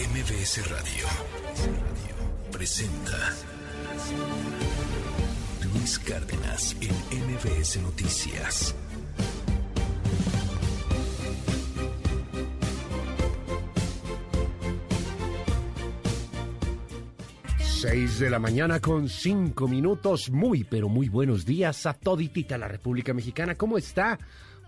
[0.00, 1.06] MBS Radio
[2.50, 3.36] presenta
[5.62, 8.74] Luis Cárdenas en MBS Noticias.
[17.58, 20.30] Seis de la mañana con cinco minutos.
[20.30, 23.54] Muy, pero muy buenos días a toditita la República Mexicana.
[23.54, 24.18] ¿Cómo está?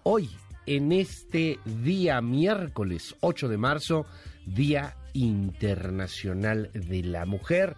[0.03, 0.29] Hoy,
[0.67, 4.05] en este día miércoles 8 de marzo,
[4.47, 7.77] Día Internacional de la Mujer.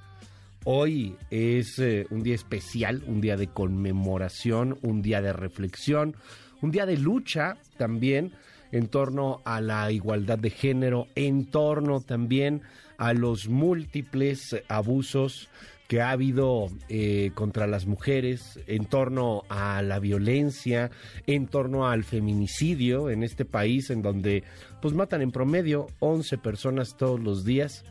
[0.64, 6.16] Hoy es eh, un día especial, un día de conmemoración, un día de reflexión,
[6.62, 8.32] un día de lucha también
[8.72, 12.62] en torno a la igualdad de género, en torno también
[12.96, 15.48] a los múltiples abusos
[15.88, 20.90] que ha habido eh, contra las mujeres, en torno a la violencia,
[21.26, 24.44] en torno al feminicidio en este país, en donde
[24.80, 27.84] pues matan en promedio 11 personas todos los días.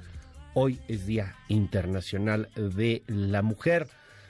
[0.56, 3.88] Hoy es Día Internacional de la Mujer.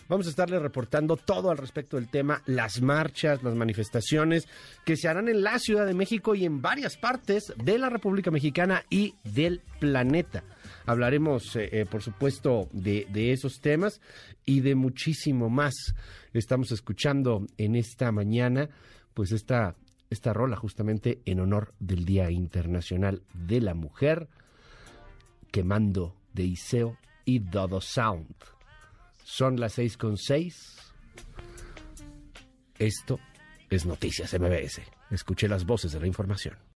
[0.10, 4.48] Vamos a estarle reportando todo al respecto del tema, las marchas, las manifestaciones
[4.86, 8.30] que se harán en la Ciudad de México y en varias partes de la República
[8.30, 10.44] Mexicana y del planeta.
[10.86, 14.02] Hablaremos, eh, eh, por supuesto, de, de, esos temas
[14.46, 15.74] y de muchísimo más.
[16.34, 18.70] Estamos escuchando en esta mañana,
[19.14, 19.76] pues esta,
[20.10, 24.28] esta rola justamente en honor del Día Internacional de la Mujer,
[25.52, 28.36] quemando de Iseo y Dodo Sound.
[29.24, 30.78] Son las seis con seis.
[32.78, 33.20] Esto
[33.70, 34.82] es Noticias MBS.
[35.12, 36.73] Escuché las voces de la información.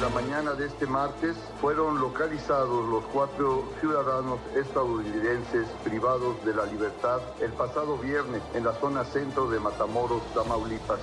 [0.00, 7.20] La mañana de este martes fueron localizados los cuatro ciudadanos estadounidenses privados de la libertad
[7.40, 11.00] el pasado viernes en la zona centro de Matamoros, Tamaulipas.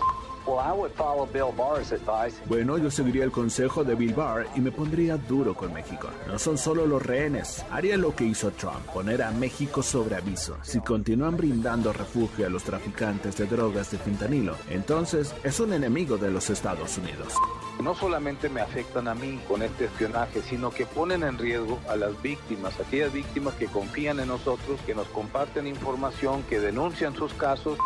[2.47, 6.09] Bueno, yo seguiría el consejo de Bill Barr y me pondría duro con México.
[6.27, 7.65] No son solo los rehenes.
[7.71, 10.57] Haría lo que hizo Trump, poner a México sobre aviso.
[10.63, 16.17] Si continúan brindando refugio a los traficantes de drogas de fentanilo, entonces es un enemigo
[16.17, 17.33] de los Estados Unidos.
[17.81, 21.95] No solamente me afectan a mí con este espionaje, sino que ponen en riesgo a
[21.95, 27.33] las víctimas, aquellas víctimas que confían en nosotros, que nos comparten información, que denuncian sus
[27.33, 27.79] casos.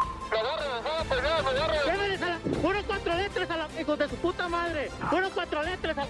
[2.64, 4.90] Unos cuatro letras a los hijos de su puta madre.
[5.12, 6.10] Unos cuatro letras bien.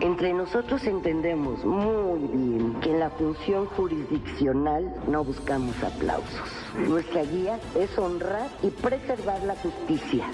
[0.00, 6.50] Entre nosotros entendemos muy bien que en la función jurisdiccional no buscamos aplausos.
[6.76, 10.26] Nuestra guía es honrar y preservar la justicia.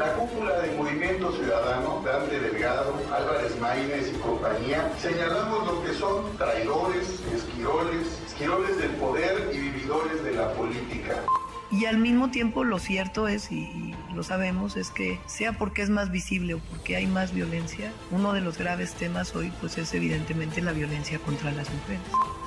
[0.00, 6.38] La cúpula del Movimiento Ciudadano, Dante Delgado, Álvarez Maínez y compañía, señalamos lo que son
[6.38, 11.16] traidores, esquiroles, esquiroles del poder y vividores de la política.
[11.70, 15.90] Y al mismo tiempo lo cierto es, y lo sabemos, es que sea porque es
[15.90, 19.94] más visible o porque hay más violencia, uno de los graves temas hoy pues es
[19.94, 22.02] evidentemente la violencia contra las mujeres.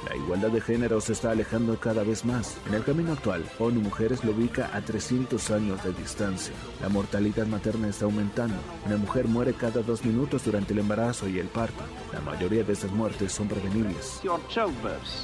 [0.09, 2.57] La igualdad de género se está alejando cada vez más.
[2.67, 6.53] En el camino actual, ONU Mujeres lo ubica a 300 años de distancia.
[6.81, 8.57] La mortalidad materna está aumentando.
[8.85, 11.83] Una mujer muere cada dos minutos durante el embarazo y el parto.
[12.11, 14.21] La mayoría de estas muertes son prevenibles.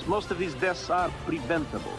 [0.07, 1.91] Most of these deaths are preventable.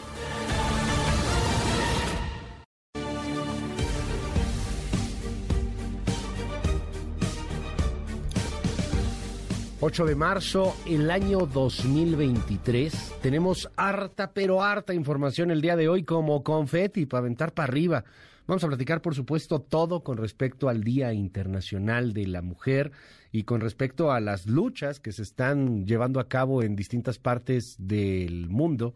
[9.82, 13.14] 8 de marzo, el año 2023.
[13.22, 18.04] Tenemos harta, pero harta información el día de hoy como confeti para aventar para arriba.
[18.46, 22.92] Vamos a platicar, por supuesto, todo con respecto al Día Internacional de la Mujer
[23.32, 27.76] y con respecto a las luchas que se están llevando a cabo en distintas partes
[27.78, 28.94] del mundo,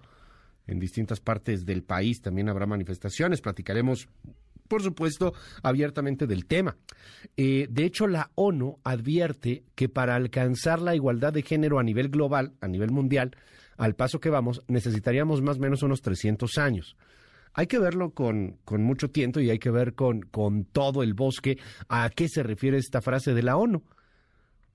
[0.67, 2.21] en distintas partes del país.
[2.21, 3.41] También habrá manifestaciones.
[3.41, 4.11] Platicaremos
[4.69, 6.77] por supuesto, abiertamente del tema.
[7.37, 12.09] Eh, de hecho, la ONU advierte que para alcanzar la igualdad de género a nivel
[12.09, 13.37] global, a nivel mundial,
[13.77, 16.97] al paso que vamos, necesitaríamos más o menos unos 300 años.
[17.53, 21.15] Hay que verlo con, con mucho tiento y hay que ver con, con todo el
[21.15, 21.59] bosque
[21.89, 23.85] a qué se refiere esta frase de la ONU.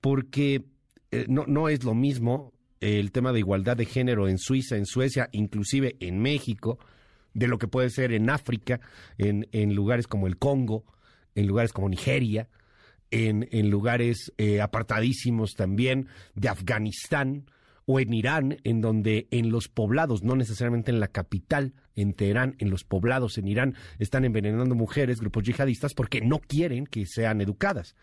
[0.00, 0.64] Porque
[1.10, 4.86] eh, no, no es lo mismo el tema de igualdad de género en Suiza, en
[4.86, 6.78] Suecia, inclusive en México,
[7.34, 8.80] de lo que puede ser en África,
[9.18, 10.84] en, en lugares como el Congo,
[11.34, 12.48] en lugares como Nigeria,
[13.10, 17.46] en, en lugares eh, apartadísimos también de Afganistán
[17.86, 22.54] o en Irán, en donde en los poblados, no necesariamente en la capital, en Teherán,
[22.58, 27.40] en los poblados en Irán, están envenenando mujeres, grupos yihadistas, porque no quieren que sean
[27.40, 27.96] educadas.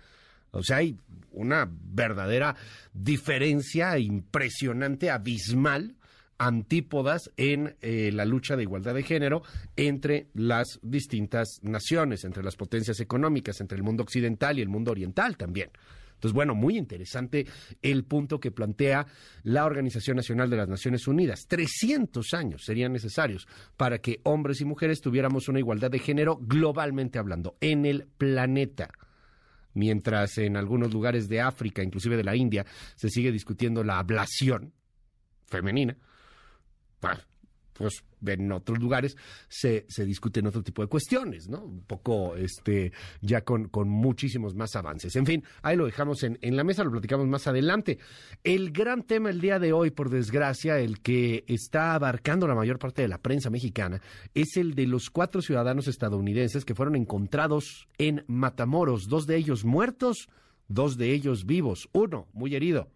[0.51, 0.97] O sea, hay
[1.31, 2.55] una verdadera
[2.93, 5.95] diferencia impresionante, abismal,
[6.37, 9.41] antípodas en eh, la lucha de igualdad de género
[9.75, 14.91] entre las distintas naciones, entre las potencias económicas, entre el mundo occidental y el mundo
[14.91, 15.71] oriental también.
[16.17, 17.45] Entonces, bueno, muy interesante
[17.83, 19.05] el punto que plantea
[19.43, 21.45] la Organización Nacional de las Naciones Unidas.
[21.47, 23.47] 300 años serían necesarios
[23.77, 28.89] para que hombres y mujeres tuviéramos una igualdad de género globalmente hablando en el planeta.
[29.75, 34.73] Mientras en algunos lugares de África, inclusive de la India, se sigue discutiendo la ablación
[35.45, 35.97] femenina.
[37.77, 39.15] Pues en otros lugares
[39.47, 41.63] se, se discuten otro tipo de cuestiones, ¿no?
[41.63, 45.15] Un poco este, ya con, con muchísimos más avances.
[45.15, 47.99] En fin, ahí lo dejamos en, en la mesa, lo platicamos más adelante.
[48.43, 52.79] El gran tema el día de hoy, por desgracia, el que está abarcando la mayor
[52.79, 54.01] parte de la prensa mexicana,
[54.33, 59.65] es el de los cuatro ciudadanos estadounidenses que fueron encontrados en Matamoros, dos de ellos
[59.65, 60.29] muertos,
[60.67, 62.89] dos de ellos vivos, uno muy herido.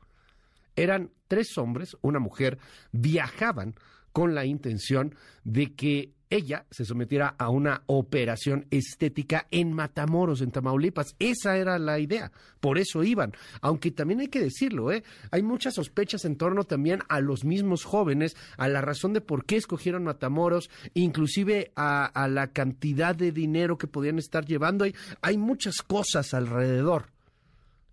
[0.75, 2.57] Eran tres hombres, una mujer,
[2.91, 3.75] viajaban
[4.11, 10.51] con la intención de que ella se sometiera a una operación estética en Matamoros, en
[10.51, 11.13] Tamaulipas.
[11.19, 12.31] Esa era la idea.
[12.61, 13.33] Por eso iban.
[13.59, 15.03] Aunque también hay que decirlo, ¿eh?
[15.29, 19.45] Hay muchas sospechas en torno también a los mismos jóvenes, a la razón de por
[19.45, 24.85] qué escogieron Matamoros, inclusive a, la cantidad de dinero que podían estar llevando.
[25.21, 27.07] Hay muchas cosas alrededor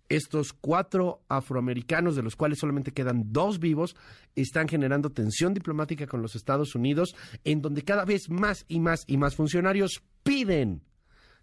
[0.09, 3.95] estos cuatro afroamericanos, de los cuales solamente quedan dos vivos,
[4.35, 9.03] están generando tensión diplomática con los Estados Unidos, en donde cada vez más y más
[9.07, 10.81] y más funcionarios piden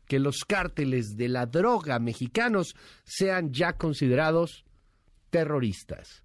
[0.06, 2.74] que los cárteles de la droga mexicanos
[3.04, 4.64] sean ya considerados
[5.30, 6.24] terroristas,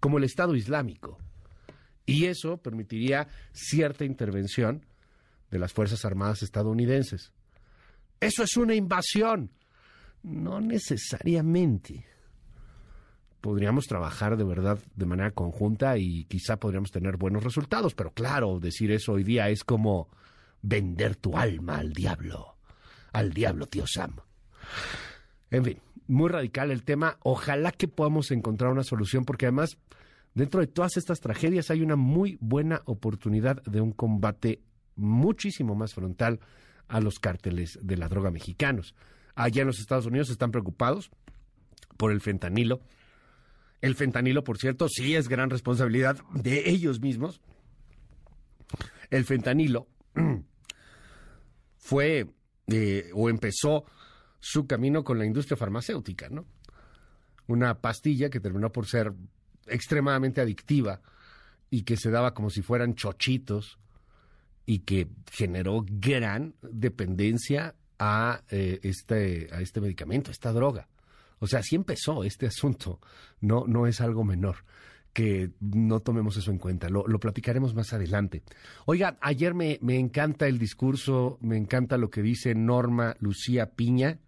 [0.00, 1.18] como el Estado Islámico.
[2.06, 4.84] Y eso permitiría cierta intervención
[5.50, 7.32] de las Fuerzas Armadas estadounidenses.
[8.20, 9.50] Eso es una invasión
[10.22, 12.06] no necesariamente.
[13.40, 18.60] Podríamos trabajar de verdad de manera conjunta y quizá podríamos tener buenos resultados, pero claro,
[18.60, 20.08] decir eso hoy día es como
[20.62, 22.56] vender tu alma al diablo.
[23.12, 24.16] Al diablo, tío Sam.
[25.50, 27.18] En fin, muy radical el tema.
[27.22, 29.76] Ojalá que podamos encontrar una solución, porque además,
[30.34, 34.62] dentro de todas estas tragedias hay una muy buena oportunidad de un combate
[34.94, 36.38] muchísimo más frontal
[36.86, 38.94] a los cárteles de la droga mexicanos
[39.34, 41.10] allá en los Estados Unidos están preocupados
[41.96, 42.80] por el fentanilo.
[43.80, 47.40] El fentanilo, por cierto, sí es gran responsabilidad de ellos mismos.
[49.10, 49.88] El fentanilo
[51.76, 52.28] fue
[52.68, 53.84] eh, o empezó
[54.40, 56.46] su camino con la industria farmacéutica, ¿no?
[57.46, 59.12] Una pastilla que terminó por ser
[59.66, 61.00] extremadamente adictiva
[61.70, 63.78] y que se daba como si fueran chochitos
[64.64, 70.88] y que generó gran dependencia a, eh, este, a este medicamento, a esta droga.
[71.38, 73.00] O sea, así empezó este asunto,
[73.40, 74.64] no, no es algo menor
[75.12, 76.88] que no tomemos eso en cuenta.
[76.88, 78.42] Lo, lo platicaremos más adelante.
[78.86, 84.18] Oiga, ayer me, me, encanta el discurso, me encanta lo que dice Norma Lucía Piña.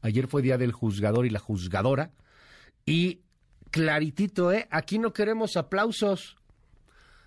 [0.00, 2.10] Ayer fue día del juzgador y la juzgadora.
[2.84, 3.20] Y
[3.70, 4.66] claritito, ¿eh?
[4.70, 6.36] Aquí no queremos aplausos.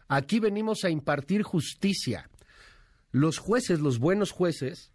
[0.08, 2.30] Aquí venimos a impartir justicia.
[3.12, 4.92] Los jueces, los buenos jueces,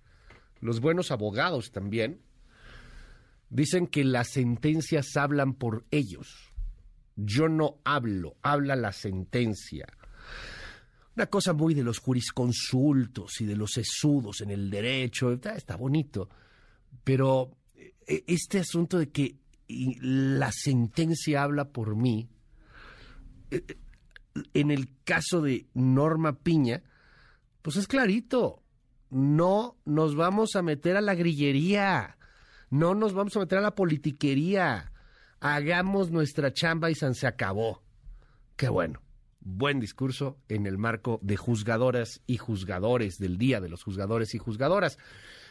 [0.60, 2.20] los buenos abogados también,
[3.48, 6.52] dicen que las sentencias hablan por ellos.
[7.16, 9.86] Yo no hablo, habla la sentencia.
[11.16, 16.28] Una cosa muy de los jurisconsultos y de los sesudos en el derecho, está, bonito,
[17.04, 19.36] pero eh, este asunto de que
[19.68, 22.28] la sentencia habla por mí,
[23.50, 23.62] eh,
[24.54, 26.82] en el caso de Norma Piña,
[27.62, 28.59] pues es clarito
[29.10, 32.16] no nos vamos a meter a la grillería,
[32.70, 34.92] no nos vamos a meter a la politiquería,
[35.40, 37.82] hagamos nuestra chamba y se acabó.
[38.56, 39.00] Qué bueno.
[39.42, 44.38] Buen discurso en el marco de juzgadoras y juzgadores, del Día de los Juzgadores y
[44.38, 44.98] Juzgadoras.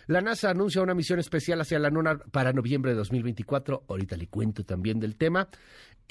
[0.06, 3.86] La NASA anuncia una misión especial hacia la Luna para noviembre de 2024.
[3.88, 5.50] Ahorita le cuento también del tema.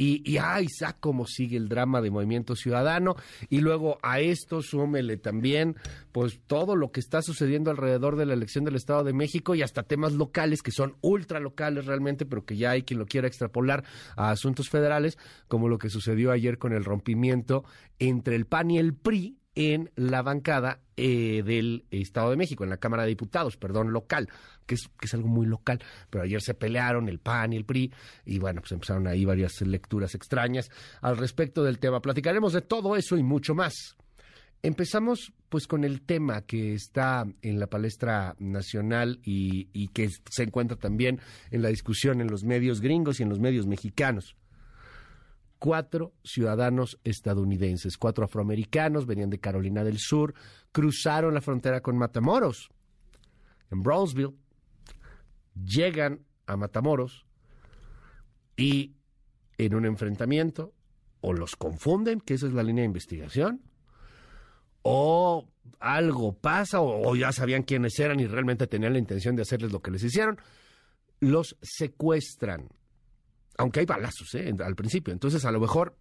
[0.01, 0.69] Y, y ay,
[1.01, 3.17] cómo sigue el drama de Movimiento Ciudadano.
[3.51, 5.75] Y luego a esto súmele también,
[6.13, 9.63] pues todo lo que está sucediendo alrededor de la elección del Estado de México y
[9.63, 13.27] hasta temas locales que son ultra locales realmente, pero que ya hay quien lo quiera
[13.27, 13.83] extrapolar
[14.17, 17.65] a asuntos federales, como lo que sucedió ayer con el rompimiento
[17.99, 22.71] entre el PAN y el PRI en la bancada eh, del Estado de México, en
[22.71, 24.29] la Cámara de Diputados, perdón, local,
[24.67, 25.81] que es, algo muy local.
[26.09, 27.93] Pero ayer se pelearon el PAN y el PRI,
[28.25, 32.01] y bueno, pues empezaron ahí varias lecturas extrañas al respecto del tema.
[32.01, 33.97] Platicaremos de todo eso y mucho más.
[34.63, 40.77] Empezamos pues con el tema que está en la palestra nacional y que se encuentra
[40.77, 44.37] también en la discusión en los medios gringos y en los medios mexicanos
[45.59, 50.35] cuatro ciudadanos estadounidenses, cuatro afroamericanos, venían de Carolina del Sur,
[50.73, 52.71] cruzaron la frontera con Matamoros,
[53.71, 54.35] en Brownsville,
[55.55, 57.27] llegan a Matamoros
[58.57, 58.95] Y
[59.59, 60.73] en un enfrentamiento,
[61.21, 63.61] o los confunden, que esa es la línea de investigación,
[64.83, 65.49] o
[65.81, 69.81] algo pasa, o, ya sabían quiénes eran y realmente tenían la intención de hacerles lo
[69.81, 70.39] que les hicieron,
[71.21, 72.69] los secuestran.
[73.59, 74.55] Aunque hay balazos ¿eh?
[74.65, 75.13] al principio.
[75.13, 75.97] Entonces, a lo mejor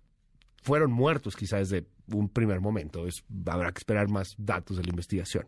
[0.62, 3.06] fueron muertos quizás desde un primer momento.
[3.08, 5.48] Es, habrá que esperar más datos de la investigación.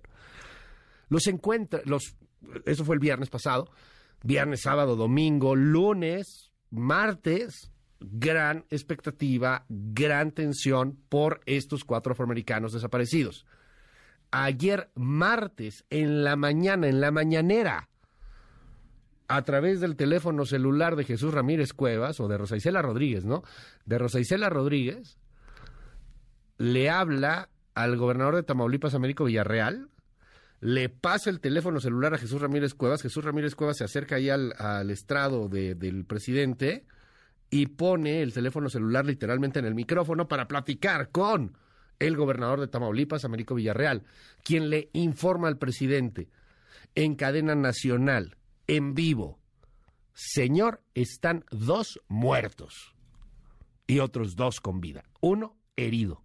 [1.07, 2.15] Los encuentra, los,
[2.65, 3.71] eso fue el viernes pasado,
[4.23, 13.45] viernes, sábado, domingo, lunes, martes, gran expectativa, gran tensión por estos cuatro afroamericanos desaparecidos.
[14.31, 17.88] Ayer martes, en la mañana, en la mañanera,
[19.29, 23.43] a través del teléfono celular de Jesús Ramírez Cuevas o de Rosa Isela Rodríguez, ¿no?
[23.85, 25.19] De Rosa Isela Rodríguez,
[26.57, 29.87] le habla al gobernador de Tamaulipas, Américo Villarreal,
[30.61, 34.31] le pasa el teléfono celular a Jesús Ramírez Cuevas, Jesús Ramírez Cuevas se acerca ahí
[34.31, 36.85] al, estrado del presidente
[37.51, 41.55] y pone el teléfono celular literalmente en el micrófono para platicar con
[41.99, 44.03] el gobernador de Tamaulipas, Américo Villarreal,
[44.43, 46.29] quien le informa al presidente
[46.95, 48.35] en cadena nacional,
[48.69, 49.39] en vivo,
[50.13, 52.95] señor, están dos muertos
[53.87, 56.23] y otros dos con vida, uno herido.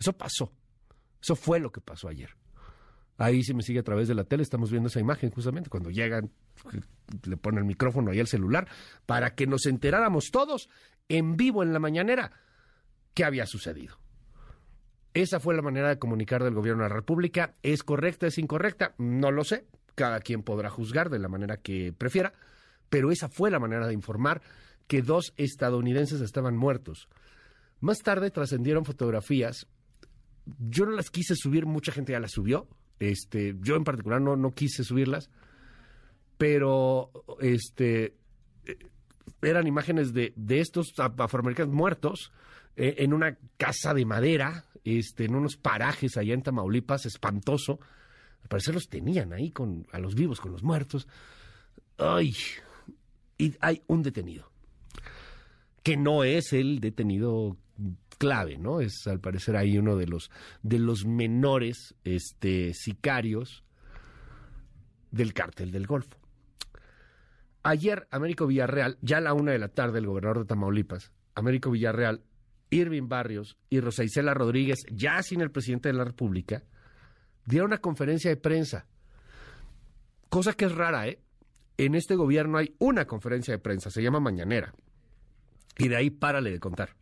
[0.00, 0.52] Eso pasó,
[1.22, 2.30] eso fue lo que pasó ayer.
[3.18, 5.90] Ahí si me sigue a través de la tele, estamos viendo esa imagen justamente cuando
[5.90, 6.32] llegan,
[7.24, 8.68] le ponen el micrófono ahí al celular,
[9.06, 10.68] para que nos enteráramos todos
[11.08, 12.32] en vivo en la mañanera
[13.14, 13.96] qué había sucedido.
[15.14, 17.54] Esa fue la manera de comunicar del gobierno de la República.
[17.62, 18.94] ¿Es correcta, es incorrecta?
[18.98, 19.66] No lo sé.
[19.98, 22.32] Cada quien podrá juzgar de la manera que prefiera,
[22.88, 24.42] pero esa fue la manera de informar
[24.86, 27.08] que dos estadounidenses estaban muertos.
[27.80, 29.66] Más tarde trascendieron fotografías.
[30.58, 34.36] Yo no las quise subir, mucha gente ya las subió este, yo en particular no,
[34.36, 35.30] no quise subirlas,
[36.36, 38.16] pero este
[39.42, 42.32] eran imágenes de, de estos afroamericanos muertos
[42.76, 47.78] eh, en una casa de madera, este, en unos parajes allá en Tamaulipas, espantoso.
[48.48, 51.06] Al parecer los tenían ahí con, a los vivos, con los muertos.
[51.98, 52.34] Ay,
[53.36, 54.50] y hay un detenido,
[55.82, 57.58] que no es el detenido
[58.16, 58.80] clave, ¿no?
[58.80, 60.30] Es al parecer ahí uno de los
[60.62, 63.64] de los menores este sicarios
[65.10, 66.16] del cártel del Golfo.
[67.64, 71.70] Ayer, Américo Villarreal, ya a la una de la tarde, el gobernador de Tamaulipas, Américo
[71.70, 72.22] Villarreal,
[72.70, 76.64] Irving Barrios y Rosa Isela Rodríguez, ya sin el presidente de la República,
[77.48, 78.86] dieron una conferencia de prensa.
[80.28, 81.18] Cosa que es rara, ¿eh?
[81.78, 84.74] En este gobierno hay una conferencia de prensa, se llama Mañanera.
[85.78, 86.96] Y de ahí párale de contar.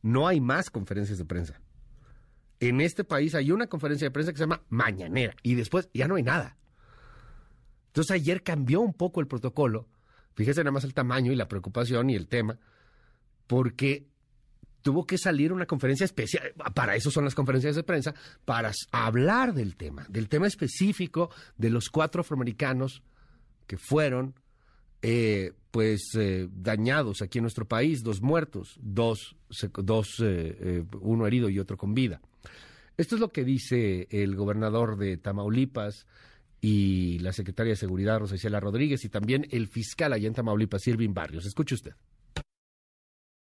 [0.00, 1.60] No hay más conferencias de prensa.
[2.58, 6.08] En este país hay una conferencia de prensa que se llama Mañanera y después ya
[6.08, 6.56] no hay nada.
[7.88, 9.88] Entonces ayer cambió un poco el protocolo.
[10.34, 12.58] Fíjese nada más el tamaño y la preocupación y el tema,
[13.46, 14.08] porque
[14.82, 19.54] tuvo que salir una conferencia especial, para eso son las conferencias de prensa, para hablar
[19.54, 23.02] del tema, del tema específico de los cuatro afroamericanos
[23.66, 24.34] que fueron
[25.00, 29.36] eh, pues eh, dañados aquí en nuestro país, dos muertos, dos,
[29.82, 32.20] dos eh, uno herido y otro con vida.
[32.96, 36.06] Esto es lo que dice el gobernador de Tamaulipas
[36.60, 41.14] y la secretaria de Seguridad, Rosa Rodríguez, y también el fiscal allá en Tamaulipas, Irving
[41.14, 41.46] Barrios.
[41.46, 41.94] Escuche usted.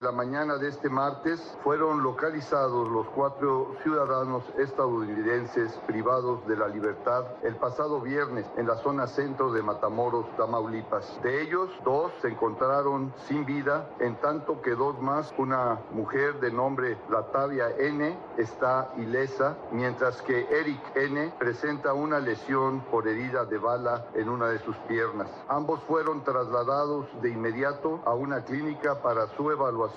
[0.02, 7.24] La mañana de este martes fueron localizados los cuatro ciudadanos estadounidenses privados de la libertad
[7.44, 11.22] el pasado viernes en la zona centro de Matamoros, Tamaulipas.
[11.22, 16.50] De ellos, dos se encontraron sin vida, en tanto que dos más, una mujer de
[16.50, 23.58] nombre Latavia N, está ilesa, mientras que Eric N presenta una lesión por herida de
[23.58, 25.30] bala en una de sus piernas.
[25.46, 29.91] Ambos fueron trasladados de inmediato a una clínica para su evaluación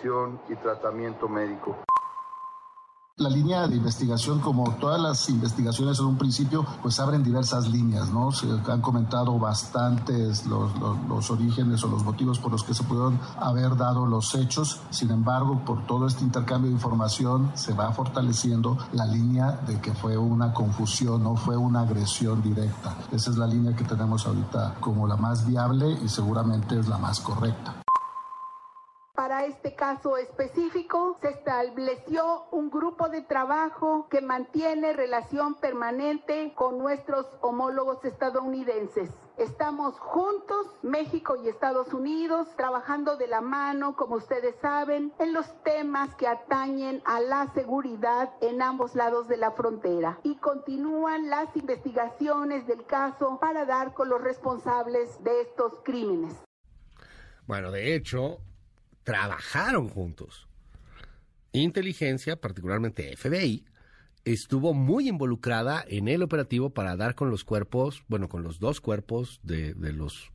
[0.50, 1.76] y tratamiento médico.
[3.18, 8.12] La línea de investigación, como todas las investigaciones en un principio, pues abren diversas líneas,
[8.12, 8.34] ¿no?
[8.34, 13.18] Se han comentado bastantes los, los, orígenes o los motivos por los que se pudieron
[13.40, 14.82] haber dado los hechos.
[14.90, 19.94] Sin embargo, por todo este intercambio de información, se va fortaleciendo la línea de que
[19.94, 22.98] fue una confusión, no fue una agresión directa.
[23.14, 26.98] Esa es la línea que tenemos ahorita como la más viable y seguramente es la
[26.98, 27.85] más correcta.
[29.16, 36.78] Para este caso específico, se estableció un grupo de trabajo que mantiene relación permanente con
[36.78, 39.10] nuestros homólogos estadounidenses.
[39.38, 45.48] Estamos juntos, México y Estados Unidos, trabajando de la mano, como ustedes saben, en los
[45.64, 50.20] temas que atañen a la seguridad en ambos lados de la frontera.
[50.24, 56.36] Y continúan las investigaciones del caso para dar con los responsables de estos crímenes.
[57.48, 58.40] Bueno, de hecho,
[59.06, 60.50] trabajaron juntos.
[61.54, 63.64] Inteligencia, particularmente FBI,
[64.26, 68.82] estuvo muy involucrada en el operativo para dar con los cuerpos, bueno, con los dos
[68.82, 70.32] cuerpos de, los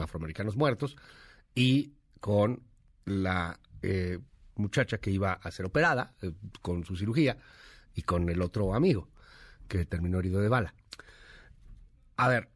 [0.00, 0.96] afroamericanos muertos
[1.54, 2.62] y con
[3.04, 4.20] la eh,
[4.54, 7.36] muchacha que iba a ser operada eh, con su cirugía
[7.94, 9.10] y con el otro amigo
[9.68, 10.74] que terminó herido de bala.
[12.16, 12.48] A ver,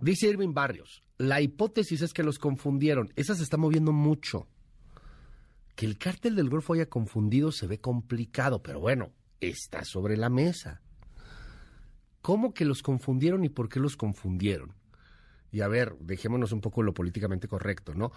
[0.00, 3.12] dice Irving Barrios, la hipótesis es que los confundieron.
[3.14, 4.48] Esa se está moviendo mucho.
[5.74, 10.28] Que el cártel del Golfo haya confundido se ve complicado, pero bueno, está sobre la
[10.28, 10.82] mesa.
[12.20, 14.74] ¿Cómo que los confundieron y por qué los confundieron?
[15.50, 18.12] Y a ver, dejémonos un poco lo políticamente correcto, ¿no?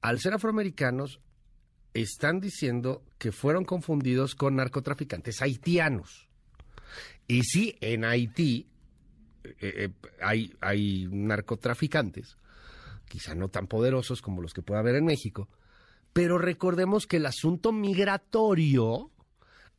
[0.00, 1.20] Al ser afroamericanos,
[1.94, 6.28] están diciendo que fueron confundidos con narcotraficantes haitianos.
[7.26, 8.68] Y sí, en Haití
[9.44, 9.88] eh, eh,
[10.20, 12.36] hay, hay narcotraficantes,
[13.08, 15.48] quizá no tan poderosos como los que pueda haber en México,
[16.16, 19.10] pero recordemos que el asunto migratorio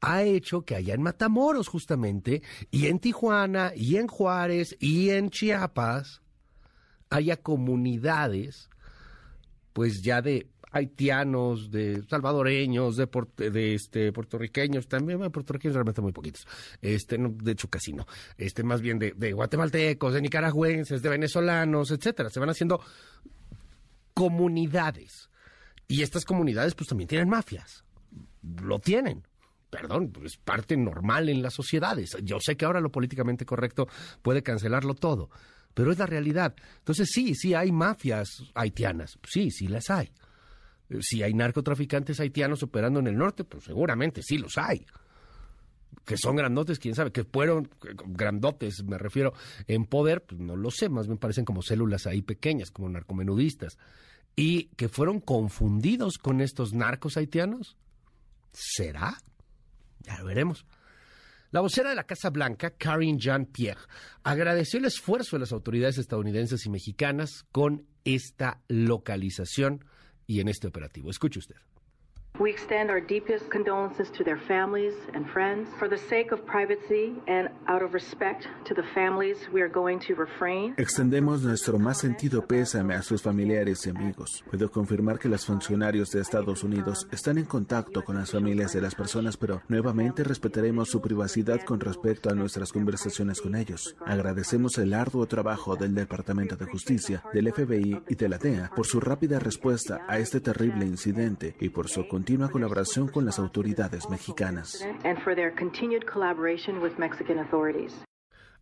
[0.02, 5.32] ha hecho que allá en Matamoros justamente, y en Tijuana, y en Juárez, y en
[5.32, 6.22] Chiapas,
[7.10, 8.70] haya comunidades,
[9.74, 13.10] pues ya de haitianos, de salvadoreños, de,
[13.50, 16.46] de este, puertorriqueños, también puertorriqueños realmente muy poquitos,
[16.84, 18.06] este, de hecho casi no,
[18.38, 22.80] este, más bien de, de guatemaltecos, de nicaragüenses, de venezolanos, etcétera, se van haciendo
[24.14, 25.32] comunidades.
[25.88, 27.84] Y estas comunidades pues también tienen mafias,
[28.62, 29.24] lo tienen,
[29.70, 32.18] perdón, es parte normal en las sociedades.
[32.24, 33.88] Yo sé que ahora lo políticamente correcto
[34.22, 35.30] puede cancelarlo todo,
[35.74, 36.56] pero es la realidad.
[36.80, 40.12] Entonces sí, sí hay mafias haitianas, sí, sí las hay.
[41.02, 44.86] Si hay narcotraficantes haitianos operando en el norte, pues seguramente sí los hay.
[46.06, 47.70] Que son grandotes, quién sabe, que fueron
[48.06, 49.34] grandotes, me refiero,
[49.68, 53.78] en poder, pues no lo sé, más bien parecen como células ahí pequeñas, como narcomenudistas.
[54.38, 57.76] Y que fueron confundidos con estos narcos haitianos.
[58.54, 59.18] ¿Será?
[60.00, 60.66] Ya lo veremos.
[61.52, 63.82] La vocera de la Casa Blanca, Karine Jean-Pierre,
[64.24, 69.84] agradeció el esfuerzo de las autoridades estadounidenses y mexicanas con esta localización
[70.28, 71.10] y en este operativo.
[71.10, 71.56] Escuche usted.
[72.40, 75.68] We extend our deepest condolences to their families and friends.
[75.80, 80.00] For the sake of privacy and out of respect to the families, we are going
[80.02, 80.76] to refrain.
[80.78, 84.44] Extendemos nuestro más sentido pésame a sus familiares y amigos.
[84.52, 88.82] Puedo confirmar que los funcionarios de Estados Unidos están en contacto con las familias de
[88.82, 93.96] las personas, pero nuevamente respetaremos su privacidad con respecto a nuestras conversaciones con ellos.
[94.06, 98.86] Agradecemos el arduo trabajo del Departamento de Justicia, del FBI y de la DEA por
[98.86, 104.10] su rápida respuesta a este terrible incidente y por su continua colaboración con las autoridades
[104.10, 104.86] mexicanas.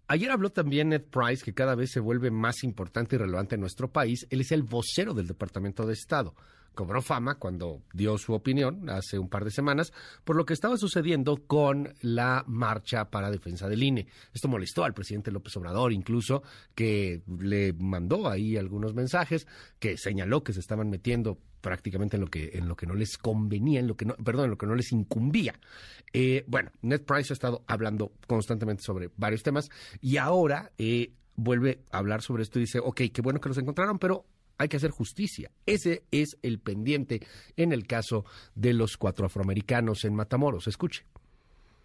[0.08, 3.62] Ayer habló también Ned Price, que cada vez se vuelve más importante y relevante en
[3.62, 4.28] nuestro país.
[4.30, 6.36] Él es el vocero del Departamento de Estado
[6.75, 10.77] cobró fama cuando dio su opinión hace un par de semanas por lo que estaba
[10.77, 14.07] sucediendo con la marcha para defensa del INE.
[14.33, 16.43] Esto molestó al presidente López Obrador, incluso
[16.75, 19.47] que le mandó ahí algunos mensajes
[19.79, 23.17] que señaló que se estaban metiendo prácticamente en lo que en lo que no les
[23.17, 25.59] convenía, en lo que no, perdón, en lo que no les incumbía.
[26.13, 31.79] Eh, bueno, Ned Price ha estado hablando constantemente sobre varios temas y ahora eh, vuelve
[31.91, 34.25] a hablar sobre esto y dice, ok, qué bueno que los encontraron, pero
[34.57, 35.51] hay que hacer justicia.
[35.65, 37.21] Ese es el pendiente
[37.57, 40.67] en el caso de los cuatro afroamericanos en Matamoros.
[40.67, 41.05] Escuche.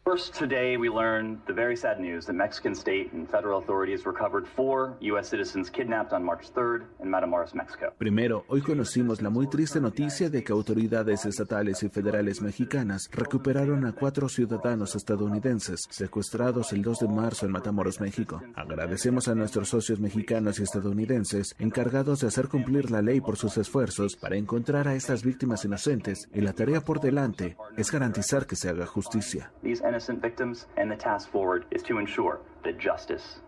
[0.02, 4.46] First, today we learned the very sad news that Mexican state and federal authorities recovered
[4.46, 5.28] four U.S.
[5.28, 7.92] citizens kidnapped on March 3rd in Matamoros, Mexico.
[7.98, 13.84] Primero, hoy conocimos la muy triste noticia de que autoridades estatales y federales mexicanas recuperaron
[13.84, 18.42] a cuatro ciudadanos estadounidenses secuestrados el 2 de marzo en Matamoros, México.
[18.54, 23.58] Agradecemos a nuestros socios mexicanos y estadounidenses encargados de hacer cumplir la ley por sus
[23.58, 28.56] esfuerzos para encontrar a estas víctimas inocentes y la tarea por delante es garantizar que
[28.56, 29.52] se haga justicia
[29.90, 33.40] innocent victims, and the task forward is to ensure that justice.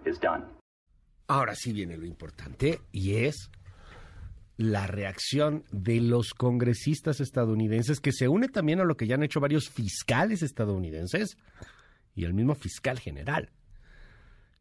[1.28, 3.50] Ahora sí viene lo importante y es
[4.56, 9.22] la reacción de los congresistas estadounidenses que se une también a lo que ya han
[9.22, 11.36] hecho varios fiscales estadounidenses
[12.14, 13.50] y el mismo fiscal general.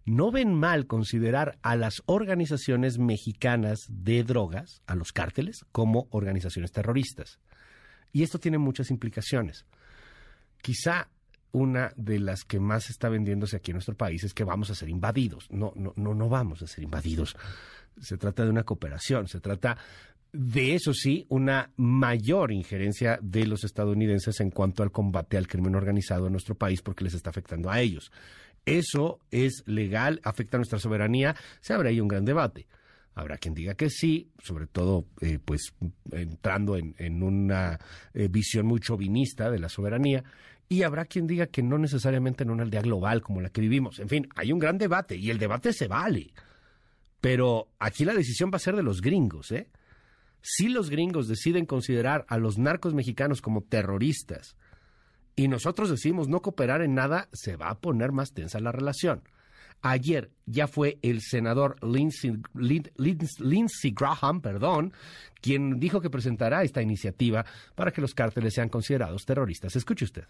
[0.06, 6.72] No ven mal considerar a las organizaciones mexicanas de drogas, a los cárteles, como organizaciones
[6.72, 7.40] terroristas.
[8.12, 9.66] Y esto tiene muchas implicaciones.
[10.62, 11.10] Quizá
[11.52, 14.76] una de las que más está vendiéndose aquí en nuestro país es que vamos a
[14.76, 15.48] ser invadidos.
[15.52, 17.36] No, no, no, no vamos a ser invadidos.
[18.00, 19.78] Se trata de una cooperación, se trata
[20.34, 25.76] de eso sí, una mayor injerencia de los estadounidenses en cuanto al combate al crimen
[25.76, 28.12] organizado en nuestro país porque les está afectando a ellos.
[28.66, 32.68] Eso es legal, afecta a nuestra soberanía, se abre ahí un gran debate.
[33.14, 35.74] Habrá quien diga que sí, sobre todo eh, pues
[36.12, 37.78] entrando en, una
[38.14, 40.24] eh, visión muy chauvinista de la soberanía,
[40.72, 44.00] y habrá quien diga que no necesariamente en una aldea global como la que vivimos.
[44.00, 46.34] En fin, hay un gran debate y el debate se vale.
[47.20, 49.68] Pero aquí la decisión va a ser de los gringos, ¿eh?
[50.42, 54.56] Si los gringos deciden considerar a los narcos mexicanos como terroristas
[55.36, 59.24] y nosotros decimos no cooperar en nada, se va a poner más tensa la relación.
[59.82, 64.94] Ayer ya fue el senador Lindsey, Lindsey, Graham, perdón,
[65.42, 69.76] quien dijo que presentará esta iniciativa para que los cárteles sean considerados terroristas.
[69.76, 70.24] Escuche usted.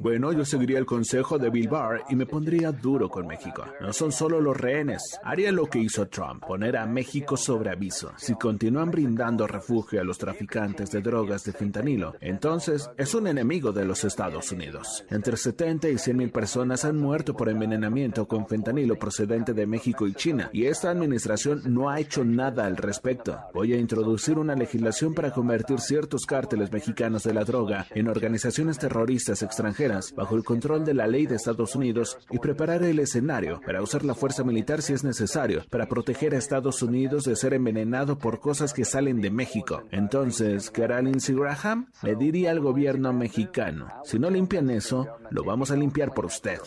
[0.00, 3.64] Bueno, yo seguiría el consejo de Bill Barr y me pondría duro con México.
[3.80, 5.18] No son solo los rehenes.
[5.24, 8.12] Haría lo que hizo Trump, poner a México sobre aviso.
[8.16, 13.72] Si continúan brindando refugio a los traficantes de drogas de fentanilo, entonces es un enemigo
[13.72, 15.04] de los Estados Unidos.
[15.10, 20.06] Entre 70 y 100 mil personas han muerto por envenenamiento con fentanilo procedente de México
[20.06, 23.40] y China, y esta administración no ha hecho nada al respecto.
[23.52, 28.78] Voy a introducir una legislación para convertir ciertos cárteles mexicanos de la droga en organizaciones
[28.78, 33.60] terroristas extranjeras bajo el control de la ley de Estados Unidos y preparar el escenario
[33.64, 37.54] para usar la fuerza militar si es necesario para proteger a Estados Unidos de ser
[37.54, 39.84] envenenado por cosas que salen de México.
[39.90, 41.90] Entonces, ¿qué hará Lindsey Graham?
[42.02, 46.58] Le diría al gobierno mexicano, si no limpian eso, lo vamos a limpiar por usted.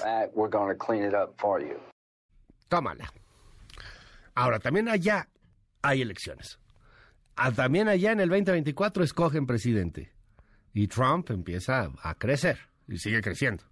[2.67, 3.11] Tómala.
[4.33, 5.27] Ahora, también allá
[5.81, 6.59] hay elecciones.
[7.35, 10.11] Ah, también allá en el 2024 escogen presidente.
[10.73, 12.57] Y Trump empieza a crecer
[12.87, 13.63] y sigue creciendo.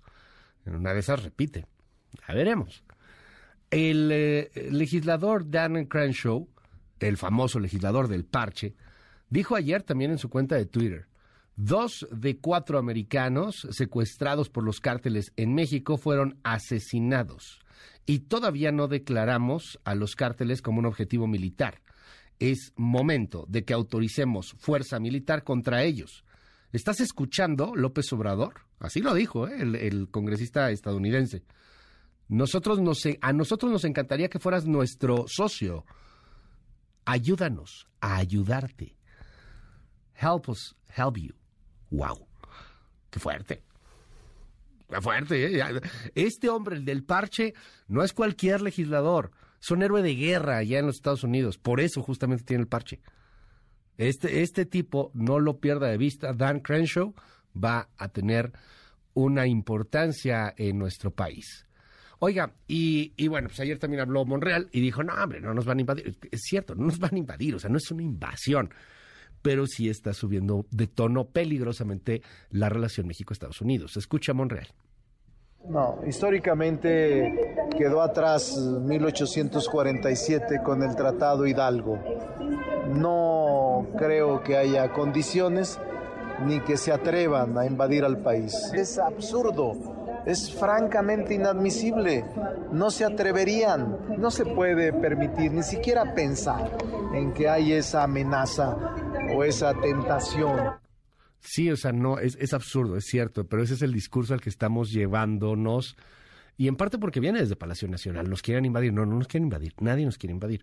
[0.66, 1.66] En una de esas repite.
[2.28, 2.84] Ya veremos.
[3.72, 6.48] El eh, legislador Dan Crenshaw,
[7.00, 8.76] el famoso legislador del parche,
[9.30, 11.08] dijo ayer también en su cuenta de Twitter,
[11.56, 17.60] dos de cuatro americanos secuestrados por los cárteles en México fueron asesinados
[18.06, 21.82] y todavía no declaramos a los cárteles como un objetivo militar.
[22.40, 26.24] Es momento de que autoricemos fuerza militar contra ellos.
[26.72, 28.62] ¿Estás escuchando López Obrador?
[28.80, 29.62] Así lo dijo ¿eh?
[29.62, 31.44] el, congresista estadounidense.
[32.28, 35.84] Nosotros nos, a nosotros nos encantaría que fueras nuestro socio.
[37.06, 38.96] Ayúdanos a ayudarte.
[40.14, 41.34] Help us help you.
[41.90, 42.28] Wow.
[43.10, 43.64] Qué fuerte.
[44.88, 45.60] Qué fuerte.
[45.60, 45.82] ¿eh?
[46.14, 47.56] Este hombre, el del parche,
[47.88, 49.32] no es cualquier legislador.
[49.60, 51.58] Es un héroe de guerra allá en los Estados Unidos.
[51.58, 53.02] Por eso justamente tiene el parche.
[54.00, 57.14] Este, este tipo, no lo pierda de vista, Dan Crenshaw
[57.54, 58.54] va a tener
[59.14, 61.68] una importancia en nuestro país.
[62.20, 65.66] Oiga, y, y, bueno, pues ayer también habló Monreal y dijo, no, hombre, no nos
[65.66, 66.18] van a invadir.
[66.32, 68.74] Es cierto, no nos van a invadir, o sea, no es una invasión,
[69.42, 73.98] pero sí está subiendo de tono peligrosamente la relación México-Estados Unidos.
[73.98, 74.70] Escucha Monreal.
[75.68, 77.34] No, históricamente
[77.78, 82.00] quedó atrás 1847 con el Tratado Hidalgo.
[82.94, 85.80] No creo que haya condiciones
[86.46, 88.54] ni que se atrevan a invadir al país.
[88.74, 92.26] Es absurdo, es francamente inadmisible.
[92.72, 96.78] No se atreverían, no se puede permitir ni siquiera pensar
[97.14, 98.78] en que hay esa amenaza
[99.36, 100.58] o esa tentación.
[101.42, 104.42] Sí, o sea, no, es, es absurdo, es cierto, pero ese es el discurso al
[104.42, 105.96] que estamos llevándonos.
[106.58, 108.30] Y en parte porque viene desde Palacio Nacional.
[108.30, 108.92] Nos quieren invadir.
[108.92, 109.74] No, no nos quieren invadir.
[109.80, 110.62] Nadie nos quiere invadir.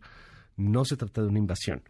[0.55, 1.83] No se trata de una invasión.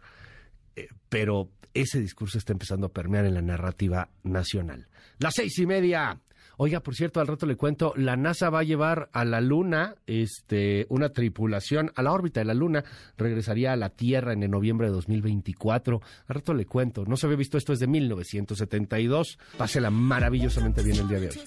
[0.77, 4.87] Eh, pero ese discurso está empezando a permear en la narrativa nacional.
[5.17, 6.21] Las seis y media.
[6.59, 9.95] Oiga, por cierto, al rato le cuento, la NASA va a llevar a la Luna
[10.07, 12.83] este, una tripulación a la órbita de la Luna,
[13.15, 16.01] regresaría a la Tierra en el noviembre de 2024.
[16.27, 19.37] Al rato le cuento, no se había visto esto desde 1972.
[19.55, 21.39] Pásela maravillosamente bien el día de hoy.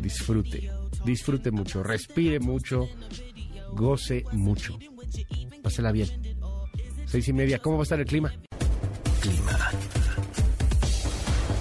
[0.00, 0.70] Disfrute,
[1.04, 2.88] disfrute mucho, respire mucho,
[3.72, 4.78] goce mucho.
[5.62, 6.08] Pásela bien.
[7.10, 8.32] Seis y media, ¿cómo va a estar el clima?
[9.20, 9.72] Clima.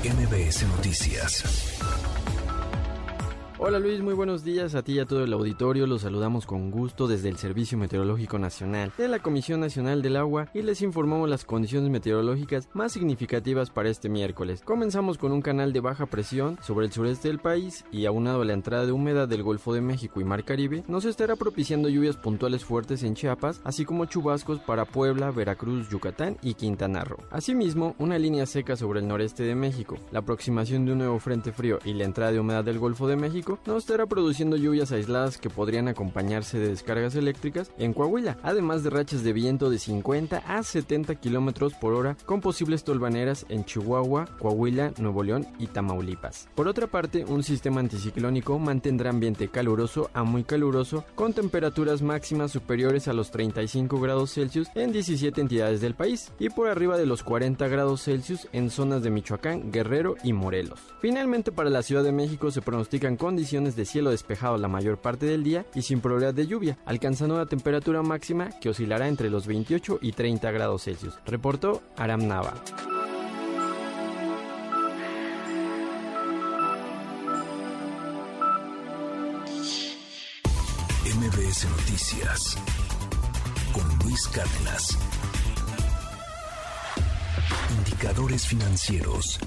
[0.03, 1.78] MBS Noticias.
[3.61, 5.85] Hola Luis, muy buenos días a ti y a todo el auditorio.
[5.85, 10.47] Los saludamos con gusto desde el Servicio Meteorológico Nacional de la Comisión Nacional del Agua
[10.53, 14.61] y les informamos las condiciones meteorológicas más significativas para este miércoles.
[14.63, 18.45] Comenzamos con un canal de baja presión sobre el sureste del país y aunado a
[18.45, 22.15] la entrada de humedad del Golfo de México y Mar Caribe, nos estará propiciando lluvias
[22.15, 27.25] puntuales fuertes en Chiapas, así como chubascos para Puebla, Veracruz, Yucatán y Quintana Roo.
[27.29, 31.51] Asimismo, una línea seca sobre el noreste de México, la aproximación de un nuevo frente
[31.51, 35.37] frío y la entrada de humedad del Golfo de México No estará produciendo lluvias aisladas
[35.37, 40.37] que podrían acompañarse de descargas eléctricas en Coahuila, además de rachas de viento de 50
[40.37, 46.47] a 70 kilómetros por hora con posibles tolvaneras en Chihuahua, Coahuila, Nuevo León y Tamaulipas.
[46.55, 52.51] Por otra parte, un sistema anticiclónico mantendrá ambiente caluroso a muy caluroso con temperaturas máximas
[52.51, 57.05] superiores a los 35 grados Celsius en 17 entidades del país y por arriba de
[57.05, 60.79] los 40 grados Celsius en zonas de Michoacán, Guerrero y Morelos.
[60.99, 65.25] Finalmente, para la Ciudad de México se pronostican condiciones de cielo despejado la mayor parte
[65.25, 69.47] del día y sin probabilidad de lluvia, alcanzando una temperatura máxima que oscilará entre los
[69.47, 71.17] 28 y 30 grados Celsius.
[71.25, 72.53] Reportó Aram Nava.
[81.15, 82.57] MBS Noticias
[83.73, 84.97] con Luis Cárdenas.
[87.77, 89.39] Indicadores financieros.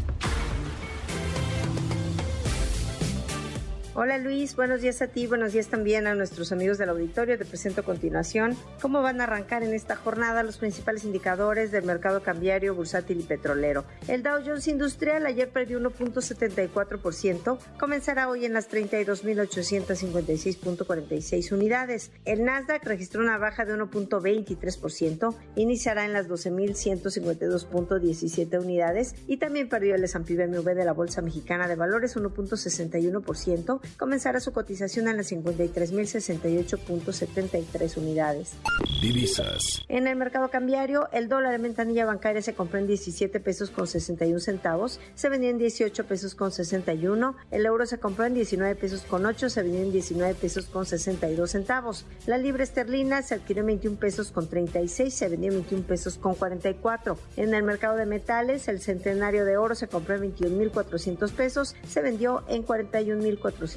[3.94, 7.36] Hola Luis, buenos días a ti, buenos días también a nuestros amigos del auditorio.
[7.36, 11.84] Te presento a continuación cómo van a arrancar en esta jornada los principales indicadores del
[11.84, 13.84] mercado cambiario, bursátil y petrolero.
[14.08, 22.12] El Dow Jones Industrial ayer perdió 1.74%, comenzará hoy en las 32.856.46 unidades.
[22.24, 29.96] El Nasdaq registró una baja de 1.23%, iniciará en las 12.152.17 unidades y también perdió
[29.96, 35.32] el S&P BMW de la Bolsa Mexicana de Valores 1.61% comenzará su cotización en las
[35.32, 38.52] 53.068.73 unidades.
[39.00, 39.82] Divisas.
[39.88, 43.86] En el mercado cambiario, el dólar en ventanilla bancaria se compró en 17 pesos con
[43.86, 48.74] 61 centavos, se vendió en 18 pesos con 61, el euro se compró en 19
[48.76, 52.06] pesos con 8, se vendió en 19 pesos con 62 centavos.
[52.26, 56.18] La libra esterlina se adquirió en 21 pesos con 36, se vendió en 21 pesos
[56.18, 57.18] con 44.
[57.36, 62.02] En el mercado de metales, el centenario de oro se compró en 21.400 pesos, se
[62.02, 63.71] vendió en 41.400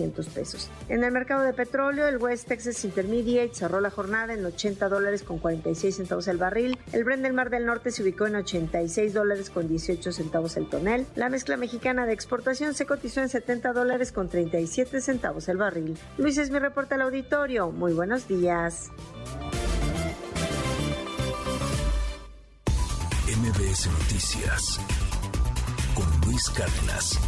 [0.90, 5.24] En el mercado de petróleo, el West Texas Intermediate cerró la jornada en 80 dólares
[5.24, 6.78] con 46 centavos el barril.
[6.92, 10.70] El Brent del Mar del Norte se ubicó en 86 dólares con 18 centavos el
[10.70, 11.06] tonel.
[11.16, 15.98] La mezcla mexicana de exportación se cotizó en 70 dólares con 37 centavos el barril.
[16.18, 17.72] Luis es mi reporte al auditorio.
[17.72, 18.92] Muy buenos días.
[23.28, 24.80] MBS Noticias
[25.94, 27.20] con Luis Cárdenas.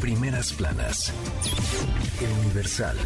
[0.00, 1.12] Primeras planas.
[2.22, 2.96] El Universal.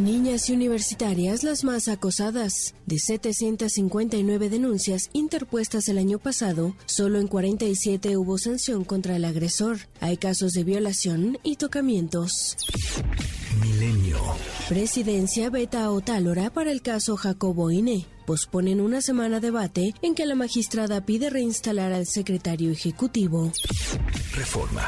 [0.00, 2.74] Niñas y universitarias las más acosadas.
[2.86, 9.78] De 759 denuncias interpuestas el año pasado, solo en 47 hubo sanción contra el agresor.
[10.00, 12.56] Hay casos de violación y tocamientos.
[13.60, 14.18] Milenio.
[14.68, 18.06] Presidencia veta a Otálora para el caso Jacobo Ine.
[18.26, 23.52] Posponen una semana debate en que la magistrada pide reinstalar al secretario ejecutivo.
[24.34, 24.86] Reforma.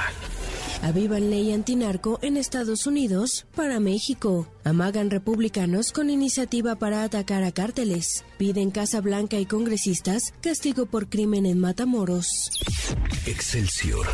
[0.82, 4.46] Avivan ley antinarco en Estados Unidos para México.
[4.64, 8.24] Amagan republicanos con iniciativa para atacar a cárteles.
[8.38, 12.50] Piden Casa Blanca y congresistas castigo por crimen en Matamoros.
[13.26, 14.06] Excelsior.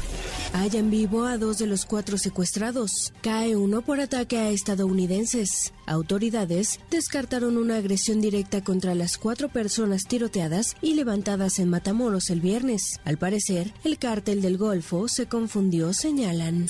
[0.52, 3.12] Hallan vivo a dos de los cuatro secuestrados.
[3.22, 5.72] Cae uno por ataque a estadounidenses.
[5.86, 12.40] Autoridades descartaron una agresión directa contra las cuatro personas tiroteadas y levantadas en Matamoros el
[12.40, 12.98] viernes.
[13.04, 16.66] Al parecer, el cártel del Golfo se confundió, señalan.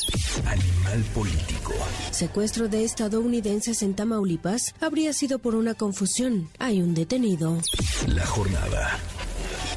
[0.46, 1.72] Animal político.
[2.10, 6.48] Secuestro de estadounidenses en Tamaulipas habría sido por una confusión.
[6.58, 7.58] Hay un detenido.
[8.08, 8.98] La jornada.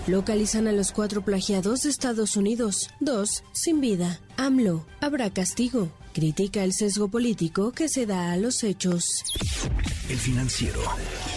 [0.08, 4.19] Localizan a los cuatro plagiados de Estados Unidos, dos sin vida.
[4.36, 5.89] AMLO, habrá castigo.
[6.13, 9.06] Critica el sesgo político que se da a los hechos.
[10.10, 10.79] El financiero.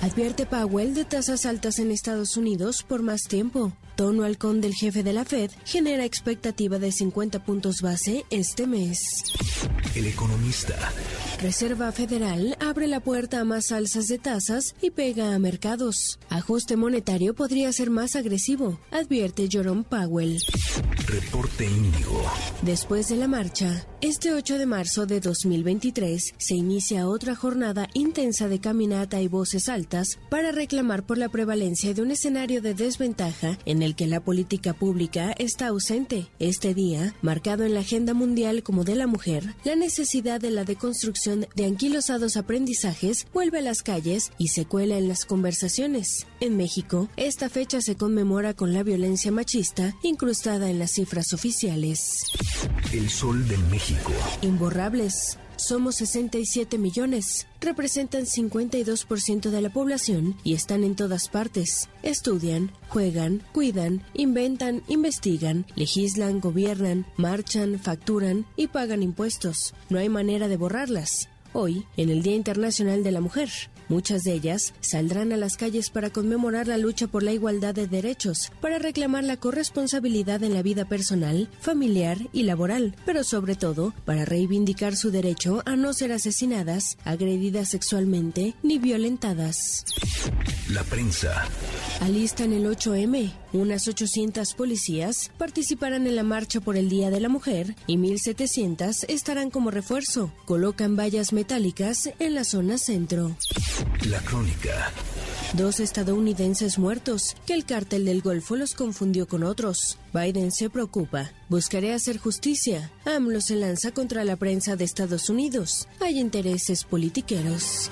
[0.02, 3.72] Advierte Powell de tasas altas en Estados Unidos por más tiempo.
[3.94, 8.98] Tono halcón del jefe de la Fed genera expectativa de 50 puntos base este mes.
[9.96, 10.76] El economista.
[11.40, 16.18] Reserva Federal abre la puerta a más alzas de tasas y pega a mercados.
[16.28, 20.36] Ajuste monetario podría ser más agresivo, advierte Jerome Powell.
[21.20, 22.22] Reporte Índigo.
[22.60, 28.48] Después de la marcha, este 8 de marzo de 2023 se inicia otra jornada intensa
[28.48, 33.58] de caminata y voces altas para reclamar por la prevalencia de un escenario de desventaja
[33.64, 36.26] en el que la política pública está ausente.
[36.38, 40.64] Este día, marcado en la agenda mundial como de la mujer, la necesidad de la
[40.64, 46.26] deconstrucción de anquilosados aprendizajes vuelve a las calles y se cuela en las conversaciones.
[46.38, 52.24] En México, esta fecha se conmemora con la violencia machista incrustada en las cifras oficiales.
[52.92, 54.12] El sol de México.
[54.42, 55.38] Imborrables.
[55.56, 57.46] Somos 67 millones.
[57.62, 61.88] representan 52% de la población y están en todas partes.
[62.02, 69.74] Estudian, juegan, cuidan, inventan, investigan, legislan, gobiernan, marchan, facturan y pagan impuestos.
[69.88, 71.30] No hay manera de borrarlas.
[71.58, 73.48] Hoy, en el Día Internacional de la Mujer,
[73.88, 77.86] Muchas de ellas saldrán a las calles para conmemorar la lucha por la igualdad de
[77.86, 83.94] derechos, para reclamar la corresponsabilidad en la vida personal, familiar y laboral, pero sobre todo
[84.04, 89.84] para reivindicar su derecho a no ser asesinadas, agredidas sexualmente ni violentadas.
[90.68, 91.46] La prensa.
[92.00, 93.32] Alistan el 8M.
[93.52, 99.04] Unas 800 policías participarán en la marcha por el Día de la Mujer y 1.700
[99.08, 100.32] estarán como refuerzo.
[100.44, 101.45] Colocan vallas metálicas
[102.18, 103.36] en la zona centro.
[104.04, 104.90] La crónica.
[105.52, 109.96] Dos estadounidenses muertos, que el cártel del Golfo los confundió con otros.
[110.12, 111.30] Biden se preocupa.
[111.48, 112.90] Buscaré hacer justicia.
[113.04, 115.86] AMLO se lanza contra la prensa de Estados Unidos.
[116.00, 117.90] Hay intereses politiqueros.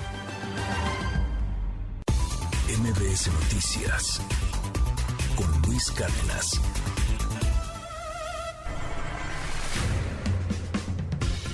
[2.67, 4.21] MBS Noticias
[5.35, 6.59] con Luis Cárdenas.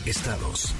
[0.05, 0.73] Estados.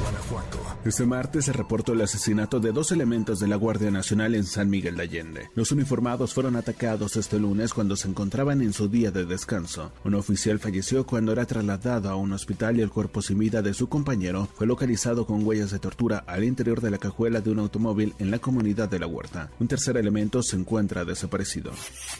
[0.00, 0.58] Guanajuato.
[0.82, 4.70] Este martes se reportó el asesinato de dos elementos de la Guardia Nacional en San
[4.70, 5.50] Miguel de Allende.
[5.54, 9.92] Los uniformados fueron atacados este lunes cuando se encontraban en su día de descanso.
[10.04, 13.74] Un oficial falleció cuando era trasladado a un hospital y el cuerpo sin vida de
[13.74, 17.58] su compañero fue localizado con huellas de tortura al interior de la cajuela de un
[17.58, 19.50] automóvil en la comunidad de la Huerta.
[19.60, 21.72] Un tercer elemento se encuentra desaparecido.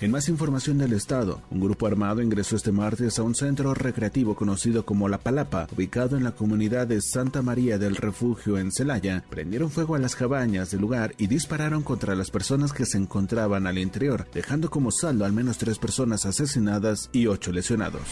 [0.02, 4.36] En más información del Estado, un grupo armado ingresó este martes a un centro recreativo
[4.36, 9.24] conocido como La Palapa, ubicado en la comunidad de Santa María del Refugio en Celaya,
[9.28, 13.66] prendieron fuego a las cabañas del lugar y dispararon contra las personas que se encontraban
[13.66, 18.02] al interior, dejando como saldo al menos tres personas asesinadas y ocho lesionados.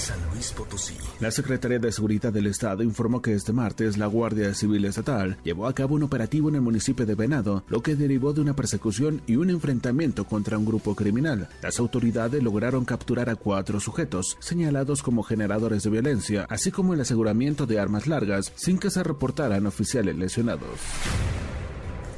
[0.00, 0.94] San Luis Potosí.
[1.20, 5.66] La Secretaría de Seguridad del Estado informó que este martes la Guardia Civil Estatal llevó
[5.66, 9.20] a cabo un operativo en el municipio de Venado, lo que derivó de una persecución
[9.26, 11.50] y un enfrentamiento contra un grupo criminal.
[11.62, 17.02] Las autoridades lograron capturar a cuatro sujetos, señalados como generadores de violencia, así como el
[17.02, 20.80] aseguramiento de armas largas, sin que se reportaran oficiales lesionados.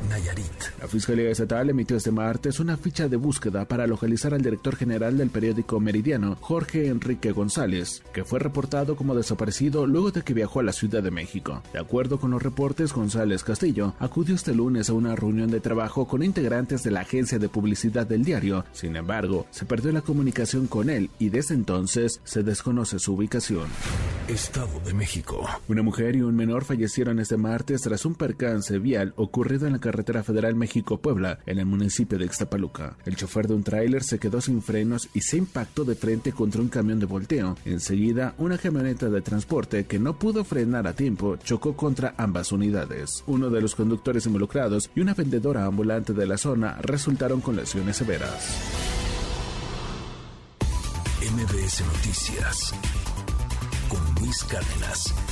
[0.09, 0.63] Nayarit.
[0.83, 5.17] La Fiscalía Estatal emitió este martes una ficha de búsqueda para localizar al director general
[5.17, 10.59] del periódico Meridiano, Jorge Enrique González, que fue reportado como desaparecido luego de que viajó
[10.59, 11.63] a la Ciudad de México.
[11.73, 16.09] De acuerdo con los reportes, González Castillo acudió este lunes a una reunión de trabajo
[16.09, 18.65] con integrantes de la agencia de publicidad del diario.
[18.73, 23.69] Sin embargo, se perdió la comunicación con él y desde entonces se desconoce su ubicación.
[24.27, 25.49] Estado de México.
[25.69, 29.79] Una mujer y un menor fallecieron este martes tras un percance vial ocurrido en la
[29.79, 29.92] carretera
[30.23, 32.97] federal México-Puebla, en el municipio de Ixtapaluca.
[33.05, 36.61] El chofer de un tráiler se quedó sin frenos y se impactó de frente contra
[36.61, 37.57] un camión de volteo.
[37.65, 43.23] Enseguida, una camioneta de transporte que no pudo frenar a tiempo chocó contra ambas unidades.
[43.27, 47.97] Uno de los conductores involucrados y una vendedora ambulante de la zona resultaron con lesiones
[47.97, 48.93] severas.
[51.23, 52.75] MBS Noticias
[53.89, 55.32] con Luis Cárdenas.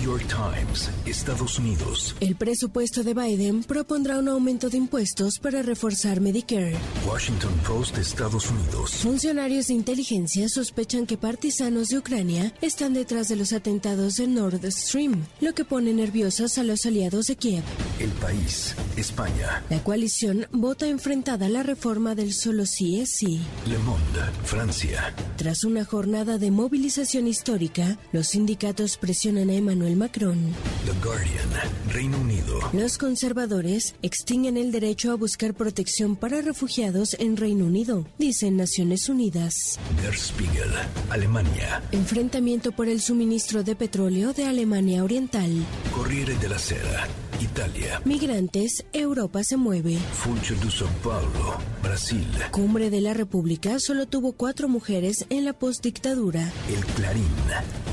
[0.00, 2.16] New York Times, Estados Unidos.
[2.20, 6.76] El presupuesto de Biden propondrá un aumento de impuestos para reforzar Medicare.
[7.06, 8.92] Washington Post, Estados Unidos.
[9.02, 14.64] Funcionarios de inteligencia sospechan que partisanos de Ucrania están detrás de los atentados de Nord
[14.70, 17.64] Stream, lo que pone nerviosos a los aliados de Kiev.
[17.98, 19.62] El país, España.
[19.68, 23.40] La coalición vota enfrentada a la reforma del solo sí es sí.
[23.66, 25.14] Le Monde, Francia.
[25.36, 30.54] Tras una jornada de movilización histórica, los sindicatos presionan a Emmanuel Macron.
[30.86, 31.50] The Guardian,
[31.92, 32.58] Reino Unido.
[32.72, 39.10] Los conservadores extinguen el derecho a buscar protección para refugiados en Reino Unido, dicen Naciones
[39.10, 39.78] Unidas.
[40.00, 40.72] Der Spiegel,
[41.10, 41.82] Alemania.
[41.92, 45.50] Enfrentamiento por el suministro de petróleo de Alemania Oriental.
[45.94, 47.06] Corriere della Sera,
[47.38, 48.00] Italia.
[48.06, 49.98] Migrantes, Europa se mueve.
[50.14, 52.26] Funcho de São Paulo, Brasil.
[52.52, 56.50] Cumbre de la República solo tuvo cuatro mujeres en la postdictadura.
[56.68, 57.28] El Clarín,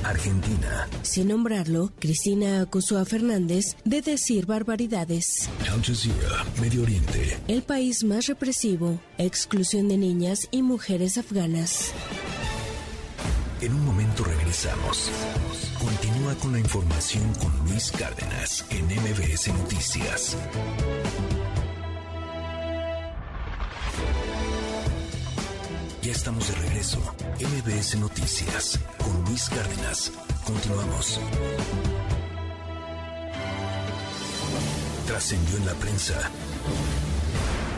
[0.04, 0.88] Argentina.
[1.02, 5.50] Sin nombrarlo, Cristina acusó a Fernández de decir barbaridades.
[5.72, 7.38] Al Jazeera, Medio Oriente.
[7.48, 11.92] El país más represivo, exclusión de niñas y mujeres afganas.
[13.62, 15.10] En un momento regresamos.
[15.80, 20.38] Continúa con la información con Luis Cárdenas en MBS Noticias.
[26.04, 27.00] Ya estamos de regreso.
[27.40, 30.12] MBS Noticias con Luis Cárdenas.
[30.48, 31.20] Continuamos.
[35.06, 36.32] Trascendió en la prensa.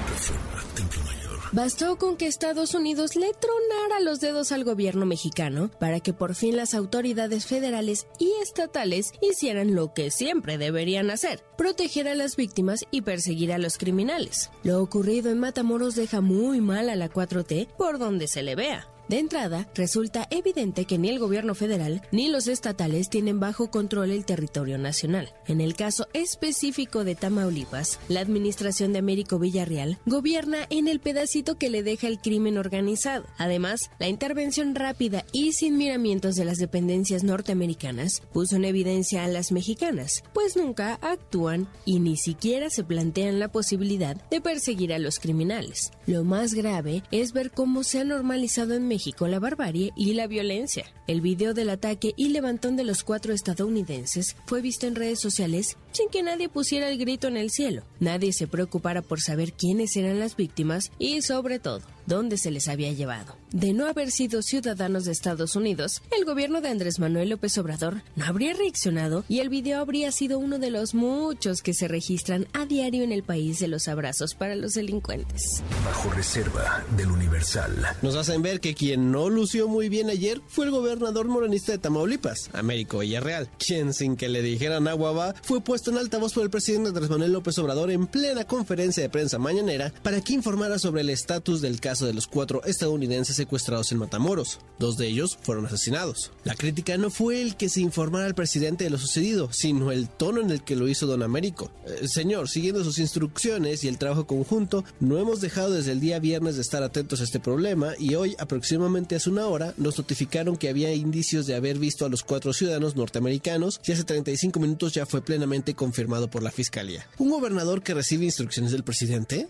[0.07, 1.39] Reforma, Templo Mayor.
[1.51, 6.36] Bastó con que Estados Unidos le tronara los dedos al gobierno mexicano para que por
[6.36, 12.36] fin las autoridades federales y estatales hicieran lo que siempre deberían hacer, proteger a las
[12.36, 14.51] víctimas y perseguir a los criminales.
[14.61, 18.88] Lo ocurrido en Matamoros deja muy mal a la 4T por donde se le vea.
[19.10, 24.12] De entrada, resulta evidente que ni el gobierno federal ni los estatales tienen bajo control
[24.12, 25.34] el territorio nacional.
[25.47, 31.57] En el caso específico de Tamaulipas, la administración de Américo Villarreal gobierna en el pedacito
[31.57, 33.26] que le deja el crimen organizado.
[33.39, 39.28] Además, la intervención rápida y sin miramientos de las dependencias norteamericanas puso en evidencia a
[39.28, 44.99] las mexicanas, pues nunca actúan y ni siquiera se plantean la posibilidad de perseguir a
[44.99, 45.93] los criminales.
[46.05, 50.14] Lo más grave es ver cómo se ha normalizado en México México la barbarie y
[50.14, 50.84] la violencia.
[51.08, 55.78] El video del ataque y levantón de los cuatro estadounidenses fue visto en redes sociales
[55.93, 57.84] sin que nadie pusiera el grito en el cielo.
[58.02, 61.80] Nadie se preocupara por saber quiénes eran las víctimas y, sobre todo,
[62.10, 63.38] dónde se les había llevado.
[63.51, 68.01] De no haber sido ciudadanos de Estados Unidos, el gobierno de Andrés Manuel López Obrador
[68.16, 72.47] no habría reaccionado y el video habría sido uno de los muchos que se registran
[72.53, 75.64] a diario en el país de los abrazos para los delincuentes.
[75.86, 77.74] Bajo reserva del Universal.
[78.01, 81.78] Nos hacen ver que quien no lució muy bien ayer fue el gobernador morenista de
[81.78, 86.43] Tamaulipas, Américo Villarreal, quien sin que le dijeran agua va, fue puesto en altavoz por
[86.43, 90.80] el presidente Andrés Manuel López Obrador en plena conferencia de prensa mañanera para que informara
[90.80, 94.60] sobre el estatus del caso de los cuatro estadounidenses secuestrados en Matamoros.
[94.78, 96.32] Dos de ellos fueron asesinados.
[96.43, 100.10] La crítica no fue el que se informara al presidente de lo sucedido, sino el
[100.10, 101.72] tono en el que lo hizo don Américo.
[101.86, 106.20] Eh, señor, siguiendo sus instrucciones y el trabajo conjunto, no hemos dejado desde el día
[106.20, 110.58] viernes de estar atentos a este problema y hoy, aproximadamente hace una hora, nos notificaron
[110.58, 114.93] que había indicios de haber visto a los cuatro ciudadanos norteamericanos y hace 35 minutos
[114.93, 117.08] ya fue plenamente confirmado por la fiscalía.
[117.18, 119.47] ¿Un gobernador que recibe instrucciones del presidente?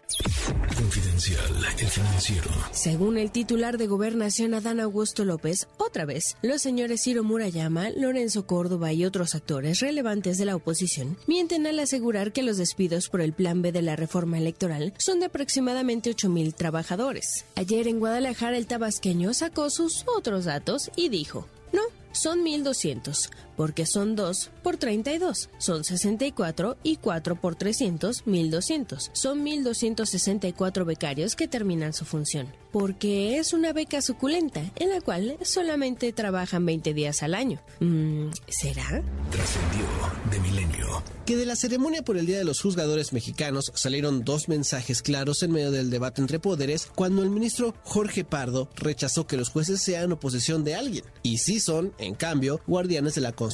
[0.75, 2.38] Confidencial, el financiero.
[2.71, 8.45] Según el titular de Gobernación Adán Augusto López, otra vez, los señores Ciro Murayama, Lorenzo
[8.45, 13.21] Córdoba y otros actores relevantes de la oposición mienten al asegurar que los despidos por
[13.21, 17.45] el Plan B de la reforma electoral son de aproximadamente 8.000 trabajadores.
[17.55, 21.81] Ayer en Guadalajara el tabasqueño sacó sus otros datos y dijo, no,
[22.11, 23.29] son 1.200,
[23.59, 29.09] porque son 2 por 32, son 64 y 4 por 300, 1.200.
[29.11, 35.35] Son 1.264 becarios que terminan su función, porque es una beca suculenta en la cual
[35.41, 37.59] solamente trabajan 20 días al año.
[37.81, 39.03] Mm, ¿Será?
[39.29, 39.85] Trascendió
[40.31, 41.03] de milenio.
[41.25, 45.43] Que de la ceremonia por el Día de los Juzgadores Mexicanos salieron dos mensajes claros
[45.43, 49.79] en medio del debate entre poderes cuando el ministro Jorge Pardo rechazó que los jueces
[49.79, 53.48] sean oposición de alguien, y sí son, en cambio, guardianes de la Constitución,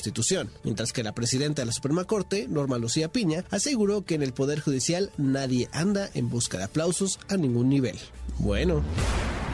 [0.63, 4.33] mientras que la presidenta de la Suprema Corte, Norma Lucía Piña, aseguró que en el
[4.33, 7.97] Poder Judicial nadie anda en busca de aplausos a ningún nivel.
[8.39, 8.83] Bueno.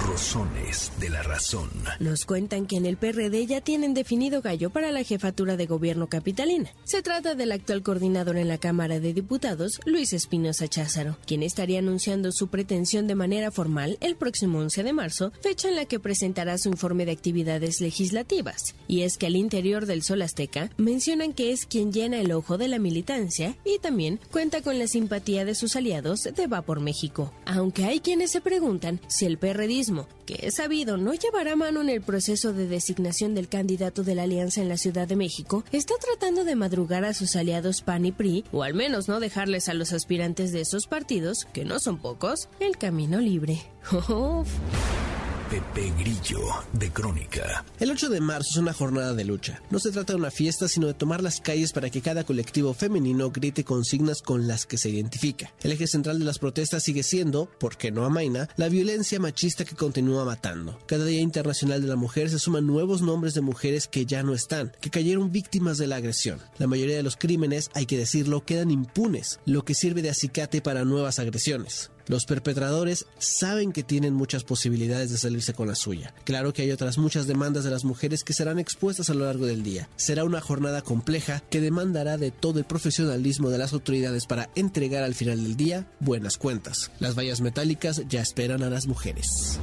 [0.07, 1.69] Rosones de la razón.
[1.99, 6.07] Nos cuentan que en el PRD ya tienen definido gallo para la jefatura de gobierno
[6.07, 6.71] capitalina.
[6.83, 11.79] Se trata del actual coordinador en la Cámara de Diputados, Luis Espinosa Cházaro, quien estaría
[11.79, 15.99] anunciando su pretensión de manera formal el próximo 11 de marzo, fecha en la que
[15.99, 18.73] presentará su informe de actividades legislativas.
[18.87, 22.57] Y es que al interior del Sol Azteca mencionan que es quien llena el ojo
[22.57, 26.79] de la militancia y también cuenta con la simpatía de sus aliados de Va por
[26.79, 27.31] México.
[27.45, 28.70] Aunque hay quienes se preguntan
[29.07, 33.49] si el PRDismo que es sabido no llevará mano en el proceso de designación del
[33.49, 37.35] candidato de la alianza en la Ciudad de México, está tratando de madrugar a sus
[37.35, 41.45] aliados PAN y PRI, o al menos no dejarles a los aspirantes de esos partidos,
[41.53, 43.61] que no son pocos, el camino libre.
[45.51, 46.39] Pepe Grillo,
[46.71, 47.65] de Crónica.
[47.77, 49.61] El 8 de marzo es una jornada de lucha.
[49.69, 52.73] No se trata de una fiesta, sino de tomar las calles para que cada colectivo
[52.73, 55.51] femenino grite consignas con las que se identifica.
[55.61, 59.75] El eje central de las protestas sigue siendo, porque no amaina, la violencia machista que
[59.75, 60.79] continúa matando.
[60.85, 64.33] Cada Día Internacional de la Mujer se suman nuevos nombres de mujeres que ya no
[64.33, 66.39] están, que cayeron víctimas de la agresión.
[66.59, 70.61] La mayoría de los crímenes, hay que decirlo, quedan impunes, lo que sirve de acicate
[70.61, 71.91] para nuevas agresiones.
[72.11, 76.13] Los perpetradores saben que tienen muchas posibilidades de salirse con la suya.
[76.25, 79.45] Claro que hay otras muchas demandas de las mujeres que serán expuestas a lo largo
[79.45, 79.87] del día.
[79.95, 85.05] Será una jornada compleja que demandará de todo el profesionalismo de las autoridades para entregar
[85.05, 86.91] al final del día buenas cuentas.
[86.99, 89.57] Las vallas metálicas ya esperan a las mujeres.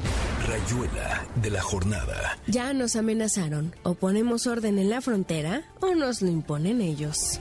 [0.46, 2.38] Rayuela de la jornada.
[2.46, 3.76] Ya nos amenazaron.
[3.82, 7.40] O ponemos orden en la frontera o nos lo imponen ellos.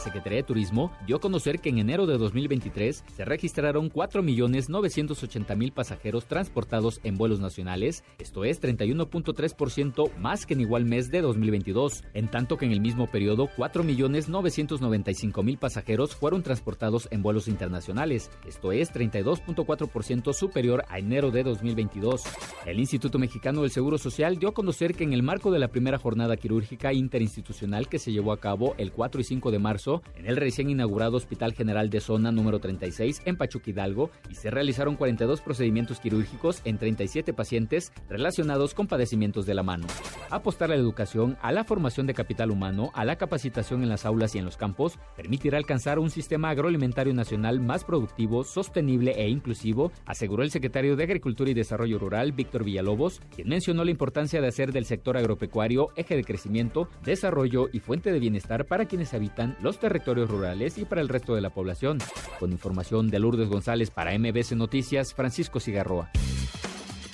[0.00, 6.26] Secretaría de Turismo dio a conocer que en enero de 2023 se registraron 4.980.000 pasajeros
[6.26, 12.28] transportados en vuelos nacionales, esto es 31.3% más que en igual mes de 2022, en
[12.28, 18.92] tanto que en el mismo periodo 4.995.000 pasajeros fueron transportados en vuelos internacionales, esto es
[18.92, 22.22] 32.4% superior a enero de 2022.
[22.66, 25.68] El Instituto Mexicano del Seguro Social dio a conocer que en el marco de la
[25.68, 29.89] primera jornada quirúrgica interinstitucional que se llevó a cabo el 4 y 5 de marzo,
[30.16, 34.50] en el recién inaugurado Hospital General de Zona número 36 en Pachuca Hidalgo y se
[34.50, 39.86] realizaron 42 procedimientos quirúrgicos en 37 pacientes relacionados con padecimientos de la mano.
[40.30, 44.06] Apostar a la educación, a la formación de capital humano, a la capacitación en las
[44.06, 49.28] aulas y en los campos permitirá alcanzar un sistema agroalimentario nacional más productivo, sostenible e
[49.28, 54.40] inclusivo, aseguró el secretario de Agricultura y Desarrollo Rural, Víctor Villalobos, quien mencionó la importancia
[54.40, 59.14] de hacer del sector agropecuario eje de crecimiento, desarrollo y fuente de bienestar para quienes
[59.14, 61.98] habitan los territorios rurales y para el resto de la población.
[62.38, 66.10] Con información de Lourdes González para MBS Noticias, Francisco Cigarroa.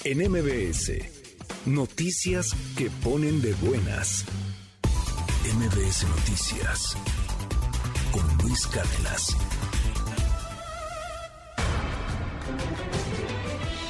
[0.05, 0.93] En MBS,
[1.65, 4.27] noticias que ponen de buenas.
[5.55, 6.97] MBS Noticias
[8.13, 9.37] con Luis Cárdenas.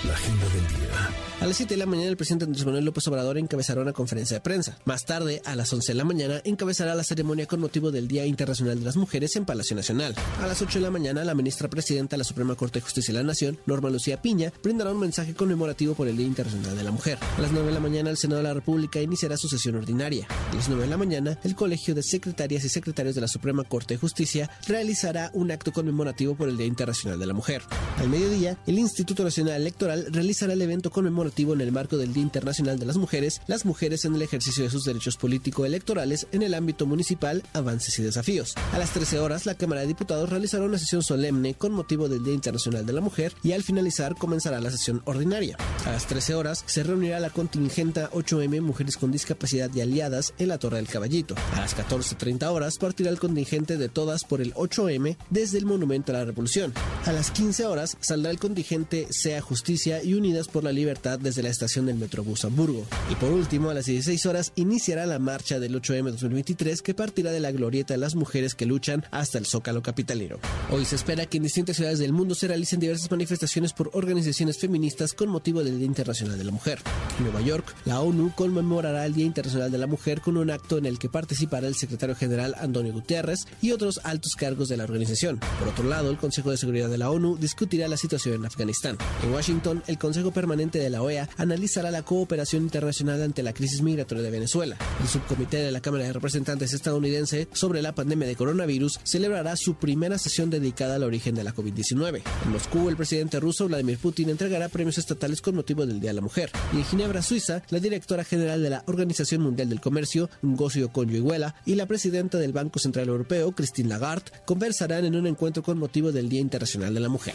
[0.05, 1.36] La agenda del día.
[1.47, 4.37] A las 7 de la mañana el presidente Andrés Manuel López Obrador encabezará una conferencia
[4.37, 4.79] de prensa.
[4.85, 8.27] Más tarde, a las 11 de la mañana, encabezará la ceremonia con motivo del Día
[8.27, 10.17] Internacional de las Mujeres en Palacio Nacional.
[10.43, 13.15] A las 8 de la mañana, la ministra presidenta de la Suprema Corte de Justicia
[13.15, 16.83] de la Nación, Norma Lucía Piña, brindará un mensaje conmemorativo por el Día Internacional de
[16.83, 17.17] la Mujer.
[17.39, 20.27] A las 9 de la mañana, el Senado de la República iniciará su sesión ordinaria.
[20.51, 23.63] A las 9 de la mañana, el Colegio de Secretarias y Secretarios de la Suprema
[23.63, 27.63] Corte de Justicia realizará un acto conmemorativo por el Día Internacional de la Mujer.
[27.99, 32.23] Al mediodía, el Instituto Nacional Electoral realizará el evento conmemorativo en el marco del Día
[32.23, 36.55] Internacional de las Mujeres, las mujeres en el ejercicio de sus derechos político-electorales en el
[36.55, 38.55] ámbito municipal, avances y desafíos.
[38.73, 42.25] A las 13 horas, la Cámara de Diputados realizará una sesión solemne con motivo del
[42.25, 45.59] Día Internacional de la Mujer y al finalizar comenzará la sesión ordinaria.
[45.85, 50.49] A las 13 horas se reunirá la contingenta 8M Mujeres con Discapacidad y Aliadas en
[50.49, 51.35] la Torre del Caballito.
[51.55, 56.13] A las 14.30 horas partirá el contingente de todas por el 8M desde el Monumento
[56.13, 56.73] a la Revolución.
[57.05, 61.43] A las 15 horas saldrá el contingente Sea Justicia y Unidas por la Libertad desde
[61.43, 62.85] la estación del Metrobús Hamburgo.
[63.11, 67.31] Y por último, a las 16 horas iniciará la marcha del 8M 2023 que partirá
[67.31, 70.39] de la glorieta de las mujeres que luchan hasta el Zócalo Capitalero.
[70.71, 74.59] Hoy se espera que en distintas ciudades del mundo se realicen diversas manifestaciones por organizaciones
[74.59, 76.81] feministas con motivo del Día Internacional de la Mujer.
[77.19, 80.79] En Nueva York, la ONU conmemorará el Día Internacional de la Mujer con un acto
[80.79, 84.85] en el que participará el secretario general Antonio Gutiérrez y otros altos cargos de la
[84.85, 85.41] organización.
[85.59, 88.99] Por otro lado, el Consejo de Seguridad de la ONU discutirá la situación en Afganistán.
[89.23, 93.83] En Washington, el Consejo Permanente de la OEA analizará la cooperación internacional ante la crisis
[93.83, 94.77] migratoria de Venezuela.
[95.01, 99.75] El subcomité de la Cámara de Representantes estadounidense sobre la pandemia de coronavirus celebrará su
[99.77, 102.23] primera sesión dedicada al origen de la COVID-19.
[102.45, 106.15] En Moscú, el presidente ruso Vladimir Putin entregará premios estatales con motivo del Día de
[106.15, 106.51] la Mujer.
[106.73, 111.55] Y en Ginebra, Suiza, la directora general de la Organización Mundial del Comercio, Ngosio Conyo-Iweala,
[111.65, 116.13] y la presidenta del Banco Central Europeo, Christine Lagarde, conversarán en un encuentro con motivo
[116.13, 117.35] del Día Internacional de la Mujer.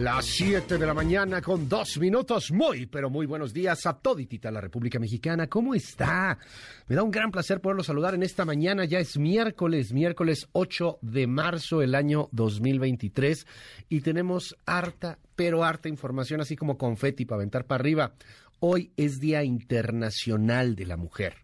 [0.00, 2.52] Las 7 de la mañana con dos minutos.
[2.52, 5.48] Muy, pero muy buenos días a toditita la República Mexicana.
[5.48, 6.38] ¿Cómo está?
[6.86, 8.84] Me da un gran placer poderlo saludar en esta mañana.
[8.84, 13.44] Ya es miércoles, miércoles 8 de marzo del año 2023.
[13.88, 18.12] Y tenemos harta, pero harta información, así como confeti para aventar para arriba.
[18.60, 21.38] Hoy es Día Internacional de la Mujer.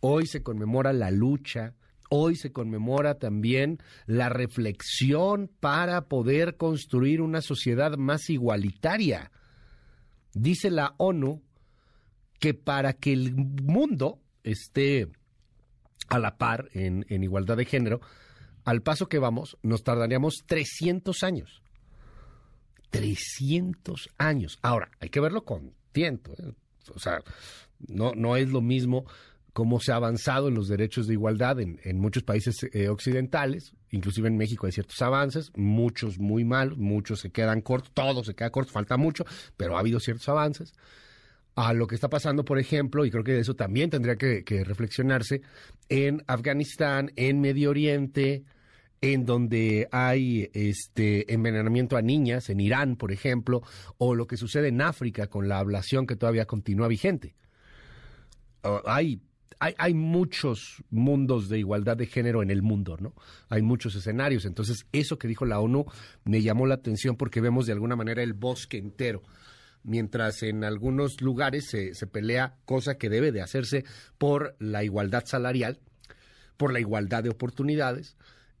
[0.00, 1.74] Hoy se conmemora la lucha
[2.08, 9.32] Hoy se conmemora también la reflexión para poder construir una sociedad más igualitaria.
[10.32, 11.42] Dice la ONU
[12.38, 15.08] que para que el mundo esté
[16.08, 18.00] a la par en, igualdad de género,
[18.64, 21.62] al paso que vamos, nos tardaríamos 300 años.
[22.90, 24.58] 300 años.
[24.62, 26.32] Ahora, hay que verlo con tiento.
[26.38, 26.52] ¿eh?
[26.94, 27.22] O sea,
[27.88, 29.06] no, no es lo mismo
[29.56, 34.28] cómo se ha avanzado en los derechos de igualdad en, muchos países eh, occidentales, inclusive
[34.28, 38.50] en México hay ciertos avances, muchos muy malos, muchos se quedan cortos, todo se queda
[38.50, 39.24] corto, falta mucho,
[39.56, 40.74] pero ha habido ciertos avances.
[41.54, 44.62] A lo que está pasando, por ejemplo, y creo que eso también tendría que, que
[44.62, 45.40] reflexionarse,
[45.88, 48.44] en Afganistán, en Medio Oriente,
[49.00, 53.62] en donde hay este envenenamiento a niñas, en Irán, por ejemplo,
[53.96, 57.34] o lo que sucede en África con la ablación que todavía continúa vigente.
[58.84, 59.22] hay,
[59.58, 63.14] hay, muchos mundos de igualdad de género en el mundo, ¿no?
[63.48, 64.44] Hay muchos escenarios.
[64.44, 65.86] Entonces, eso que dijo la ONU
[66.24, 69.22] me llamó la atención porque vemos de alguna manera el bosque entero.
[69.82, 73.84] Mientras en algunos lugares se, se pelea cosa que debe de hacerse
[74.18, 75.80] por la igualdad salarial,
[76.56, 78.16] por la igualdad de oportunidades,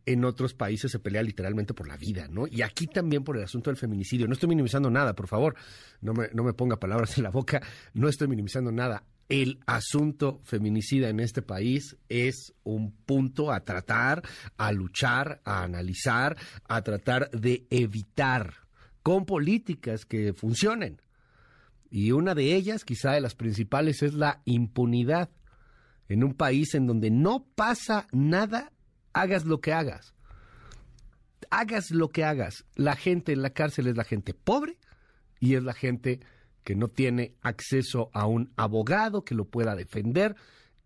[0.06, 2.46] en otros países se pelea literalmente por la vida, ¿no?
[2.46, 4.28] Y aquí también por el asunto del feminicidio.
[4.28, 5.56] No estoy minimizando nada, por favor,
[6.00, 7.60] no me, no me ponga palabras en la boca,
[7.92, 9.02] no estoy minimizando nada.
[9.28, 14.22] El asunto feminicida en este país es un punto a tratar,
[14.56, 16.36] a luchar, a analizar,
[16.68, 18.54] a tratar de evitar
[19.02, 21.02] con políticas que funcionen.
[21.90, 25.30] Y una de ellas, quizá de las principales, es la impunidad.
[26.08, 28.72] En un país en donde no pasa nada
[29.12, 30.14] hagas lo que hagas.
[31.50, 32.64] Hagas lo que hagas.
[32.74, 34.78] La gente en la cárcel es la gente pobre
[35.40, 36.20] y es la gente
[36.66, 40.34] que no tiene acceso a un abogado que lo pueda defender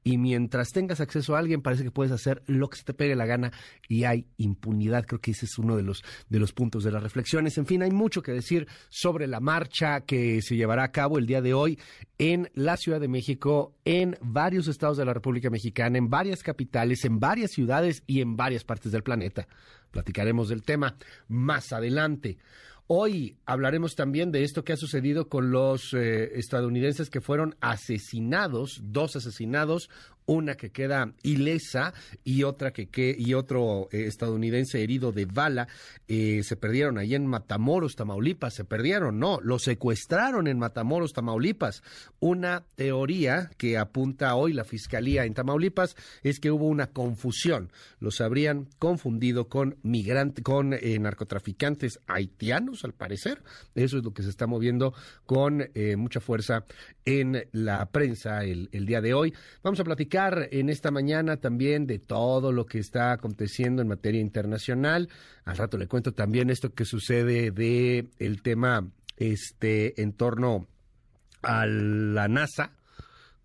[0.04, 3.16] y mientras tengas acceso a alguien parece que puedes hacer lo que se te pegue
[3.16, 3.50] la gana
[3.88, 5.06] y hay impunidad.
[5.06, 7.56] Creo que ese es uno de los, de los puntos de las reflexiones.
[7.56, 11.26] En fin, hay mucho que decir sobre la marcha que se llevará a cabo el
[11.26, 11.78] día de hoy
[12.18, 17.06] en la Ciudad de México, en varios estados de la República Mexicana, en varias capitales,
[17.06, 19.48] en varias ciudades y en varias partes del planeta.
[19.90, 20.96] Platicaremos del tema
[21.28, 22.36] más adelante.
[22.92, 28.80] Hoy hablaremos también de esto que ha sucedido con los eh, estadounidenses que fueron asesinados,
[28.82, 29.88] dos asesinados,
[30.30, 35.66] una que queda ilesa y otra que, y otro eh, estadounidense herido de bala.
[36.06, 38.54] Eh, se perdieron ahí en Matamoros, Tamaulipas.
[38.54, 41.82] Se perdieron, no, lo secuestraron en Matamoros, Tamaulipas.
[42.20, 47.72] Una teoría que apunta hoy la fiscalía en Tamaulipas es que hubo una confusión.
[47.98, 53.42] Los habrían confundido con migrantes, con eh, narcotraficantes haitianos, al parecer.
[53.74, 54.94] Eso es lo que se está moviendo
[55.26, 56.64] con mucha fuerza
[57.04, 59.34] en la prensa el, el día de hoy.
[59.62, 64.20] Vamos a platicar en esta mañana también de todo lo que está aconteciendo en materia
[64.20, 65.08] internacional.
[65.44, 70.66] Al rato le cuento también esto que sucede de el tema este en torno
[71.42, 72.72] a la NASA,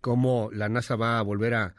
[0.00, 1.74] cómo la NASA va a volver a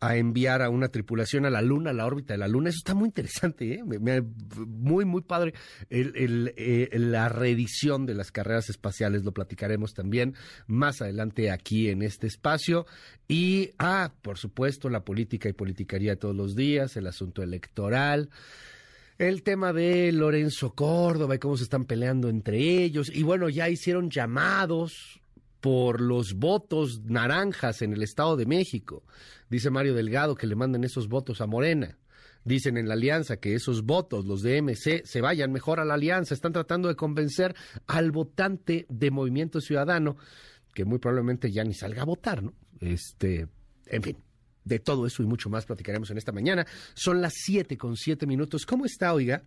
[0.00, 2.70] a enviar a una tripulación a la Luna, a la órbita de la Luna.
[2.70, 3.82] Eso está muy interesante, ¿eh?
[3.84, 5.52] muy, muy padre.
[5.90, 10.34] Eh, la reedición de las carreras espaciales lo platicaremos también
[10.66, 12.86] más adelante aquí en este espacio.
[13.28, 18.30] Y, ah, por supuesto, la política y politicaría todos los días, el asunto electoral.
[19.18, 23.14] El tema de Lorenzo Córdoba y cómo se están peleando entre ellos.
[23.14, 25.19] Y bueno, ya hicieron llamados
[25.60, 29.04] por los votos naranjas en el Estado de México.
[29.48, 31.98] Dice Mario Delgado que le manden esos votos a Morena.
[32.44, 35.94] Dicen en la alianza que esos votos, los de MC, se vayan mejor a la
[35.94, 36.32] alianza.
[36.32, 37.54] Están tratando de convencer
[37.86, 40.16] al votante de Movimiento Ciudadano,
[40.72, 42.54] que muy probablemente ya ni salga a votar, ¿no?
[42.80, 43.46] Este,
[43.86, 44.16] en fin,
[44.64, 46.66] de todo eso y mucho más platicaremos en esta mañana.
[46.94, 48.64] Son las siete con siete minutos.
[48.64, 49.44] ¿Cómo está, oiga?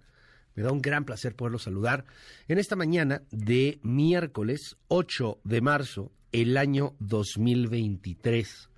[0.55, 2.05] Me da un gran placer poderlo saludar
[2.47, 8.69] en esta mañana de miércoles 8 de marzo, el año 2023.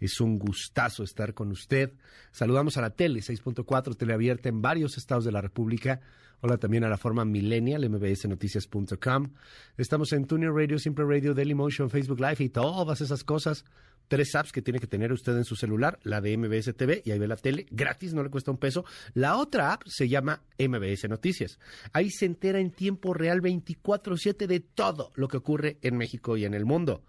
[0.00, 1.92] Es un gustazo estar con usted.
[2.30, 6.00] Saludamos a la tele 6.4, teleabierta en varios estados de la República.
[6.40, 9.32] Hola también a la forma millennial, mbsnoticias.com.
[9.76, 13.64] Estamos en Tuner Radio, Simple Radio, Dailymotion, Facebook Live y todas esas cosas
[14.08, 17.10] tres apps que tiene que tener usted en su celular, la de MBS TV, y
[17.10, 18.84] ahí ve la tele, gratis, no le cuesta un peso.
[19.14, 21.58] La otra app se llama MBS Noticias.
[21.92, 26.44] Ahí se entera en tiempo real 24/7 de todo lo que ocurre en México y
[26.44, 27.04] en el mundo.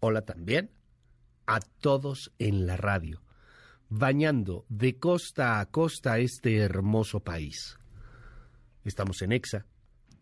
[0.00, 0.70] Hola también
[1.46, 3.22] a todos en la radio,
[3.88, 7.78] bañando de costa a costa este hermoso país.
[8.86, 9.66] Estamos en EXA,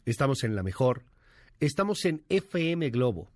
[0.04, 1.04] estamos en La Mejor,
[1.60, 3.30] estamos en FM Globo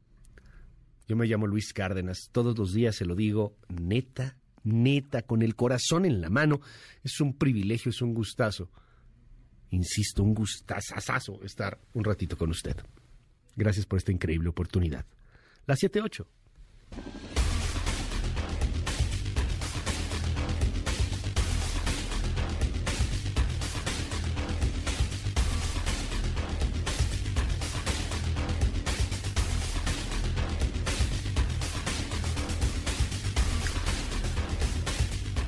[1.09, 5.57] yo me llamo Luis Cárdenas, todos los días se lo digo, neta, neta, con el
[5.57, 6.61] corazón en la mano.
[7.03, 8.71] Es un privilegio, es un gustazo.
[9.71, 12.77] Insisto, un gustazazazo estar un ratito con usted.
[13.57, 15.07] Gracias por esta increíble oportunidad.
[15.67, 16.27] La 7-8.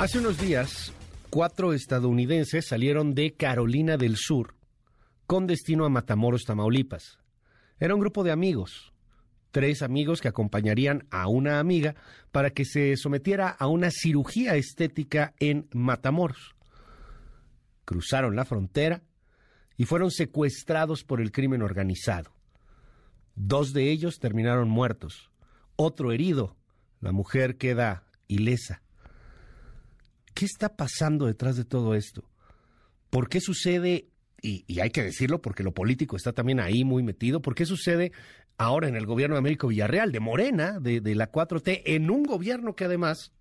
[0.00, 0.94] Hace unos días,
[1.28, 4.54] cuatro estadounidenses salieron de Carolina del Sur
[5.26, 7.18] con destino a Matamoros, Tamaulipas.
[7.78, 8.94] Era un grupo de amigos,
[9.50, 11.96] tres amigos que acompañarían a una amiga
[12.32, 16.56] para que se sometiera a una cirugía estética en Matamoros.
[17.84, 19.02] Cruzaron la frontera
[19.76, 22.32] y fueron secuestrados por el crimen organizado.
[23.34, 25.30] Dos de ellos terminaron muertos,
[25.76, 26.56] otro herido.
[27.00, 28.80] La mujer queda ilesa.
[30.34, 32.24] ¿Qué está pasando detrás de todo esto?
[33.10, 34.08] ¿Por qué sucede,
[34.42, 38.12] y, hay que decirlo porque lo político está también ahí muy metido, ¿por qué sucede
[38.56, 42.76] ahora en el gobierno de Américo Villarreal, de Morena, de, la 4T, en un gobierno
[42.76, 43.32] que además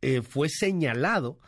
[0.00, 1.38] eh, fue señalado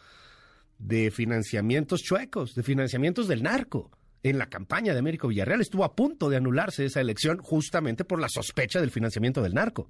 [0.78, 3.90] de financiamientos chuecos, de financiamientos del narco?
[4.22, 5.60] en la campaña de Américo Villarreal.
[5.60, 9.88] Estuvo a punto de anularse esa elección justamente por la sospecha del financiamiento del narco.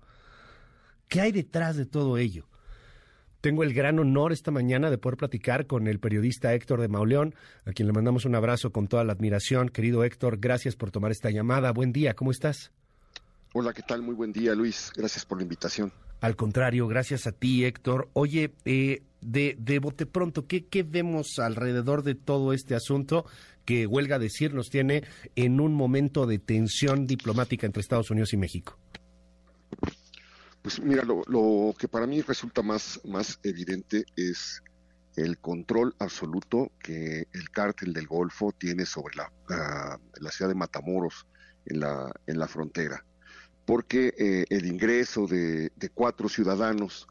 [1.09, 2.49] ¿Qué hay detrás de todo ello?
[3.47, 7.33] Tengo el gran honor esta mañana de poder platicar con el periodista Héctor de Mauleón,
[7.65, 9.69] a quien le mandamos un abrazo con toda la admiración.
[9.69, 11.71] Querido Héctor, gracias por tomar esta llamada.
[11.71, 12.73] Buen día, ¿cómo estás?
[13.53, 14.03] Hola, ¿qué tal?
[14.03, 14.91] Muy buen día, Luis.
[14.97, 15.93] Gracias por la invitación.
[16.21, 18.09] Al contrario, gracias a ti, Héctor.
[18.15, 23.27] Oye, eh, de, de bote pronto, ¿qué, ¿qué vemos alrededor de todo este asunto
[23.65, 25.05] que, huelga decir, nos tiene
[25.37, 28.77] en un momento de tensión diplomática entre Estados Unidos y México?
[30.67, 34.65] Pues mira, lo, que para mí resulta más, más evidente es
[35.15, 39.31] el control absoluto que el cártel del Golfo tiene sobre la,
[40.19, 41.29] la, ciudad de Matamoros
[41.67, 43.05] en la, en la frontera.
[43.65, 47.07] Porque eh, el ingreso de, cuatro ciudadanos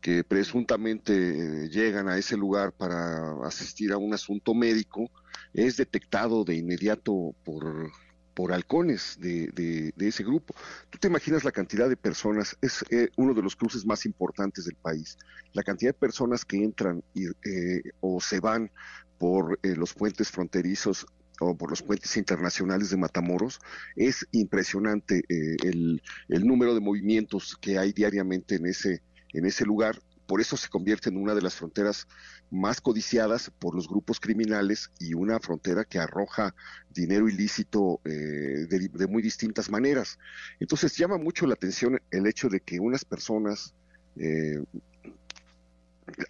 [0.00, 5.10] que presuntamente llegan a ese lugar para asistir a un asunto médico
[5.52, 7.90] es detectado de inmediato por
[8.34, 9.48] por halcones de,
[9.96, 10.54] de, ese grupo.
[10.90, 14.64] Tú te imaginas la cantidad de personas, es eh, uno de los cruces más importantes
[14.64, 15.16] del país,
[15.52, 18.70] la cantidad de personas que entran y, eh, o se van
[19.18, 21.06] por eh, los puentes fronterizos
[21.40, 23.58] o por los puentes internacionales de Matamoros,
[23.96, 29.02] es impresionante el, el número de movimientos que hay diariamente en ese,
[29.32, 32.06] en ese lugar por eso se convierte en una de las fronteras
[32.50, 36.54] más codiciadas por los grupos criminales y una frontera que arroja
[36.90, 40.18] dinero ilícito eh, de, muy distintas maneras.
[40.60, 43.74] Entonces llama mucho la atención el hecho de que unas personas
[44.16, 44.62] eh,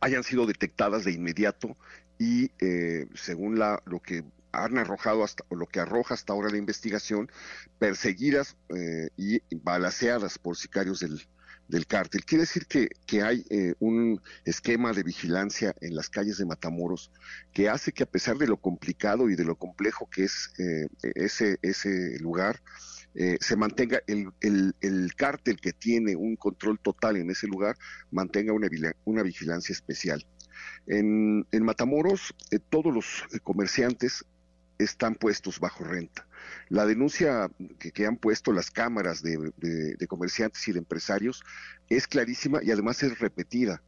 [0.00, 1.76] hayan sido detectadas de inmediato
[2.18, 6.50] y eh, según la, lo que han arrojado hasta, o lo que arroja hasta ahora
[6.50, 7.30] la investigación,
[7.78, 8.56] perseguidas
[9.16, 11.22] y balaceadas por sicarios del,
[11.72, 12.24] del cártel.
[12.24, 17.10] Quiere decir que, que hay eh, un esquema de vigilancia en las calles de Matamoros
[17.54, 20.86] que hace que a pesar de lo complicado y de lo complejo que es eh,
[21.14, 22.60] ese, ese lugar,
[23.14, 27.76] eh, se mantenga el, el, el, cártel que tiene un control total en ese lugar,
[28.10, 30.26] mantenga una, vigilancia especial.
[30.86, 32.34] En, en Matamoros,
[32.68, 34.26] todos los comerciantes
[34.84, 36.26] están puestos bajo renta.
[36.68, 39.52] La denuncia que, han puesto las cámaras de,
[40.08, 41.42] comerciantes y de empresarios
[41.88, 43.82] es clarísima y además es repetida.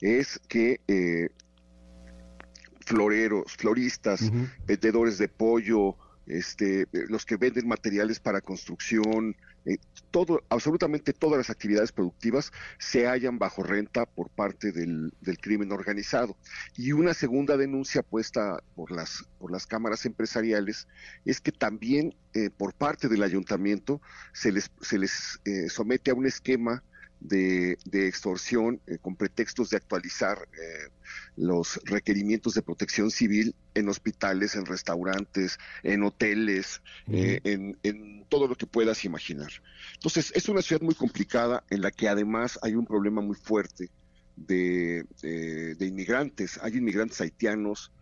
[0.00, 1.30] Es que eh,
[2.84, 4.30] floreros, floristas,
[4.66, 9.36] vendedores de pollo, este, los que venden materiales para construcción,
[9.66, 9.78] eh,
[10.10, 16.36] todo, absolutamente todas las actividades productivas se hallan bajo renta por parte del, crimen organizado.
[16.76, 20.88] Y una segunda denuncia puesta por las, por las cámaras empresariales
[21.24, 24.00] es que también eh, por parte del ayuntamiento
[24.32, 26.82] se les, se les somete a un esquema
[27.20, 30.90] de, extorsión eh, con pretextos de actualizar eh,
[31.36, 38.56] los requerimientos de protección civil en hospitales, en restaurantes, en hoteles, eh, en, todo lo
[38.56, 39.50] que puedas imaginar.
[39.94, 43.90] Entonces, es una ciudad muy complicada en la que además hay un problema muy fuerte
[44.36, 46.58] de, de inmigrantes.
[46.60, 47.92] Hay inmigrantes haitianos,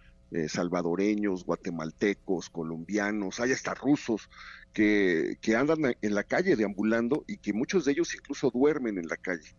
[0.49, 4.29] salvadoreños, guatemaltecos, colombianos, hay hasta rusos
[4.73, 9.17] que, andan en la calle deambulando y que muchos de ellos incluso duermen en la
[9.17, 9.57] calle.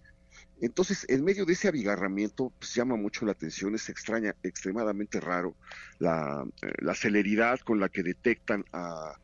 [0.62, 5.56] Entonces, en medio de ese abigarramiento, pues llama mucho la atención, es extraña, extremadamente raro
[6.00, 6.46] la,
[6.80, 9.16] la celeridad con la que detectan a,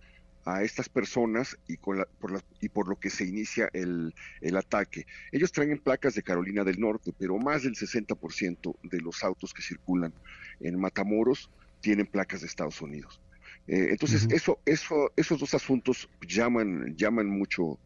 [0.45, 4.13] a estas personas y, con la, por la, y por lo que se inicia el,
[4.41, 5.05] el, ataque.
[5.31, 9.61] Ellos traen placas de Carolina del Norte, pero más del 60% de los autos que
[9.61, 10.13] circulan
[10.59, 11.49] en Matamoros
[11.81, 13.21] tienen placas de Estados Unidos.
[13.67, 17.79] Eh, entonces, eso, eso, esos dos asuntos llaman, llaman mucho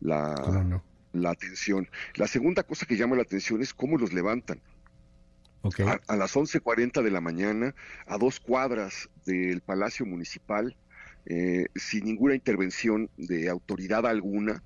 [0.00, 0.80] la,
[1.12, 1.88] la atención.
[2.14, 4.60] La segunda cosa que llama la atención es cómo los levantan.
[5.86, 7.72] A, a, las 11.40 de la mañana,
[8.06, 10.76] a dos cuadras del Palacio Municipal,
[11.26, 14.62] eh, sin ninguna intervención de autoridad alguna,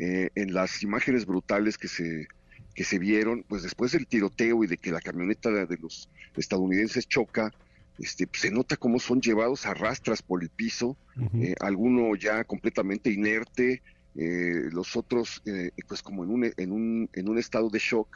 [0.00, 2.28] eh, en las imágenes brutales que se,
[2.74, 7.08] que se vieron, pues después del tiroteo y de que la camioneta de, los estadounidenses
[7.08, 7.52] choca,
[7.98, 10.96] este, pues, se nota cómo son llevados a rastras por el piso,
[11.34, 13.82] eh, alguno ya completamente inerte,
[14.14, 18.08] eh, los otros eh, pues como en un, en, un, en un estado de shock,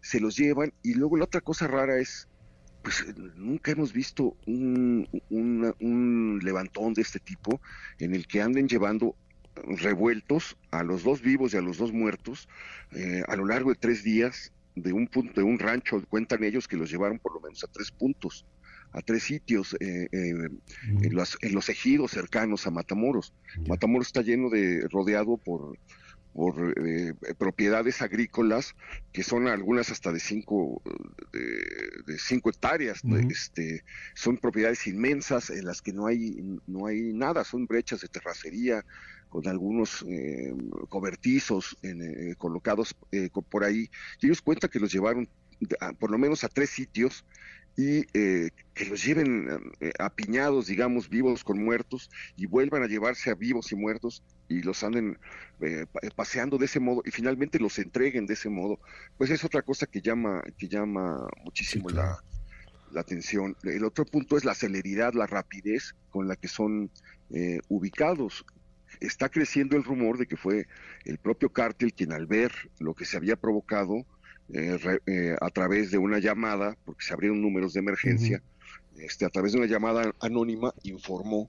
[0.00, 2.28] se los llevan y luego la otra cosa rara es,
[2.84, 3.02] pues
[3.36, 7.60] nunca hemos visto un, un levantón de este tipo
[7.98, 9.16] en el que anden llevando
[9.80, 12.46] revueltos a los dos vivos y a los dos muertos
[12.92, 16.68] eh, a lo largo de tres días de un punto de un rancho cuentan ellos
[16.68, 18.44] que los llevaron por lo menos a tres puntos
[18.92, 20.48] a tres sitios eh, eh,
[21.02, 23.34] en, los, en los ejidos cercanos a Matamoros.
[23.66, 25.76] Matamoros está lleno de rodeado por
[26.34, 26.74] por
[27.38, 28.74] propiedades agrícolas
[29.12, 30.82] que son algunas hasta de cinco
[31.32, 37.44] de, cinco hectáreas este son propiedades inmensas en las que no hay no hay nada
[37.44, 38.84] son brechas de terracería
[39.34, 40.54] con algunos eh,
[40.88, 43.90] cobertizos eh, colocados eh, por ahí.
[44.20, 45.28] Y ellos cuentan que los llevaron
[45.98, 47.24] por lo menos a tres sitios
[47.76, 49.48] y que los lleven
[49.98, 54.84] apiñados, digamos, vivos con muertos y vuelvan a llevarse a vivos y muertos y los
[54.84, 55.18] anden
[56.14, 58.78] paseando de ese modo y finalmente los entreguen de ese modo,
[59.18, 62.22] pues es otra cosa que llama, que llama muchísimo la,
[62.92, 63.56] la atención.
[63.64, 66.90] El otro punto es la celeridad, la rapidez con la que son
[67.68, 68.44] ubicados
[69.00, 70.66] está creciendo el rumor de que fue
[71.04, 74.06] el propio cártel quien al ver lo que se había provocado
[74.52, 78.42] eh, eh, a través de una llamada, porque se abrieron números de emergencia,
[78.96, 81.48] este, a través de una llamada anónima informó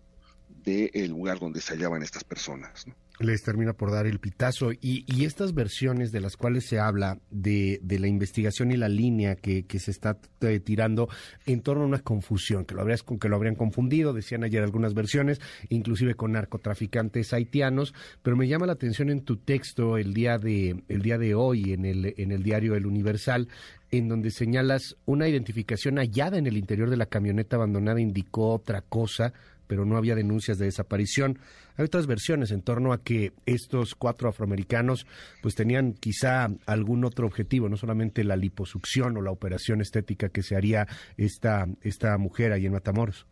[0.66, 2.86] del lugar donde se hallaban estas personas.
[3.20, 4.74] les termina por dar el pitazo.
[4.74, 8.89] Y, y estas versiones de las cuales se habla de, de la investigación y la
[8.89, 11.07] línea que, que se está eh, tirando
[11.45, 14.93] en torno a una confusión, que lo, habrías, que lo habrían confundido, decían ayer algunas
[14.93, 15.39] versiones,
[15.70, 20.84] inclusive con narcotraficantes haitianos, pero me llama la atención en tu texto el día de,
[20.89, 23.47] el día de hoy en el diario El Universal,
[23.91, 28.82] en donde señalas una identificación hallada en el interior de la camioneta abandonada indicó otra
[28.82, 29.34] cosa,
[29.68, 31.39] pero no había denuncias de desaparición.
[31.78, 35.05] Hay otras versiones en torno a que estos cuatro afroamericanos
[35.41, 40.43] pues tenían quizá algún otro objetivo, no solamente la liposucción o la operación estética que
[40.43, 40.88] se haría
[41.18, 43.26] esta, esta mujer ahí en Matamoros.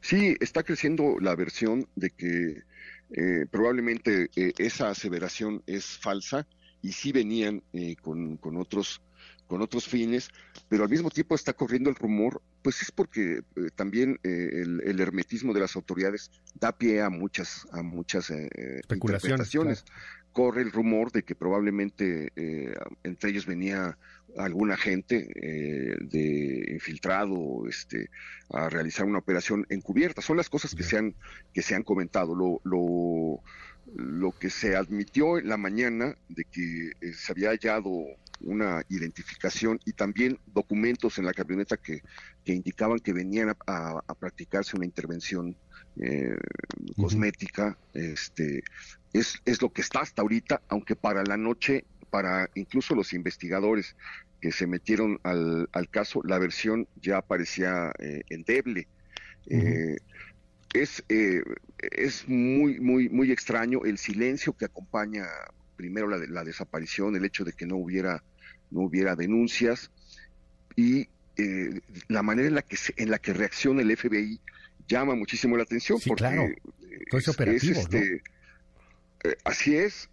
[0.00, 2.62] Sí, está creciendo la versión de que
[3.12, 6.46] eh, probablemente eh, esa aseveración es falsa
[6.82, 9.00] y sí venían eh, con, con otros
[9.50, 10.30] con otros fines,
[10.68, 15.00] pero al mismo tiempo está corriendo el rumor, pues es porque eh, también eh, el,
[15.00, 19.84] hermetismo de las autoridades da pie a muchas, a muchas eh, interpretaciones.
[20.32, 22.32] Corre el rumor de que probablemente
[23.02, 23.98] entre ellos venía
[24.38, 28.10] alguna gente de infiltrado este,
[28.50, 30.22] a realizar una operación encubierta.
[30.22, 31.16] Son las cosas que se han,
[31.52, 32.36] que se han comentado.
[32.36, 33.42] Lo, lo,
[33.94, 37.90] lo que se admitió en la mañana de que se había hallado
[38.40, 42.02] una identificación y también documentos en la camioneta que,
[42.44, 45.56] que indicaban que venían a, practicarse una intervención
[46.00, 46.36] eh,
[46.96, 47.76] cosmética.
[47.92, 48.62] Este,
[49.12, 53.96] es, es lo que está hasta ahorita, aunque para la noche, para incluso los investigadores
[54.40, 58.88] que se metieron al, al caso, la versión ya parecía eh, endeble.
[59.46, 59.96] Eh,
[60.72, 65.26] es, es muy, muy, muy extraño el silencio que acompaña
[65.76, 68.22] primero la, la desaparición, el hecho de que no hubiera
[68.70, 69.90] no hubiera denuncias
[70.76, 74.40] y eh, la manera en la que en la que reacciona el FBI
[74.86, 76.48] llama muchísimo la atención porque claro.
[77.12, 78.22] es, operativo, este,
[79.24, 80.08] eh, así es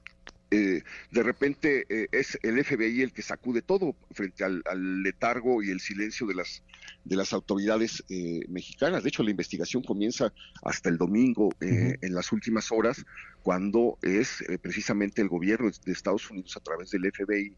[0.51, 4.63] eh, de repente es el FBI el que sacude todo frente al,
[5.03, 6.63] letargo y el silencio de las
[7.03, 8.03] de las autoridades
[8.49, 9.03] mexicanas.
[9.03, 13.05] De hecho, la investigación comienza hasta el domingo, en las últimas horas,
[13.43, 17.55] cuando es precisamente el gobierno de Estados Unidos a través del FBI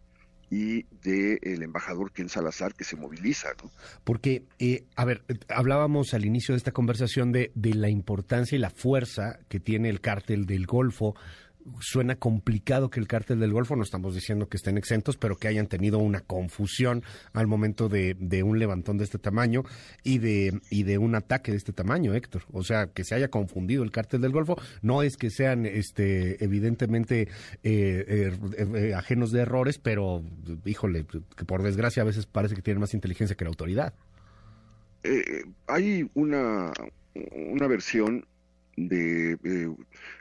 [0.50, 3.50] y del embajador Ken Salazar que se moviliza.
[3.64, 3.72] ¿no?
[4.04, 8.60] Porque, eh, a ver, hablábamos al inicio de esta conversación de, de la importancia y
[8.60, 11.16] la fuerza que tiene el cártel del Golfo
[11.82, 15.48] suena complicado que el cártel del Golfo, no estamos diciendo que estén exentos, pero que
[15.48, 17.04] hayan tenido una confusión
[17.34, 19.64] al momento de, un levantón de este tamaño
[20.04, 22.44] y de, un ataque de este tamaño, Héctor.
[22.52, 26.44] O sea, que se haya confundido el cártel del Golfo, no es que sean este,
[26.44, 27.28] evidentemente
[27.64, 30.24] eh, eh, eh, ajenos de errores, pero
[30.66, 31.06] híjole,
[31.36, 33.94] que por desgracia a veces parece que tienen más inteligencia que la autoridad.
[35.68, 36.72] hay una,
[37.14, 38.26] una versión
[38.76, 39.38] de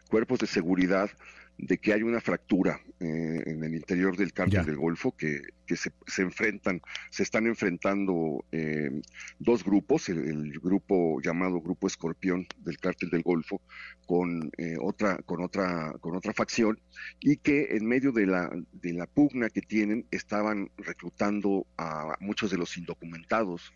[0.08, 1.10] cuerpos de seguridad
[1.58, 6.22] de que hay una fractura eh, en el interior del cártel del Golfo, que, se,
[6.22, 6.80] enfrentan,
[7.10, 9.02] se están enfrentando eh,
[9.40, 13.60] dos grupos, el, grupo llamado Grupo Escorpión del cártel del Golfo,
[14.06, 16.78] con eh, otra, con otra, con otra facción,
[17.20, 22.52] y que en medio de la, de la pugna que tienen estaban reclutando a muchos
[22.52, 23.72] de los indocumentados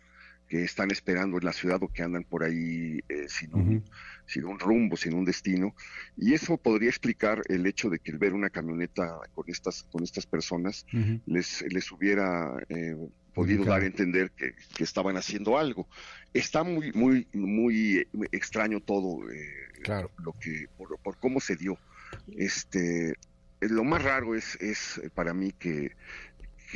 [0.47, 3.83] que están esperando en la ciudad o que andan por ahí eh, sin, un,
[4.25, 5.75] sin un rumbo, sin un destino.
[6.17, 10.03] Y eso podría explicar el hecho de que el ver una camioneta con estas, con
[10.03, 10.85] estas personas
[11.25, 12.95] les, les hubiera eh,
[13.33, 15.87] podido dar a entender que, estaban haciendo algo.
[16.33, 19.47] Está muy, muy, muy extraño todo eh,
[19.81, 20.11] claro.
[20.23, 21.77] lo que, por, cómo se dio.
[22.37, 23.15] Este,
[23.61, 25.95] lo más raro es, es para mí que,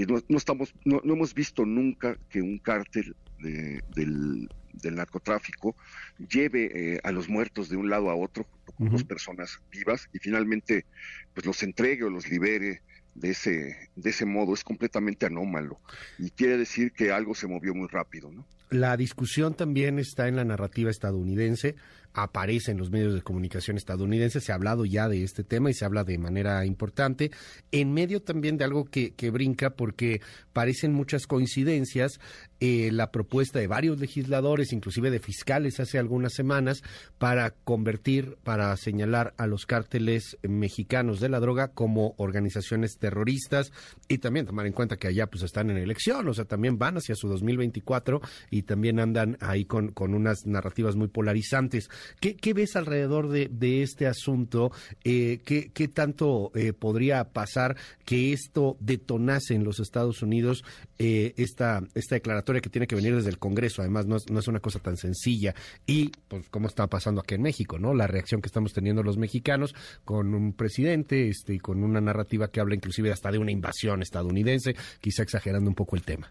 [0.07, 4.49] no, no, estamos, no, no, hemos visto nunca que un cártel del,
[4.83, 5.75] narcotráfico
[6.17, 10.19] lleve eh, a los muertos de un lado a otro, con dos personas vivas, y
[10.19, 10.85] finalmente
[11.33, 12.81] pues los entregue o los libere
[13.15, 15.79] de ese, de ese modo, es completamente anómalo.
[16.19, 18.45] Y quiere decir que algo se movió muy rápido, ¿no?
[18.69, 21.75] La discusión también está en la narrativa estadounidense
[22.17, 25.75] aparece en los medios de comunicación estadounidenses, se ha hablado ya de este tema y
[25.75, 27.31] se habla de manera importante,
[27.71, 32.19] en medio también de algo que, que brinca porque parecen muchas coincidencias,
[32.59, 36.81] eh, la propuesta de varios legisladores, inclusive de fiscales hace algunas semanas,
[37.19, 43.71] para convertir, para señalar a los cárteles mexicanos de la droga como organizaciones terroristas
[44.07, 46.97] y también tomar en cuenta que allá pues están en elección, o sea, también van
[46.97, 51.89] hacia su 2024 y también andan ahí con, con unas narrativas muy polarizantes.
[52.19, 54.71] ¿Qué, ves alrededor de, este asunto?
[55.03, 60.63] Eh, ¿qué, tanto eh, podría pasar que esto detonase en los Estados Unidos
[60.97, 63.81] eh, esta, esta declaratoria que tiene que venir desde el Congreso?
[63.81, 65.53] Además, no es, no es una cosa tan sencilla.
[65.85, 67.79] Y, pues, ¿cómo está pasando aquí en México?
[67.79, 72.01] no La reacción que estamos teniendo los mexicanos con un presidente este, y con una
[72.01, 76.29] narrativa que habla inclusive hasta de una invasión estadounidense, quizá exagerando un poco el tema.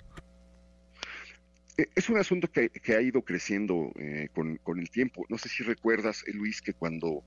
[1.76, 5.26] Eh, es un asunto que, ha ido creciendo eh, con, el tiempo.
[5.28, 7.24] No sé si recuerdas, eh, Luis, que cuando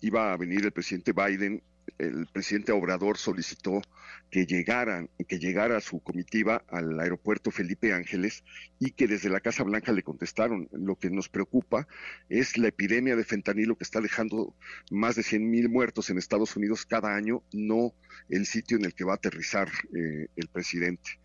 [0.00, 1.62] iba a venir el presidente Biden,
[1.98, 3.82] el presidente Obrador solicitó
[4.30, 8.44] que llegaran, que llegara su comitiva al aeropuerto Felipe Ángeles
[8.78, 10.68] y que desde la Casa Blanca le contestaron.
[10.70, 11.88] Lo que nos preocupa
[12.28, 14.54] es la epidemia de fentanilo que está dejando
[14.90, 17.94] más de 100 mil muertos en Estados Unidos cada año, no
[18.28, 21.18] el sitio en el que va a aterrizar el presidente.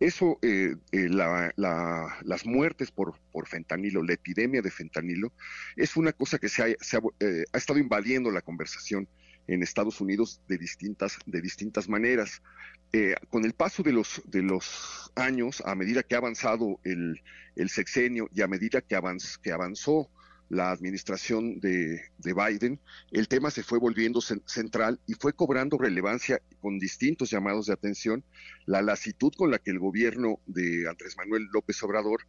[0.00, 3.14] Eso, eh, eh, las muertes por,
[3.46, 5.32] fentanilo, la epidemia de fentanilo,
[5.76, 9.08] es una cosa que se ha, eh, estado invadiendo la conversación
[9.46, 12.42] en Estados Unidos de distintas, de distintas maneras.
[13.28, 17.20] con el paso de los, de los años, a medida que ha avanzado el,
[17.56, 18.96] el sexenio y a medida que,
[19.42, 20.10] que avanzó
[20.54, 22.80] la administración de, Biden,
[23.10, 28.24] el tema se fue volviendo central y fue cobrando relevancia con distintos llamados de atención,
[28.64, 32.22] la lasitud con la que el gobierno de Andrés Manuel López Obrador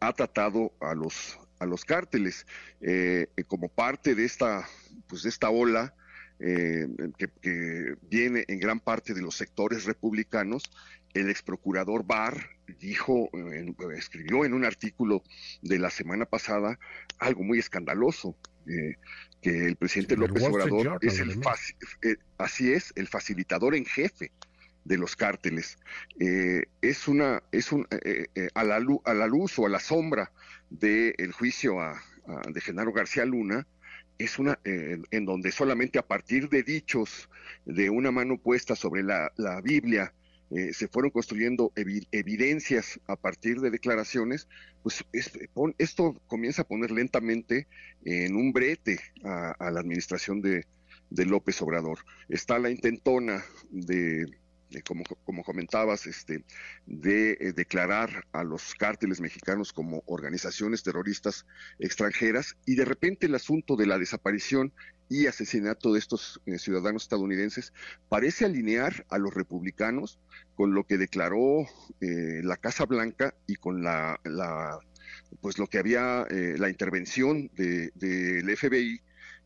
[0.00, 2.46] ha tratado a los, a los cárteles
[2.80, 4.66] eh, como parte de esta,
[5.06, 5.94] pues de esta ola
[6.38, 10.64] eh, que, viene en gran parte de los sectores republicanos,
[11.14, 13.30] el ex procurador Barr dijo,
[13.96, 15.22] escribió en un artículo
[15.62, 16.78] de la semana pasada
[17.18, 18.36] algo muy escandaloso,
[18.66, 18.96] eh,
[19.40, 24.32] que el presidente López Obrador es el eh, así es, el facilitador en jefe
[24.84, 25.78] de los cárteles.
[26.18, 27.86] es una, es un,
[28.54, 30.30] a, la luz, a la luz o a la sombra
[30.70, 32.00] del juicio a,
[32.48, 33.66] de Genaro García Luna,
[34.18, 37.28] es una eh, en donde solamente a partir de dichos
[37.64, 39.30] de una mano puesta sobre la,
[39.62, 40.12] Biblia
[40.50, 44.48] eh, se fueron construyendo evidencias a partir de declaraciones,
[44.82, 45.04] pues
[45.78, 47.66] esto comienza a poner lentamente
[48.04, 50.64] en un brete a, la administración de,
[51.10, 51.98] de López Obrador.
[52.28, 54.26] Está la intentona de
[54.84, 56.44] como, como, comentabas, este,
[56.86, 61.46] de eh, declarar a los cárteles mexicanos como organizaciones terroristas
[61.78, 64.72] extranjeras y de repente el asunto de la desaparición
[65.08, 67.72] y asesinato de estos eh, ciudadanos estadounidenses
[68.08, 70.18] parece alinear a los republicanos
[70.56, 71.62] con lo que declaró
[72.00, 74.78] eh, la Casa Blanca y con la, la
[75.40, 79.00] pues lo que había la intervención del de, FBI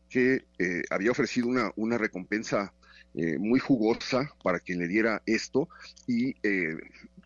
[0.09, 0.45] que
[0.89, 2.73] había ofrecido una, una recompensa
[3.13, 5.67] eh, muy jugosa para quien le diera esto
[6.07, 6.77] y eh,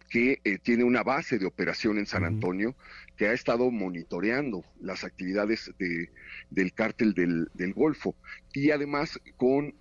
[0.09, 2.75] que eh, tiene una base de operación en San Antonio
[3.15, 6.09] que ha estado monitoreando las actividades de,
[6.49, 8.15] del cártel del, del, Golfo.
[8.51, 9.75] Y además con,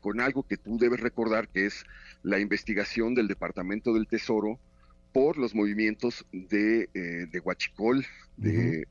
[0.00, 1.84] con algo que tú debes recordar que es
[2.22, 4.58] la investigación del Departamento del Tesoro
[5.12, 8.04] por los movimientos de, de huachicol,
[8.36, 8.86] de,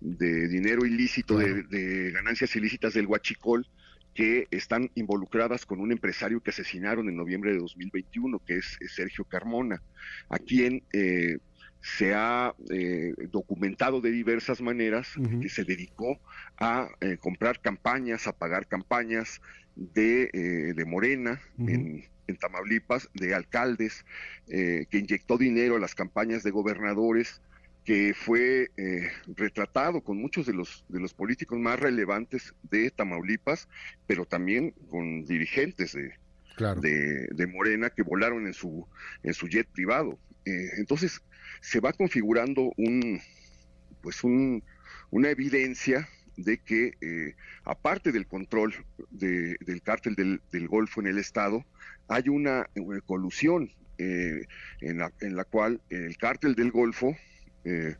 [0.00, 3.66] de, dinero ilícito, de, ganancias ilícitas del huachicol,
[4.14, 9.24] que están involucradas con un empresario que asesinaron en noviembre de 2021, que es, Sergio
[9.24, 9.82] Carmona,
[10.28, 11.38] a quien eh,
[11.80, 15.08] se ha eh, documentado de diversas maneras
[15.40, 16.20] que se dedicó
[16.58, 19.40] a eh, comprar campañas, a pagar campañas
[19.76, 24.04] de, Morena en, en, Tamaulipas, de alcaldes,
[24.46, 27.40] que inyectó dinero a las campañas de gobernadores
[27.84, 33.68] que fue eh, retratado con muchos de los, de los políticos más relevantes de Tamaulipas,
[34.06, 38.86] pero también con dirigentes de, de, Morena que volaron en su,
[39.22, 40.18] en su jet privado.
[40.44, 41.22] Eh, entonces,
[41.60, 43.20] se va configurando un,
[44.02, 44.62] pues un,
[45.10, 48.74] una evidencia de que, eh, aparte del control
[49.10, 51.64] del cártel del, del, Golfo en el Estado,
[52.08, 52.68] hay una,
[53.06, 57.14] colusión en, la, en la cual el cártel del Golfo
[57.64, 57.96] eh,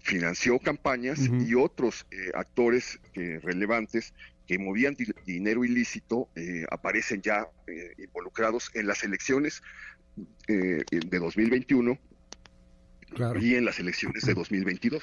[0.00, 4.14] financió campañas y otros eh, actores eh, relevantes
[4.46, 6.30] que movían dinero ilícito
[6.70, 7.46] aparecen ya
[7.98, 9.62] involucrados en las elecciones
[10.46, 11.98] de 2021
[13.42, 15.02] y en las elecciones de 2022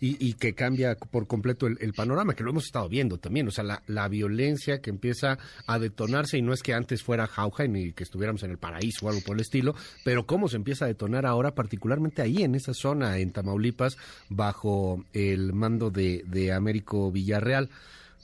[0.00, 3.64] y, que cambia por completo el, panorama, que lo hemos estado viendo también, o sea,
[3.64, 7.92] la, la, violencia que empieza a detonarse, y no es que antes fuera Jauja ni
[7.92, 10.88] que estuviéramos en el paraíso o algo por el estilo, pero cómo se empieza a
[10.88, 13.96] detonar ahora, particularmente ahí en esa zona, en Tamaulipas,
[14.28, 17.70] bajo el mando de, de Américo Villarreal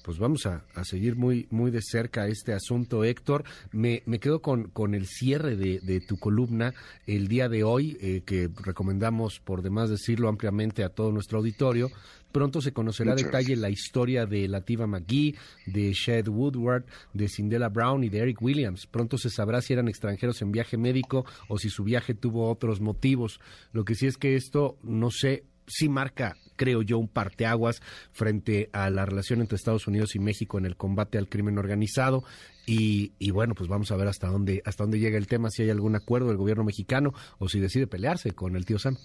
[0.03, 3.45] pues vamos a, seguir muy, muy de cerca este asunto, Héctor.
[3.73, 6.73] Me, me quedo con, con el cierre de, tu columna
[7.07, 11.91] el día de hoy, eh, que recomendamos, por demás decirlo ampliamente, a todo nuestro auditorio.
[12.33, 15.37] Pronto se conocerá a detalle la historia de Lativa McGee,
[15.67, 18.87] de Shed Woodward, de Cindela Brown y de Eric Williams.
[18.87, 22.81] Pronto se sabrá si eran extranjeros en viaje médico o si su viaje tuvo otros
[22.81, 23.41] motivos.
[23.73, 27.81] Lo que sí es que esto, no sé, sí marca, creo yo, un parteaguas
[28.13, 32.25] frente a la relación entre Estados Unidos y México en el combate al crimen organizado.
[32.67, 35.71] Y, bueno, pues vamos a ver hasta dónde, hasta dónde llega el tema, si hay
[35.71, 38.97] algún acuerdo del gobierno mexicano o si decide pelearse con el tío Sam.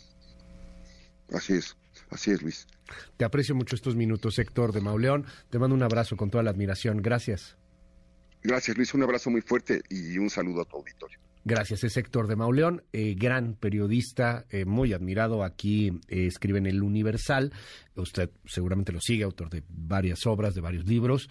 [1.31, 1.75] Así es,
[2.11, 2.67] así es, Luis.
[3.17, 5.25] Te aprecio mucho estos minutos, Héctor de Mauleón.
[5.49, 7.01] Te mando un abrazo con toda la admiración.
[7.01, 7.57] Gracias.
[8.43, 8.93] Gracias, Luis.
[8.93, 11.17] Un abrazo muy fuerte y un saludo a tu auditorio.
[11.47, 15.43] Gracias, es Héctor de Mauleón, eh, gran periodista, eh, muy admirado.
[15.43, 17.53] Aquí eh, escribe en El Universal.
[17.95, 21.29] Usted seguramente lo sigue, autor de varias obras, de varios libros.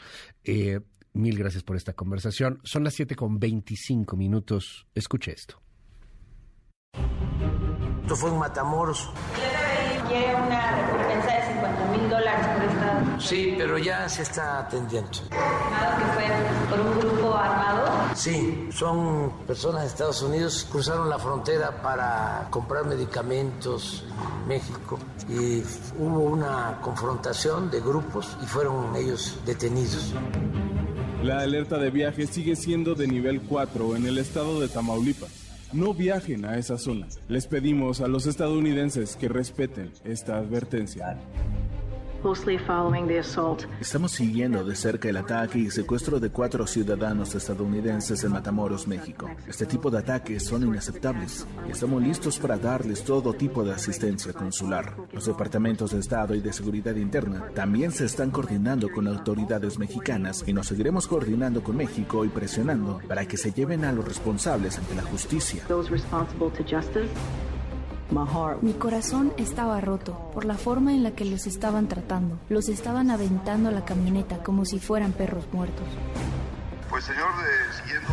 [1.15, 2.61] mil gracias por esta conversación.
[2.63, 4.87] Son las 7 con 25 minutos.
[4.95, 5.61] Escuche esto.
[8.03, 9.11] Esto fue un Matamoros.
[10.07, 13.21] Quiere una recompensa de 50 mil dólares por esta.
[13.21, 15.11] Sí, pero ya se está atendiendo.
[15.11, 16.27] que fue
[16.71, 18.15] por un grupo armado?
[18.15, 24.05] Sí, son personas de Estados Unidos, cruzaron la frontera para comprar medicamentos
[24.43, 25.63] en México y
[25.99, 30.13] hubo una confrontación de grupos y fueron ellos detenidos.
[31.23, 35.93] La alerta de viaje sigue siendo de nivel 4 en el estado de Tamaulipas no
[35.93, 37.09] viajen a esa zona.
[37.29, 41.19] Les pedimos a los estadounidenses que respeten esta advertencia.
[43.81, 49.31] Estamos siguiendo de cerca el ataque y secuestro de cuatro ciudadanos estadounidenses en Matamoros, México.
[49.47, 54.33] Este tipo de ataques son inaceptables y estamos listos para darles todo tipo de asistencia
[54.33, 54.97] consular.
[55.13, 60.45] Los departamentos de Estado y de Seguridad Interna también se están coordinando con autoridades mexicanas
[60.47, 64.79] y nos seguiremos coordinando con México y presionando para que se lleven a los responsables
[64.79, 65.63] ante la justicia.
[68.61, 72.39] Mi corazón estaba roto por la forma en la que los estaban tratando.
[72.49, 75.87] Los estaban aventando a la camioneta como si fueran perros muertos.
[76.91, 77.29] Pues señor,
[77.83, 78.11] siguiendo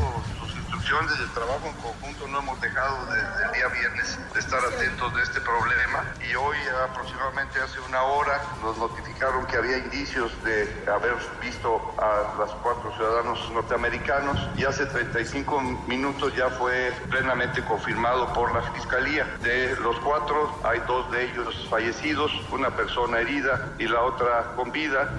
[0.82, 5.16] desde el trabajo en conjunto no hemos dejado desde el día viernes de estar atentos
[5.16, 6.58] de este problema y hoy
[6.90, 12.92] aproximadamente hace una hora nos notificaron que había indicios de haber visto a los cuatro
[12.98, 19.26] ciudadanos norteamericanos y hace 35 minutos ya fue plenamente confirmado por la Fiscalía.
[19.42, 24.72] De los cuatro hay dos de ellos fallecidos, una persona herida y la otra con
[24.72, 25.14] vida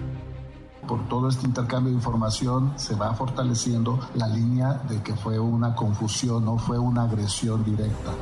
[0.87, 5.75] por todo este intercambio de información se va fortaleciendo la línea de que fue una
[5.75, 8.13] confusión, no fue una agresión directa.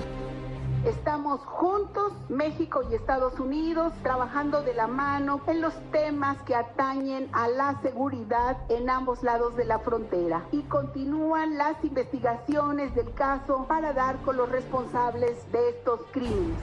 [0.84, 7.28] Estamos juntos, México y Estados Unidos, trabajando de la mano en los temas que atañen
[7.32, 10.46] a la seguridad en ambos lados de la frontera.
[10.52, 16.56] Y continúan las investigaciones del caso para dar con los responsables de estos crímenes.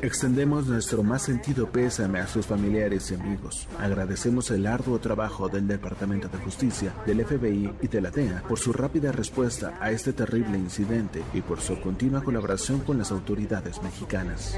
[0.00, 3.68] Extendemos nuestro más sentido pésame a sus familiares y amigos.
[3.78, 8.58] Agradecemos el arduo trabajo del Departamento de Justicia, del FBI y de la DEA por
[8.58, 13.82] su rápida respuesta a este terrible incidente y por su continua colaboración con las autoridades
[13.82, 14.56] mexicanas.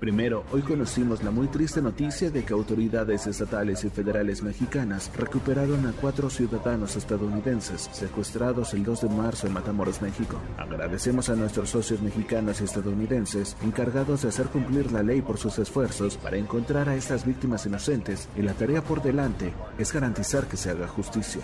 [0.00, 5.84] Primero, hoy conocimos la muy triste noticia de que autoridades estatales y federales mexicanas recuperaron
[5.86, 10.40] a cuatro ciudadanos estadounidenses secuestrados el 2 de marzo en Matamoros, México.
[10.56, 15.60] Agradecemos a nuestros socios mexicanos y estadounidenses encargados de hacer cumplir la ley por sus
[15.60, 20.56] esfuerzos para encontrar a estas víctimas inocentes y la tarea por delante es garantizar que
[20.56, 21.42] se haga justicia.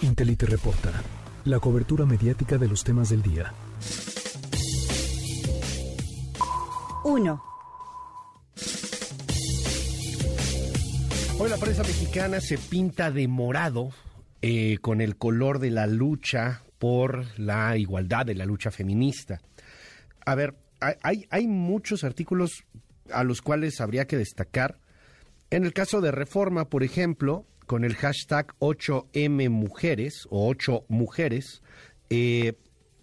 [0.00, 0.92] Intelite reporta
[1.44, 3.52] la cobertura mediática de los temas del día.
[7.04, 7.42] 1.
[11.38, 13.90] Hoy la prensa mexicana se pinta de morado
[14.42, 19.40] eh, con el color de la lucha por la igualdad, de la lucha feminista.
[20.24, 22.64] A ver, hay, muchos artículos
[23.12, 24.78] a los cuales habría que destacar.
[25.50, 31.62] En el caso de Reforma, por ejemplo, con el hashtag 8M Mujeres o 8 Mujeres,
[32.08, 32.54] eh,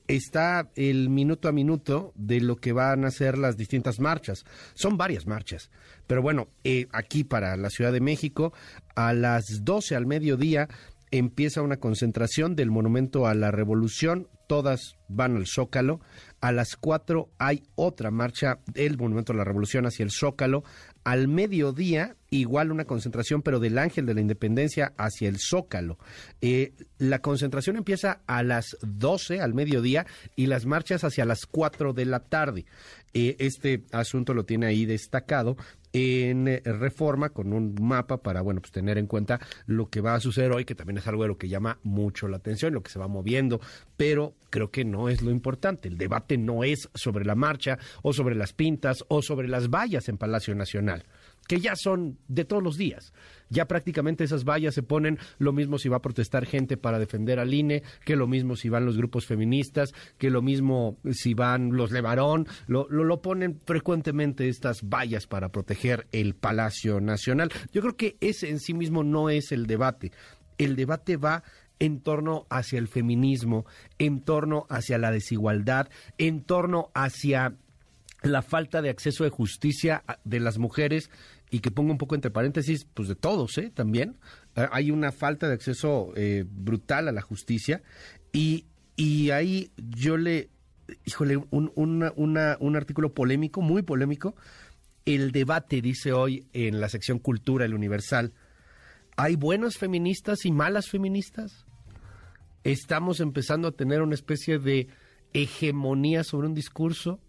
[0.08, 4.44] está el minuto a minuto de lo que van a ser las distintas marchas.
[4.74, 5.70] Son varias marchas,
[6.08, 8.54] pero bueno, eh, aquí para la Ciudad de México,
[8.96, 10.68] a las 12 al mediodía
[11.12, 16.00] empieza una concentración del Monumento a la Revolución, todas van al Zócalo.
[16.42, 20.64] A las 4 hay otra marcha del Monumento a la Revolución hacia el Zócalo.
[21.04, 25.98] Al mediodía, igual una concentración, pero del Ángel de la Independencia hacia el Zócalo.
[26.42, 30.06] Eh, la concentración empieza a las 12 al mediodía
[30.36, 32.66] y las marchas hacia las 4 de la tarde.
[33.14, 35.56] Eh, este asunto lo tiene ahí destacado
[35.94, 40.16] en eh, reforma con un mapa para bueno pues tener en cuenta lo que va
[40.16, 42.84] a suceder hoy que también es algo de lo que llama mucho la atención lo
[42.84, 43.60] que se va moviendo.
[43.96, 45.88] Pero creo que no es lo importante.
[45.88, 50.10] El debate no es sobre la marcha o sobre las pintas o sobre las vallas
[50.10, 51.06] en Palacio Nacional
[51.48, 53.14] que ya son de todos los días.
[53.50, 57.40] Ya prácticamente esas vallas se ponen lo mismo si va a protestar gente para defender
[57.40, 61.72] al INE, que lo mismo si van los grupos feministas, que lo mismo si van
[61.72, 67.52] los Levarón, lo, lo, lo ponen frecuentemente estas vallas para proteger el Palacio Nacional.
[67.72, 70.12] Yo creo que ese en sí mismo no es el debate.
[70.58, 71.44] El debate va
[71.80, 73.66] en torno hacia el feminismo,
[74.00, 77.56] en torno hacia la desigualdad, en torno hacia
[78.24, 81.10] la falta de acceso de justicia de las mujeres
[81.50, 83.72] y que pongo un poco entre paréntesis, pues de todos, ¿eh?
[83.74, 84.18] También
[84.56, 87.82] eh, hay una falta de acceso eh, brutal a la justicia
[88.34, 88.66] y,
[88.96, 90.50] y ahí yo le,
[91.06, 94.36] híjole, un, un artículo polémico, muy polémico,
[95.06, 98.34] el debate, dice hoy en la sección Cultura, el Universal,
[99.16, 101.66] ¿hay buenas feministas y malas feministas?
[102.66, 104.90] Estamos empezando a tener una especie de
[105.32, 107.22] hegemonía sobre un discurso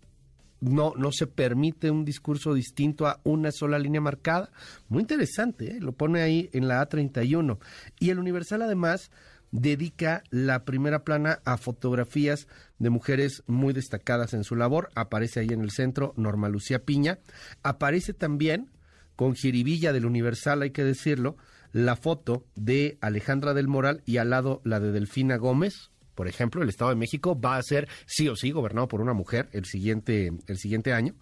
[0.60, 4.50] no, no se permite un discurso distinto a una sola línea marcada.
[4.88, 5.80] Muy interesante, ¿eh?
[5.80, 7.58] lo pone ahí en la A31.
[7.98, 9.10] Y el Universal además
[9.50, 12.48] dedica la primera plana a fotografías
[12.78, 14.90] de mujeres muy destacadas en su labor.
[14.94, 17.18] Aparece ahí en el centro Norma Lucía Piña.
[17.62, 18.70] Aparece también,
[19.16, 21.36] con jiribilla del Universal, hay que decirlo,
[21.72, 25.87] la foto de Alejandra del Moral y al lado la de Delfina Gómez,
[26.18, 29.12] por ejemplo, el Estado de México va a ser sí o sí gobernado por una
[29.12, 31.14] mujer el siguiente, el siguiente año.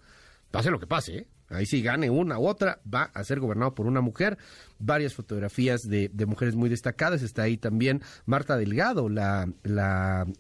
[0.51, 1.27] Pase lo que pase, ¿eh?
[1.51, 4.39] Ahí sí gane una u otra, va a ser gobernado por una mujer.
[4.79, 7.23] Varias fotografías de, mujeres muy destacadas.
[7.23, 9.47] Está ahí también Marta Delgado, la,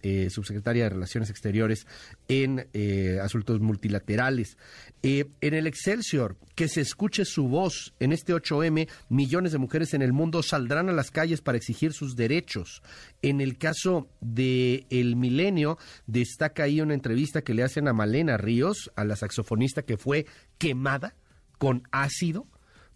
[0.03, 1.87] eh, subsecretaria de Relaciones Exteriores
[2.29, 4.57] en eh, Asuntos Multilaterales.
[5.03, 7.95] Eh, en el Excelsior, que se escuche su voz.
[8.01, 11.93] En este 8M, millones de mujeres en el mundo saldrán a las calles para exigir
[11.93, 12.83] sus derechos.
[13.23, 18.37] En el caso de El Milenio, destaca ahí una entrevista que le hacen a Malena
[18.37, 20.27] Ríos, a la saxofonista que fue
[20.59, 21.15] quemada
[21.59, 22.47] con ácido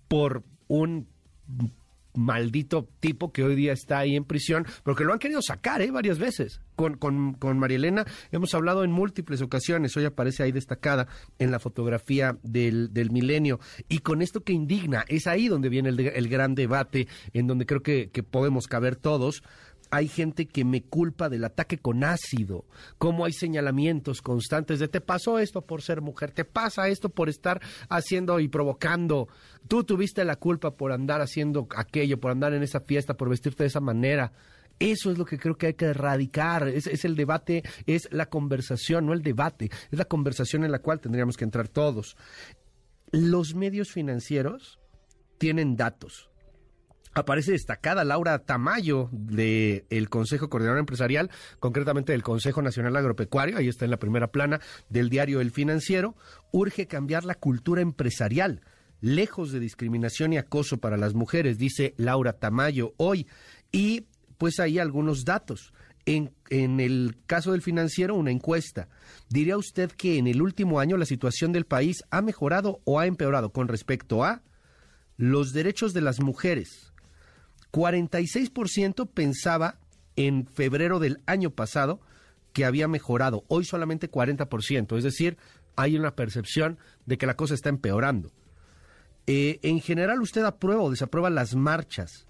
[0.09, 1.09] por un
[2.15, 5.91] maldito tipo que hoy día está ahí en prisión, porque lo han querido sacar ¿eh?
[5.91, 6.61] varias veces.
[6.77, 11.09] Con, con, con María Elena hemos hablado en múltiples ocasiones, hoy aparece ahí destacada
[11.39, 13.61] en la fotografía del, del milenio.
[13.89, 17.67] Y con esto que indigna, es ahí donde viene el, el gran debate, en donde
[17.67, 19.43] creo que, que podemos caber todos
[19.91, 22.65] hay gente que me culpa del ataque con ácido,
[22.99, 27.29] como hay señalamientos constantes de te pasó esto por ser mujer, te pasa esto por
[27.29, 29.29] estar haciendo y provocando,
[29.69, 33.65] tú tuviste la culpa por andar haciendo aquello, por andar en esa fiesta, por vestirte
[33.65, 34.33] de esa manera.
[34.79, 36.67] Eso es lo que creo que hay que erradicar.
[36.69, 39.71] Es, es, el debate, es la conversación, no el debate.
[39.91, 42.17] Es la conversación en la cual tendríamos que entrar todos.
[43.11, 44.79] Los medios financieros
[45.37, 46.30] tienen datos
[47.13, 53.69] aparece destacada Laura Tamayo del el Consejo Coordinador Empresarial, concretamente del Consejo Nacional Agropecuario, ahí
[53.69, 56.15] está en la primera plana del diario El Financiero,
[56.53, 58.61] urge cambiar la cultura empresarial,
[59.01, 63.27] lejos de discriminación y acoso para las mujeres, dice Laura Tamayo hoy.
[63.73, 64.07] Y
[64.39, 65.73] pues ahí algunos datos.
[66.07, 68.89] En, en el caso del financiero, una encuesta.
[69.29, 73.07] ¿Diría usted que en el último año la situación del país ha mejorado o ha
[73.07, 74.43] empeorado con respecto a
[75.19, 76.90] los derechos de las mujeres?
[77.73, 79.79] 46% pensaba
[80.17, 82.01] en febrero del año pasado
[82.53, 85.37] que había mejorado, hoy solamente 40%, es decir,
[85.77, 88.33] hay una percepción de que la cosa está empeorando.
[89.27, 92.27] Eh, en general, ¿usted aprueba o desaprueba las marchas?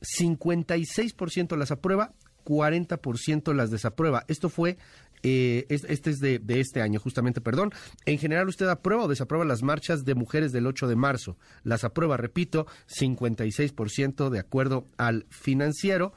[0.00, 2.14] 56% las aprueba,
[2.44, 4.24] 40% las desaprueba.
[4.28, 4.76] Esto fue,
[5.22, 7.72] eh, este es de, este año, justamente, perdón.
[8.06, 11.36] En general, ¿usted aprueba o desaprueba las marchas de mujeres del 8 de marzo?
[11.62, 16.12] Las aprueba, repito, 56% de acuerdo al financiero.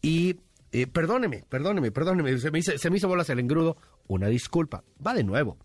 [0.00, 0.40] Y
[0.72, 3.76] eh, perdóneme, perdóneme, perdóneme, se me, hizo, se me hizo bolas el engrudo.
[4.06, 4.84] Una disculpa.
[5.04, 5.58] Va de nuevo.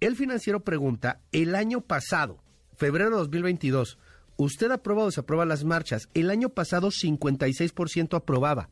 [0.00, 2.42] El financiero pregunta, el año pasado,
[2.76, 3.98] febrero de 2022,
[4.36, 6.08] ¿usted aprueba o desaprueba las marchas?
[6.14, 8.68] El año pasado 56% aprobaba.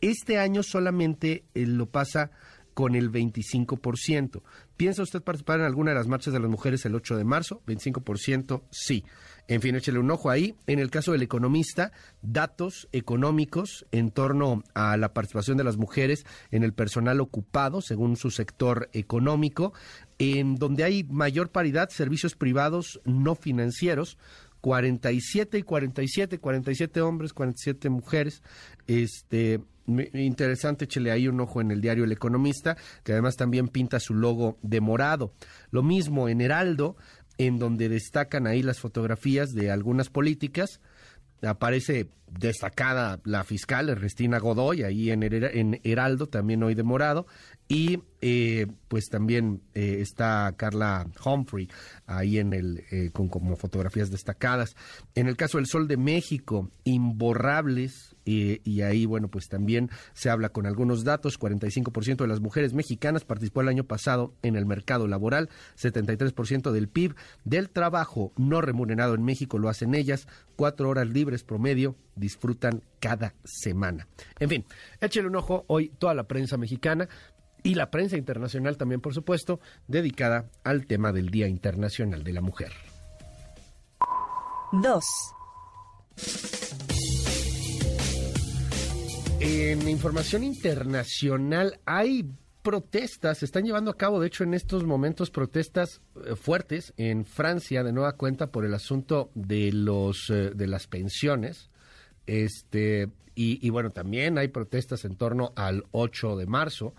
[0.00, 2.30] Este año solamente eh, lo pasa
[2.74, 4.42] con el 25%.
[4.76, 7.60] ¿Piensa usted participar en alguna de las marchas de las mujeres el 8 de marzo?
[7.66, 9.04] 25% sí.
[9.48, 10.54] En fin, échele un ojo ahí.
[10.66, 11.92] En el caso del economista,
[12.22, 18.16] datos económicos en torno a la participación de las mujeres en el personal ocupado según
[18.16, 19.74] su sector económico,
[20.18, 24.16] en donde hay mayor paridad, servicios privados no financieros,
[24.60, 28.42] 47 y 47, 47 hombres, 47 mujeres.
[28.86, 34.00] Este, interesante, échele ahí un ojo en el diario El Economista, que además también pinta
[34.00, 35.34] su logo de morado.
[35.70, 36.96] Lo mismo en Heraldo,
[37.38, 40.80] en donde destacan ahí las fotografías de algunas políticas.
[41.42, 47.26] Aparece destacada la fiscal Ernestina Godoy, ahí en, Heraldo, también hoy de morado,
[47.70, 51.68] y eh, pues también eh, está Carla Humphrey
[52.04, 54.74] ahí en el eh, con como fotografías destacadas.
[55.14, 60.50] En el caso del Sol de México, imborrables y ahí bueno pues también se habla
[60.50, 61.38] con algunos datos.
[61.38, 65.48] 45% de las mujeres mexicanas participó el año pasado en el mercado laboral.
[65.80, 67.14] 73% del PIB
[67.44, 70.28] del trabajo no remunerado en México lo hacen ellas.
[70.54, 74.06] Cuatro horas libres promedio disfrutan cada semana.
[74.38, 74.64] En fin,
[75.00, 77.08] échele un ojo hoy toda la prensa mexicana
[77.62, 82.40] y la prensa internacional también, por supuesto, dedicada al tema del Día Internacional de la
[82.40, 82.72] Mujer.
[84.72, 85.04] 2.
[89.40, 92.30] En información internacional hay
[92.62, 97.24] protestas, se están llevando a cabo, de hecho, en estos momentos protestas eh, fuertes en
[97.24, 101.70] Francia, de nueva cuenta, por el asunto de los eh, de las pensiones.
[102.26, 106.94] Este, y, y, bueno, también hay protestas en torno al 8 de marzo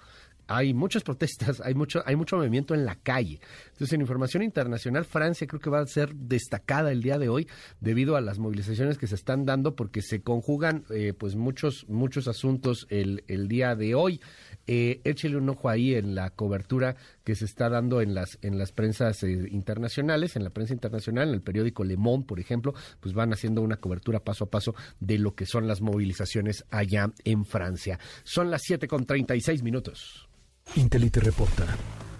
[0.55, 3.39] hay muchas protestas, hay mucho, hay mucho movimiento en la calle.
[3.67, 7.47] Entonces, en información internacional, Francia creo que va a ser destacada el día de hoy
[7.79, 12.27] debido a las movilizaciones que se están dando porque se conjugan eh, pues muchos, muchos
[12.27, 14.21] asuntos el, el día de hoy.
[14.67, 18.57] Eh, échele un ojo ahí en la cobertura que se está dando en las en
[18.57, 22.73] las prensas eh, internacionales, en la prensa internacional, en el periódico Le Monde, por ejemplo,
[22.99, 27.11] pues van haciendo una cobertura paso a paso de lo que son las movilizaciones allá
[27.23, 27.99] en Francia.
[28.23, 30.29] Son las 7 con 36 minutos.
[30.75, 31.65] Intelite reporta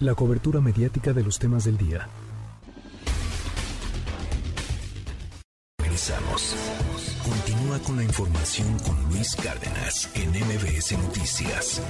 [0.00, 2.06] la cobertura mediática de los temas del día.
[5.78, 6.54] Regresamos.
[7.24, 11.80] Continúa con la información con Luis Cárdenas en MBS Noticias.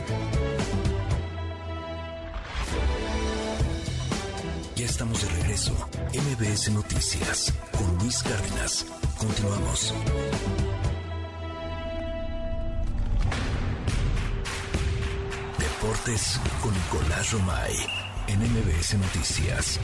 [4.76, 5.72] Ya estamos de regreso.
[6.14, 8.86] MBS Noticias con Luis Cárdenas.
[9.18, 9.94] Continuamos.
[15.82, 17.74] Deportes con Nicolás Romay
[18.28, 19.80] en MBS Noticias.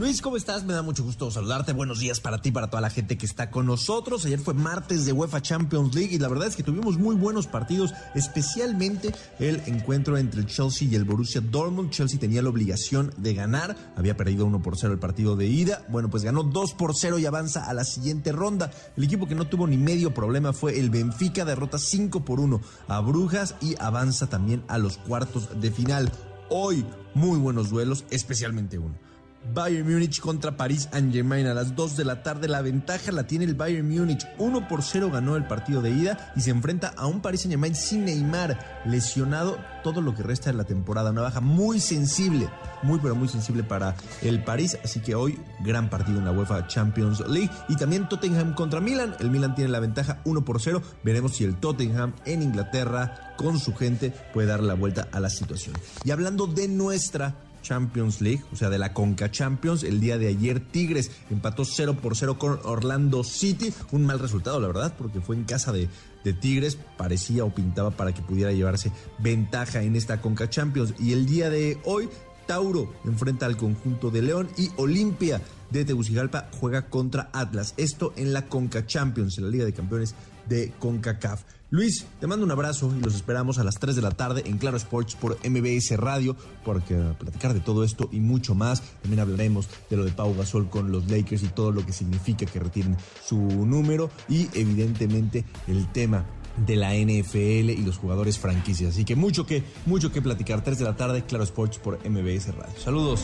[0.00, 0.64] Luis, ¿cómo estás?
[0.64, 1.74] Me da mucho gusto saludarte.
[1.74, 4.24] Buenos días para ti, para toda la gente que está con nosotros.
[4.24, 7.46] Ayer fue martes de UEFA Champions League y la verdad es que tuvimos muy buenos
[7.46, 11.90] partidos, especialmente el encuentro entre el Chelsea y el Borussia Dortmund.
[11.90, 15.84] Chelsea tenía la obligación de ganar, había perdido 1 por 0 el partido de ida.
[15.90, 18.70] Bueno, pues ganó 2 por 0 y avanza a la siguiente ronda.
[18.96, 22.58] El equipo que no tuvo ni medio problema fue el Benfica, derrota 5 por 1
[22.88, 26.10] a Brujas y avanza también a los cuartos de final.
[26.48, 29.09] Hoy, muy buenos duelos, especialmente uno.
[29.54, 32.48] Bayern Múnich contra París Saint-Germain a las 2 de la tarde.
[32.48, 34.26] La ventaja la tiene el Bayern Múnich.
[34.38, 37.74] 1 por 0 ganó el partido de ida y se enfrenta a un París Saint-Germain
[37.74, 41.10] sin Neymar, lesionado todo lo que resta de la temporada.
[41.10, 42.48] Una baja muy sensible,
[42.82, 44.78] muy pero muy sensible para el París.
[44.84, 47.50] Así que hoy gran partido en la UEFA Champions League.
[47.68, 49.16] Y también Tottenham contra Milan.
[49.20, 50.82] El Milan tiene la ventaja 1 por 0.
[51.02, 55.30] Veremos si el Tottenham en Inglaterra con su gente puede dar la vuelta a la
[55.30, 55.74] situación.
[56.04, 59.82] Y hablando de nuestra Champions League, o sea, de la Conca Champions.
[59.82, 63.72] El día de ayer Tigres empató 0 por 0 con Orlando City.
[63.92, 65.88] Un mal resultado, la verdad, porque fue en casa de,
[66.24, 66.78] de Tigres.
[66.96, 70.94] Parecía o pintaba para que pudiera llevarse ventaja en esta Conca Champions.
[70.98, 72.08] Y el día de hoy,
[72.46, 77.74] Tauro enfrenta al conjunto de León y Olimpia de Tegucigalpa juega contra Atlas.
[77.76, 80.14] Esto en la Conca Champions, en la Liga de Campeones
[80.48, 81.42] de CONCACAF.
[81.72, 84.58] Luis, te mando un abrazo y los esperamos a las 3 de la tarde en
[84.58, 86.34] Claro Sports por MBS Radio
[86.64, 88.82] porque platicar de todo esto y mucho más.
[89.02, 92.44] También hablaremos de lo de Pau Gasol con los Lakers y todo lo que significa
[92.44, 96.26] que retiren su número y evidentemente el tema
[96.66, 98.94] de la NFL y los jugadores franquicias.
[98.94, 100.64] Así que mucho que, mucho que platicar.
[100.64, 102.74] 3 de la tarde, Claro Sports por MBS Radio.
[102.82, 103.22] Saludos.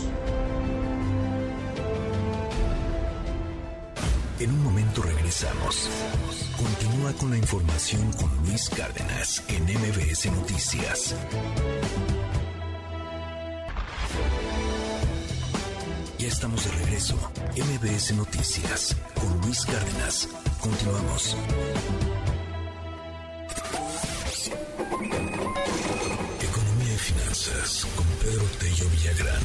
[4.39, 5.89] En un momento regresamos.
[6.59, 11.15] Continúa con la información con Luis Cárdenas en MBS Noticias.
[16.19, 17.17] Ya estamos de regreso.
[17.57, 20.29] MBS Noticias con Luis Cárdenas.
[20.61, 21.35] Continuamos.
[26.43, 29.43] Economía y finanzas con Pedro Tello Villagrán.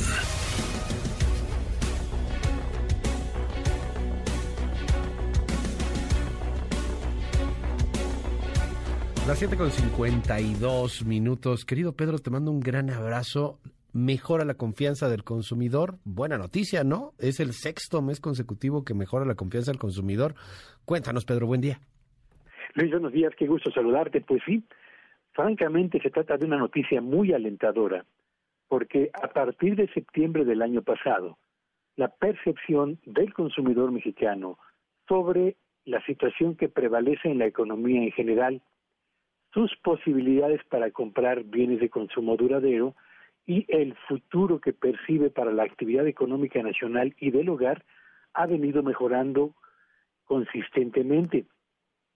[9.32, 11.64] Las 7 con 52 minutos.
[11.64, 13.60] Querido Pedro, te mando un gran abrazo.
[13.94, 15.96] Mejora la confianza del consumidor.
[16.04, 17.14] Buena noticia, ¿no?
[17.18, 20.34] Es el sexto mes consecutivo que mejora la confianza del consumidor.
[20.84, 21.80] Cuéntanos, Pedro, buen día.
[22.74, 24.20] Luis, buenos días, qué gusto saludarte.
[24.20, 24.66] Pues sí,
[25.32, 28.04] francamente se trata de una noticia muy alentadora,
[28.68, 31.38] porque a partir de septiembre del año pasado,
[31.96, 34.60] la percepción del consumidor mexicano
[35.08, 35.56] sobre
[35.86, 38.62] la situación que prevalece en la economía en general
[39.54, 42.96] sus posibilidades para comprar bienes de consumo duradero
[43.46, 47.84] y el futuro que percibe para la actividad económica nacional y del hogar
[48.34, 49.54] ha venido mejorando
[50.26, 51.46] consistentemente.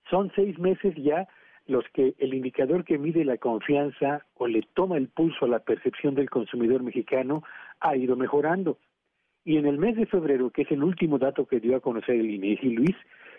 [0.09, 1.27] Son seis meses ya
[1.67, 5.59] los que el indicador que mide la confianza o le toma el pulso a la
[5.59, 7.43] percepción del consumidor mexicano
[7.79, 8.77] ha ido mejorando.
[9.43, 12.15] Y en el mes de febrero, que es el último dato que dio a conocer
[12.15, 12.95] el INEGI Luis,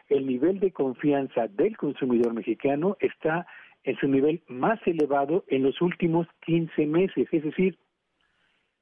[0.08, 3.46] el nivel de confianza del consumidor mexicano está
[3.86, 7.78] en su nivel más elevado en los últimos 15 meses, es decir,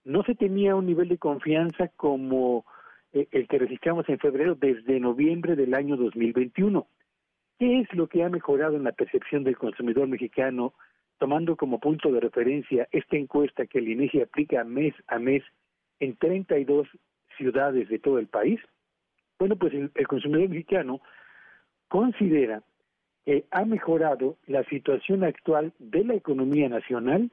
[0.02, 2.64] no se tenía un nivel de confianza como
[3.12, 6.86] eh, el que registramos en febrero desde noviembre del año 2021.
[7.58, 10.72] ¿Qué es lo que ha mejorado en la percepción del consumidor mexicano,
[11.18, 15.44] tomando como punto de referencia esta encuesta que el INEGI aplica mes a mes
[16.00, 16.88] en 32
[17.36, 18.58] ciudades de todo el país?
[19.38, 21.02] Bueno, pues el consumidor mexicano
[21.88, 22.62] considera
[23.26, 27.30] eh, ha mejorado la situación actual de la economía nacional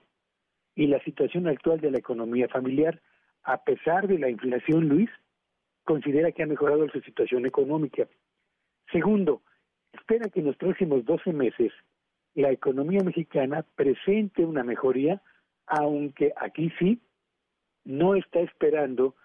[0.76, 3.02] y la situación actual de la economía familiar.
[3.44, 5.10] A pesar de la inflación, Luis,
[5.84, 8.08] considera que ha mejorado su situación económica.
[8.92, 9.42] Segundo,
[9.92, 11.72] espera que en los próximos 12 meses
[12.36, 15.22] la economía mexicana presente una mejoría,
[15.66, 17.02] aunque aquí sí
[17.84, 19.16] no está esperando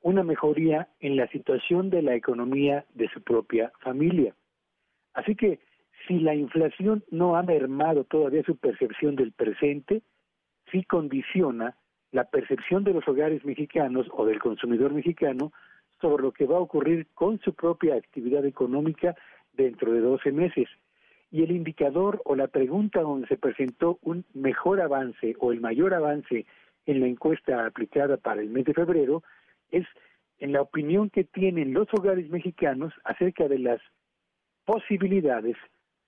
[0.00, 4.34] una mejoría en la situación de la economía de su propia familia.
[5.14, 5.60] Así que
[6.06, 10.02] si la inflación no ha mermado todavía su percepción del presente,
[10.70, 11.76] sí condiciona
[12.10, 15.52] la percepción de los hogares mexicanos o del consumidor mexicano
[16.00, 19.14] sobre lo que va a ocurrir con su propia actividad económica
[19.52, 20.68] dentro de 12 meses.
[21.30, 25.94] Y el indicador o la pregunta donde se presentó un mejor avance o el mayor
[25.94, 26.44] avance
[26.84, 29.22] en la encuesta aplicada para el mes de febrero
[29.70, 29.86] es
[30.38, 33.80] en la opinión que tienen los hogares mexicanos acerca de las
[34.64, 35.56] posibilidades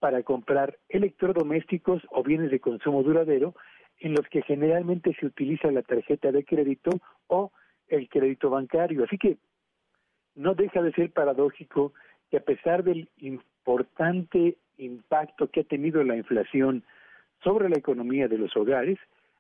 [0.05, 3.55] para comprar electrodomésticos o bienes de consumo duradero
[4.01, 6.91] en los que generalmente se utiliza la tarjeta de crédito
[7.29, 7.53] o
[7.89, 9.05] el crédito bancario.
[9.05, 9.39] Así que
[10.35, 11.95] no deja de ser paradójico
[12.31, 16.85] que a pesar del importante impacto que ha tenido la inflación
[17.43, 18.99] sobre la economía de los hogares,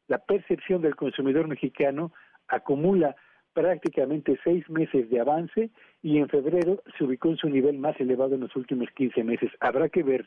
[0.08, 2.10] la percepción del consumidor mexicano
[2.48, 3.16] acumula
[3.52, 5.68] prácticamente seis meses de avance
[6.00, 9.50] y en febrero se ubicó en su nivel más elevado en los últimos 15 meses.
[9.60, 10.26] Habrá que ver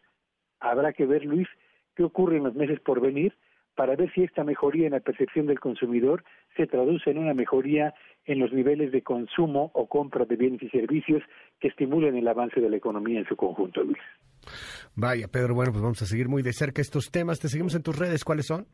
[0.60, 1.48] Habrá que ver, Luis,
[1.96, 3.34] qué ocurre en los meses por venir
[3.76, 6.24] para ver si esta mejoría en la percepción del consumidor
[6.56, 7.94] se traduce en una mejoría
[8.26, 11.22] en los niveles de consumo o compra de bienes y servicios
[11.60, 13.98] que estimulen el avance de la economía en su conjunto, Luis.
[14.96, 17.40] Vaya, Pedro, bueno, pues vamos a seguir muy de cerca estos temas.
[17.40, 18.66] Te seguimos en tus redes, ¿cuáles son?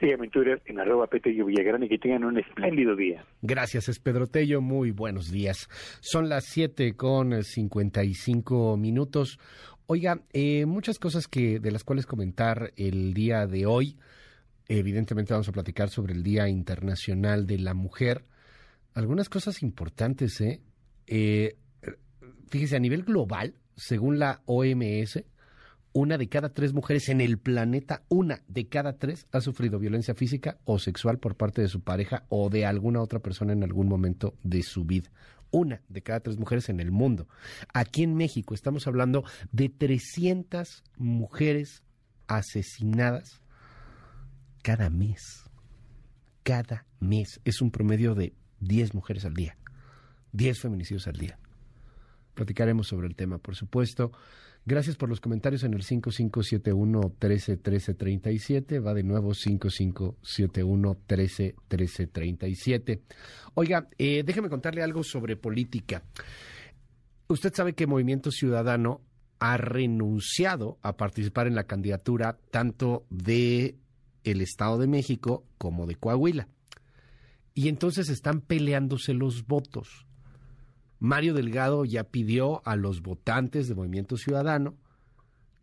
[0.00, 3.24] Sígueme en Twitter en arroba Petello Villagrán y que tengan un espléndido día.
[3.40, 4.60] Gracias, es Pedro Tello.
[4.60, 5.68] Muy buenos días.
[6.00, 9.38] Son las 7 con 55 minutos.
[9.88, 13.96] Oiga, eh, muchas cosas que de las cuales comentar el día de hoy.
[14.66, 18.24] Evidentemente vamos a platicar sobre el Día Internacional de la Mujer.
[18.94, 20.60] Algunas cosas importantes, ¿eh?
[21.06, 21.56] eh
[22.48, 25.22] fíjese, a nivel global, según la OMS,
[25.92, 30.16] una de cada tres mujeres en el planeta, una de cada tres ha sufrido violencia
[30.16, 33.86] física o sexual por parte de su pareja o de alguna otra persona en algún
[33.88, 35.10] momento de su vida.
[35.56, 37.28] Una de cada tres mujeres en el mundo.
[37.72, 41.82] Aquí en México estamos hablando de 300 mujeres
[42.26, 43.40] asesinadas
[44.62, 45.48] cada mes.
[46.42, 47.40] Cada mes.
[47.46, 49.56] Es un promedio de 10 mujeres al día.
[50.32, 51.38] 10 feminicidios al día.
[52.34, 54.12] Platicaremos sobre el tema, por supuesto.
[54.68, 58.80] Gracias por los comentarios en el 5571 131337.
[58.80, 63.02] Va de nuevo 5571 131337.
[63.54, 66.02] Oiga, eh, déjeme contarle algo sobre política.
[67.28, 69.02] Usted sabe que Movimiento Ciudadano
[69.38, 73.76] ha renunciado a participar en la candidatura tanto de
[74.24, 76.48] el Estado de México como de Coahuila.
[77.54, 80.05] Y entonces están peleándose los votos.
[80.98, 84.74] Mario Delgado ya pidió a los votantes de Movimiento Ciudadano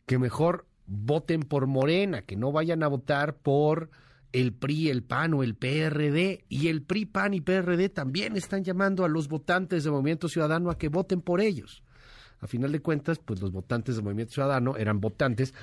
[0.05, 3.89] que mejor voten por Morena, que no vayan a votar por
[4.31, 6.43] el PRI, el PAN o el PRD.
[6.49, 10.69] Y el PRI, PAN y PRD también están llamando a los votantes de Movimiento Ciudadano
[10.69, 11.83] a que voten por ellos.
[12.41, 15.53] A final de cuentas, pues los votantes de Movimiento Ciudadano eran votantes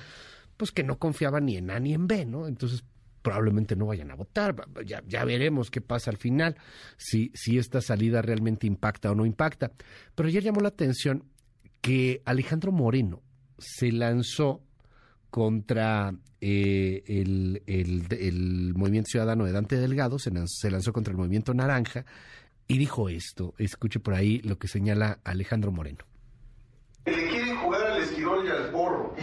[0.57, 2.47] pues que no confiaban ni en A ni en B, ¿no?
[2.47, 2.83] Entonces,
[3.21, 4.55] probablemente no vayan a votar.
[4.85, 6.57] Ya, ya, veremos qué pasa al final,
[6.97, 9.71] si, esta salida realmente impacta o no impacta.
[10.15, 11.23] Pero ayer llamó la atención
[11.81, 13.21] que Alejandro Moreno
[13.57, 14.61] se lanzó
[15.29, 22.05] contra eh, el, Movimiento Ciudadano de Dante Delgado, se lanzó, contra el Movimiento Naranja
[22.67, 23.53] y dijo esto.
[23.57, 26.05] Escuche por ahí lo que señala Alejandro Moreno
[28.43, 29.15] y al porro.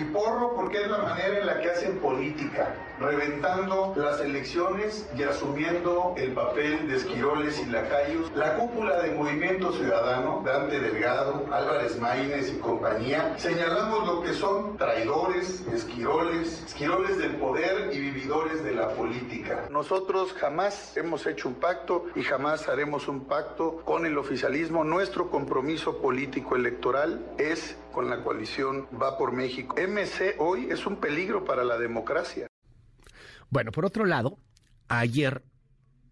[0.47, 6.32] Porque es la manera en la que hacen política, reventando las elecciones y asumiendo el
[6.32, 8.31] papel de esquiroles y lacayos.
[8.36, 14.77] La cúpula de Movimiento Ciudadano, Dante Delgado, Álvarez Maínez y compañía, señalamos lo que son
[14.77, 19.65] traidores, esquiroles, esquiroles del poder y vividores de la política.
[19.70, 24.85] Nosotros jamás hemos hecho un pacto y jamás haremos un pacto con el oficialismo.
[24.85, 29.74] Nuestro compromiso político electoral es con la coalición Va por México.
[29.77, 32.46] MC hoy es un peligro para la democracia.
[33.50, 34.38] Bueno, por otro lado,
[34.88, 35.42] ayer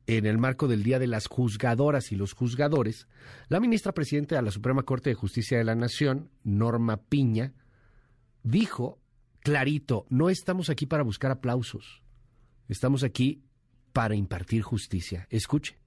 [0.06, 3.08] en el marco del Día de las Juzgadoras y los Juzgadores,
[3.48, 7.54] la ministra presidenta de la Suprema Corte de Justicia de la Nación, Norma Piña,
[8.42, 9.00] dijo
[9.40, 12.02] clarito, no estamos aquí para buscar aplausos,
[12.68, 13.42] estamos aquí
[13.92, 15.26] para impartir justicia.
[15.30, 15.78] Escuche.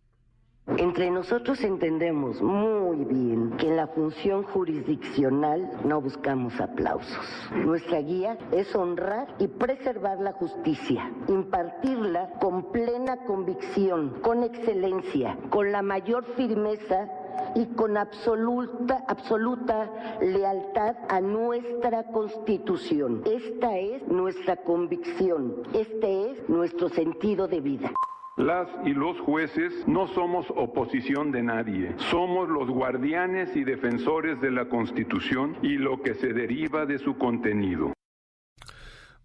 [0.77, 7.25] Entre nosotros entendemos muy bien que en la función jurisdiccional no buscamos aplausos.
[7.65, 15.71] Nuestra guía es honrar y preservar la justicia, impartirla con plena convicción, con excelencia, con
[15.71, 17.09] la mayor firmeza
[17.55, 23.23] y con absoluta, absoluta lealtad a nuestra constitución.
[23.25, 27.91] Esta es nuestra convicción, este es nuestro sentido de vida.
[28.39, 34.49] Las y los jueces no somos oposición de nadie, somos los guardianes y defensores de
[34.49, 37.91] la Constitución y lo que se deriva de su contenido.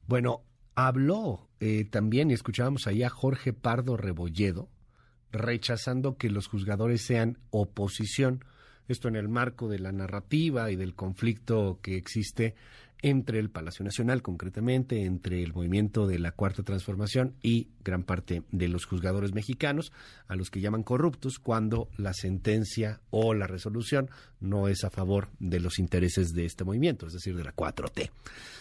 [0.09, 0.41] Bueno,
[0.75, 4.69] habló eh, también, y escuchábamos ahí a Jorge Pardo Rebolledo,
[5.31, 8.45] rechazando que los juzgadores sean oposición,
[8.89, 12.57] esto en el marco de la narrativa y del conflicto que existe
[13.05, 18.45] entre el Palacio Nacional, concretamente, entre el movimiento de la Cuarta Transformación y gran parte
[18.51, 19.93] de los juzgadores mexicanos,
[20.27, 24.09] a los que llaman corruptos, cuando la sentencia o la resolución
[24.41, 28.11] no es a favor de los intereses de este movimiento, es decir, de la 4T.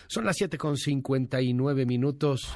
[0.08, 2.52] Son las 7 con 59 minutos.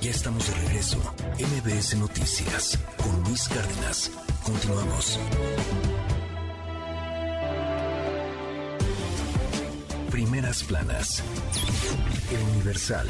[0.00, 0.98] Ya estamos de regreso.
[1.40, 4.12] MBS Noticias con Luis Cárdenas.
[4.44, 5.18] Continuamos.
[10.14, 11.24] Primeras planas.
[12.30, 13.08] El Universal.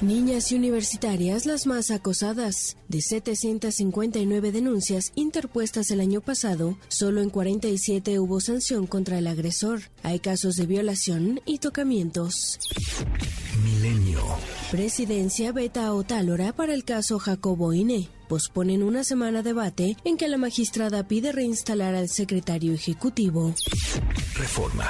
[0.00, 2.78] Niñas y universitarias las más acosadas.
[2.88, 9.82] De 759 denuncias interpuestas el año pasado, solo en 47 hubo sanción contra el agresor.
[10.02, 12.58] Hay casos de violación y tocamientos.
[13.62, 14.22] Milenio.
[14.70, 18.08] Presidencia beta o tálora para el caso Jacobo Ine.
[18.30, 23.54] Posponen una semana debate en que la magistrada pide reinstalar al secretario ejecutivo.
[24.36, 24.88] Reforma.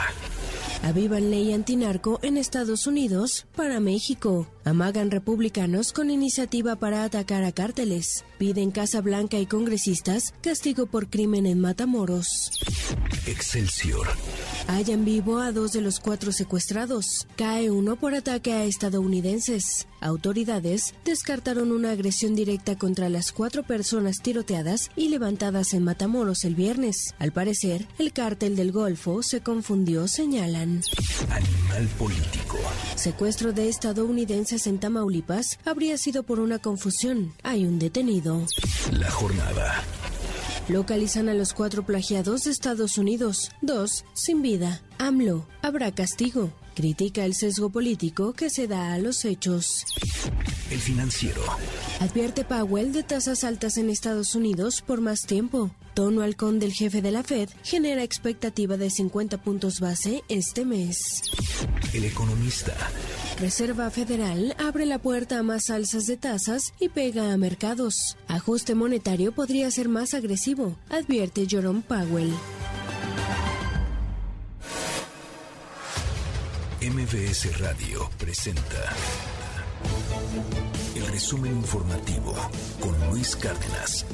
[0.82, 4.46] Avivan ley antinarco en Estados Unidos para México.
[4.64, 8.24] Amagan republicanos con iniciativa para atacar a cárteles.
[8.38, 12.50] Piden Casa Blanca y congresistas castigo por crimen en Matamoros.
[13.26, 14.08] Excelsior.
[14.68, 17.26] Hallan vivo a dos de los cuatro secuestrados.
[17.36, 19.86] Cae uno por ataque a estadounidenses.
[20.00, 26.54] Autoridades descartaron una agresión directa contra las cuatro personas tiroteadas y levantadas en Matamoros el
[26.54, 27.14] viernes.
[27.18, 30.82] Al parecer, el cártel del Golfo se confundió, señalan.
[31.30, 32.58] Animal político.
[32.96, 37.32] Secuestro de estadounidenses en Tamaulipas habría sido por una confusión.
[37.42, 38.46] Hay un detenido.
[38.92, 39.84] La jornada.
[40.70, 44.80] Localizan a los cuatro plagiados de Estados Unidos, dos sin vida.
[44.98, 46.52] AMLO, habrá castigo.
[46.76, 49.84] Critica el sesgo político que se da a los hechos.
[50.70, 51.42] El financiero.
[51.98, 55.72] Advierte Powell de tasas altas en Estados Unidos por más tiempo.
[55.94, 61.22] Tono halcón del jefe de la Fed genera expectativa de 50 puntos base este mes.
[61.92, 62.76] El economista.
[63.40, 68.18] Reserva Federal abre la puerta a más alzas de tasas y pega a mercados.
[68.28, 72.34] Ajuste monetario podría ser más agresivo, advierte Jerome Powell.
[76.82, 78.94] MBS Radio presenta
[80.94, 82.34] el resumen informativo
[82.78, 84.04] con Luis Cárdenas.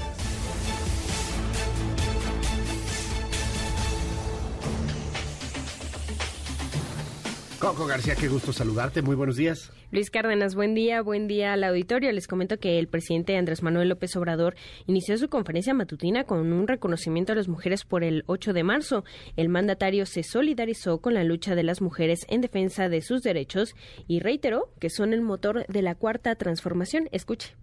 [7.59, 9.01] Coco García, qué gusto saludarte.
[9.01, 9.73] Muy buenos días.
[9.91, 12.13] Luis Cárdenas, buen día, buen día al auditorio.
[12.13, 14.57] Les comento que el presidente Andrés Manuel López Obrador
[14.87, 19.05] inició su conferencia matutina con un reconocimiento a las mujeres por el 8 de marzo.
[19.37, 23.75] El mandatario se solidarizó con la lucha de las mujeres en defensa de sus derechos
[24.07, 27.09] y reiteró que son el motor de la cuarta transformación.
[27.11, 27.55] Escuche.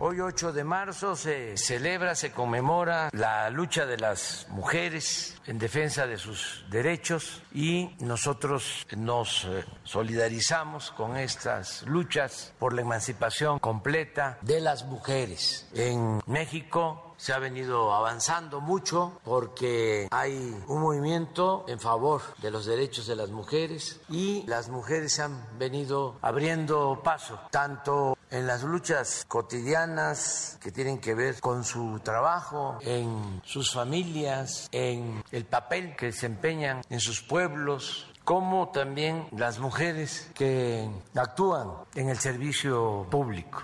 [0.00, 6.06] Hoy 8 de marzo se celebra, se conmemora la lucha de las mujeres en defensa
[6.06, 14.38] de sus derechos y nosotros nos eh, solidarizamos con estas luchas por la emancipación completa
[14.42, 15.68] de las mujeres.
[15.74, 22.64] En México se ha venido avanzando mucho porque hay un movimiento en favor de los
[22.64, 29.24] derechos de las mujeres y las mujeres han venido abriendo paso tanto en las luchas
[29.26, 36.06] cotidianas que tienen que ver con su trabajo, en sus familias, en el papel que
[36.06, 43.62] desempeñan en sus pueblos, como también las mujeres que actúan en el servicio público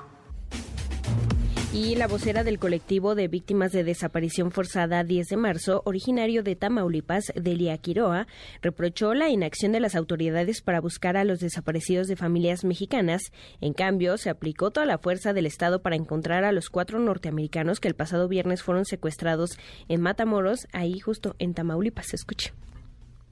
[1.74, 6.54] y la vocera del colectivo de víctimas de desaparición forzada 10 de marzo, originario de
[6.54, 8.28] Tamaulipas, Delia Quiroa,
[8.62, 13.32] reprochó la inacción de las autoridades para buscar a los desaparecidos de familias mexicanas.
[13.60, 17.80] En cambio, se aplicó toda la fuerza del Estado para encontrar a los cuatro norteamericanos
[17.80, 22.14] que el pasado viernes fueron secuestrados en Matamoros, ahí justo en Tamaulipas.
[22.14, 22.54] Escuche.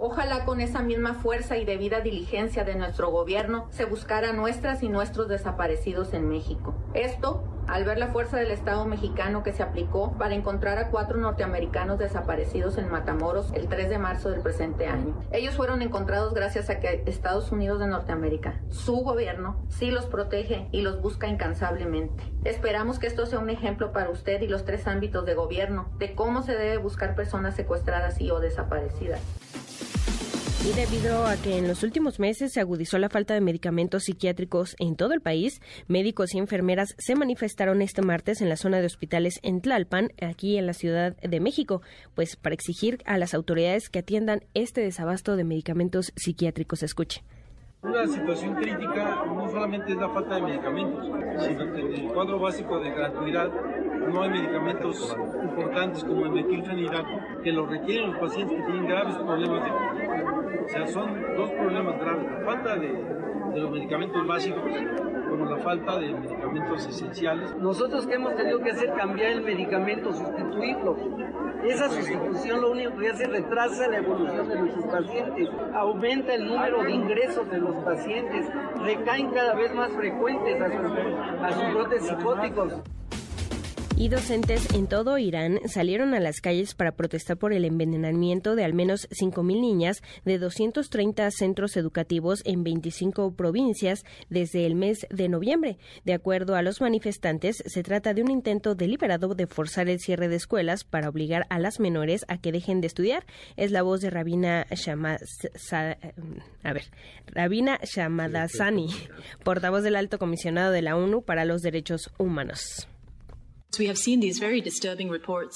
[0.04, 4.88] Ojalá con esa misma fuerza y debida diligencia de nuestro gobierno se buscara nuestras y
[4.88, 6.74] nuestros desaparecidos en México.
[6.92, 11.18] Esto al ver la fuerza del Estado mexicano que se aplicó para encontrar a cuatro
[11.18, 15.14] norteamericanos desaparecidos en Matamoros el 3 de marzo del presente año.
[15.32, 20.68] Ellos fueron encontrados gracias a que Estados Unidos de Norteamérica, su gobierno, sí los protege
[20.72, 22.22] y los busca incansablemente.
[22.44, 26.14] Esperamos que esto sea un ejemplo para usted y los tres ámbitos de gobierno de
[26.14, 29.20] cómo se debe buscar personas secuestradas y o desaparecidas.
[30.64, 34.76] Y debido a que en los últimos meses se agudizó la falta de medicamentos psiquiátricos
[34.78, 38.86] en todo el país, médicos y enfermeras se manifestaron este martes en la zona de
[38.86, 41.82] hospitales en Tlalpan, aquí en la Ciudad de México,
[42.14, 46.84] pues para exigir a las autoridades que atiendan este desabasto de medicamentos psiquiátricos.
[46.84, 47.24] Escuche.
[47.82, 51.04] Una situación crítica no solamente es la falta de medicamentos,
[51.44, 53.50] sino que el cuadro básico de gratuidad
[54.12, 57.08] no hay medicamentos importantes como el metilfenidato
[57.42, 61.98] que lo requieren los pacientes que tienen graves problemas de O sea, son dos problemas
[61.98, 64.62] graves, la falta de, de los medicamentos básicos
[65.30, 67.56] como la falta de medicamentos esenciales.
[67.56, 70.96] Nosotros que hemos tenido que hacer cambiar el medicamento, sustituirlo.
[71.64, 76.48] Esa sustitución lo único que hace es retrasa la evolución de nuestros pacientes, aumenta el
[76.48, 78.46] número de ingresos de los pacientes,
[78.82, 80.92] recaen cada vez más frecuentes a sus,
[81.42, 82.82] a sus brotes psicóticos
[83.96, 88.64] y docentes en todo Irán salieron a las calles para protestar por el envenenamiento de
[88.64, 95.28] al menos 5.000 niñas de 230 centros educativos en 25 provincias desde el mes de
[95.28, 95.78] noviembre.
[96.04, 100.28] De acuerdo a los manifestantes, se trata de un intento deliberado de forzar el cierre
[100.28, 103.24] de escuelas para obligar a las menores a que dejen de estudiar.
[103.56, 104.66] Es la voz de Rabina
[106.62, 106.84] a ver,
[107.26, 108.88] Rabina Shamadasani,
[109.44, 112.88] portavoz del Alto Comisionado de la ONU para los Derechos Humanos.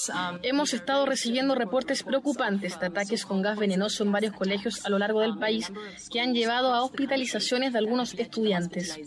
[0.08, 4.88] Um, Hemos estado recibiendo reportes preocupantes de ataques con gas venenoso en varios colegios a
[4.88, 5.70] lo largo del país
[6.10, 8.98] que han llevado a hospitalizaciones de algunos estudiantes.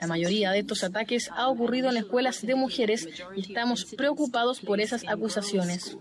[0.00, 4.80] La mayoría de estos ataques ha ocurrido en escuelas de mujeres y estamos preocupados por
[4.80, 5.98] esas acusaciones.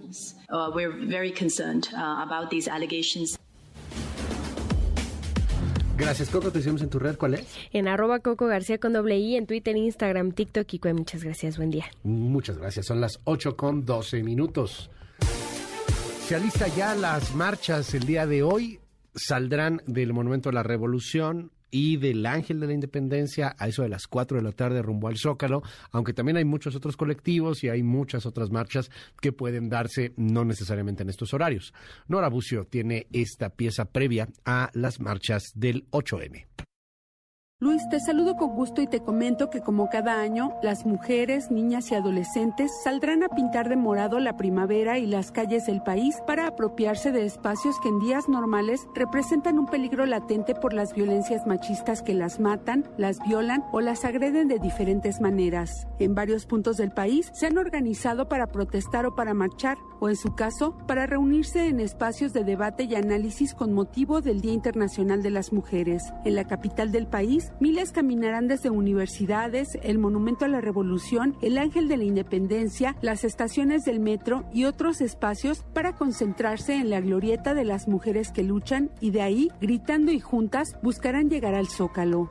[5.97, 6.51] Gracias, Coco.
[6.51, 7.17] Te seguimos en tu red.
[7.17, 7.47] ¿Cuál es?
[7.71, 11.57] En arroba Coco García con doble I, en Twitter, Instagram, TikTok y Muchas gracias.
[11.57, 11.85] Buen día.
[12.03, 12.85] Muchas gracias.
[12.87, 14.89] Son las 8 con 12 minutos.
[16.27, 18.79] Se alista ya las marchas el día de hoy.
[19.15, 23.89] Saldrán del Monumento a la Revolución y del Ángel de la Independencia a eso de
[23.89, 27.69] las 4 de la tarde rumbo al Zócalo, aunque también hay muchos otros colectivos y
[27.69, 28.89] hay muchas otras marchas
[29.21, 31.73] que pueden darse no necesariamente en estos horarios.
[32.07, 36.45] Nora Bucio tiene esta pieza previa a las marchas del 8M.
[37.61, 41.89] Luis, te saludo con gusto y te comento que como cada año, las mujeres, niñas
[41.89, 46.47] y adolescentes saldrán a pintar de morado la primavera y las calles del país para
[46.47, 52.01] apropiarse de espacios que en días normales representan un peligro latente por las violencias machistas
[52.01, 55.87] que las matan, las violan o las agreden de diferentes maneras.
[55.97, 60.17] En varios puntos del país se han organizado para protestar o para marchar, o en
[60.17, 65.23] su caso, para reunirse en espacios de debate y análisis con motivo del Día Internacional
[65.23, 66.03] de las Mujeres.
[66.25, 71.57] En la capital del país, miles caminarán desde universidades, el Monumento a la Revolución, el
[71.57, 77.01] Ángel de la Independencia, las estaciones del metro y otros espacios para concentrarse en la
[77.01, 81.67] glorieta de las mujeres que luchan y de ahí, gritando y juntas, buscarán llegar al
[81.67, 82.29] Zócalo.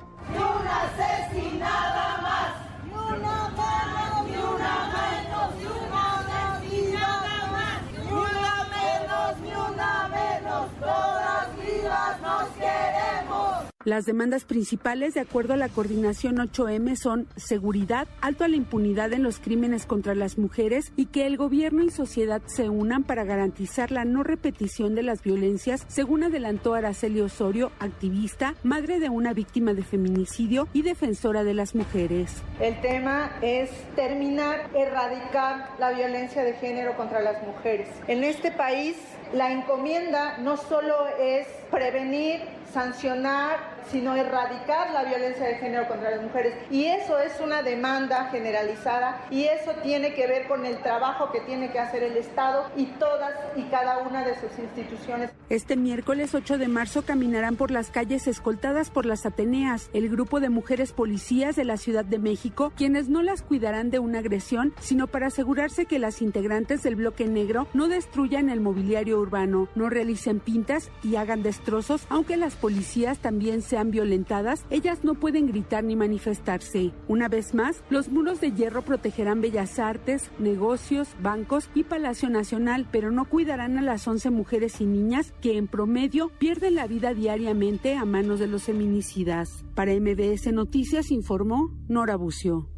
[13.84, 19.12] Las demandas principales, de acuerdo a la coordinación 8M, son seguridad, alto a la impunidad
[19.12, 23.24] en los crímenes contra las mujeres y que el gobierno y sociedad se unan para
[23.24, 29.34] garantizar la no repetición de las violencias, según adelantó Araceli Osorio, activista, madre de una
[29.34, 32.42] víctima de feminicidio y defensora de las mujeres.
[32.60, 37.90] El tema es terminar, erradicar la violencia de género contra las mujeres.
[38.08, 38.96] En este país,
[39.34, 42.40] la encomienda no solo es prevenir,
[42.72, 46.54] sancionar, sino erradicar la violencia de género contra las mujeres.
[46.70, 51.40] Y eso es una demanda generalizada y eso tiene que ver con el trabajo que
[51.40, 55.30] tiene que hacer el Estado y todas y cada una de sus instituciones.
[55.48, 60.40] Este miércoles 8 de marzo caminarán por las calles escoltadas por las Ateneas, el grupo
[60.40, 64.74] de mujeres policías de la Ciudad de México, quienes no las cuidarán de una agresión,
[64.80, 69.90] sino para asegurarse que las integrantes del bloque negro no destruyan el mobiliario urbano, no
[69.90, 75.48] realicen pintas y hagan destrozos, aunque las policías también se sean violentadas, ellas no pueden
[75.48, 76.92] gritar ni manifestarse.
[77.08, 82.86] Una vez más, los muros de hierro protegerán bellas artes, negocios, bancos y Palacio Nacional,
[82.92, 87.14] pero no cuidarán a las 11 mujeres y niñas que en promedio pierden la vida
[87.14, 89.64] diariamente a manos de los feminicidas.
[89.74, 92.73] Para MBS Noticias informó Nora Bucio.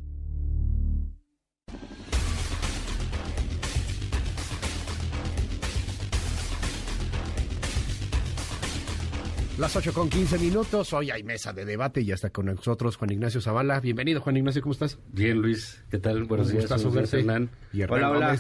[9.59, 10.93] Las 8 con 15 minutos.
[10.93, 13.81] Hoy hay mesa de debate y ya está con nosotros Juan Ignacio Zavala.
[13.81, 14.99] Bienvenido, Juan Ignacio, ¿cómo estás?
[15.13, 15.83] Bien, Luis.
[15.91, 16.25] ¿Qué tal?
[16.25, 16.71] Buenos días.
[16.71, 17.49] Hernán.
[17.73, 18.39] Y hola, hola.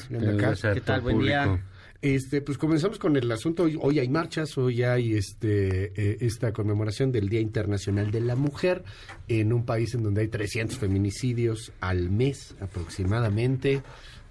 [0.75, 1.01] ¿Qué tal?
[1.01, 1.65] Buen día.
[2.03, 3.63] Este, pues comenzamos con el asunto.
[3.63, 8.37] Hoy, hoy hay marchas, hoy hay este, eh, esta conmemoración del Día Internacional de la
[8.37, 8.85] Mujer
[9.27, 13.83] en un país en donde hay 300 feminicidios al mes aproximadamente.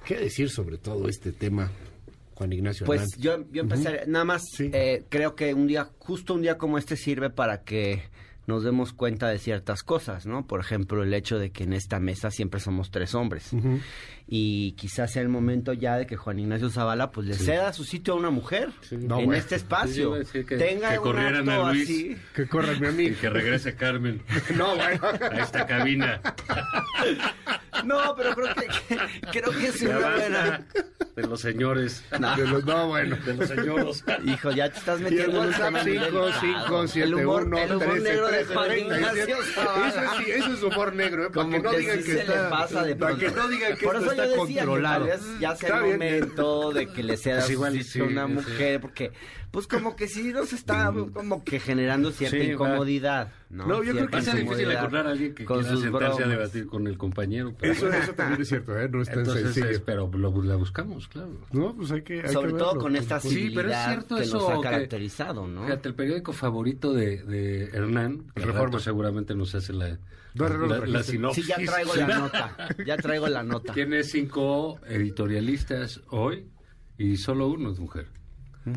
[0.06, 1.72] ¿Qué decir sobre todo este tema?
[2.36, 2.86] Juan Ignacio.
[2.86, 6.78] Pues yo, yo empezaré, nada más eh, creo que un día, justo un día como
[6.78, 8.03] este sirve para que
[8.48, 10.45] nos demos cuenta de ciertas cosas, ¿no?
[10.45, 13.52] Por ejemplo, el hecho de que en esta mesa siempre somos tres hombres.
[14.28, 17.84] Y quizás sea el momento ya de que Juan Ignacio Zavala pues le ceda su
[17.84, 20.14] sitio a una mujer en este espacio.
[20.32, 22.18] que, Tenga que corrieran a Luis, así.
[22.34, 23.06] que corran a mí.
[23.06, 24.24] Y que regrese Carmen.
[24.56, 25.02] no, bueno.
[25.32, 26.22] A esta cabina.
[27.84, 28.98] No, pero creo que,
[29.32, 30.66] creo que es una buena.
[31.16, 32.04] De los señores.
[32.20, 32.36] No.
[32.36, 33.18] De los, no, bueno.
[33.18, 34.04] De los señores.
[34.26, 37.72] Hijo, ya te estás metiendo en un tema 5, 5, 7, el humor, 1, el
[37.76, 41.30] humor 13, negro 13, de Juan Ignacio eso, es, eso es humor negro, ¿eh?
[41.30, 43.34] Para que no que digan sí que se está, le pasa de para pronto.
[43.34, 45.06] que no digan que Por esto eso está yo decía controlado.
[45.06, 48.34] Que ya sea el momento de que le sea Pues igual, sí, una sí.
[48.34, 49.12] mujer, porque
[49.52, 53.82] pues como que sí nos está como que generando cierta Sí, incomodidad, ¿no?
[53.84, 56.98] yo creo que es difícil encontrar a alguien que quiera sentarse a debatir con el
[56.98, 57.54] compañero.
[57.62, 58.90] eso, eso también es cierto, ¿eh?
[58.90, 59.70] No es tan Entonces, sencillo.
[59.70, 61.32] es- pero lo, la buscamos, claro.
[61.54, 62.22] No, pues hay que...
[62.22, 63.20] hay Sobre que todo verlo, con esta.
[63.22, 65.64] Sí, pero es cierto que eso nos ha que- caracterizado, ¿no?
[65.64, 68.26] Fíjate, el periódico favorito de, de Hernán.
[68.36, 69.98] Reforma seguramente nos hace la,
[70.36, 71.45] No, la, la sí, sinopsis.
[71.45, 72.68] Sí, ya traigo la nota.
[72.86, 73.74] Ya traigo la nota.
[73.74, 76.45] Tiene cinco editorialistas hoy
[76.98, 78.07] y solo uno es mujer.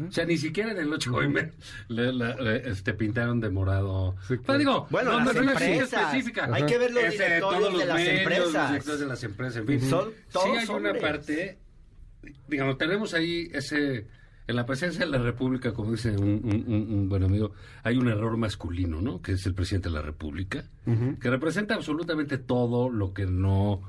[0.06, 1.51] O sea, ni siquiera en el 8M
[1.89, 4.16] le, le- este, pintaron de morado.
[4.28, 5.93] Pero digo, Bueno, no, las no, no es empresas.
[6.14, 6.48] específica.
[6.52, 8.52] Hay que ver los Es de directorios todos los de las medios, empresas.
[8.52, 9.80] Los directores de las empresas, en fin.
[9.89, 11.59] Son todos sí hay una parte,
[12.48, 14.06] digamos, tenemos ahí ese...
[14.49, 17.53] En la presencia de la República, como dice un, un- un- un buen amigo,
[17.85, 19.20] hay un error masculino, ¿no?
[19.23, 20.65] Que es el presidente de la República,
[21.20, 23.81] que representa absolutamente todo lo que no...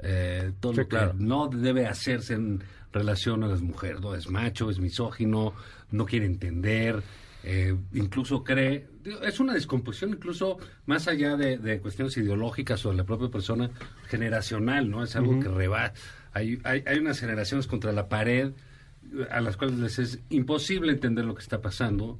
[0.00, 1.14] eh, todo Sí, lo que claro.
[1.16, 2.62] no debe hacerse en
[2.92, 4.14] relación a las mujeres, ¿no?
[4.14, 5.54] Es macho, es misógino,
[5.92, 7.02] no quiere entender,
[7.44, 8.88] eh, incluso cree,
[9.22, 13.70] es una descomposición incluso más allá de, de cuestiones ideológicas o de la propia persona
[14.08, 15.04] generacional, ¿no?
[15.04, 15.92] Es algo que reba,
[16.32, 18.52] hay, hay, hay unas generaciones contra la pared
[19.30, 22.18] a las cuales les es imposible entender lo que está pasando.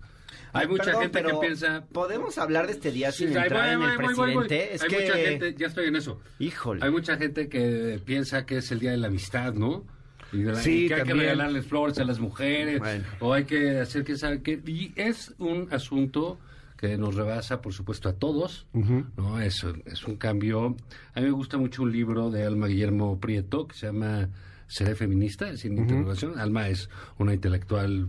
[0.53, 1.85] Hay mucha Perdón, gente que piensa...
[1.93, 4.75] ¿Podemos hablar de este día sin Sí, entrar voy, en voy, el voy, presidente?
[4.75, 5.01] Es Hay que...
[5.03, 6.21] mucha gente, ya estoy en eso.
[6.41, 6.85] Híjole.
[6.85, 9.85] Hay mucha gente que piensa que es el día de la amistad, ¿no?
[10.33, 11.31] Y, de la- Sí, y que hay que también.
[11.31, 12.83] regalarles flores a las mujeres,
[13.21, 16.39] o hay que hacer que sabe que y es un asunto
[16.77, 19.41] que nos rebasa, por supuesto, a todos, ¿no?
[19.41, 20.77] Es, es un cambio.
[21.15, 24.29] A mí me gusta mucho un libro de Alma Guillermo Prieto que se llama
[24.71, 26.39] Seré feminista, sin interrogación.
[26.39, 26.89] Alma es
[27.19, 28.09] una intelectual,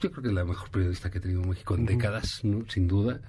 [0.00, 2.64] yo creo que es la mejor periodista que ha tenido México en décadas, ¿no?
[2.68, 3.20] sin duda.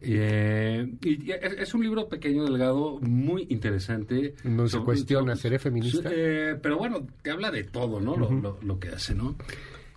[0.00, 4.34] Eh, y y es, un libro pequeño, delgado, muy interesante.
[4.44, 6.10] No se cuestiona, sobre- ¿seré feminista?
[6.12, 8.16] eh, pero bueno, te habla de todo, ¿no?
[8.62, 9.36] Lo que hace, ¿no?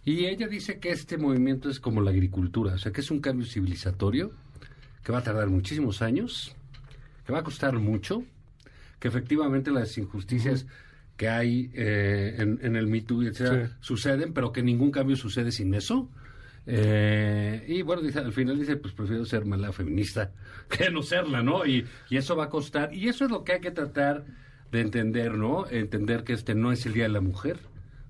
[0.06, 3.20] Y ella dice que este movimiento es como la agricultura, o sea, que es un
[3.20, 4.32] cambio civilizatorio
[5.04, 6.56] que va a tardar muchísimos años,
[7.26, 8.24] que va a costar mucho,
[9.00, 10.66] que efectivamente las injusticias
[11.20, 13.74] que hay eh, en, en el Me Too, etcétera, Sí.
[13.82, 16.10] suceden, pero que ningún cambio sucede sin eso.
[16.66, 20.32] Eh, y bueno, dice, al final dice, pues prefiero ser mala feminista
[20.70, 21.66] que no serla, ¿no?
[21.66, 22.94] Y, y eso va a costar.
[22.94, 24.24] Y eso es lo que hay que tratar
[24.72, 25.68] de entender, ¿no?
[25.70, 27.60] Entender que este no es el Día de la Mujer,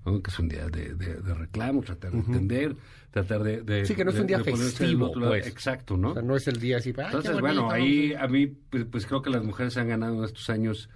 [0.06, 0.22] ¿no?
[0.22, 2.76] que es un día de, de- de reclamo, tratar de entender,
[3.10, 3.62] tratar de...
[3.62, 5.46] de- Sí, que no es un día festivo, pues.
[5.48, 6.10] Exacto, ¿no?
[6.10, 6.90] O sea, no es el día así...
[6.90, 10.16] "Ay, qué Entonces, bueno, ahí a mí, pues, pues creo que las mujeres han ganado
[10.18, 10.88] en estos años,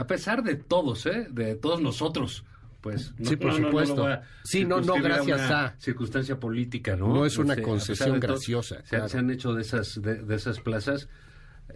[0.00, 1.26] a pesar de todos, ¿eh?
[1.30, 2.44] De todos nosotros.
[2.80, 4.06] Pues, Sí, por lo supuesto.
[4.06, 5.80] a Sí, no, no, gracias una a.
[5.80, 7.08] circunstancia política, ¿no?
[7.12, 10.60] No es una Este, concesión todo, graciosa, Se, han hecho de esas, de, de esas
[10.60, 11.08] plazas,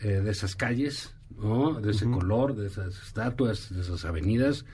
[0.01, 1.81] eh, de esas calles, ¿no?
[1.81, 4.65] De ese color, de esas estatuas, de esas avenidas.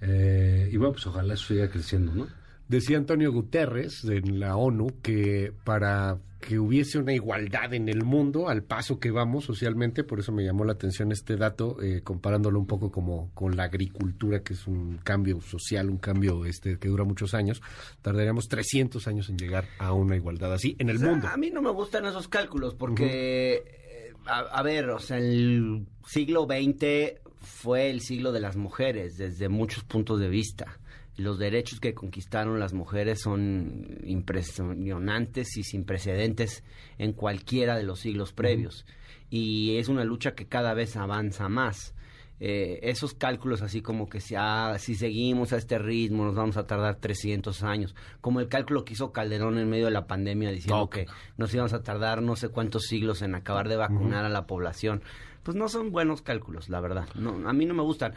[0.00, 2.26] eh, y bueno, pues ojalá eso siga creciendo, ¿no?
[2.68, 8.48] Decía Antonio Guterres en la ONU que para que hubiese una igualdad en el mundo,
[8.48, 12.58] al paso que vamos socialmente, por eso me llamó la atención este dato, eh, comparándolo
[12.58, 16.88] un poco como con la agricultura, que es un cambio social, un cambio este que
[16.88, 17.62] dura muchos años,
[18.02, 21.28] tardaríamos 300 años en llegar a una igualdad así en el O sea, mundo.
[21.28, 25.86] A mí no me gustan esos cálculos porque, eh, a, a ver, o sea, el
[26.06, 30.78] siglo XX fue el siglo de las mujeres desde muchos puntos de vista.
[31.16, 36.62] Los derechos que conquistaron las mujeres son impresionantes y sin precedentes
[36.98, 38.84] en cualquiera de los siglos previos.
[39.30, 41.94] Y es una lucha que cada vez avanza más.
[42.38, 46.58] Eh, esos cálculos así como que si, ah, si seguimos a este ritmo nos vamos
[46.58, 50.50] a tardar 300 años, como el cálculo que hizo Calderón en medio de la pandemia
[50.50, 51.06] diciendo que
[51.38, 55.02] nos íbamos a tardar no sé cuántos siglos en acabar de vacunar a la población,
[55.44, 58.12] pues no son buenos cálculos, la verdad, no, a mí no me gustan.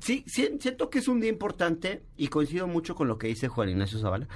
[0.00, 3.70] Sí, siento que es un día importante y coincido mucho con lo que dice Juan
[3.70, 4.28] Ignacio Zavala.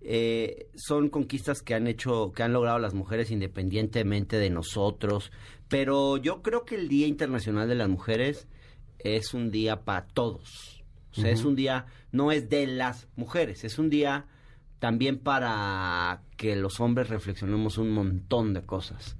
[0.00, 5.30] Eh, son conquistas que han hecho, que han logrado las mujeres independientemente de nosotros,
[5.68, 8.48] pero yo creo que el Día Internacional de las Mujeres
[8.98, 10.82] es un día para todos.
[11.12, 14.26] O sea, es un día, no es de las mujeres, es un día
[14.78, 19.16] también para que los hombres reflexionemos un montón de cosas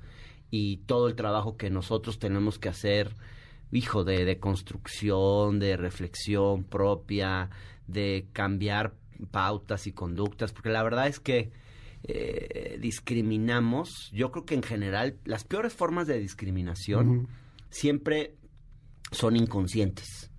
[0.50, 3.14] y todo el trabajo que nosotros tenemos que hacer,
[3.72, 7.50] hijo, de, de construcción, de reflexión propia,
[7.86, 8.94] de cambiar
[9.30, 11.50] pautas y conductas, porque la verdad es que
[12.04, 17.28] eh, discriminamos, yo creo que en general las peores formas de discriminación
[17.70, 18.34] siempre
[19.12, 20.30] son inconscientes.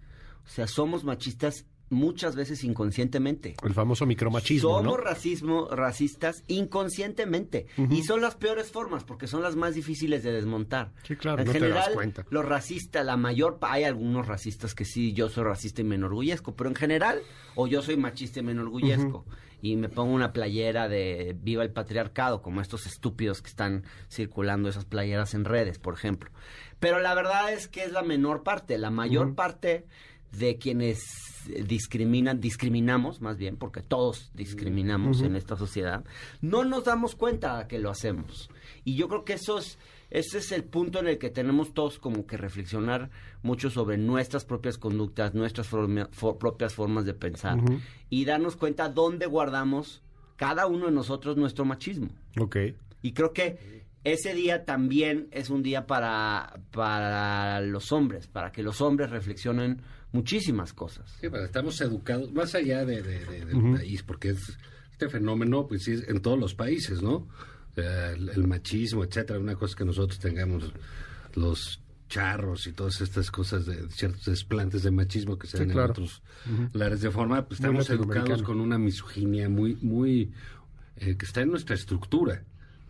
[0.46, 3.56] O sea, somos machistas muchas veces inconscientemente.
[3.64, 7.68] El famoso micromachismo, Somos racismo, racistas inconscientemente.
[7.90, 10.92] Y son las peores formas, porque son las más difíciles de desmontar.
[11.04, 12.26] Sí, claro, en no general, te das cuenta.
[12.30, 13.58] Los racistas, la mayor...
[13.62, 17.22] Hay algunos racistas que sí, yo soy racista y me enorgullezco, pero en general,
[17.56, 19.26] o yo soy machista y me enorgullezco.
[19.62, 24.68] Y me pongo una playera de Viva el Patriarcado, como estos estúpidos que están circulando
[24.68, 26.32] esas playeras en redes, por ejemplo.
[26.82, 28.78] Pero la verdad es que es la menor parte.
[28.78, 29.86] La mayor parte
[30.34, 31.00] de quienes
[31.68, 36.04] discriminan, discriminamos más bien, porque todos discriminamos en esta sociedad,
[36.42, 38.50] no nos damos cuenta que lo hacemos.
[38.84, 39.78] Y yo creo que eso es,
[40.10, 43.10] ese es el punto en el que tenemos todos como que reflexionar
[43.42, 46.10] mucho sobre nuestras propias conductas, nuestras forma-
[46.40, 47.58] propias formas de pensar
[48.10, 50.02] y darnos cuenta dónde guardamos
[50.36, 52.10] cada uno de nosotros nuestro machismo.
[52.40, 52.58] Ok.
[53.02, 58.62] Y creo que ese día también es un día para, para los hombres, para que
[58.62, 59.82] los hombres reflexionen
[60.14, 61.10] muchísimas cosas.
[61.20, 64.58] Sí, pero estamos educados, más allá de, de- de- del país, porque es,
[64.92, 67.28] este fenómeno, pues es en todos los países, ¿no?
[67.76, 69.40] El, el machismo, etcétera.
[69.40, 70.72] Una cosa es que nosotros tengamos
[71.34, 75.72] los charros y todas estas cosas de ciertos desplantes de machismo que se Sí, dan
[75.72, 75.86] claro.
[75.88, 76.22] en otros
[76.74, 80.32] lares de forma, pues estamos educados con una misoginia muy, muy,
[80.98, 82.44] eh, que está en nuestra estructura.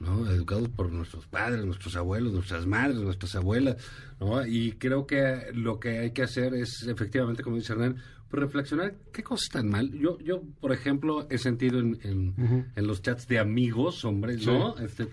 [0.04, 0.30] ¿No?
[0.30, 3.78] Educados por nuestros padres, nuestros abuelos, nuestras madres, nuestras abuelas,
[4.20, 4.46] ¿no?
[4.46, 7.96] Y creo que lo que hay que hacer es, efectivamente, como dice Hernán,
[8.30, 9.92] pues reflexionar qué cosas están mal.
[9.94, 12.00] Yo, yo por ejemplo, he sentido en,
[12.76, 14.48] en, los chats de amigos, hombres, Sí.
[14.48, 14.78] ¿no?
[14.80, 15.08] Este,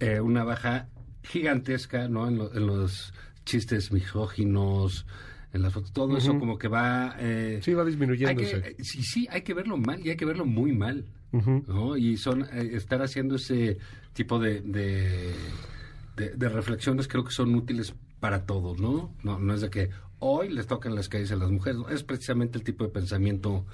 [0.00, 0.88] eh, una baja
[1.22, 2.28] gigantesca, ¿no?
[2.28, 3.12] En, lo- en los
[3.44, 5.06] chistes misóginos,
[5.54, 7.16] en las fotos, todo eso como que va...
[7.18, 8.60] eh, Sí, va disminuyéndose.
[8.76, 11.06] que, sí, sí, hay que verlo mal y hay que verlo muy mal.
[11.32, 11.96] ¿no?
[11.98, 13.76] Y son eh, estar haciendo ese
[14.12, 15.32] tipo de, de,
[16.16, 19.14] de- de reflexiones creo que son útiles para todos, ¿no?
[19.22, 19.38] ¿no?
[19.38, 21.88] No es de que hoy les tocan las calles a las mujeres, ¿no?
[21.88, 23.64] es precisamente el tipo de pensamiento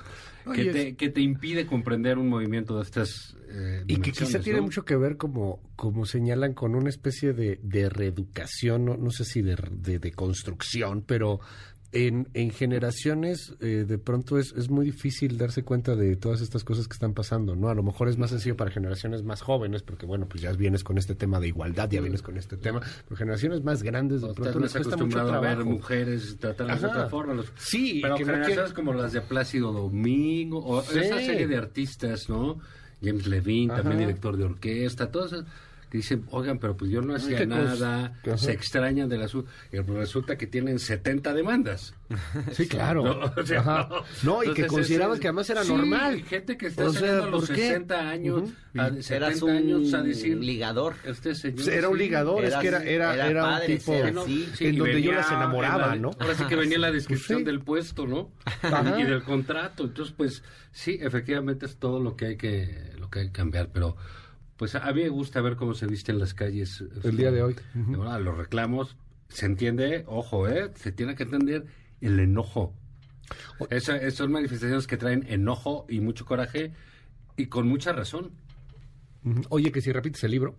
[0.54, 4.60] que, te, que te impide comprender un movimiento de estas eh, Y que quizá tiene
[4.60, 9.24] mucho que ver, como, como señalan, con una especie de, de reeducación, no, no sé
[9.24, 11.40] si de, de, de construcción, pero
[11.94, 16.64] en, en generaciones eh, de pronto es, es muy difícil darse cuenta de todas estas
[16.64, 17.68] cosas que están pasando, ¿no?
[17.68, 20.82] A lo mejor es más sencillo para generaciones más jóvenes, porque bueno, pues ya vienes
[20.84, 24.34] con este tema de igualdad, ya vienes con este tema, pero generaciones más grandes de
[24.34, 27.34] pronto les cuesta mucho acostumbrado a ver mujeres tratarlas de otra forma.
[27.34, 30.98] Los- Sí, pero que no generaciones como las de Plácido Domingo, o Sí.
[30.98, 32.58] esa serie de artistas, ¿no?
[33.02, 35.44] James Levine, también director de orquesta, todos esos
[35.94, 40.36] que dicen, oigan, pero pues yo no hacía nada, se extrañan del asunto, y resulta
[40.36, 41.94] que tienen 70 demandas.
[42.50, 43.04] Sí, claro.
[43.04, 43.88] No, o sea, Ajá.
[44.24, 46.24] No, y que consideraban es- que además era sí, normal.
[46.24, 47.62] gente que está O sea, saliendo a los ¿por qué?
[47.68, 48.52] 60 años, Ujú.
[48.80, 50.36] a Y 70 eras un años a decir...
[50.36, 50.94] ligador.
[51.04, 52.02] Este señor, era un sí.
[52.02, 54.48] ligador, es que era, era, era era padre, un tipo era así.
[54.60, 56.10] en donde yo las enamoraba, en la- ¿no?
[56.18, 57.44] Ahora sí que venía la Pues descripción sí.
[57.44, 58.32] del puesto, ¿no?
[58.62, 59.00] Ajá.
[59.00, 59.84] Y del contrato.
[59.84, 60.42] Entonces, pues
[60.72, 63.96] sí, efectivamente es todo lo que hay que lo que hay que cambiar, pero
[64.56, 66.80] pues a mí me gusta ver cómo se visten las calles.
[66.80, 67.56] este, El día de hoy.
[67.96, 68.96] ahora, los reclamos,
[69.28, 70.70] se entiende, ojo, ¿eh?
[70.76, 71.64] Se tiene que entender
[72.00, 72.74] el enojo.
[73.70, 76.72] Esa- esas son manifestaciones que traen enojo y mucho coraje
[77.36, 78.32] y con mucha razón.
[79.48, 80.56] Oye, que si repites el libro.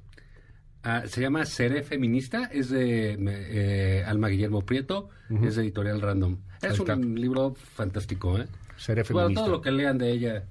[0.83, 5.09] Ah, se llama Seré Feminista, es de eh, Alma Guillermo Prieto,
[5.43, 6.37] es de Editorial Random.
[6.61, 8.45] Es un libro fantástico, ¿eh?
[8.77, 9.41] Seré Bueno, feminista.
[9.45, 10.43] todo lo que lean de ella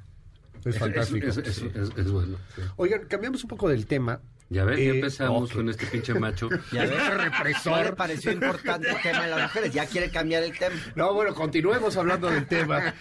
[0.64, 1.26] Es fantástico.
[1.26, 1.70] Es, es- Sí.
[1.74, 2.38] es- es bueno.
[2.56, 2.62] sí.
[2.76, 4.20] Oigan, cambiamos un poco del tema.
[4.50, 6.48] Ya ves, ya Eh, empezamos con este pinche macho.
[6.72, 7.96] Ya ves, Ese ¿No le represor.
[7.96, 9.72] pareció importante el tema de las mujeres?
[9.72, 10.76] Ya quiere cambiar el tema.
[10.94, 12.94] No, bueno, continuemos hablando del tema.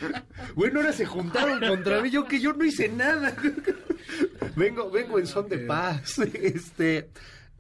[0.56, 3.36] Bueno, ahora se juntaron contra mí, yo que yo no hice nada.
[4.56, 6.20] Vengo, vengo en son de paz.
[6.34, 7.10] Este,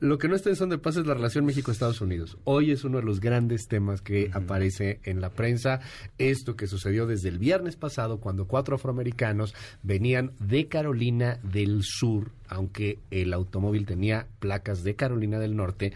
[0.03, 2.37] lo que no está en son de paz es la relación México-Estados Unidos.
[2.43, 5.79] Hoy es uno de los grandes temas que aparece en la prensa.
[6.17, 12.31] Esto que sucedió desde el viernes pasado, cuando cuatro afroamericanos venían de Carolina del Sur,
[12.49, 15.93] aunque el automóvil tenía placas de Carolina del Norte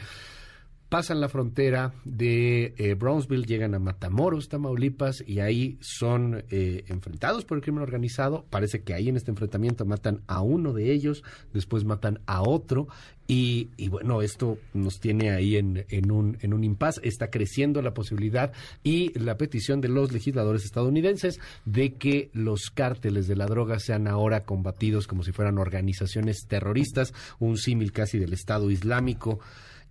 [0.90, 7.46] pasan la frontera de eh, Brownsville, llegan a Matamoros, Tamaulipas, y ahí son eh, enfrentados
[7.46, 8.46] por el crimen organizado.
[8.50, 11.24] Parece que ahí en este enfrentamiento matan a uno de ellos,
[11.54, 12.88] después matan a otro,
[13.28, 17.02] y, y bueno, esto nos tiene ahí en, en un, en un impasse.
[17.04, 23.28] Está creciendo la posibilidad y la petición de los legisladores estadounidenses de que los cárteles
[23.28, 28.34] de la droga sean ahora combatidos como si fueran organizaciones terroristas, un símil casi del
[28.34, 29.40] Estado Islámico.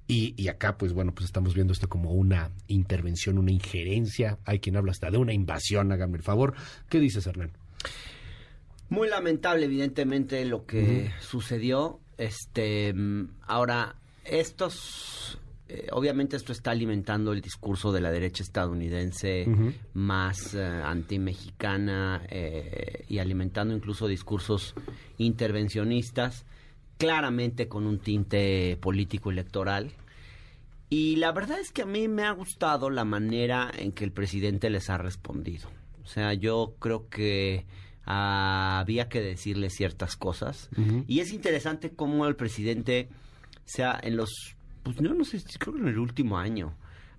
[0.09, 4.39] Y, y acá, pues bueno, pues estamos viendo esto como una intervención, una injerencia.
[4.45, 6.55] Hay quien habla hasta de una invasión, hágame el favor.
[6.89, 7.51] ¿Qué dices, Hernán?
[8.89, 11.99] Muy lamentable, evidentemente, lo que sucedió.
[12.19, 12.95] Este,
[13.47, 15.39] ahora, estos
[15.69, 19.47] eh, obviamente esto está alimentando el discurso de la derecha estadounidense
[19.95, 24.75] más eh, anti-mexicana eh, y alimentando incluso discursos
[25.19, 26.45] intervencionistas,
[26.99, 29.93] claramente con un tinte político electoral.
[30.89, 34.13] Y la verdad es que a mí me ha gustado la manera en que el
[34.13, 35.69] presidente les ha respondido.
[36.05, 37.67] O sea, yo creo que
[38.07, 40.71] había que decirle ciertas cosas.
[41.07, 43.09] Y es interesante cómo el presidente,
[43.65, 44.57] sea, en los
[44.87, 46.77] pues no, no sé, creo que en el último año,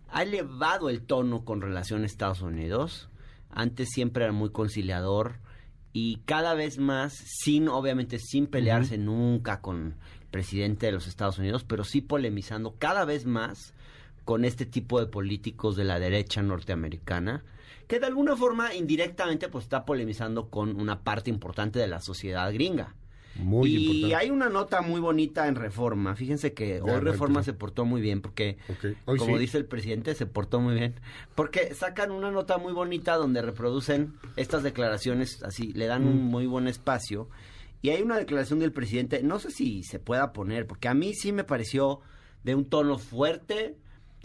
[0.07, 3.09] ha elevado el tono con relación a Estados Unidos.
[3.49, 5.35] Antes siempre era muy conciliador
[5.91, 11.39] y cada vez más, sin, obviamente, sin pelearse nunca con el presidente de los Estados
[11.39, 13.73] Unidos, pero sí polemizando cada vez más
[14.27, 17.45] con este tipo de políticos de la derecha norteamericana,
[17.87, 22.53] que de alguna forma indirectamente pues está polemizando con una parte importante de la sociedad
[22.53, 22.93] gringa
[23.63, 26.15] y hay una nota muy bonita en Reforma.
[26.15, 28.57] Fíjense que hoy Reforma se portó muy bien porque,
[29.05, 30.95] como dice el presidente, se portó muy bien.
[31.35, 36.29] Porque sacan una nota muy bonita donde reproducen estas declaraciones, así, le dan un mm.
[36.29, 37.29] muy buen espacio.
[37.81, 41.13] Y hay una declaración del presidente, no sé si se pueda poner, porque a mí
[41.13, 42.01] sí me pareció
[42.43, 43.77] de un tono fuerte.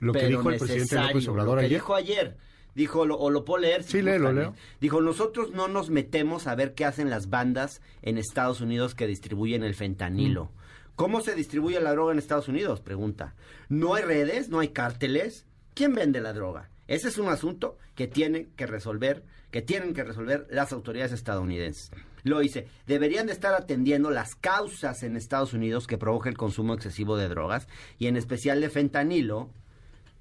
[0.03, 1.71] Lo que dijo el presidente López Obrador ayer.
[1.71, 2.37] dijo ayer
[2.75, 3.83] Dijo, o lo puedo leer.
[3.83, 4.55] Sí, léelo, leo.
[4.81, 9.07] Dijo, nosotros no nos metemos a ver qué hacen las bandas en Estados Unidos que
[9.07, 10.47] distribuyen el fentanilo.
[10.47, 10.63] Mm.
[10.97, 12.81] ¿Cómo se distribuye la droga en Estados Unidos?
[12.81, 13.35] Pregunta.
[13.69, 14.49] ¿No hay redes?
[14.49, 15.45] ¿No hay cárteles?
[15.75, 16.71] ¿Quién vende la droga?
[16.89, 21.91] Ese es un asunto que tienen que resolver, que tienen que resolver las autoridades estadounidenses.
[22.25, 26.73] Lo dice, deberían de estar atendiendo las causas en Estados Unidos que provoca el consumo
[26.75, 27.69] excesivo de drogas
[27.99, 29.51] y en especial de fentanilo,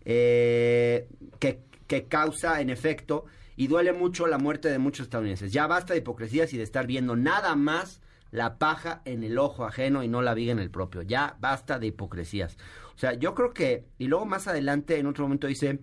[0.06, 1.08] eh,
[1.40, 1.62] que
[1.92, 3.26] que causa en efecto
[3.58, 5.52] y duele mucho la muerte de muchos estadounidenses.
[5.52, 8.02] Ya basta de hipocresías y de estar viendo nada más
[8.32, 11.02] la paja en el ojo ajeno y no la viga en el propio.
[11.02, 12.56] Ya basta de hipocresías.
[12.96, 15.80] O sea, yo creo que, y luego más adelante en otro momento dice,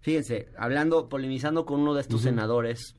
[0.00, 2.96] fíjense, hablando, polemizando con uno de estos senadores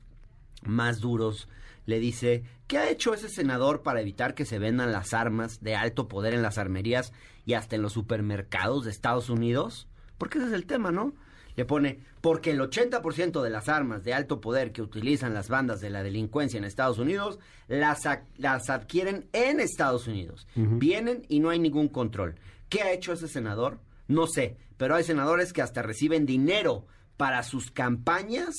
[0.62, 1.48] más duros,
[1.86, 5.74] le dice, ¿qué ha hecho ese senador para evitar que se vendan las armas de
[5.74, 7.12] alto poder en las armerías
[7.44, 9.88] y hasta en los supermercados de Estados Unidos?
[10.18, 11.14] Porque ese es el tema, ¿no?
[11.56, 15.80] le pone, porque el 80% de las armas de alto poder que utilizan las bandas
[15.80, 17.38] de la delincuencia en Estados Unidos
[17.68, 18.02] las,
[18.36, 20.46] las adquieren en Estados Unidos.
[20.54, 22.34] Vienen y no hay ningún control.
[22.68, 23.78] ¿Qué ha hecho ese senador?
[24.08, 26.86] No sé, pero hay senadores que hasta reciben dinero
[27.16, 28.54] para sus campañas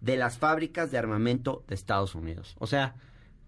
[0.00, 2.56] de las fábricas de armamento de Estados Unidos.
[2.58, 2.94] O sea,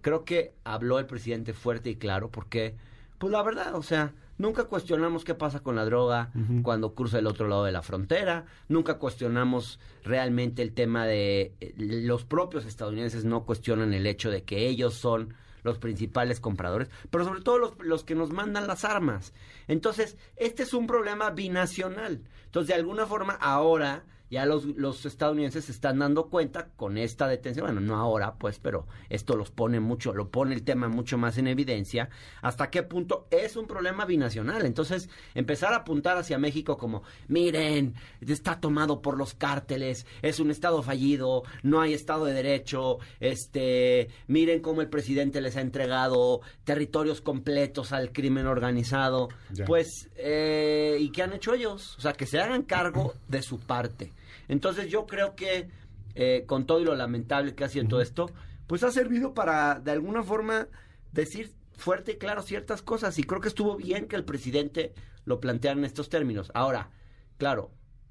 [0.01, 2.77] creo que habló el presidente fuerte y claro porque,
[3.19, 6.31] pues la verdad, o sea, Nunca cuestionamos qué pasa con la droga
[6.63, 8.47] cuando cruza el otro lado de la frontera.
[8.69, 14.43] Nunca cuestionamos realmente el tema de eh, los propios estadounidenses no cuestionan el hecho de
[14.43, 18.85] que ellos son los principales compradores, pero sobre todo los, los, que nos mandan las
[18.85, 19.33] armas.
[19.69, 22.21] Entonces, este es un problema binacional.
[22.47, 27.29] Entonces, de alguna forma, ahora ya los, los estadounidenses se están dando cuenta con esta
[27.29, 31.19] detención, bueno, no ahora, pues, pero esto los pone mucho, lo pone el tema mucho
[31.19, 32.09] más en evidencia,
[32.41, 34.65] hasta qué punto es un problema binacional.
[34.65, 37.95] Entonces, empezar a apuntar hacia México como, miren,
[38.27, 44.09] está tomado por los cárteles, es un estado fallido, no hay estado de derecho, este,
[44.29, 49.29] miren cómo el presidente les ha entregado territorios completos al crimen organizado,
[49.67, 51.99] pues, eh, ¿y qué han hecho ellos?
[51.99, 54.11] O sea, que se hagan cargo de su parte.
[54.53, 55.69] Entonces yo creo que
[56.15, 58.31] eh, con todo y lo lamentable que ha sido todo esto,
[58.67, 60.69] pues ha servido para de alguna forma
[61.11, 63.19] decir fuerte y claro ciertas cosas.
[63.19, 64.93] Y creo que estuvo bien que el presidente
[65.25, 66.53] lo planteara en estos términos.
[66.53, 66.91] Ahora,
[67.39, 67.71] claro,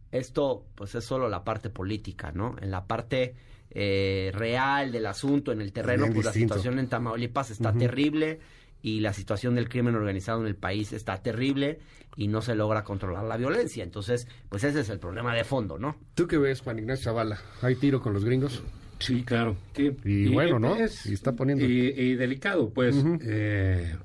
[0.09, 2.55] esto pues es solo la parte política, ¿no?
[2.59, 3.35] En la parte
[3.69, 8.39] eh, real del asunto, en el terreno, pues la situación en Tamaulipas está terrible
[8.81, 11.79] y la situación del crimen organizado en el país está terrible
[12.15, 13.83] y no se logra controlar la violencia.
[13.83, 15.97] Entonces, pues ese es el problema de fondo, ¿no?
[16.15, 17.39] ¿Tú qué ves, Juan Ignacio Zavala?
[17.61, 18.61] ¿Hay tiro con los gringos?
[18.99, 19.57] Sí, claro.
[19.75, 20.77] y, bueno, ¿no?
[20.77, 21.65] y está poniendo...
[21.65, 22.95] Y, delicado, pues.
[23.23, 23.95] Eh,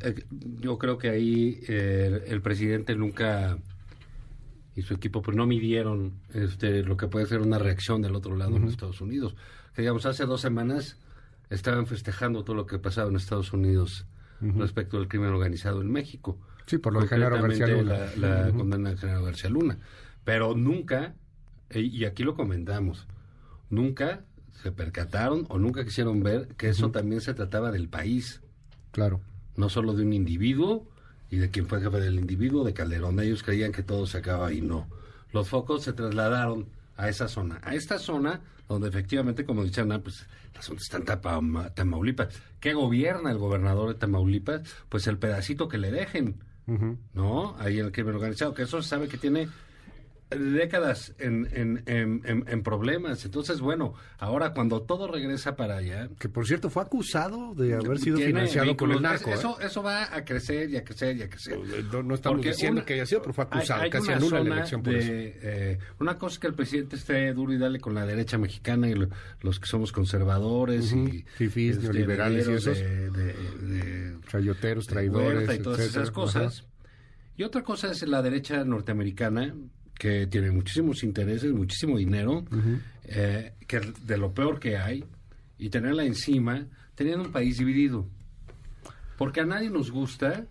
[0.00, 0.14] eh,
[0.60, 3.58] yo creo que ahí eh, el presidente nunca
[4.74, 8.36] y su equipo pues no midieron este, lo que puede ser una reacción del otro
[8.36, 9.36] lado en Estados Unidos.
[9.74, 10.96] Que digamos, hace dos semanas
[11.50, 14.06] estaban festejando todo lo que pasaba en Estados Unidos
[14.40, 16.38] respecto al crimen organizado en México.
[16.66, 17.98] Sí, por lo de Genaro García Luna.
[18.16, 19.78] La, condena de Genaro García Luna.
[20.24, 21.14] Pero nunca,
[21.68, 23.06] e, y aquí lo comentamos,
[23.68, 24.24] nunca
[24.62, 28.40] se percataron o nunca quisieron ver que eso también se trataba del país.
[28.92, 29.20] Claro.
[29.56, 30.86] No solo de un individuo
[31.30, 33.20] y de quien fue jefe del individuo, de Calderón.
[33.20, 34.60] Ellos creían que todo se acaba ahí.
[34.60, 34.88] No.
[35.32, 36.66] Los focos se trasladaron
[37.00, 37.60] a esa zona.
[37.62, 42.28] A esta zona donde efectivamente, como dice Ana, pues el asunto está en Tamaulipas.
[42.60, 44.62] ¿Qué gobierna el gobernador de Tamaulipas?
[44.88, 46.36] Pues el pedacito que le dejen.
[47.14, 47.56] ¿no?
[47.58, 49.48] Ahí en el crimen organizado, que eso se sabe que tiene
[50.30, 53.24] décadas en, en, en, en, problemas.
[53.24, 56.08] Entonces, bueno, ahora cuando todo regresa para allá...
[56.18, 59.30] Que por cierto fue acusado de haber sido financiado con el narco.
[59.30, 59.66] Eso, ¿eh?
[59.66, 61.58] eso va a crecer y a crecer y a crecer.
[62.04, 63.88] No, estamos diciendo que haya sido, pero fue acusado.
[63.90, 65.10] casi anula la elección por eso.
[65.12, 68.88] Eh, una cosa es que el presidente esté duro y dale con la derecha mexicana
[68.88, 68.94] y
[69.40, 71.24] los que somos conservadores y...
[71.34, 72.78] Fifís, este, neoliberales y esos.
[72.78, 76.66] De, de, Chayoteros, traidores, y todas esas cosas.
[77.36, 79.54] Y otra cosa es la derecha norteamericana,
[80.00, 82.42] que tiene muchísimos intereses, muchísimo dinero,
[83.04, 85.04] eh, que de lo peor que hay,
[85.58, 88.08] y tenerla encima, teniendo un país dividido.
[89.18, 90.46] Porque a nadie nos gusta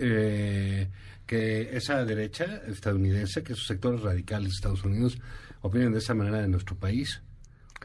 [0.00, 0.88] eh,
[1.24, 5.16] que esa derecha estadounidense, que esos sectores radicales de Estados Unidos,
[5.60, 7.22] opinen de esa manera de nuestro país,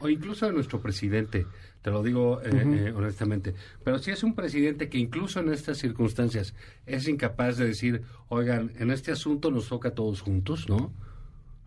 [0.00, 1.46] o incluso de nuestro presidente,
[1.84, 3.54] te lo digo eh, honestamente.
[3.84, 6.54] Pero si es un presidente que incluso en estas circunstancias
[6.86, 10.94] es incapaz de decir, oigan, en este asunto nos toca a todos juntos, ¿no?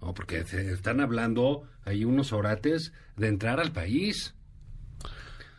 [0.02, 4.34] No, porque se están hablando ahí unos orates de entrar al país.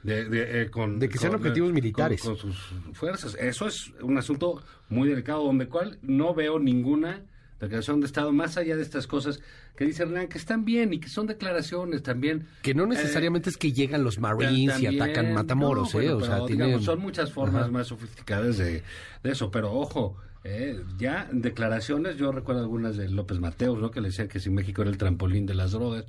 [0.02, 2.20] De, de, eh, con, de que sean objetivos militares.
[2.20, 2.56] Con, sus
[2.94, 3.36] fuerzas.
[3.38, 7.22] Eso es un asunto muy delicado, donde cual no veo ninguna
[7.60, 9.40] declaración de Estado, más allá de estas cosas
[9.76, 12.46] que dice Hernán, que están bien y que son declaraciones también.
[12.62, 16.10] Que no necesariamente es que llegan los Marines y atacan Matamoros, ¿eh?
[16.12, 16.38] o sea,
[16.80, 18.82] son muchas formas más sofisticadas de,
[19.22, 23.90] de, eso, pero ojo, eh, ya declaraciones, yo recuerdo algunas de López Mateos, ¿no?
[23.90, 26.04] Que le decían que si México era el trampolín de las drogas.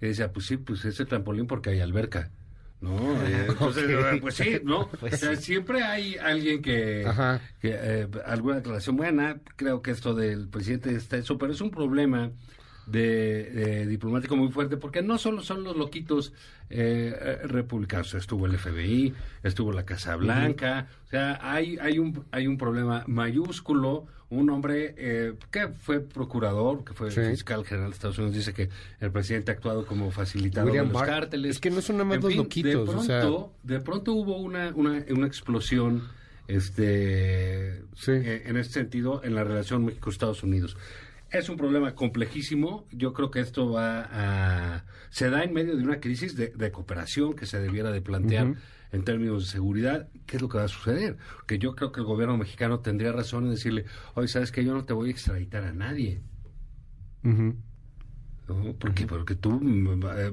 [0.00, 2.30] Y decía, pues sí, pues ese trampolín porque hay alberca.
[2.84, 3.14] ¿No?
[3.24, 4.88] Eh, entonces, eh, pues sí, ¿no?
[5.00, 7.06] Pues siempre hay alguien que,
[7.60, 12.30] que alguna declaración buena, creo que esto del presidente está eso, pero es un problema
[12.86, 16.34] de, diplomático muy fuerte, porque no solo son los loquitos
[16.68, 22.46] eh, republicanos, estuvo el FBI, estuvo la Casa Blanca, o sea, hay, hay, un, hay
[22.46, 24.06] un problema mayúsculo,
[24.38, 28.68] un hombre eh, que fue procurador, que fue fiscal general de Estados Unidos, dice que
[29.00, 31.50] el presidente ha actuado como facilitador de los cárteles.
[31.52, 32.86] Es que no son nada más los loquitos.
[32.86, 36.02] De pronto, de pronto hubo una, una, una explosión
[36.46, 40.76] este eh, en este sentido en la relación México-Estados Unidos.
[41.30, 42.86] Es un problema complejísimo.
[42.92, 44.84] Yo creo que esto va a...
[45.10, 48.54] Se da en medio de una crisis de, cooperación que se debiera de plantear
[48.94, 50.08] en términos de seguridad.
[50.26, 51.18] ¿Qué es lo que va a suceder?
[51.46, 54.74] Que yo creo que el gobierno mexicano tendría razón en decirle, oye, ¿sabes que Yo
[54.74, 56.22] no te voy a extraditar a nadie.
[58.48, 58.74] ¿No?
[58.78, 60.32] Porque, porque tú eh,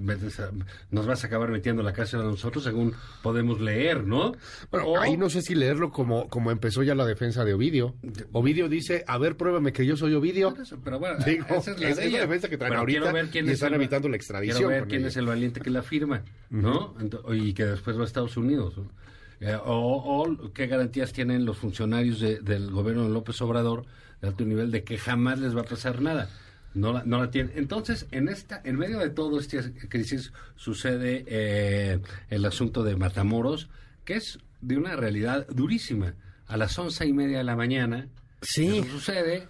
[0.92, 4.34] nos vas a acabar metiendo la cárcel a nosotros según podemos leer, ¿no?
[4.70, 7.96] Bueno, ahí no sé si leerlo como, como empezó ya la defensa de Ovidio.
[8.32, 10.54] Ovidio dice, a ver, pruébame que yo soy Ovidio.
[10.84, 14.18] Pero bueno, esa es la, defensa que traen ahorita ver quién y están evitando la
[14.18, 14.58] extradición.
[14.58, 16.96] Quiero ver quién es el valiente que la firma, ¿no?
[17.34, 18.76] y que después va a Estados Unidos.
[19.40, 23.86] Eh, o, o, qué garantías tienen los funcionarios del gobierno de López Obrador
[24.22, 26.30] de alto nivel de que jamás les va a pasar nada.
[26.73, 27.52] No la, no la tiene.
[27.56, 29.57] Entonces, en esta, en medio de todo esta
[29.89, 31.99] crisis sucede eh,
[32.30, 33.69] el asunto de Matamoros,
[34.06, 36.14] que es de una realidad durísima.
[36.48, 38.07] A las once y media de la mañana,
[38.41, 38.84] sí.
[38.89, 39.48] sucede.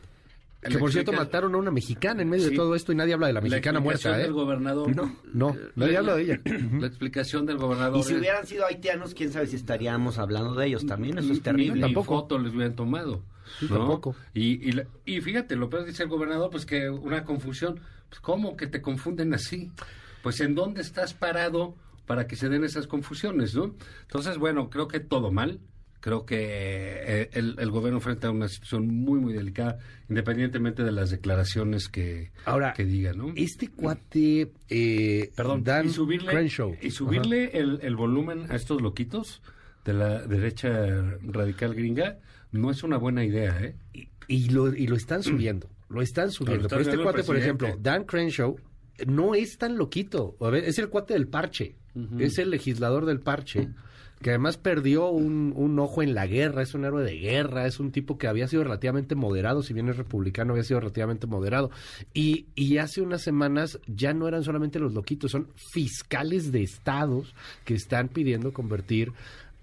[0.61, 3.25] Que por cierto mataron a una mexicana en medio de todo esto y nadie habla
[3.25, 4.19] de la mexicana la muerta.
[4.19, 4.21] ¿eh?
[4.21, 4.95] del gobernador.
[4.95, 6.39] No, no, nadie habla de ella.
[6.79, 7.99] La explicación del gobernador.
[7.99, 11.17] Y si hubieran sido haitianos, quién sabe si estaríamos hablando de ellos también.
[11.17, 11.81] Eso es terrible.
[11.81, 13.23] tampoco foto les hubieran tomado.
[13.67, 14.15] Tampoco.
[14.33, 17.79] Y, y, y, fíjate, lo peor dice el gobernador, pues que una confusión.
[18.09, 19.71] Pues, ¿Cómo que te confunden así?
[20.21, 23.75] Pues en dónde estás parado para que se den esas confusiones, ¿no?
[24.01, 25.59] Entonces, bueno, creo que todo mal.
[26.01, 29.77] Creo que eh, el, gobierno enfrenta una situación muy, muy delicada,
[30.09, 33.31] independientemente de las declaraciones que, Ahora, que diga, ¿no?
[33.35, 36.75] Este cuate, eh, Perdón, Dan y subirle, Crenshaw.
[36.81, 39.43] Y subirle el, el, volumen a estos loquitos
[39.85, 40.69] de la derecha
[41.21, 42.17] radical gringa
[42.51, 43.75] no es una buena idea, ¿eh?
[44.27, 46.67] Y, lo, y lo están subiendo, lo están subiendo.
[46.69, 48.57] Pero este cuate, por ejemplo, Dan Crenshaw,
[49.07, 50.35] no es tan loquito.
[50.39, 51.75] A ver, es el cuate del parche,
[52.19, 53.69] es el legislador del parche
[54.21, 57.79] que además perdió un, un, ojo en la guerra, es un héroe de guerra, es
[57.79, 61.71] un tipo que había sido relativamente moderado, si bien es republicano, había sido relativamente moderado.
[62.13, 67.33] Y, y hace unas semanas ya no eran solamente los loquitos, son fiscales de estados
[67.65, 69.11] que están pidiendo convertir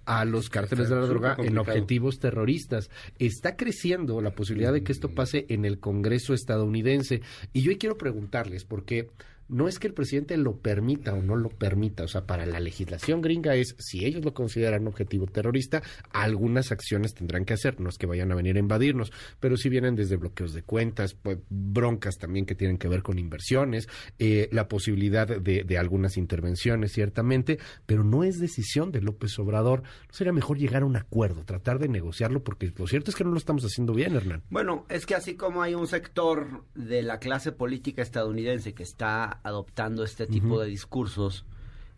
[0.08, 2.88] a los cárteles de la droga en objetivos terroristas.
[3.18, 7.20] Está creciendo la posibilidad de que esto pase en el Congreso estadounidense.
[7.52, 9.10] Y yo quiero preguntarles, porque
[9.48, 12.60] no es que el presidente lo permita o no lo permita, o sea, para la
[12.60, 17.88] legislación gringa es, si ellos lo consideran objetivo terrorista, algunas acciones tendrán que hacer, no
[17.88, 21.38] es que vayan a venir a invadirnos, pero si vienen desde bloqueos de cuentas, pues,
[21.48, 23.88] broncas también que tienen que ver con inversiones,
[24.18, 29.82] eh, la posibilidad de, de, algunas intervenciones, ciertamente, pero no es decisión de López Obrador.
[29.82, 32.42] ¿No sería mejor llegar a un acuerdo, tratar de negociarlo?
[32.42, 34.42] Porque lo cierto es que no lo estamos haciendo bien, Hernán.
[34.50, 39.37] Bueno, es que así como hay un sector de la clase política estadounidense que está
[39.42, 41.44] adoptando este tipo de discursos,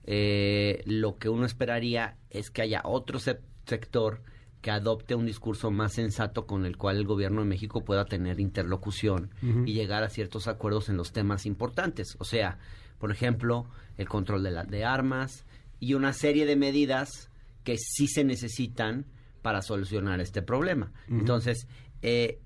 [0.04, 4.22] eh, lo que uno esperaría es que haya otro sector
[4.60, 8.40] que adopte un discurso más sensato con el cual el gobierno de México pueda tener
[8.40, 9.30] interlocución
[9.64, 12.16] y llegar a ciertos acuerdos en los temas importantes.
[12.18, 12.58] O sea,
[12.98, 15.46] por ejemplo, el control de, la, de armas
[15.78, 17.30] y una serie de medidas
[17.64, 19.06] que sí se necesitan
[19.40, 20.92] para solucionar este problema.
[21.08, 21.66] Entonces,
[22.02, 22.38] eh,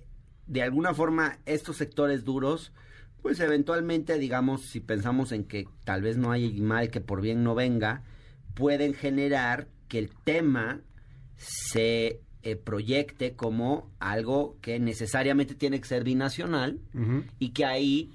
[0.47, 2.73] de alguna forma, estos sectores duros,
[3.25, 7.43] pues eventualmente, digamos, si pensamos en que tal vez no hay mal que por bien
[7.43, 8.03] no venga,
[8.53, 10.83] pueden generar que el tema
[11.37, 16.81] se eh, proyecte como algo que necesariamente tiene que ser binacional
[17.39, 18.13] y que ahí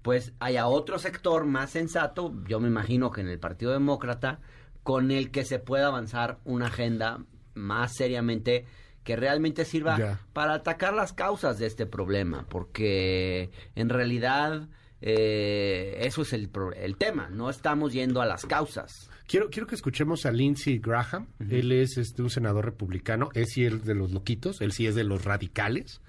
[0.00, 4.40] pues haya otro sector más sensato, yo me imagino que en el Partido Demócrata,
[4.82, 8.64] con el que se pueda avanzar una agenda más seriamente
[9.06, 14.68] que realmente sirva para atacar las causas de este problema, porque en realidad
[15.00, 19.08] eh, eso es el, el tema, no estamos yendo a las causas.
[19.28, 21.28] Quiero, quiero que escuchemos a Lindsey Graham.
[21.38, 23.28] Él es este, un senador republicano.
[23.32, 26.00] Es sí es de los loquitos, él sí es de los radicales.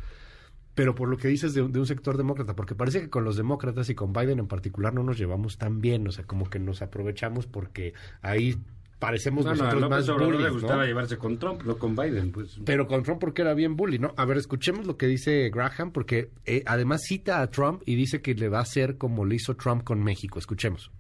[0.74, 3.90] Pero por lo que dices de, un sector demócrata, porque parece que con los demócratas
[3.90, 6.84] y con Biden en particular no nos llevamos tan bien, o sea, como que nos
[6.84, 8.58] aprovechamos porque ahí
[9.00, 12.60] parecemos nosotros no, más bullies, le gustaba llevarse con Trump, no con Biden, pues.
[12.66, 14.14] Pero con Trump porque era bien bully, ¿no?
[14.18, 18.22] A ver, escuchemos lo que dice Graham, porque eh, además cita a Trump y dice
[18.22, 20.40] que le va a hacer como le hizo Trump con México.
[20.40, 20.92] Escuchemos.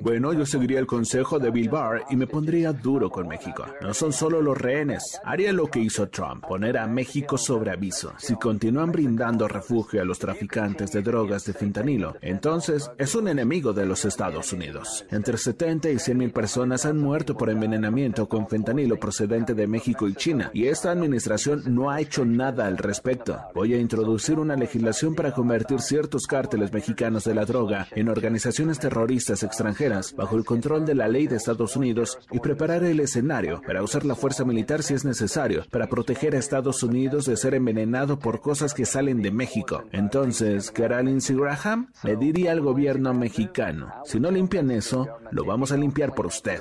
[0.00, 3.66] Bueno, yo seguiría el consejo de Bill Barr y me pondría duro con México.
[3.82, 5.20] No son solo los rehenes.
[5.22, 8.14] Haría lo que hizo Trump, poner a México sobre aviso.
[8.16, 13.74] Si continúan brindando refugio a los traficantes de drogas de fentanilo, entonces es un enemigo
[13.74, 15.04] de los Estados Unidos.
[15.10, 20.08] Entre 70 y 100 mil personas han muerto por envenenamiento con fentanilo procedente de México
[20.08, 23.38] y China, y esta administración no ha hecho nada al respecto.
[23.54, 28.78] Voy a introducir una legislación para convertir ciertos cárteles mexicanos de la droga en organizaciones
[28.78, 33.60] terroristas extranjeras bajo el control de la ley de Estados Unidos y preparar el escenario
[33.66, 37.54] para usar la fuerza militar si es necesario para proteger a Estados Unidos de ser
[37.54, 39.84] envenenado por cosas que salen de México.
[39.92, 41.90] Entonces, ¿qué hará Lindsey Graham?
[42.02, 46.60] Le diría al gobierno mexicano, si no limpian eso, lo vamos a limpiar por usted.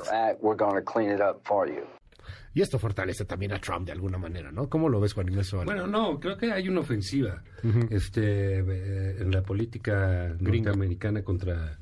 [2.60, 4.68] Y esto fortalece también a Trump de alguna manera, ¿no?
[4.68, 7.42] ¿Cómo lo ves, Juan Inés Bueno, no, creo que hay una ofensiva
[7.90, 11.80] este, eh, en la política norteamericana contra,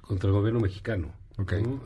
[0.00, 1.12] contra el gobierno mexicano.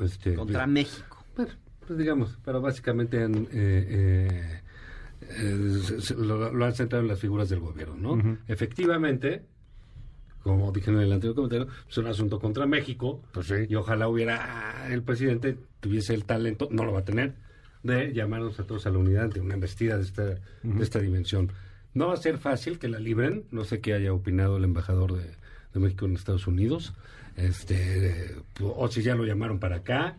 [0.00, 1.24] Este, contra México.
[1.34, 1.50] Bueno,
[1.84, 4.62] pues digamos, pero básicamente eh,
[5.22, 8.38] eh, lo, han centrado en las figuras del gobierno, ¿no?
[8.46, 9.42] Efectivamente,
[10.44, 13.20] como dije en el anterior comentario, es un asunto contra México.
[13.32, 17.34] Pues y ojalá hubiera ah, el presidente tuviese el talento, no lo va a tener,
[17.86, 21.52] de llamarnos a todos a la unidad ante una embestida de esta, de esta dimensión.
[21.94, 25.14] No va a ser fácil que la libren, no sé qué haya opinado el embajador
[25.16, 25.30] de,
[25.80, 26.94] México en Estados Unidos,
[27.36, 30.16] este o si ya lo llamaron para acá.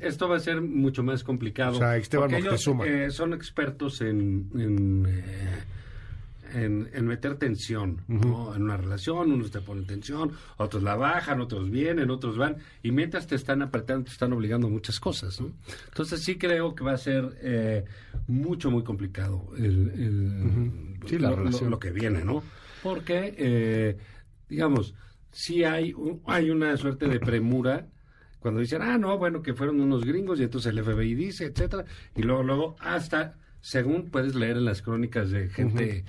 [0.00, 1.76] esto va a ser mucho más complicado.
[1.76, 4.50] O sea, Esteban ellos, eh, son expertos en,
[5.06, 5.62] eh,
[6.54, 12.10] en, meter tensión en una relación, unos te ponen tensión, otros la bajan, otros vienen,
[12.10, 15.40] otros van, y mientras te están apretando, te están obligando a muchas cosas.
[15.88, 17.84] Entonces sí creo que va a ser eh,
[18.28, 20.96] mucho, muy complicado el,
[21.68, 22.42] lo, que viene, ¿no?
[22.82, 23.96] Porque, eh,
[24.48, 24.94] digamos,
[25.30, 25.94] sí hay,
[26.26, 27.88] hay una suerte de premura
[28.38, 31.86] cuando dicen, ah, no, bueno, que fueron unos gringos y entonces el FBI dice, etcétera,
[32.14, 36.04] y luego, luego, hasta, según puedes leer en las crónicas de gente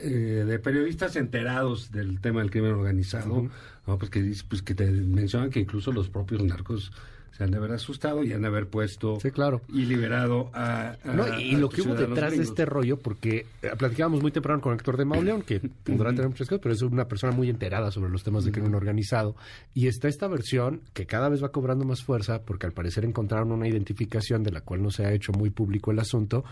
[0.00, 3.48] eh, de periodistas enterados del tema del crimen organizado,
[3.84, 6.92] pues que pues que te mencionan que incluso los propios narcos
[7.38, 9.62] se han de haber asustado y han de haber puesto claro.
[9.68, 10.96] y liberado a,
[11.38, 14.96] y lo que hubo detrás de este rollo porque eh, platicábamos muy temprano con Héctor
[14.96, 18.24] de Mauleón que podrá tener muchas cosas pero es una persona muy enterada sobre los
[18.24, 19.36] temas de crimen organizado.
[19.72, 23.52] Y está esta versión que cada vez va cobrando más fuerza porque al parecer encontraron
[23.52, 26.44] una identificación de la cual no se ha hecho muy público el asunto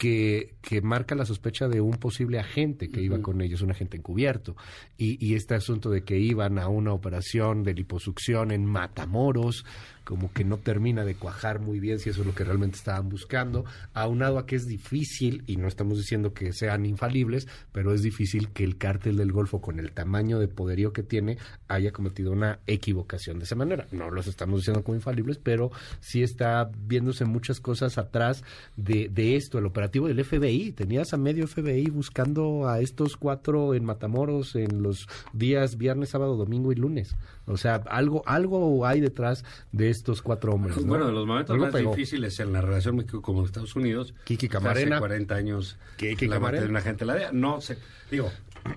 [0.00, 3.98] que, que marca la sospecha de un posible agente que iba con ellos, un agente
[3.98, 4.56] encubierto.
[4.96, 9.66] Y, y este asunto de que iban a una operación de liposucción en Matamoros,
[10.04, 13.08] como que no termina de cuajar muy bien si eso es lo que realmente estaban
[13.08, 13.64] buscando,
[13.94, 18.50] aunado a que es difícil, y no estamos diciendo que sean infalibles, pero es difícil
[18.50, 22.60] que el cártel del Golfo, con el tamaño de poderío que tiene, haya cometido una
[22.66, 23.86] equivocación de esa manera.
[23.92, 25.70] No los estamos diciendo como infalibles, pero
[26.00, 28.42] sí está viéndose muchas cosas atrás
[28.76, 30.72] de, de esto, el operativo del FBI.
[30.72, 36.36] Tenías a medio FBI buscando a estos cuatro en Matamoros en los días viernes, sábado,
[36.36, 37.16] domingo y lunes.
[37.50, 40.76] O sea, algo, algo hay detrás de estos cuatro hombres.
[40.76, 40.84] ¿no?
[40.84, 41.90] Bueno, de los momentos Algo más pegó.
[41.90, 44.14] difíciles en la relación México como Estados Unidos.
[44.24, 44.96] Kiki Camarena.
[44.96, 45.78] Hace 40 años.
[45.96, 46.64] Kiki la Camarena.
[46.64, 47.30] de una gente la DEA.
[47.32, 47.78] No sé.
[48.10, 48.30] Digo,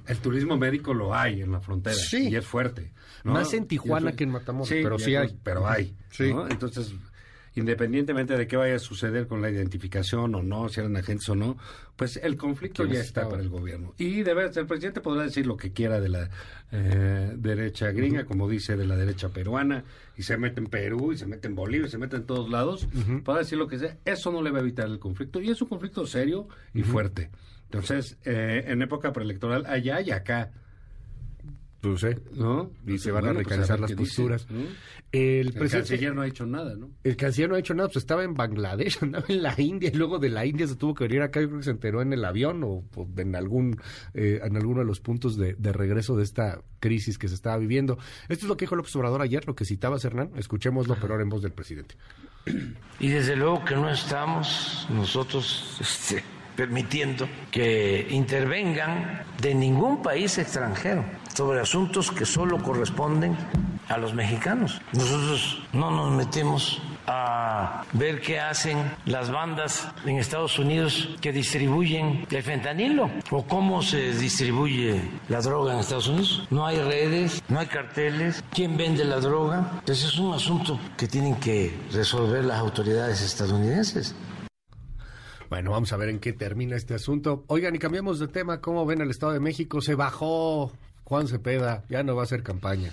[0.07, 1.95] el turismo médico lo hay en la frontera.
[1.95, 2.29] Sí.
[2.29, 2.91] Y es fuerte.
[3.23, 3.33] ¿no?
[3.33, 5.37] Más en Tijuana que en Matamoros, pero y sí hay.
[5.43, 5.95] Pero hay.
[6.09, 6.33] Sí.
[6.33, 6.47] ¿no?
[6.47, 6.93] Entonces,
[7.55, 11.35] independientemente de qué vaya a suceder con la identificación o no, si eran agentes o
[11.35, 11.57] no,
[11.95, 13.93] pues el conflicto ¿Quiénes ya está para el gobierno.
[13.97, 16.29] Y de veras, el presidente podrá decir lo que quiera de la
[16.71, 19.83] eh, derecha gringa, como dice de la derecha peruana,
[20.17, 22.49] y se mete en Perú, y se mete en Bolivia, y se mete en todos
[22.49, 22.87] lados,
[23.23, 23.97] podrá decir lo que sea.
[24.05, 27.29] Eso no le va a evitar el conflicto, y es un conflicto serio y fuerte.
[27.65, 30.51] Entonces, eh, en época preelectoral, allá y acá.
[31.83, 32.07] Pues sí.
[32.35, 32.71] ¿No?
[32.87, 34.47] Y se van a pues, ver las dice, posturas.
[34.49, 34.61] ¿no?
[35.11, 36.89] El, El presidente- canciller no ha hecho nada, ¿no?
[37.03, 39.97] El canciller no ha hecho nada, pues estaba en Bangladesh, andaba en la India, y
[39.97, 42.13] luego de la India se tuvo que venir acá, yo creo que se enteró en
[42.13, 43.77] el avión o, o en algún
[44.13, 47.57] eh, en alguno de los puntos de, de regreso de esta crisis que se estaba
[47.57, 47.97] viviendo.
[48.29, 51.23] Esto es lo que dijo López Obrador ayer, lo que citaba Hernán, escuchémoslo, pero ahora
[51.23, 51.95] en voz del presidente.
[52.99, 56.23] Y desde luego que no estamos nosotros este,
[56.55, 61.03] permitiendo que intervengan de ningún país extranjero
[61.33, 63.35] sobre asuntos que solo corresponden
[63.89, 64.81] a los mexicanos.
[64.93, 72.25] Nosotros no nos metemos a ver qué hacen las bandas en Estados Unidos que distribuyen
[72.29, 76.47] el fentanilo o cómo se distribuye la droga en Estados Unidos.
[76.49, 79.81] No hay redes, no hay carteles, quién vende la droga.
[79.85, 84.15] Ese es un asunto que tienen que resolver las autoridades estadounidenses.
[85.49, 87.43] Bueno, vamos a ver en qué termina este asunto.
[87.47, 89.81] Oigan, y cambiamos de tema, ¿cómo ven el Estado de México?
[89.81, 90.71] Se bajó
[91.03, 92.91] Juan Cepeda, ya no va a hacer campaña.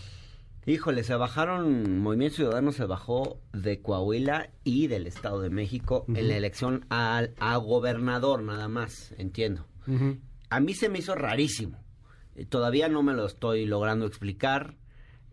[0.67, 6.29] Híjole, se bajaron, Movimiento Ciudadano se bajó de Coahuila y del Estado de México en
[6.29, 9.67] la elección al, a gobernador nada más, entiendo.
[10.51, 11.83] A mí se me hizo rarísimo.
[12.35, 14.77] Eh, Todavía no me lo estoy logrando explicar.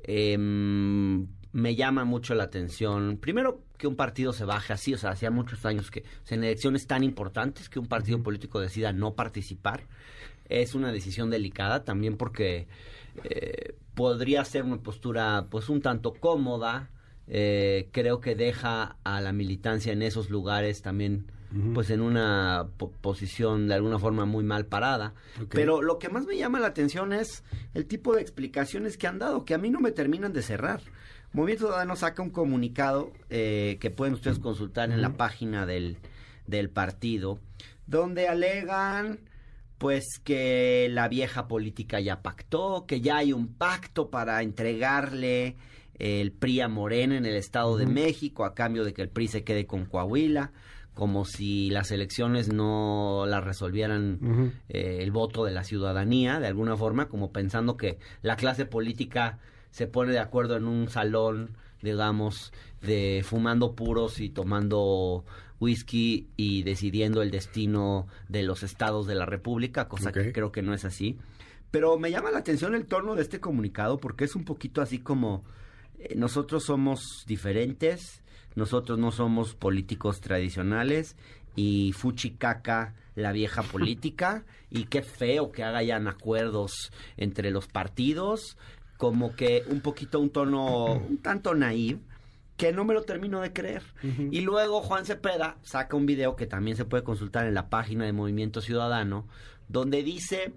[0.03, 3.17] Em, me llama mucho la atención.
[3.17, 4.93] Primero, que un partido se baje así.
[4.93, 8.23] O sea, hacía muchos años que o sea, en elecciones tan importantes que un partido
[8.23, 9.83] político decida no participar.
[10.49, 12.67] Es una decisión delicada también porque
[13.23, 16.89] eh, podría ser una postura pues un tanto cómoda.
[17.29, 21.31] Eh, creo que deja a la militancia en esos lugares también
[21.73, 25.13] pues en una po- posición de alguna forma muy mal parada.
[25.49, 27.43] Pero lo que más me llama la atención es
[27.73, 30.81] el tipo de explicaciones que han dado, que a mí no me terminan de cerrar.
[31.31, 35.97] Movimiento Ciudadano saca un comunicado eh, que pueden ustedes consultar en la página del,
[36.47, 37.39] del partido,
[37.85, 39.19] donde alegan
[39.77, 45.55] pues que la vieja política ya pactó, que ya hay un pacto para entregarle
[45.99, 49.27] el PRI a Morena en el Estado de México a cambio de que el PRI
[49.27, 50.51] se quede con Coahuila,
[50.93, 56.75] como si las elecciones no las resolvieran eh, el voto de la ciudadanía, de alguna
[56.75, 59.37] forma, como pensando que la clase política
[59.69, 62.51] se pone de acuerdo en un salón, digamos,
[62.81, 65.23] de fumando puros y tomando
[65.59, 70.61] whisky y decidiendo el destino de los estados de la República, cosa que creo que
[70.61, 71.17] no es así.
[71.71, 74.99] Pero me llama la atención el tono de este comunicado porque es un poquito así
[74.99, 75.43] como
[75.99, 78.23] eh, nosotros somos diferentes,
[78.55, 81.15] nosotros no somos políticos tradicionales
[81.55, 84.45] y fuchicaca la vieja política.
[84.69, 88.57] Y qué feo que hagan acuerdos entre los partidos,
[88.97, 91.99] como que un poquito un tono un tanto naive
[92.57, 93.83] que no me lo termino de creer.
[94.31, 98.05] Y luego Juan Cepeda saca un video que también se puede consultar en la página
[98.05, 99.27] de Movimiento Ciudadano,
[99.67, 100.53] donde dice,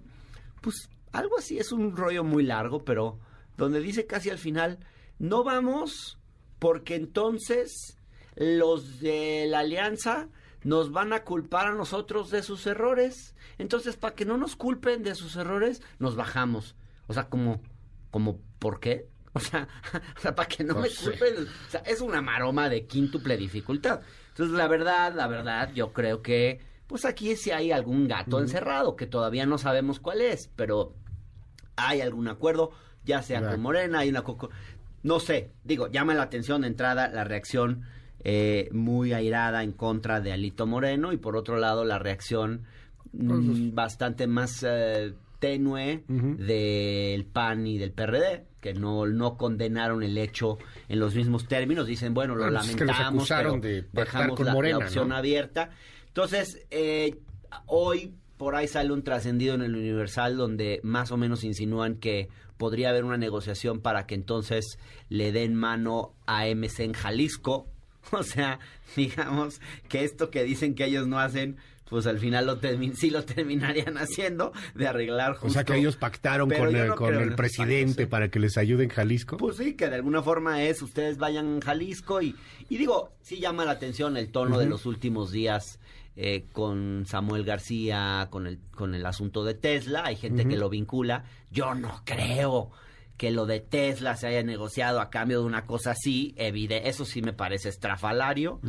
[0.61, 3.19] pues algo así, es un rollo muy largo, pero
[3.55, 4.79] donde dice casi al final,
[5.19, 6.17] no vamos
[6.57, 7.99] porque entonces
[8.35, 10.27] los de la alianza
[10.63, 13.35] nos van a culpar a nosotros de sus errores.
[13.57, 16.75] Entonces, para que no nos culpen de sus errores, nos bajamos.
[17.07, 17.61] O sea, como,
[18.09, 19.07] como, ¿por qué?
[19.33, 19.65] O sea,
[20.17, 21.47] o sea para que no me culpen.
[21.67, 24.01] O sea, es una maroma de quíntuple dificultad.
[24.29, 28.97] Entonces, la verdad, la verdad, yo creo que, pues aquí sí hay algún gato encerrado,
[28.97, 30.95] que todavía no sabemos cuál es, pero
[31.77, 32.71] hay algún acuerdo,
[33.05, 34.23] ya sea con Morena, hay una...
[35.03, 37.85] No sé, digo, llama la atención de entrada la reacción
[38.23, 42.65] eh, muy airada en contra de Alito Moreno y por otro lado la reacción
[43.13, 50.17] mm, bastante más eh, tenue del PAN y del PRD que no, no condenaron el
[50.19, 51.87] hecho en los mismos términos.
[51.87, 54.77] Dicen, bueno, lo Bueno, es que los lamentamos, pero de dejamos con la, la Morena,
[54.77, 55.15] opción ¿no?
[55.15, 55.71] abierta.
[56.07, 57.17] Entonces, eh,
[57.65, 62.29] hoy por ahí sale un trascendido en el Universal donde más o menos insinúan que
[62.57, 64.77] podría haber una negociación para que entonces
[65.09, 67.67] le den mano a MC en Jalisco.
[68.13, 68.59] O sea,
[68.95, 71.57] digamos que esto que dicen que ellos no hacen,
[71.91, 75.47] pues al final lo termin sí lo terminarían haciendo de arreglar justo.
[75.47, 78.57] O sea que ellos pactaron Pero con el, no con el presidente para que les
[78.57, 79.35] ayude en Jalisco.
[79.35, 82.33] Pues sí, que de alguna forma es, ustedes vayan a Jalisco y,
[82.69, 85.79] y digo, sí llama la atención el tono de los últimos días
[86.15, 90.69] eh, con Samuel García, con el, con el asunto de Tesla, hay gente que lo
[90.69, 92.71] vincula, yo no creo
[93.21, 97.05] que lo de Tesla se haya negociado a cambio de una cosa así, evide, eso
[97.05, 98.59] sí me parece estrafalario,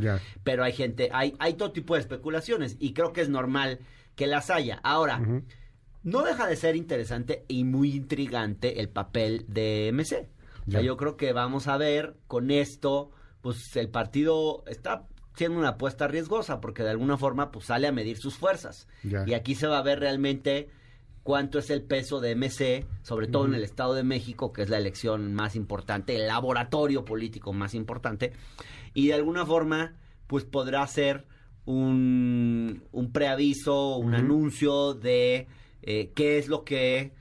[0.44, 3.78] pero hay gente, hay, hay todo tipo de especulaciones y creo que es normal
[4.14, 4.78] que las haya.
[4.82, 5.22] Ahora,
[6.02, 10.28] no deja de ser interesante y muy intrigante el papel de MC.
[10.68, 13.10] O sea, yo creo que vamos a ver con esto,
[13.40, 17.92] pues el partido está siendo una apuesta riesgosa porque de alguna forma pues sale a
[17.92, 18.86] medir sus fuerzas.
[19.02, 20.68] Y aquí se va a ver realmente
[21.22, 24.68] cuánto es el peso de MC, sobre todo en el Estado de México, que es
[24.68, 28.32] la elección más importante, el laboratorio político más importante,
[28.94, 29.94] y de alguna forma,
[30.26, 31.26] pues podrá ser
[31.64, 35.46] un, un preaviso, un anuncio de
[35.82, 37.12] eh, qué es lo que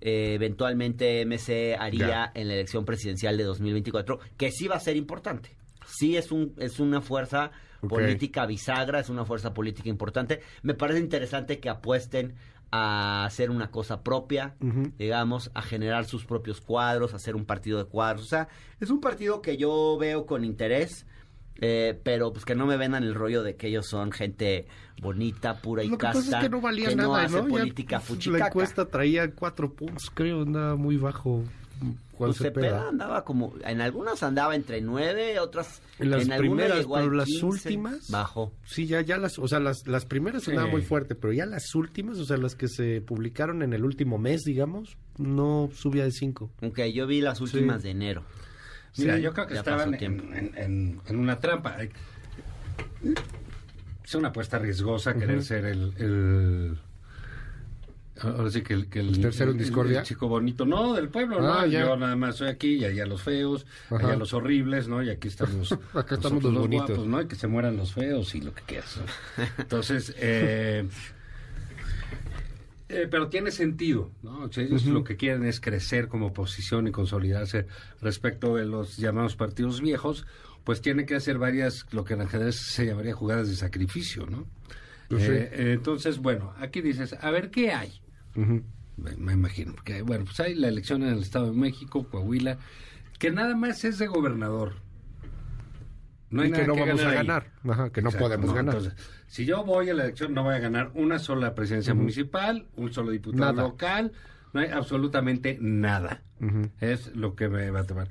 [0.00, 4.96] eh, eventualmente MC haría en la elección presidencial de 2024, que sí va a ser
[4.96, 5.56] importante.
[5.86, 7.52] Sí es, un, es una fuerza
[7.88, 10.40] política bisagra, es una fuerza política importante.
[10.62, 12.34] Me parece interesante que apuesten
[12.72, 14.92] a hacer una cosa propia, Ujú.
[14.98, 18.24] digamos, a generar sus propios cuadros, a hacer un partido de cuadros.
[18.24, 18.48] O sea,
[18.80, 21.06] es un partido que yo veo con interés,
[21.60, 24.66] eh, pero pues que no me vendan el rollo de que ellos son gente
[25.02, 27.48] bonita, pura y Lo que casta, pasa es que no valía nada, hace ¿no?
[27.48, 28.38] Política fuchicaca.
[28.38, 31.44] La encuesta traía cuatro puntos, creo, andaba muy bajo.
[31.82, 31.96] Juan
[32.30, 32.88] Pues Cepeda Cepeda.
[32.88, 37.46] andaba como, en algunas andaba entre nueve, otras En las primeras, llegó pero las 15,
[37.46, 38.10] últimas.
[38.10, 38.52] Bajó.
[38.64, 40.50] Sí, ya, ya las, o sea, las, las primeras Sí.
[40.50, 43.84] andaban muy fuerte, pero ya las últimas, o sea, las que se publicaron en el
[43.84, 46.50] último mes, digamos, no subía de cinco.
[46.62, 48.22] Aunque yo vi las últimas de enero.
[48.98, 50.04] Mira, Sí, yo creo que estaban en,
[50.34, 51.76] en- en- en una trampa.
[54.04, 56.78] Es una apuesta riesgosa querer ser el, el-
[58.22, 60.00] Ahora sí que el, que el- ¿El tercero en discordia?
[60.00, 60.64] el chico bonito.
[60.64, 61.66] No, del pueblo, Ah, ¿no?
[61.66, 61.80] ya.
[61.86, 64.06] Yo nada más soy aquí y allá los feos, Ajá.
[64.08, 65.02] allá los horribles, ¿no?
[65.02, 65.72] Y aquí estamos.
[65.94, 66.88] Acá estamos los bonitos.
[66.88, 67.20] guapos, ¿no?
[67.20, 68.96] Y que se mueran los feos y lo que quieras.
[68.98, 69.44] ¿no?
[69.58, 70.86] Entonces, eh,
[72.88, 74.40] eh, pero tiene sentido, ¿no?
[74.44, 77.66] O sea, ellos lo que quieren es crecer como oposición y consolidarse
[78.02, 80.26] respecto de los llamados partidos viejos,
[80.64, 84.46] pues tiene que hacer varias, lo que en ajedrez se llamaría jugadas de sacrificio, ¿no?
[85.08, 85.24] Pues.
[85.24, 88.01] Eh, eh, entonces, bueno, aquí dices, a ver, ¿qué hay?
[88.34, 92.58] Me, me imagino, porque, bueno, pues hay la elección en el Estado de México, Coahuila,
[93.18, 94.74] que nada más es de gobernador.
[96.30, 97.50] No hay Y que no vamos a ganar.
[97.68, 98.74] Ajá, que no Exacto, podemos no, ganar.
[98.76, 102.68] entonces, si yo voy a la elección, no voy a ganar una sola presidencia municipal,
[102.76, 103.68] un solo diputado Nada.
[103.68, 104.12] local,
[104.52, 106.22] no hay absolutamente nada.
[106.80, 108.08] Es lo que me va a tomar.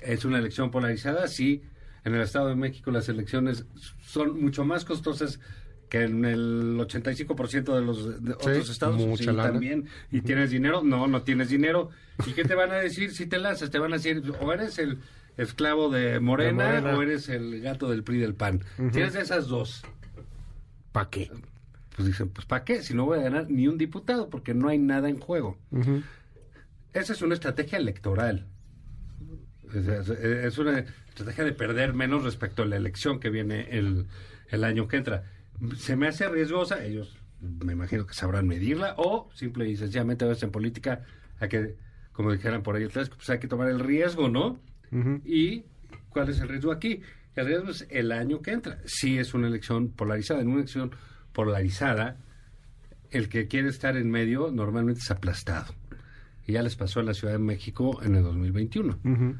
[0.00, 1.62] Es una elección polarizada, sí.
[2.04, 3.66] En el Estado de México las elecciones
[4.00, 5.40] son mucho más costosas
[5.88, 8.96] que en el 85% de los de otros estados.
[8.96, 9.44] mucha Sí, lana.
[9.52, 9.86] también.
[10.10, 10.82] ¿Y tienes dinero?
[10.82, 11.90] No, no tienes dinero.
[12.26, 13.70] ¿Y qué te van a decir si te lanzas?
[13.70, 14.98] Te van a decir, o eres el
[15.36, 16.98] esclavo de Morena, De Morena.
[16.98, 18.60] o eres el gato del PRI del PAN.
[18.92, 19.84] Tienes esas dos.
[20.92, 21.30] ¿Para qué?
[21.96, 22.82] Pues dicen, pues ¿para qué?
[22.82, 25.58] Si no voy a ganar ni un diputado, porque no hay nada en juego.
[26.92, 28.46] Esa es una estrategia electoral.
[29.72, 30.78] Es, es- es una
[31.08, 34.06] estrategia de perder menos respecto a la elección que viene el,
[34.48, 35.24] el año que entra.
[35.76, 40.28] Se me hace riesgosa, ellos me imagino que sabrán medirla, o simple y sencillamente a
[40.28, 41.04] veces en política
[41.38, 41.76] hay que,
[42.12, 44.58] como dijeran por ahí atrás, pues hay que tomar el riesgo, ¿no?
[45.24, 45.64] ¿Y
[46.10, 47.00] cuál es el riesgo aquí?
[47.34, 48.78] El riesgo es el año que entra.
[48.84, 50.40] Sí es una elección polarizada.
[50.40, 50.92] En una elección
[51.32, 52.18] polarizada,
[53.10, 55.74] el que quiere estar en medio normalmente es aplastado.
[56.46, 59.00] Y ya les pasó en la Ciudad de México en el 2021.
[59.04, 59.36] Ujú.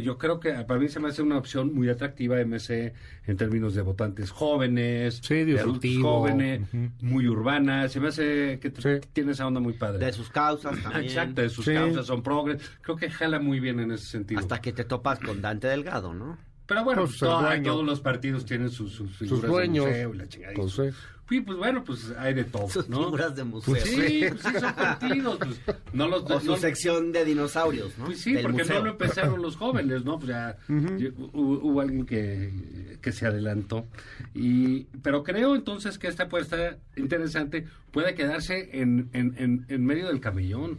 [0.00, 2.92] Yo creo que para mí se me hace una opción muy atractiva MC
[3.26, 6.90] en términos de votantes jóvenes, de adultos jóvenes, Ujú.
[7.00, 7.88] muy urbana.
[7.88, 10.04] Se me hace que t- tiene esa onda muy padre.
[10.04, 11.04] De sus causas también.
[11.04, 11.74] Exacto, de sus Sí.
[11.74, 12.60] causas son progres.
[12.80, 14.40] Creo que jala muy bien en ese sentido.
[14.40, 16.38] Hasta que te topas con Dante Delgado, ¿no?
[16.72, 19.84] Pero bueno, Pues, todo- todos los partidos tienen sus, sus figuras Sus dueños.
[19.84, 20.54] de museo y la chingada.
[20.54, 20.86] Pues, sus-
[21.28, 21.40] sí.
[21.40, 23.04] Pues bueno, pues hay de todo, Sus ¿no?
[23.04, 23.72] figuras de museo.
[23.72, 25.38] Pues sí, pues sí, son partidos.
[25.38, 25.60] Pues,
[25.94, 28.04] no los, O su no- sección de dinosaurios, ¿no?
[28.06, 28.78] Pues sí, Del porque museo.
[28.80, 30.18] no lo empezaron los jóvenes, ¿no?
[30.18, 33.86] Pues ya hubo, hubo alguien que, que se adelantó.
[34.34, 40.08] Y, pero creo entonces que esta apuesta interesante puede quedarse en, en, en, en medio
[40.08, 40.76] del camellón,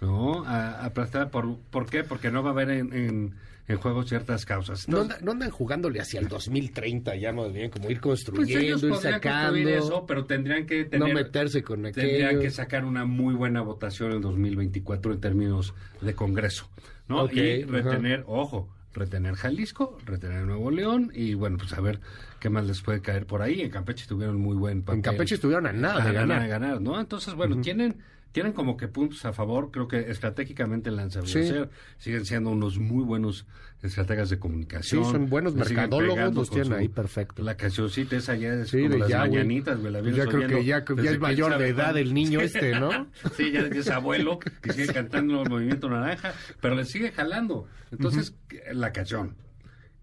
[0.00, 0.44] ¿no?
[0.44, 2.04] A- Aplastada por, ¿por qué?
[2.04, 3.34] Porque no va a haber en,
[3.66, 4.88] en, juego ciertas causas.
[4.88, 8.24] No, Entonces, anda- no andan jugándole hacia el 2030, ya más bien, como ir pues
[8.24, 9.56] construyendo, ellos ir sacando.
[9.68, 11.08] eso, pero tendrían que tener...
[11.08, 12.40] no meterse con Tendrían aquello.
[12.42, 16.68] que sacar una muy buena votación en 2024 en términos de Congreso,
[17.08, 17.22] ¿no?
[17.24, 22.00] Ok, y retener, ojo, retener Jalisco, retener Nuevo León y bueno, pues a ver
[22.40, 23.60] qué más les puede caer por ahí.
[23.62, 24.96] En Campeche tuvieron muy buen papel.
[24.96, 26.42] En Campeche estuvieron a nada a de ganar.
[26.42, 27.00] de ganar, ¿no?
[27.00, 27.96] Entonces, bueno, tienen
[28.34, 31.38] tienen como que puntos a favor, creo que estratégicamente la han sabido Sí.
[31.38, 31.70] hacer.
[31.98, 33.46] Siguen siendo unos muy buenos
[33.80, 35.04] estrategas de comunicación.
[35.04, 37.44] Sí, son buenos mercadólogos, los tienen su- ahí perfecto.
[37.44, 40.26] La cancioncita esa ya es Sí, como de las ya, mañanitas, güey, la Pues ya
[40.26, 43.06] creo que ya- ya es mayor de edad el niño este, ¿no?
[43.36, 47.68] sí, ya es abuelo y sigue cantando el movimiento naranja, pero le sigue jalando.
[47.92, 48.34] Entonces,
[48.72, 49.36] la canción.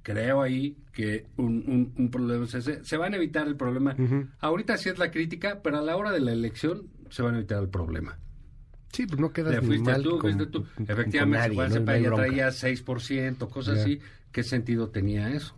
[0.04, 2.84] Creo ahí que un, un, un problema ese.
[2.84, 3.96] Se van a evitar el problema.
[4.40, 7.38] Ahorita sí es la crítica, pero a la hora de la elección se van a
[7.38, 8.18] evitar el problema.
[8.92, 10.66] Sí, pues no quedas Le ni fuiste mal tú, con- fuiste tú.
[10.88, 11.74] Efectivamente, nadie, Juan ¿no?
[11.76, 12.24] Cepeda No bronca.
[12.26, 13.82] traía 6%, cosas Ya.
[13.84, 14.00] así.
[14.32, 15.56] ¿Qué sentido tenía eso?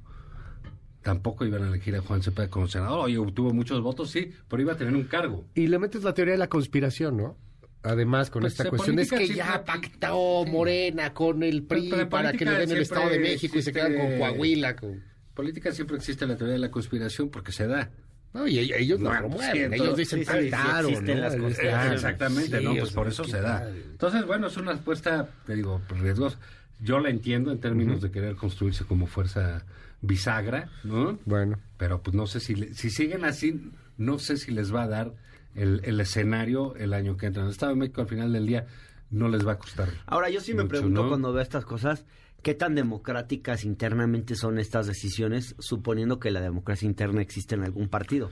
[1.02, 3.00] Tampoco iban a elegir a Juan Cepeda como senador.
[3.06, 5.46] Oye, obtuvo muchos votos, sí, pero iba a tener un cargo.
[5.54, 7.38] Y le metes la teoría de la conspiración, ¿no?
[7.82, 12.32] Además, con Pues, esta de cuestión es que ya pactó Morena con el PRI para
[12.32, 14.76] que le den el Estado de México y se quedan con Coahuila.
[14.78, 15.04] Con...
[15.34, 17.92] Política siempre existe la teoría de la conspiración porque se da.
[18.34, 21.22] No, y ellos, ellos lo No, promueven, sí, ellos dicen sí, existen ¿no?
[21.22, 21.36] las.
[21.72, 22.76] Ah, Exactamente, sí, ¿no?
[22.76, 23.70] Pues por eso qué se da.
[23.70, 26.40] Entonces, bueno, es una apuesta, te digo, riesgosa.
[26.80, 29.64] Yo la entiendo en términos de querer construirse como fuerza
[30.02, 31.18] bisagra, ¿no?
[31.26, 31.60] Bueno.
[31.78, 34.88] Pero pues no sé si, le- si siguen así, no sé si les va a
[34.88, 35.14] dar
[35.56, 37.44] el, el escenario el año que entra.
[37.44, 38.66] El Estado de México al final del día
[39.12, 39.90] no les va a costar.
[40.08, 41.08] Ahora, yo sí me pregunto ¿no?
[41.10, 42.04] cuando veo estas cosas,
[42.44, 47.88] ¿qué tan democráticas internamente son estas decisiones, suponiendo que la democracia interna existe en algún
[47.90, 48.30] partido?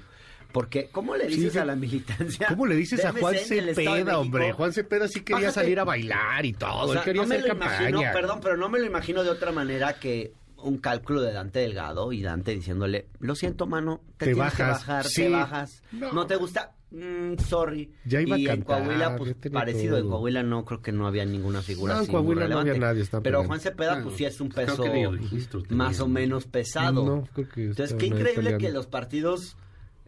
[0.52, 1.60] Porque, ¿cómo le dices sí.
[1.60, 2.48] a la militancia?
[2.50, 4.52] ¿Cómo le dices a Juan Cepeda, hombre?
[4.52, 5.54] Juan Cepeda sí quería Bájate.
[5.54, 8.12] salir a bailar y todo, O sea, él quería no me hacer lo imagino, campaña.
[8.12, 10.34] perdón, pero no me lo imagino de otra manera que
[10.64, 14.64] un cálculo de Dante Delgado y Dante diciéndole, lo siento, mano, te, Te tienes que
[14.64, 15.22] bajas, bajar, sí.
[15.24, 16.12] te bajas, No.
[16.14, 17.90] no, te gusta, Mm, sorry.
[18.04, 20.10] Ya iba a y en cantar, Coahuila, pues parecido, en.
[20.10, 23.06] Coahuila no creo que no había ninguna figura No, en así Coahuila no había nadie,
[23.24, 23.46] Pero.
[23.46, 24.84] Juan Cepeda, Claro, pues sí es un creo peso
[25.14, 27.06] registro más o menos pesado.
[27.06, 28.58] No, creo que Entonces, qué increíble peleando.
[28.68, 29.56] que los partidos,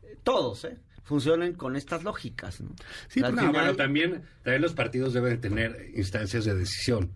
[0.03, 0.77] eh, todos, ¿eh?
[1.03, 2.71] funcionen con estas lógicas, ¿no?
[3.07, 7.11] Sí, no, final- bueno, también, también los partidos deben tener instancias de decisión.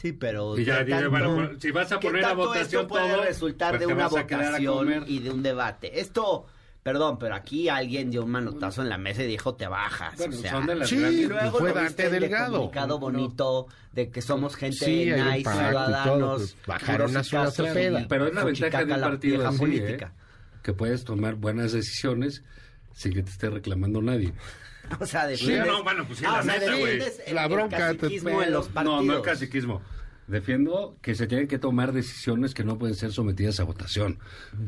[0.00, 2.82] Sí, pero Y ya ¿qué dice, tanto- bueno, bueno, si vas a poner a votación
[2.82, 6.00] esto puede todo, resultar pues de una votación y de un debate.
[6.00, 6.46] Esto,
[6.82, 10.16] perdón, pero aquí alguien dio un manotazo en la mesa y dijo te bajas.
[10.16, 12.52] Bueno, o sea, son de las y grandes- luego fue lo Dante Delgado.
[12.54, 18.06] comunicado bonito de que somos gente Sí, hay un nice, ciudadanos, pues, bajaron a y
[18.08, 20.12] Pero es la ventaja de un la partido así, política.
[20.16, 20.20] ¿eh?
[20.62, 22.42] que puedes tomar buenas decisiones
[22.94, 24.32] sin que te esté reclamando nadie.
[25.00, 25.66] O sea, Sí, defiendes...
[25.66, 26.82] no, bueno, pues sí, Ah, la o sea, neta, güey.
[26.98, 29.04] defiendes el- La el bronca te caciquismo en los No, partidos.
[29.04, 29.82] no es caciquismo.
[30.26, 34.20] Defiendo que se tienen que tomar decisiones que no pueden ser sometidas a votación.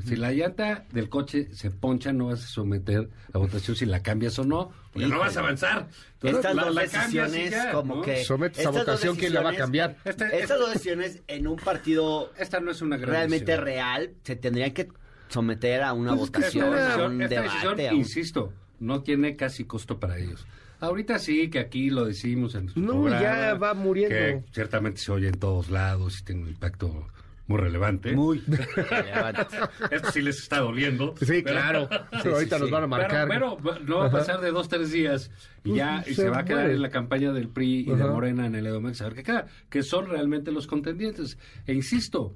[0.08, 4.02] Si la llanta del coche se poncha, no vas a someter a votación si la
[4.02, 5.88] cambias o no, porque no vas a avanzar.
[6.14, 8.02] Entonces, Estas la- dos la decisiones, ya, como ¿no?
[8.02, 8.24] que...
[8.24, 9.98] Sometes a votación quién la va a cambiar.
[10.04, 13.64] Este- Estas dos decisiones en un partido Esta no es una gran realmente decisión.
[13.64, 14.88] real se tendrían que
[15.28, 17.48] someter a una Pues es que votación, esta a un esta debate.
[17.50, 20.46] decisión, a un- insisto, no tiene casi costo para ellos.
[20.80, 24.14] Ahorita sí, que aquí lo decimos en No, programa, ya va muriendo.
[24.14, 27.06] Que ciertamente se oye en todos lados y tiene un impacto
[27.46, 28.12] muy relevante.
[28.16, 29.46] Muy relevante.
[29.92, 31.14] Esto sí les está doliendo.
[31.20, 31.88] Sí, pero- claro.
[32.34, 33.28] ahorita nos van a marcar.
[33.28, 35.30] Pero, pero no va a pasar de dos, tres días
[35.62, 38.04] y ya y Se va a quedar en la campaña del PRI y de.
[38.04, 41.38] Morena en el Edomex a ver qué queda, que son realmente los contendientes.
[41.66, 42.34] E insisto,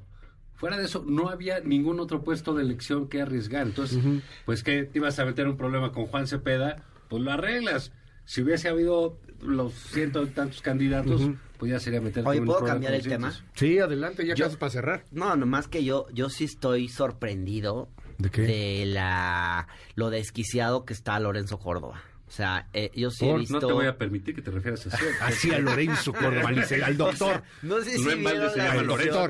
[0.56, 3.66] fuera de eso, no había ningún otro puesto de elección que arriesgar.
[3.66, 3.98] Entonces,
[4.44, 7.92] pues que te ibas a meter un problema con Juan Cepeda, pues lo arreglas.
[8.24, 11.22] Si hubiese habido los ciento y tantos candidatos,
[11.58, 13.32] pues ya sería meter Oye, ¿puedo cambiar el tema?
[13.54, 15.04] Sí, adelante, ya Yo- casi para cerrar.
[15.12, 17.88] No, nomás que yo, yo sí estoy sorprendido
[18.18, 18.42] ¿De qué?
[18.42, 22.02] de la lo desquiciado que está Lorenzo Córdoba.
[22.28, 23.54] O sea, eh, yo sí he visto...
[23.60, 25.04] no te voy a permitir que te refieras así.
[25.20, 27.42] Así a Lorenzo Córdoba, dice, al doctor.
[27.62, 29.28] No sé si vieron se la llama sesión- Lorenzo.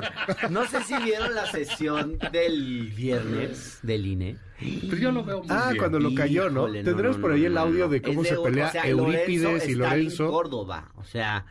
[0.51, 4.36] No sé si vieron la sesión del viernes del INE.
[4.59, 5.78] Pero yo lo veo muy Ah, bien.
[5.78, 6.62] cuando lo cayó, ¿no?
[6.62, 7.90] Híjole, Tendremos no, por ahí no, el audio no.
[7.90, 10.31] de cómo se pelea o sea, Eurípides Lorenzo y está en Lorenzo.
[10.31, 10.93] Córdoba.
[10.97, 11.44] O sea,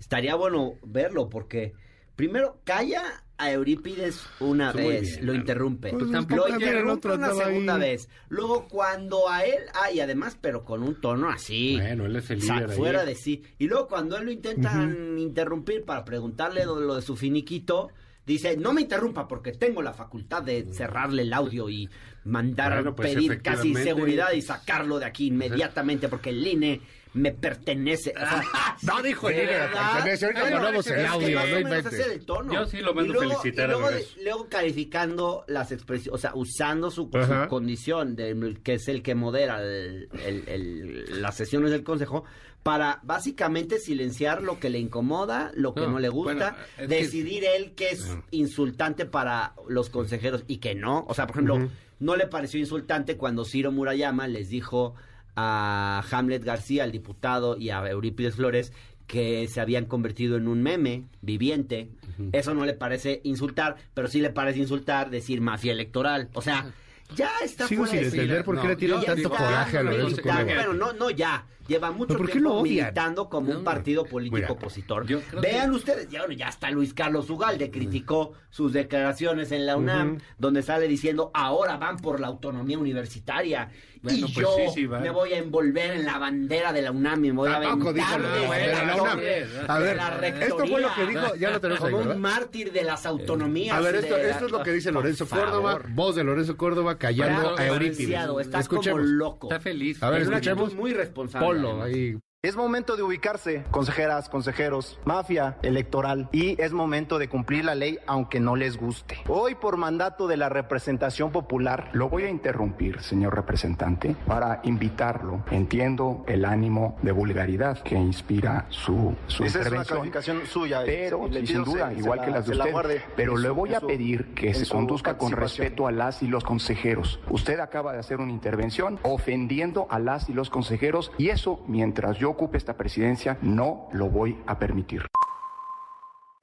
[0.00, 1.74] estaría bueno verlo porque
[2.16, 5.34] primero calla a Eurípides una Muy vez, bien, lo claro.
[5.40, 5.90] interrumpe.
[5.90, 7.80] Pues lo interrumpe otro una segunda ahí.
[7.80, 8.08] vez.
[8.28, 11.76] Luego cuando a él, ah, y además, pero con un tono así.
[11.76, 12.76] Bueno, él es el líder ahí.
[12.76, 13.42] fuera de sí.
[13.58, 17.90] Y luego cuando él lo intentan interrumpir para preguntarle lo, lo de su finiquito,
[18.26, 21.88] dice, no me interrumpa porque tengo la facultad de cerrarle el audio y
[22.24, 26.80] mandar Bueno, pues, pedir casi seguridad y sacarlo de aquí inmediatamente porque el INE
[27.14, 28.12] me pertenece.
[28.16, 28.42] O sea,
[28.82, 29.92] No dijo el ¿de INE me verdad?
[29.94, 32.20] pertenece, ahorita ponemos el audio, no inventes.
[32.52, 34.16] Yo sí lo mando Y luego- felicitar y luego, a de- regreso.
[34.22, 37.10] luego calificando las expresiones, o sea, usando su,
[37.48, 42.24] condición, de, que es el que modera el- el- el- las sesiones del Consejo,
[42.62, 46.88] para básicamente silenciar lo que le incomoda, lo que no, No, le gusta, bueno, es
[46.88, 51.04] que- decidir él que es insultante para los consejeros y que no.
[51.08, 51.68] O sea, por ejemplo,
[52.00, 54.94] no le pareció insultante cuando Ciro Murayama les dijo
[55.40, 58.72] a Hamlet García, al diputado, y a Eurípides Flores
[59.06, 61.90] que se habían convertido en un meme viviente.
[62.32, 66.28] Eso no le parece insultar, pero sí le parece insultar decir mafia electoral.
[66.34, 66.72] O sea,
[67.14, 70.08] ya está Sigo fuera sin de entender por qué le tiran tanto coraje a Lorenzo
[70.08, 70.32] militando.
[70.40, 70.54] Córdoba.
[70.54, 71.46] Bueno, no, no ya.
[71.68, 75.06] Lleva mucho ¿Pero por qué tiempo militando como un partido político Mira, opositor.
[75.40, 79.76] Vean que- ustedes, ya, bueno, ya hasta Luis Carlos Ugalde criticó sus declaraciones en la
[79.76, 83.70] UNAM, donde sale diciendo, ahora van por la autonomía universitaria.
[84.00, 85.02] Bueno, y pues yo sí, sí, van.
[85.02, 87.72] me voy a envolver en la bandera de la UNAM y me voy a dijo
[87.72, 89.08] aventar de la de la UNAM.
[89.18, 92.20] torre A de ver, la esto fue lo que dijo, ya lo tenemos Como un
[92.20, 93.76] mártir de las autonomías.
[93.76, 95.90] A ver, esto, de la- esto es lo que dice Lorenzo Córdoba, favor.
[95.90, 98.20] voz de Lorenzo Córdoba callando Bravo, a Eurípides.
[98.54, 99.00] Escuchemos.
[99.00, 99.48] como loco.
[99.48, 100.00] Está feliz.
[100.00, 100.62] A ver, Es una escuchemos.
[100.66, 101.46] actitud muy responsable.
[101.66, 101.86] Además.
[101.86, 102.18] ahí.
[102.40, 107.98] Es momento de ubicarse, consejeras, consejeros, mafia electoral, y es momento de cumplir la ley
[108.06, 109.18] aunque no les guste.
[109.26, 115.42] Hoy, por mandato de la representación popular, Lo voy a interrumpir, señor representante, para invitarlo.
[115.50, 119.98] Entiendo el ánimo de vulgaridad que inspira su, su esa es una intervención.
[119.98, 120.82] calificación suya.
[120.86, 123.02] Pero, y sin duda, se- se igual la- que las de la usted.
[123.16, 126.44] Pero le voy a su- pedir que se conduzca con respeto a las y los
[126.44, 127.18] consejeros.
[127.30, 132.16] Usted acaba de hacer una intervención ofendiendo a las y los consejeros y eso, mientras
[132.16, 135.06] yo ocupe esta presidencia, no lo voy a permitir.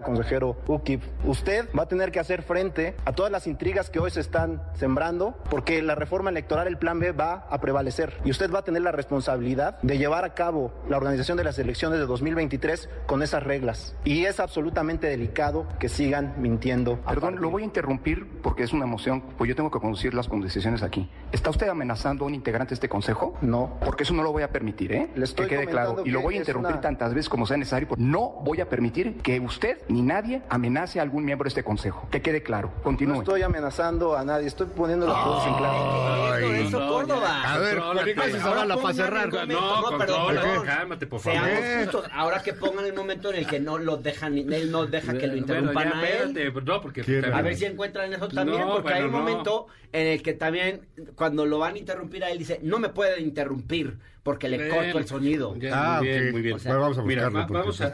[0.09, 4.11] Consejero UKIP, usted va a tener que hacer frente a todas las intrigas que hoy
[4.11, 8.19] se están sembrando, porque la reforma electoral, el plan B, va a prevalecer.
[8.25, 11.57] Y usted va a tener la responsabilidad de llevar a cabo la organización de las
[11.59, 13.95] elecciones de 2023 con esas reglas.
[14.03, 16.97] Y es absolutamente delicado que sigan mintiendo.
[16.99, 20.13] Perdón, partir- lo voy a interrumpir porque es una moción, pues yo tengo que conducir
[20.13, 21.09] las decisiones aquí.
[21.31, 23.37] ¿Está usted amenazando a un integrante de este consejo?
[23.39, 23.77] No.
[23.83, 25.09] Porque eso no lo voy a permitir, ¿eh?
[25.15, 26.03] Le estoy que quede claro.
[26.03, 27.87] Y lo voy a interrumpir una- tantas veces como sea necesario.
[27.97, 32.07] No voy a permitir que usted ni nadie amenace a algún miembro de este consejo.
[32.11, 32.71] Que quede claro.
[32.77, 33.15] No Continúe.
[33.19, 36.33] estoy amenazando a nadie, estoy poniendo las cosas en claro.
[36.33, 37.43] Ay, Lorenzo no, Córdoba.
[37.53, 38.03] A ver, Ahora
[38.39, 39.31] Zavala, para cerrar.
[39.47, 41.83] No, no, perdón, cálmate, por Seamos favor.
[41.83, 42.05] justos.
[42.13, 45.27] Ahora que pongan el momento en el que no lo dejan, él no deja que
[45.27, 46.37] lo Bueno, interrumpan ya, a él.
[46.37, 47.01] espérate, no, porque
[47.33, 49.31] A ver si encuentran eso también, No, porque hay un bueno, no.
[49.31, 52.89] momento en el que también, cuando lo van a interrumpir a él, dice, no me
[52.89, 55.55] pueden interrumpir porque le corto el sonido.
[55.55, 56.31] Ya, Ah, muy bien, ok.
[56.31, 56.55] muy bien.
[56.55, 57.47] O sea, Bueno, vamos a Mira, buscarlo.
[57.47, 57.85] porque vamos a,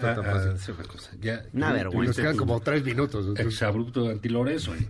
[0.53, 1.11] hacer una cosa.
[1.19, 2.07] Ya, Una vergüenza.
[2.07, 3.19] Nos quedan como tres minutos.
[3.27, 4.89] entonces- Exabrupto antilores, oye.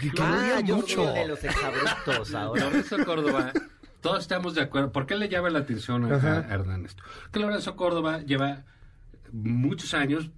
[0.00, 1.12] Que que Ah, yo mucho.
[1.12, 2.64] de los exabruptos ahora.
[2.64, 3.52] Lorenzo Córdoba,
[4.00, 4.90] todos estamos de acuerdo.
[4.90, 7.02] ¿Por qué le llama la atención a, a Hernán esto?
[7.30, 8.64] Que Lorenzo Córdoba lleva
[9.30, 10.30] muchos años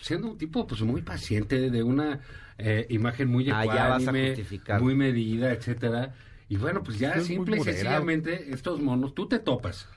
[0.00, 2.20] siendo un tipo pues muy paciente, de una
[2.58, 4.36] eh, imagen muy Ah, ecuánime,
[4.80, 6.14] muy medida, etcétera.
[6.50, 9.88] Y bueno, pues ya Es simple y sencillamente estos monos, tú te topas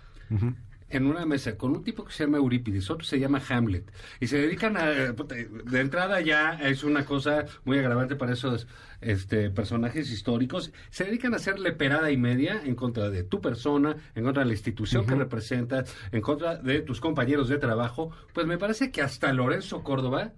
[0.88, 4.28] en una mesa con un tipo que se llama Eurípides, otro se llama Hamlet, y
[4.28, 8.68] se dedican a, de entrada ya es una cosa muy agravante para esos
[9.02, 13.96] este, personajes históricos, se dedican a hacer leperada y media en contra de tu persona,
[14.14, 18.46] en contra de la institución que representas, en contra de tus compañeros de trabajo, pues
[18.46, 20.34] me parece que hasta Lorenzo Córdoba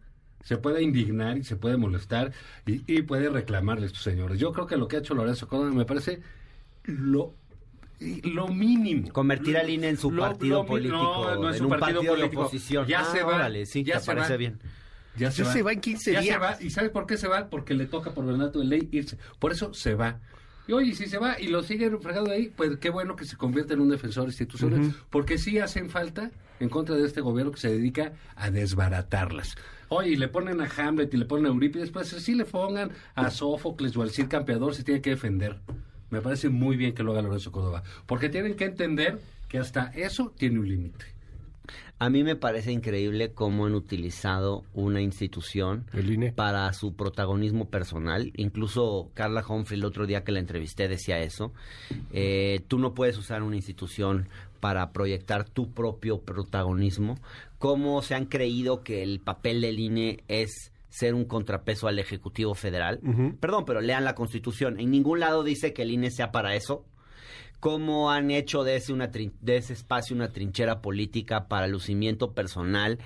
[0.45, 2.31] se puede indignar y se puede molestar
[2.65, 4.39] y, y puede reclamarle a estos señores.
[4.39, 6.21] Yo creo que lo que ha hecho Lorenzo Córdoba me parece
[6.83, 7.33] lo
[8.23, 9.11] lo mínimo.
[9.11, 11.69] Convertir al INE en su Lo- partido lo político, No, no es en su un
[11.71, 12.41] partido, partido de político.
[12.43, 12.87] oposición.
[12.87, 13.35] Ya Ah, se va.
[13.35, 14.37] órale, sí, ya te se parece va.
[14.37, 14.59] bien.
[15.17, 15.53] Ya se Ya va.
[15.53, 16.57] se va en 15 Ya se va.
[16.61, 17.49] ¿Y sabes por qué se va?
[17.49, 19.17] Porque le toca por mandato de ley irse.
[19.39, 20.19] Por eso se va.
[20.67, 23.37] Y oye, si se va y lo siguen fregando ahí, pues qué bueno que se
[23.37, 24.93] convierta en un defensor institucional.
[25.09, 29.55] Porque sí hacen falta en contra de este gobierno que se dedica a desbaratarlas.
[29.89, 32.91] Oye, y le ponen a Hamlet y le ponen a Eurípides, pues sí le pongan
[33.15, 35.59] a Sófocles o al Cid Campeador, se tiene que defender.
[36.09, 37.83] Me parece muy bien que lo haga Lorenzo Córdoba.
[38.05, 41.15] Porque tienen que entender que hasta eso tiene un límite.
[41.97, 46.33] A mí me parece increíble cómo han utilizado una institución El INE.
[46.33, 48.33] para su protagonismo personal.
[48.35, 51.53] Incluso Carla Humphrey el otro día que la entrevisté decía eso.
[52.11, 54.27] Eh, tú no puedes usar una institución
[54.59, 57.17] para proyectar tu propio protagonismo.
[57.65, 62.53] ¿Cómo se han creído que el papel del INE es ser un contrapeso al Ejecutivo
[62.53, 63.01] Federal.
[63.39, 64.79] Perdón, pero lean la Constitución.
[64.79, 66.85] En ningún lado dice que el INE sea para eso.
[67.59, 72.99] ¿Cómo han hecho de ese, una de ese espacio una trinchera política para lucimiento personal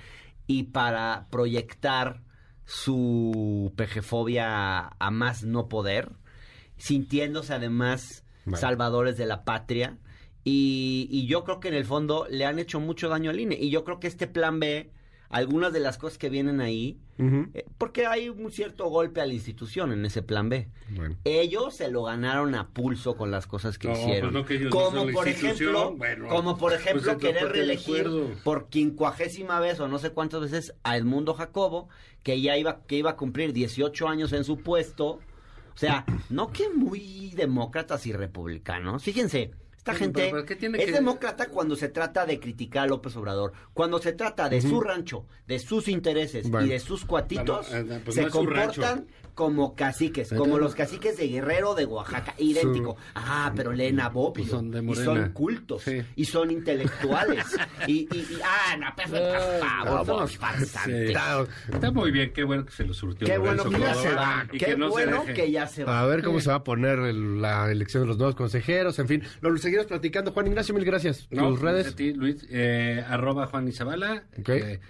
[0.46, 2.20] y para proyectar
[2.66, 6.12] su pejefobia a más no poder,
[6.76, 9.96] sintiéndose además salvadores de la patria?
[10.44, 13.58] Y, y, yo creo que en el fondo le han hecho mucho daño al INE.
[13.60, 14.90] Y yo creo que este plan B
[15.30, 19.32] algunas de las cosas que vienen ahí, eh, porque hay un cierto golpe a la
[19.32, 20.68] institución en ese plan B.
[21.24, 24.44] Ellos se lo ganaron a pulso con las cosas que pues hicieron.
[24.70, 25.96] como, por ejemplo,
[26.28, 28.10] como por pues ejemplo, querer reelegir
[28.42, 31.88] por quincuagésima vez o no sé cuántas veces a Edmundo Jacobo,
[32.24, 35.20] que ya iba, que iba a cumplir 18 años en su puesto.
[35.72, 39.04] O sea, no que muy demócratas y republicanos.
[39.04, 40.30] Fíjense, esta gente
[40.76, 43.54] es demócrata cuando se trata de criticar a López Obrador.
[43.72, 48.14] Cuando se trata de su rancho, de sus intereses y de sus cuatitos, eh, pues
[48.14, 52.98] se comportan como caciques, como los caciques de Guerrero de Oaxaca, idéntico.
[53.14, 55.84] Ah, pero leen a Bob y son, de y son cultos
[56.14, 57.46] y son intelectuales.
[57.86, 60.28] y, y, ah, no, pues, por favor,
[61.72, 63.26] Está muy bien, qué bueno que se lo surtió.
[63.26, 64.46] Qué bueno que ya se va.
[64.50, 66.02] Qué bueno que ya se va.
[66.02, 69.22] A ver cómo se va a poner la elección de los nuevos consejeros, en fin.
[69.40, 70.32] Lo seguiremos platicando.
[70.32, 71.28] Juan Ignacio, mil gracias.
[71.28, 71.88] Tus redes.
[71.88, 74.24] A ti, Luis, eh, arroba Juan Isabala.
[74.46, 74.80] Eh,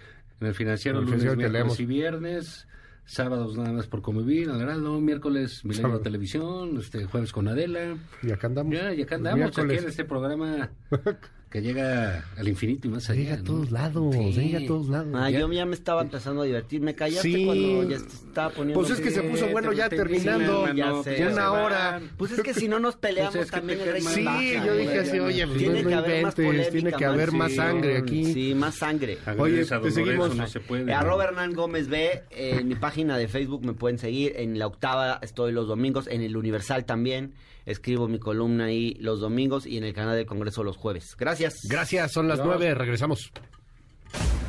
[0.41, 2.67] en el financiero, lunes, miércoles y viernes
[3.11, 7.97] sábados nada más por convivir, al Heraldo, miércoles Milenio Televisión, este jueves con Adela.
[8.23, 8.73] Y acá andamos.
[8.73, 10.71] Ya, y acá andamos, aquí en este programa
[11.51, 13.21] que llega al infinito y más allá.
[13.21, 15.09] Llega a todos lados, llega a todos lados.
[15.15, 17.45] Ah, yo ya me estaba empezando a divertir, me callaste sí.
[17.45, 18.81] cuando ya estaba poniendo...
[18.81, 22.01] Pues es que se puso bueno ya terminando una hora.
[22.17, 24.25] Pues es que si no nos peleamos pues también el Sí,
[24.65, 28.33] yo dije así, oye, pues tiene que haber más tiene que haber más sangre aquí.
[28.33, 29.19] Sí, más sangre.
[29.37, 30.37] Oye, te seguimos.
[30.37, 34.35] No se puede, Arroba Hernán Gómez B, en mi página de Facebook me pueden seguir,
[34.37, 37.35] en La Octava estoy los domingos, en el Universal también
[37.71, 41.17] escribo mi columna ahí los domingos y en el canal del Congreso los jueves.
[41.19, 41.61] Gracias.
[41.69, 43.33] Gracias, son las nueve, regresamos.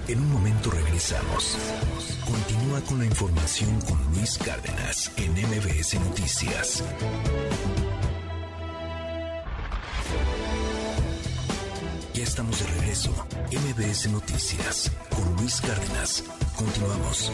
[0.08, 1.58] En un momento regresamos.
[2.25, 6.83] Continúa con la información con Luis Cárdenas en MBS Noticias.
[12.14, 13.27] Ya estamos de regreso.
[13.51, 16.24] MBS Noticias con Luis Cárdenas.
[16.58, 17.32] Continuamos.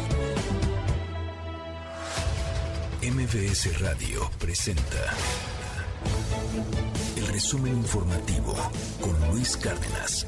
[3.01, 5.13] MBS Radio presenta
[7.15, 8.53] el resumen informativo
[9.01, 10.25] con Luis Cárdenas.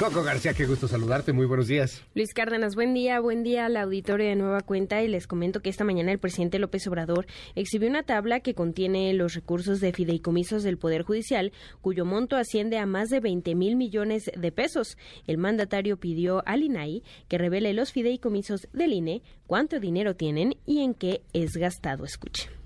[0.00, 2.02] Coco García, qué gusto saludarte, muy buenos días.
[2.14, 5.68] Luis Cárdenas, buen día, buen día al auditorio de Nueva Cuenta y les comento que
[5.68, 10.62] esta mañana el presidente López Obrador exhibió una tabla que contiene los recursos de fideicomisos
[10.62, 14.96] del Poder Judicial, cuyo monto asciende a más de 20 mil millones de pesos.
[15.26, 20.80] El mandatario pidió al INAI que revele los fideicomisos del INE, cuánto dinero tienen y
[20.80, 22.06] en qué es gastado.
[22.06, 22.59] Escuche.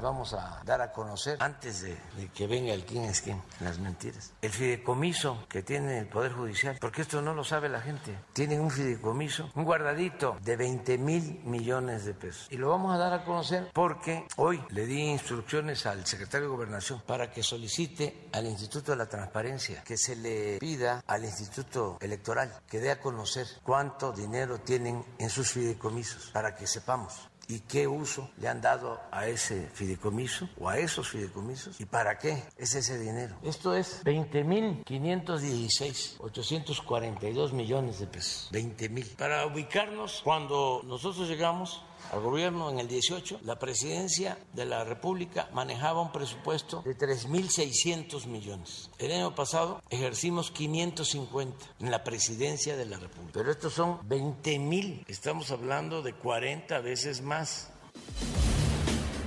[0.00, 1.96] Vamos a dar a conocer, antes de,
[2.34, 6.78] que venga el quién es quién, las mentiras, el fideicomiso que tiene el Poder Judicial,
[6.80, 8.18] porque esto no lo sabe la gente.
[8.32, 12.46] Tienen un fideicomiso, un guardadito de 20 mil millones de pesos.
[12.50, 16.54] Y lo vamos a dar a conocer porque hoy le di instrucciones al secretario de
[16.56, 21.98] Gobernación para que solicite al Instituto de la Transparencia que se le pida al Instituto
[22.00, 27.60] Electoral que dé a conocer cuánto dinero tienen en sus fideicomisos para que sepamos y
[27.60, 32.44] qué uso le han dado a ese fideicomiso o a esos fideicomisos y para qué
[32.56, 33.34] es ese dinero.
[33.42, 38.48] Esto es 20.516, 842 millones de pesos.
[38.52, 39.16] 20.000.
[39.16, 45.48] Para ubicarnos, cuando nosotros llegamos al gobierno en el 18, la presidencia de la República
[45.52, 48.90] manejaba un presupuesto de 3.600 millones.
[48.98, 53.32] El año pasado ejercimos 550 en la presidencia de la República.
[53.32, 55.04] Pero estos son 20.000.
[55.08, 57.70] Estamos hablando de 40 veces más.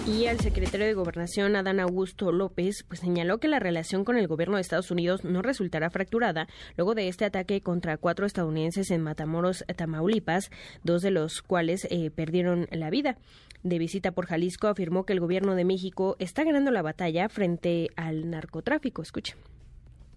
[0.06, 4.28] Y el secretario de Gobernación, Adán Augusto López, pues señaló que la relación con el
[4.28, 9.02] gobierno de Estados Unidos no resultará fracturada luego de este ataque contra cuatro estadounidenses en
[9.02, 10.52] Matamoros, Tamaulipas,
[10.84, 13.18] dos de los cuales eh, perdieron la vida.
[13.64, 17.88] De visita por Jalisco, afirmó que el gobierno de México está ganando la batalla frente
[17.96, 19.02] al narcotráfico.
[19.04, 19.38] Escuche.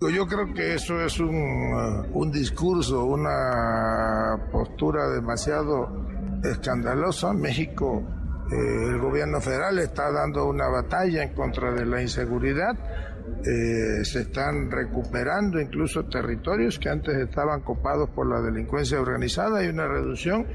[0.01, 5.89] Yo creo que eso es un, uh, un discurso, una postura demasiado
[6.43, 7.33] escandalosa.
[7.33, 8.03] México
[8.51, 12.77] eh, el gobierno federal está dando una batalla en contra de la inseguridad.
[13.45, 19.59] Eh, se están recuperando incluso territorios que antes estaban copados por la delincuencia organizada.
[19.59, 20.47] Hay una reducción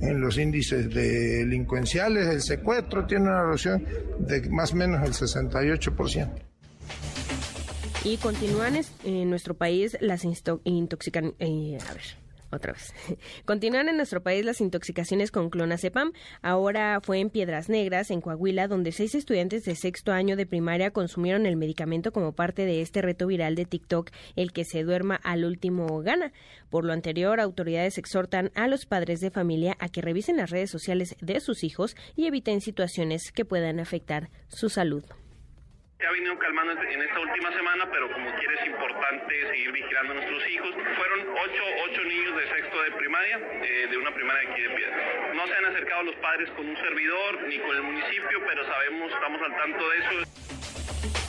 [0.00, 2.28] en los índices delincuenciales.
[2.28, 3.84] El secuestro tiene una reducción
[4.20, 6.30] de más o menos el 68%.
[8.04, 11.34] Y continúan en nuestro país las intoxican...
[11.38, 12.92] Eh, a ver otra vez.
[13.44, 16.12] Continúan en nuestro país las intoxicaciones con clonazepam.
[16.42, 20.90] Ahora fue en Piedras Negras, en Coahuila, donde seis estudiantes de sexto año de primaria
[20.90, 25.16] consumieron el medicamento como parte de este reto viral de TikTok, el que se duerma
[25.16, 26.32] al último gana.
[26.68, 30.70] Por lo anterior, autoridades exhortan a los padres de familia a que revisen las redes
[30.70, 35.04] sociales de sus hijos y eviten situaciones que puedan afectar su salud
[36.00, 40.12] se ha venido calmando en esta última semana, pero como quiere es importante seguir vigilando
[40.12, 40.70] a nuestros hijos.
[40.96, 45.32] Fueron ocho, ocho niños de sexto de primaria, eh, de una primaria aquí de Piedra.
[45.34, 49.12] No se han acercado los padres con un servidor ni con el municipio, pero sabemos,
[49.12, 51.19] estamos al tanto de eso.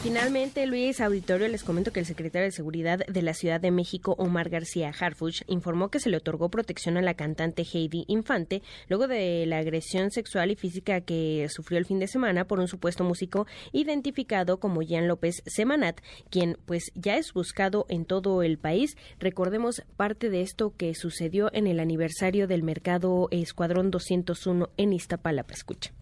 [0.00, 4.14] Finalmente, Luis Auditorio, les comento que el secretario de Seguridad de la Ciudad de México,
[4.16, 9.08] Omar García Harfuch, informó que se le otorgó protección a la cantante Heidi Infante luego
[9.08, 13.02] de la agresión sexual y física que sufrió el fin de semana por un supuesto
[13.02, 18.96] músico identificado como Jean López Semanat, quien pues ya es buscado en todo el país.
[19.18, 25.54] Recordemos parte de esto que sucedió en el aniversario del mercado Escuadrón 201 en Iztapalapa.
[25.54, 25.92] Escucha.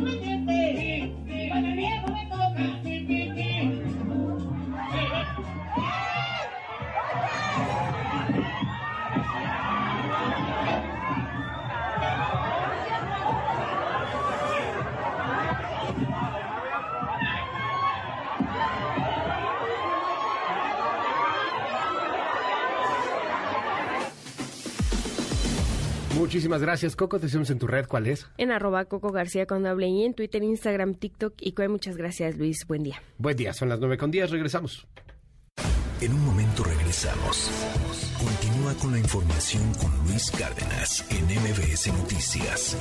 [0.00, 0.27] Thank you.
[26.28, 27.18] Muchísimas gracias, Coco.
[27.18, 28.26] Te decimos en tu red, ¿cuál es?
[28.36, 32.66] En arroba Coco García con doble y en Twitter, Instagram, TikTok y Muchas gracias, Luis.
[32.66, 33.02] Buen día.
[33.16, 34.30] Buen día, son las nueve con días.
[34.30, 34.86] Regresamos.
[36.02, 37.50] En un momento regresamos.
[38.18, 42.76] Continúa con la información con Luis Cárdenas en MBS Noticias.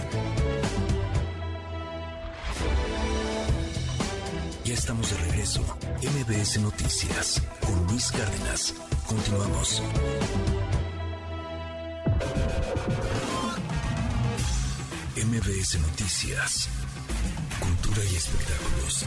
[4.66, 5.62] Ya estamos de regreso.
[6.02, 8.76] MBS Noticias con Luis Cárdenas.
[9.08, 9.82] Continuamos.
[15.30, 16.70] MBS Noticias.
[17.60, 19.06] Cultura y espectáculos.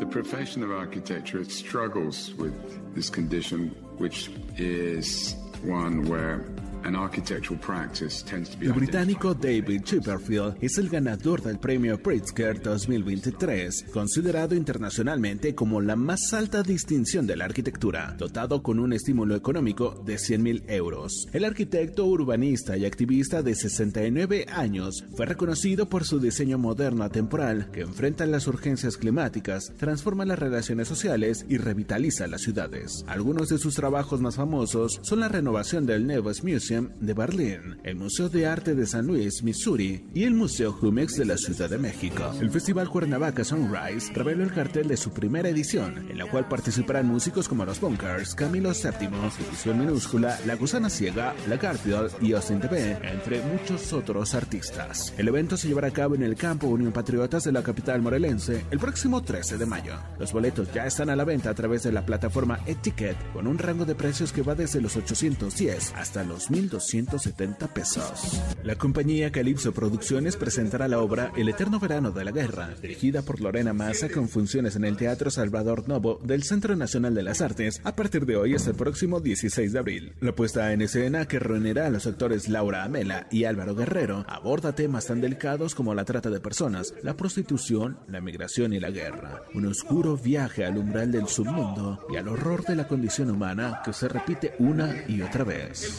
[0.00, 2.52] The profession of architecture struggles with
[2.96, 6.44] this condition, which is one where
[8.60, 15.94] el británico David Chipperfield es el ganador del premio Pritzker 2023, considerado internacionalmente como la
[15.94, 21.26] más alta distinción de la arquitectura, dotado con un estímulo económico de 100.000 euros.
[21.32, 27.70] El arquitecto urbanista y activista de 69 años fue reconocido por su diseño moderno atemporal
[27.70, 33.04] que enfrenta las urgencias climáticas, transforma las relaciones sociales y revitaliza las ciudades.
[33.06, 37.96] Algunos de sus trabajos más famosos son la renovación del Nevers Museum de Berlín, el
[37.96, 41.78] Museo de Arte de San Luis, Missouri y el Museo Jumex de la Ciudad de
[41.78, 42.32] México.
[42.40, 47.08] El Festival Cuernavaca Sunrise reveló el cartel de su primera edición, en la cual participarán
[47.08, 52.60] músicos como Los Bunkers, Camilo VII, División Minúscula, La Gusana Ciega, La Garfield y Austin
[52.60, 55.12] TV, entre muchos otros artistas.
[55.18, 58.64] El evento se llevará a cabo en el campo Unión Patriotas de la capital morelense
[58.70, 59.94] el próximo 13 de mayo.
[60.20, 63.58] Los boletos ya están a la venta a través de la plataforma Eticket con un
[63.58, 68.40] rango de precios que va desde los 810 hasta los 1000 1.270 pesos.
[68.62, 73.40] La compañía Calypso Producciones presentará la obra El Eterno Verano de la Guerra, dirigida por
[73.40, 77.80] Lorena Massa con funciones en el Teatro Salvador Novo del Centro Nacional de las Artes
[77.84, 80.12] a partir de hoy hasta el próximo 16 de abril.
[80.20, 84.74] La puesta en escena que reunirá a los actores Laura Amela y Álvaro Guerrero aborda
[84.74, 89.42] temas tan delicados como la trata de personas, la prostitución, la migración y la guerra.
[89.54, 93.92] Un oscuro viaje al umbral del submundo y al horror de la condición humana que
[93.92, 95.98] se repite una y otra vez.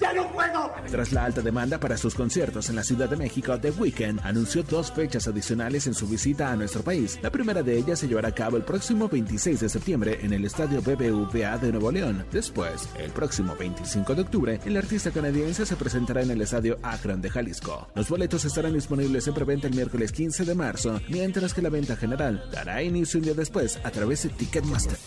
[0.00, 0.72] ¡Ya no puedo!
[0.90, 4.62] Tras la alta demanda para sus conciertos en la Ciudad de México, The Weeknd anunció
[4.62, 7.18] dos fechas adicionales en su visita a nuestro país.
[7.22, 10.44] La primera de ellas se llevará a cabo el próximo 26 de septiembre en el
[10.44, 12.24] Estadio BBVA de Nuevo León.
[12.32, 17.20] Después, el próximo 25 de octubre, el artista canadiense se presentará en el Estadio Akron
[17.20, 17.88] de Jalisco.
[17.94, 21.96] Los boletos estarán disponibles en preventa el miércoles 15 de marzo, mientras que la venta
[21.96, 24.98] general dará inicio un día después a través de Ticketmaster.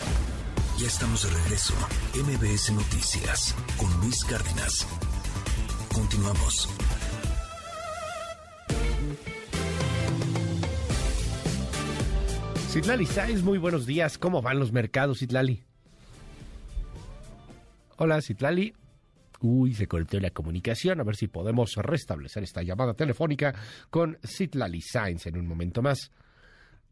[0.80, 1.74] Ya estamos de regreso.
[2.16, 4.88] MBS Noticias con Luis Cárdenas.
[5.94, 6.70] Continuamos.
[12.70, 14.18] Citlali Sáenz, muy buenos días.
[14.18, 15.66] ¿Cómo van los mercados, Citlali?
[17.98, 18.74] Hola, Citlali.
[19.42, 21.02] Uy, se cortó la comunicación.
[21.02, 23.54] A ver si podemos restablecer esta llamada telefónica
[23.90, 26.10] con Citlali Sainz en un momento más.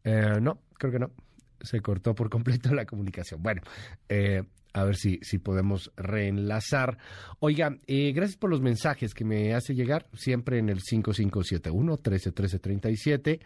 [0.04, 1.27] Eh, no, creo que no.
[1.62, 3.42] Se cortó por completo la comunicación.
[3.42, 3.62] Bueno,
[4.10, 6.98] eh, a ver si, si podemos reenlazar.
[7.40, 13.40] Oiga, eh, gracias por los mensajes que me hace llegar, siempre en el 5571 131337.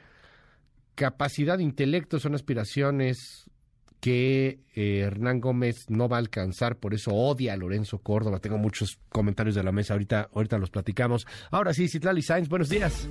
[0.95, 3.49] Capacidad intelecto son aspiraciones
[4.01, 8.39] que eh, Hernán Gómez no va a alcanzar, por eso odia a Lorenzo Córdoba.
[8.39, 11.27] Tengo muchos comentarios de la mesa, ahorita, ahorita los platicamos.
[11.51, 13.07] Ahora sí, Citlali Sainz, buenos días.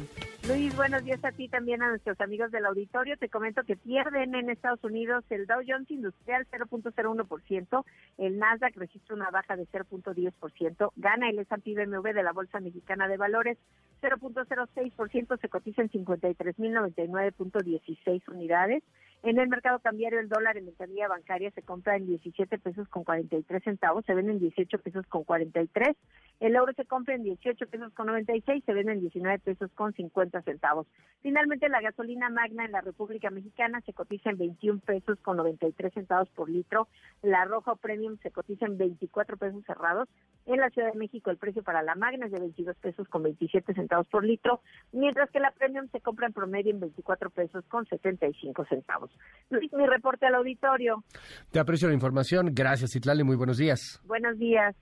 [0.49, 3.17] Luis, buenos días a ti también, a nuestros amigos del auditorio.
[3.19, 7.85] Te comento que pierden en Estados Unidos el Dow Jones Industrial 0.01%,
[8.19, 13.07] el Nasdaq registra una baja de 0.10%, gana el S&P BMW de la Bolsa Mexicana
[13.07, 13.59] de Valores
[14.03, 18.83] 0.06%, se cotiza en 53.099.16 unidades.
[19.23, 23.05] En el mercado cambiario, el dólar en ventanilla bancaria se compra en 17 pesos con
[23.05, 25.95] 43 centavos, se vende en 18 pesos con 43.
[26.41, 29.93] El euro se compra en 18 pesos con 96, se vende en 19 pesos con
[29.93, 30.87] 50 centavos.
[31.21, 35.93] Finalmente, la gasolina magna en la República Mexicana se cotiza en 21 pesos con 93
[35.93, 36.89] centavos por litro.
[37.21, 40.09] La roja premium se cotiza en 24 pesos cerrados.
[40.47, 43.23] En la Ciudad de México, el precio para la magna es de 22 pesos con
[43.23, 47.67] 27 centavos por litro, mientras que la premium se compra en promedio en 24 pesos
[47.67, 49.10] con 75 centavos.
[49.51, 51.05] Luis, mi reporte al auditorio.
[51.51, 52.51] Te aprecio la información.
[52.53, 53.25] Gracias, Itlali.
[53.25, 54.01] Muy buenos días.
[54.05, 54.77] Buenos días.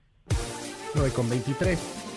[0.95, 2.08] 9 con 23.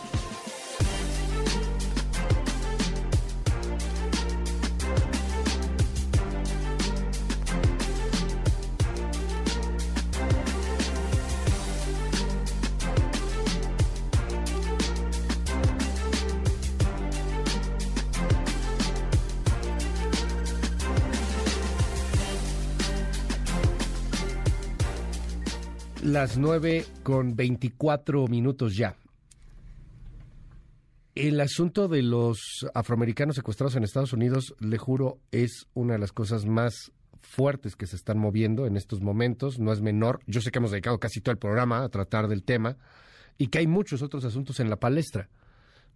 [26.13, 28.97] Las nueve con veinticuatro minutos ya.
[31.15, 36.13] El asunto de los afroamericanos secuestrados en Estados Unidos, le juro, es una de las
[36.13, 36.93] cosas más
[37.23, 39.59] fuertes que se están moviendo en estos momentos.
[39.59, 40.21] No es menor.
[40.27, 42.77] Yo sé que hemos dedicado casi todo el programa a tratar del tema
[43.39, 45.31] y que hay muchos otros asuntos en la palestra.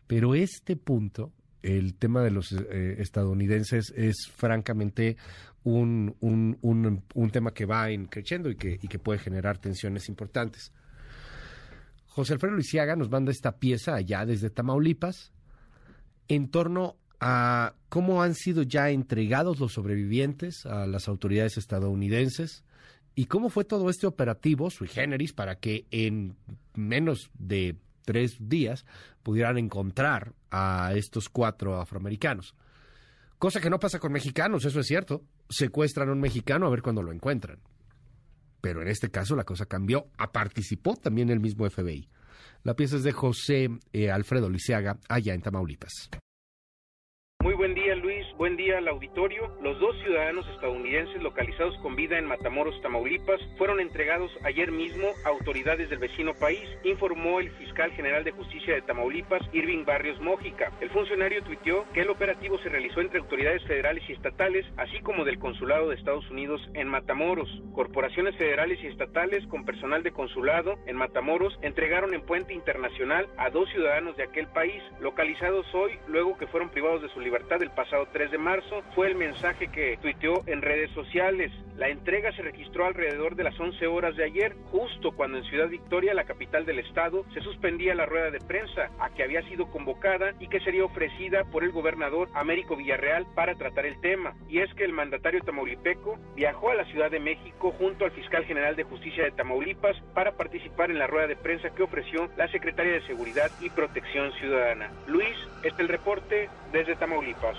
[0.06, 1.30] Pero este punto,
[1.60, 5.18] el tema de los eh, estadounidenses, es francamente
[5.66, 10.72] un, un, un, tema que va creciendo y que, y que puede generar tensiones importantes.
[12.06, 15.32] José Alfredo Luisiaga nos manda esta pieza allá desde Tamaulipas
[16.28, 22.64] en torno a cómo han sido ya entregados los sobrevivientes a las autoridades estadounidenses
[23.16, 26.36] y cómo fue todo este operativo sui generis para que en
[26.74, 28.86] menos de tres días
[29.24, 32.54] pudieran encontrar a estos cuatro afroamericanos.
[33.38, 35.22] Cosa que no pasa con mexicanos, eso es cierto.
[35.48, 37.58] Secuestran a un mexicano a ver cuándo lo encuentran.
[38.62, 40.06] Pero en este caso la cosa cambió.
[40.16, 42.08] A participó también el mismo FBI.
[42.62, 46.10] La pieza es de José eh, Alfredo Liceaga, allá en Tamaulipas.
[47.42, 48.05] Muy buen día Luis,
[48.36, 49.50] buen día al auditorio.
[49.62, 55.30] Los dos ciudadanos estadounidenses localizados con vida en Matamoros, Tamaulipas, fueron entregados ayer mismo a
[55.30, 60.70] autoridades del vecino país, informó el fiscal general de justicia de Tamaulipas, Irving Barrios Mójica.
[60.80, 65.24] El funcionario tuiteó que el operativo se realizó entre autoridades federales y estatales, así como
[65.24, 67.48] del consulado de Estados Unidos en Matamoros.
[67.74, 73.48] Corporaciones federales y estatales con personal de consulado en Matamoros entregaron en Puente Internacional a
[73.48, 77.70] dos ciudadanos de aquel país, localizados hoy luego que fueron privados de su libertad el
[77.70, 81.52] pasado 3 de marzo fue el mensaje que tuiteó en redes sociales.
[81.76, 85.68] La entrega se registró alrededor de las 11 horas de ayer, justo cuando en Ciudad
[85.68, 89.70] Victoria, la capital del estado, se suspendía la rueda de prensa a que había sido
[89.70, 94.34] convocada y que sería ofrecida por el gobernador Américo Villarreal para tratar el tema.
[94.48, 98.44] Y es que el mandatario tamaulipeco viajó a la Ciudad de México junto al fiscal
[98.44, 102.48] general de justicia de Tamaulipas para participar en la rueda de prensa que ofreció la
[102.48, 104.90] secretaria de Seguridad y Protección Ciudadana.
[105.06, 107.56] Luis, este es el reporte desde Tamaulipas.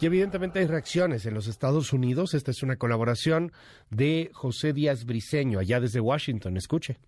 [0.00, 2.34] Y evidentemente hay reacciones en los Estados Unidos.
[2.34, 3.52] Esta es una colaboración
[3.90, 6.56] de José Díaz Briceño, allá desde Washington.
[6.56, 6.98] Escuche.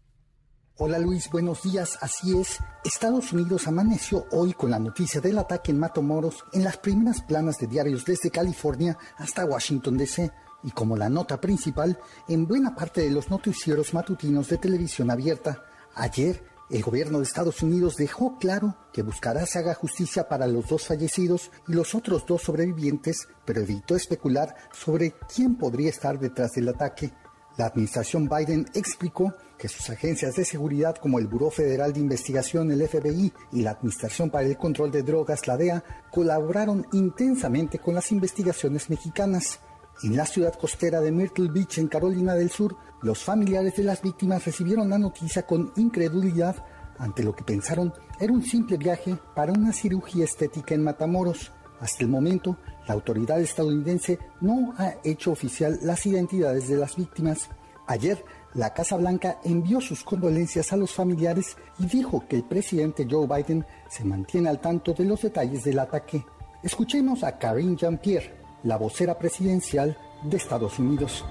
[0.79, 1.97] Hola Luis, buenos días.
[2.03, 6.77] Así es, Estados Unidos amaneció hoy con la noticia del ataque en Matamoros en las
[6.77, 10.31] primeras planas de diarios desde California hasta Washington DC
[10.65, 11.99] y como la nota principal
[12.29, 15.65] en buena parte de los noticieros matutinos de televisión abierta.
[15.95, 20.67] Ayer, el gobierno de Estados Unidos dejó claro que buscará se haga justicia para los
[20.69, 26.53] dos fallecidos y los otros dos sobrevivientes, pero evitó especular sobre quién podría estar detrás
[26.53, 27.13] del ataque.
[27.57, 32.71] La administración Biden explicó que sus agencias de seguridad como el Buró Federal de Investigación,
[32.71, 37.95] el FBI, y la Administración para el Control de Drogas, la DEA, colaboraron intensamente con
[37.95, 39.61] las investigaciones mexicanas.
[40.03, 44.03] En la ciudad costera de Myrtle Beach, en Carolina del Sur, los familiares de las
[44.03, 46.57] víctimas recibieron la noticia con incredulidad
[46.99, 51.53] ante lo que pensaron era un simple viaje para una cirugía estética en Matamoros.
[51.81, 52.57] Hasta el momento,
[52.89, 57.51] la autoridad estadounidense no ha hecho oficial las identidades de las víctimas.
[57.87, 63.07] Ayer, la Casa Blanca envió sus condolencias a los familiares y dijo que el presidente
[63.09, 66.25] Joe Biden se mantiene al tanto de los detalles del ataque.
[66.63, 71.25] Escuchemos a Karine Jean-Pierre, la vocera presidencial de Estados Unidos.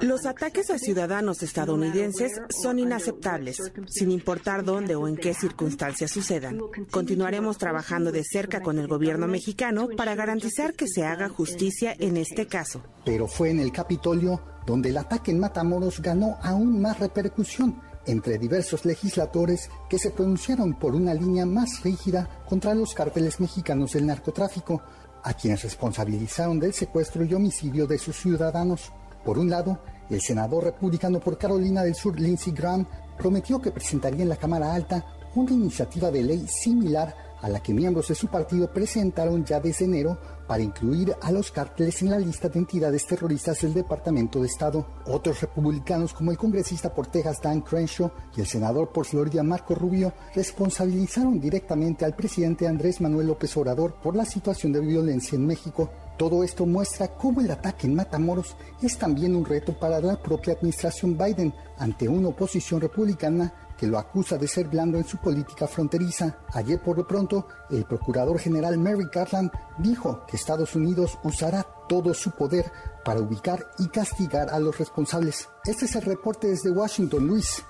[0.00, 2.32] Los ataques a ciudadanos estadounidenses
[2.62, 6.58] son inaceptables, sin importar dónde o en qué circunstancias sucedan.
[6.90, 12.16] Continuaremos trabajando de cerca con el gobierno mexicano para garantizar que se haga justicia en
[12.16, 12.82] este caso.
[13.04, 18.38] Pero fue en el Capitolio donde el ataque en Matamoros ganó aún más repercusión entre
[18.38, 24.06] diversos legisladores que se pronunciaron por una línea más rígida contra los cárteles mexicanos del
[24.06, 24.82] narcotráfico,
[25.22, 28.92] a quienes responsabilizaron del secuestro y homicidio de sus ciudadanos.
[29.24, 29.78] Por un lado,
[30.10, 32.86] el senador republicano por Carolina del Sur, Lindsey Graham,
[33.16, 37.74] prometió que presentaría en la Cámara Alta una iniciativa de ley similar a la que
[37.74, 42.18] miembros de su partido presentaron ya desde enero para incluir a los cárteles en la
[42.18, 44.86] lista de entidades terroristas del Departamento de Estado.
[45.06, 49.74] Otros republicanos, como el congresista por Texas Dan Crenshaw y el senador por Florida Marco
[49.74, 55.46] Rubio, responsabilizaron directamente al presidente Andrés Manuel López Obrador por la situación de violencia en
[55.46, 55.90] México.
[56.16, 60.54] Todo esto muestra cómo el ataque en Matamoros es también un reto para la propia
[60.54, 65.66] administración Biden ante una oposición republicana que lo acusa de ser blando en su política
[65.66, 66.38] fronteriza.
[66.54, 72.14] Ayer por lo pronto, el procurador general Mary Garland dijo que Estados Unidos usará todo
[72.14, 72.70] su poder
[73.04, 75.48] para ubicar y castigar a los responsables.
[75.64, 77.64] Este es el reporte desde Washington, Luis.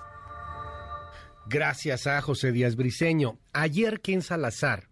[1.47, 3.39] Gracias a José Díaz Briceño.
[3.55, 4.91] Ayer Ken Salazar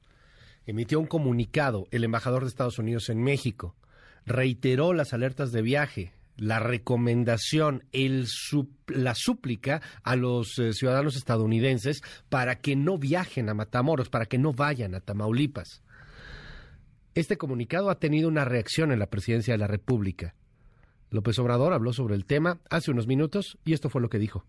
[0.65, 3.77] emitió un comunicado, el embajador de Estados Unidos en México.
[4.25, 8.27] Reiteró las alertas de viaje la recomendación, el
[8.87, 14.39] la súplica a los eh, ciudadanos estadounidenses para que no viajen a Matamoros, para que
[14.39, 15.83] no vayan a Tamaulipas.
[17.15, 20.35] Este comunicado ha tenido una reacción en la presidencia de la República.
[21.11, 24.47] López Obrador habló sobre el tema hace unos minutos y esto fue lo que dijo.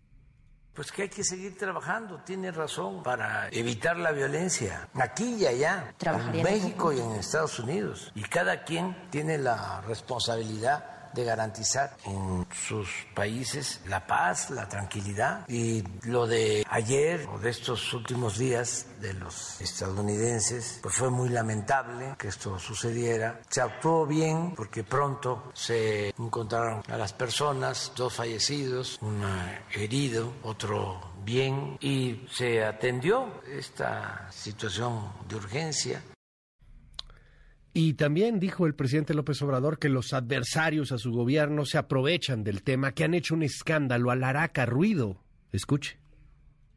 [0.74, 5.94] Pues que hay que seguir trabajando, tiene razón, para evitar la violencia, aquí y allá,
[6.00, 8.10] en México y en Estados Unidos.
[8.14, 15.48] Y cada quien tiene la responsabilidad de garantizar en sus países la paz, la tranquilidad.
[15.48, 21.28] Y lo de ayer o de estos últimos días de los estadounidenses, pues fue muy
[21.28, 23.40] lamentable que esto sucediera.
[23.48, 29.22] Se actuó bien porque pronto se encontraron a las personas, dos fallecidos, un
[29.74, 36.02] herido, otro bien y se atendió esta situación de urgencia.
[37.74, 42.44] Y también dijo el presidente López Obrador que los adversarios a su gobierno se aprovechan
[42.44, 45.22] del tema, que han hecho un escándalo, alaraca, ruido.
[45.52, 46.01] Escuche.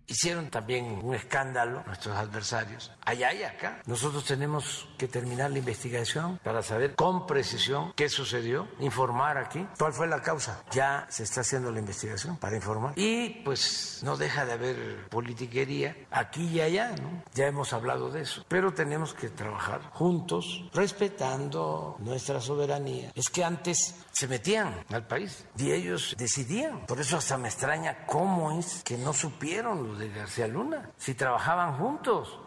[0.08, 3.82] Hicieron también un escándalo nuestros adversarios, allá y acá.
[3.86, 9.94] Nosotros tenemos que terminar la investigación para saber con precisión qué sucedió, informar aquí cuál
[9.94, 10.64] fue la causa.
[10.72, 12.94] Ya se está haciendo la investigación para informar.
[12.98, 17.24] Y pues no deja de haber politiquería aquí y allá, ¿no?
[17.34, 18.46] Ya hemos hablado de eso.
[18.48, 23.12] Pero tenemos que trabajar juntos, respetando nuestra soberanía.
[23.16, 26.86] Es que antes se metían al país y ellos decidían.
[26.86, 31.78] Por eso hasta me extraña cómo es que no supieron de García Luna, si trabajaban
[31.78, 32.40] juntos.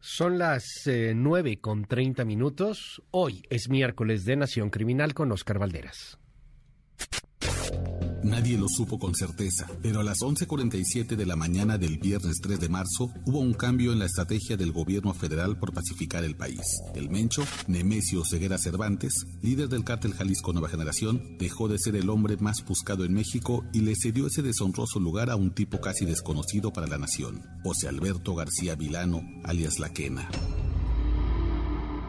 [0.00, 3.02] Son las eh, nueve con treinta minutos.
[3.10, 6.18] Hoy es miércoles de Nación Criminal con Oscar Valderas.
[8.26, 12.58] Nadie lo supo con certeza, pero a las 11.47 de la mañana del viernes 3
[12.58, 16.60] de marzo hubo un cambio en la estrategia del gobierno federal por pacificar el país.
[16.96, 22.10] El Mencho, Nemesio Ceguera Cervantes, líder del cártel Jalisco Nueva Generación, dejó de ser el
[22.10, 26.04] hombre más buscado en México y le cedió ese deshonroso lugar a un tipo casi
[26.04, 30.28] desconocido para la nación, José Alberto García Vilano, alias La Quena.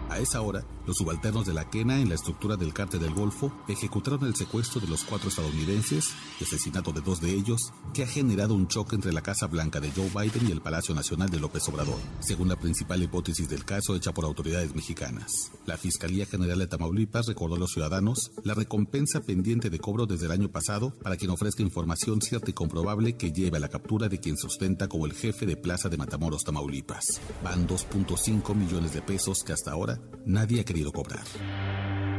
[0.10, 3.52] A esa hora, los subalternos de la Quena en la estructura del cártel del Golfo
[3.68, 8.08] ejecutaron el secuestro de los cuatro estadounidenses y asesinato de dos de ellos, que ha
[8.08, 11.40] generado un choque entre la Casa Blanca de Joe Biden y el Palacio Nacional de
[11.40, 15.52] López Obrador, según la principal hipótesis del caso hecha por autoridades mexicanas.
[15.66, 20.28] La Fiscalía General de Tamaulipas recordó a los ciudadanos la recompensa pendiente de cobro desde
[20.28, 24.08] el año pasado para quien ofrezca información cierta y comprobable que lleve a la captura
[24.08, 27.04] de quien sustenta como el jefe de plaza de Matamoros, Tamaulipas.
[27.44, 31.24] Van 2.5 millones de pesos que hasta ahora nadie ha querido cobrar.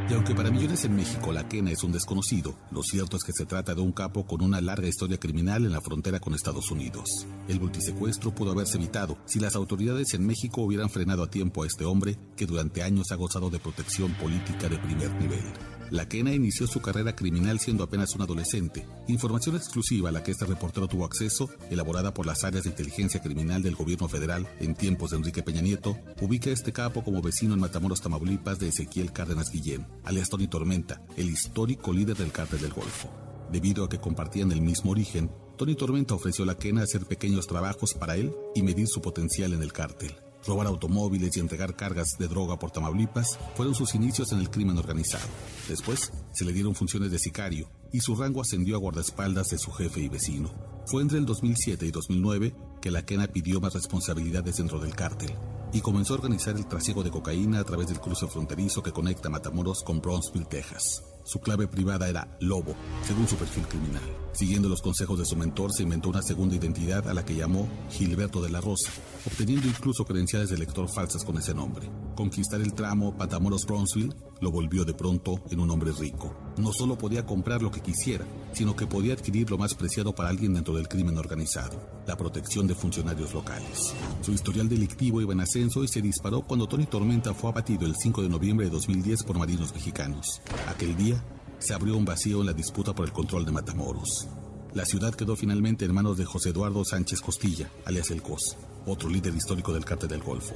[0.09, 3.31] Y aunque para millones en México la quena es un desconocido, lo cierto es que
[3.31, 6.71] se trata de un capo con una larga historia criminal en la frontera con Estados
[6.71, 7.27] Unidos.
[7.47, 11.67] El multisecuestro pudo haberse evitado si las autoridades en México hubieran frenado a tiempo a
[11.67, 15.43] este hombre que durante años ha gozado de protección política de primer nivel.
[15.91, 18.85] La Quena inició su carrera criminal siendo apenas un adolescente.
[19.07, 23.21] Información exclusiva a la que este reportero tuvo acceso, elaborada por las áreas de inteligencia
[23.21, 27.23] criminal del gobierno federal en tiempos de Enrique Peña Nieto, ubica a este capo como
[27.23, 32.31] vecino en Matamoros, Tamaulipas de Ezequiel Cárdenas Guillén, alias Tony Tormenta, el histórico líder del
[32.31, 33.09] cártel del Golfo.
[33.51, 37.47] Debido a que compartían el mismo origen, Tony Tormenta ofreció a la Quena hacer pequeños
[37.47, 40.13] trabajos para él y medir su potencial en el cártel.
[40.45, 44.77] Robar automóviles y entregar cargas de droga por Tamaulipas fueron sus inicios en el crimen
[44.77, 45.27] organizado.
[45.67, 49.71] Después se le dieron funciones de sicario y su rango ascendió a guardaespaldas de su
[49.71, 50.49] jefe y vecino.
[50.85, 55.33] Fue entre el 2007 y 2009 que la Quena pidió más responsabilidades dentro del cártel
[55.73, 59.29] y comenzó a organizar el trasiego de cocaína a través del cruce fronterizo que conecta
[59.29, 61.03] Matamoros con Brownsville, Texas.
[61.29, 64.01] Su clave privada era Lobo, según su perfil criminal.
[64.33, 67.67] Siguiendo los consejos de su mentor, se inventó una segunda identidad a la que llamó
[67.91, 68.91] Gilberto de la Rosa,
[69.27, 71.87] obteniendo incluso credenciales de lector falsas con ese nombre.
[72.15, 76.35] Conquistar el tramo Matamoros-Brownsville lo volvió de pronto en un hombre rico.
[76.59, 80.27] No solo podía comprar lo que quisiera, sino que podía adquirir lo más preciado para
[80.27, 83.93] alguien dentro del crimen organizado, la protección de funcionarios locales.
[84.21, 87.95] Su historial delictivo iba en ascenso y se disparó cuando Tony Tormenta fue abatido el
[87.95, 90.41] 5 de noviembre de 2010 por marinos mexicanos.
[90.67, 91.23] Aquel día
[91.59, 94.27] se abrió un vacío en la disputa por el control de Matamoros.
[94.73, 99.09] La ciudad quedó finalmente en manos de José Eduardo Sánchez Costilla, alias El COS, otro
[99.09, 100.55] líder histórico del cártel del Golfo,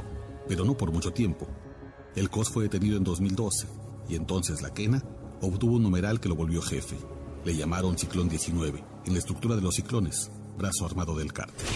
[0.49, 1.47] pero no por mucho tiempo.
[2.13, 3.67] El COS fue detenido en 2012
[4.09, 5.01] y entonces la Quena
[5.43, 6.97] obtuvo un numeral que lo volvió jefe.
[7.45, 11.67] Le llamaron Ciclón 19, en la estructura de los ciclones, brazo armado del cártel.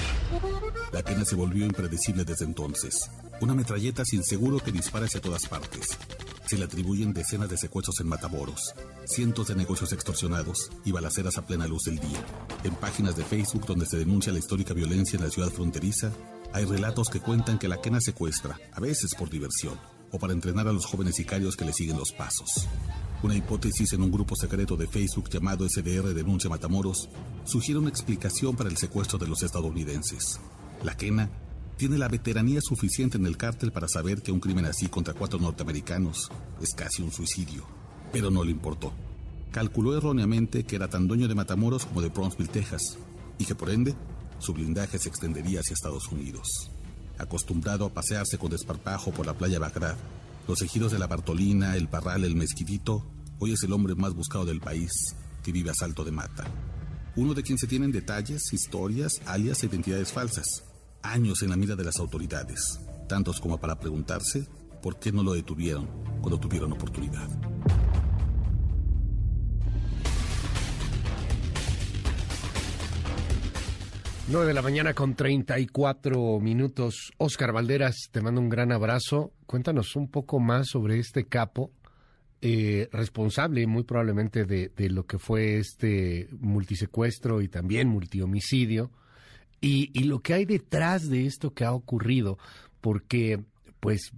[0.93, 3.09] La Quena se volvió impredecible desde entonces.
[3.41, 5.97] Una metralleta sin seguro que dispara hacia todas partes.
[6.45, 8.73] Se le atribuyen decenas de secuestros en Matamoros,
[9.05, 12.25] cientos de negocios extorsionados y balaceras a plena luz del día.
[12.63, 16.11] En páginas de Facebook donde se denuncia la histórica violencia en la ciudad fronteriza,
[16.53, 19.77] hay relatos que cuentan que la quena secuestra, a veces por diversión,
[20.11, 22.67] o para entrenar a los jóvenes sicarios que le siguen los pasos.
[23.23, 27.09] Una hipótesis en un grupo secreto de Facebook llamado SDR Denuncia Matamoros
[27.45, 30.39] sugiere una explicación para el secuestro de los estadounidenses.
[30.83, 31.27] La quena
[31.77, 35.39] tiene la veteranía suficiente en el cártel para saber que un crimen así contra cuatro
[35.39, 36.29] norteamericanos
[36.61, 37.65] es casi un suicidio.
[38.13, 38.93] Pero no le importó.
[39.51, 42.99] Calculó erróneamente que era tan dueño de Matamoros como de Brownsville, Texas,
[43.39, 43.95] y que por ende
[44.37, 46.47] su blindaje se extendería hacia Estados Unidos.
[47.17, 49.97] Acostumbrado a pasearse con desparpajo por la playa Bagdad,
[50.47, 53.05] los ejidos de la Bartolina, el Parral, el Mezquitito,
[53.39, 54.91] hoy es el hombre más buscado del país
[55.43, 56.45] que vive a salto de mata.
[57.17, 60.63] Uno de quien se tienen detalles, historias, alias e identidades falsas.
[61.01, 64.47] Años en la mira de las autoridades, tantos como para preguntarse
[64.81, 65.87] por qué no lo detuvieron
[66.21, 67.27] cuando tuvieron oportunidad.
[74.29, 77.13] 9 de la mañana con 34 minutos.
[77.17, 79.31] Oscar Valderas, te mando un gran abrazo.
[79.45, 81.71] Cuéntanos un poco más sobre este capo
[82.41, 88.91] eh, responsable muy probablemente de, de, lo que fue este multisecuestro y también multihomicidio
[89.61, 92.37] y, y lo que hay detrás de esto que ha ocurrido,
[92.81, 93.39] porque
[93.79, 94.11] pues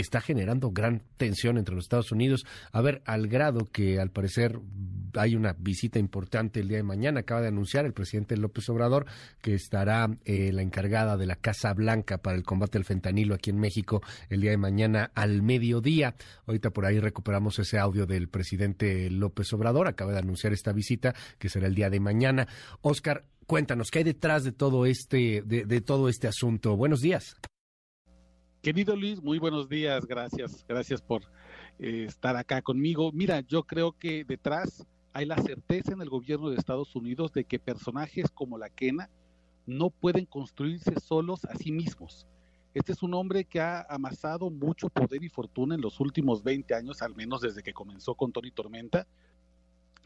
[0.00, 2.46] está generando gran tensión entre los Estados Unidos.
[2.72, 4.58] A ver, al grado que al parecer
[5.14, 7.20] hay una visita importante el día de mañana.
[7.20, 9.06] Acaba de anunciar el presidente López Obrador
[9.40, 13.50] que estará eh, la encargada de la Casa Blanca para el combate al fentanilo aquí
[13.50, 16.14] en México el día de mañana al mediodía.
[16.46, 19.88] Ahorita por ahí recuperamos ese audio del presidente López Obrador.
[19.88, 22.48] Acaba de anunciar esta visita que será el día de mañana.
[22.80, 26.76] Oscar, cuéntanos, ¿qué hay detrás de todo este, de, de todo este asunto?
[26.76, 27.36] Buenos días.
[28.62, 31.22] Querido Luis, muy buenos días, gracias, gracias por
[31.78, 33.12] eh, estar acá conmigo.
[33.12, 37.44] Mira, yo creo que detrás hay la certeza en el gobierno de Estados Unidos de
[37.44, 39.10] que personajes como la Kena
[39.64, 42.26] no pueden construirse solos a sí mismos.
[42.74, 46.74] Este es un hombre que ha amasado mucho poder y fortuna en los últimos 20
[46.74, 49.06] años, al menos desde que comenzó con Tony Tormenta.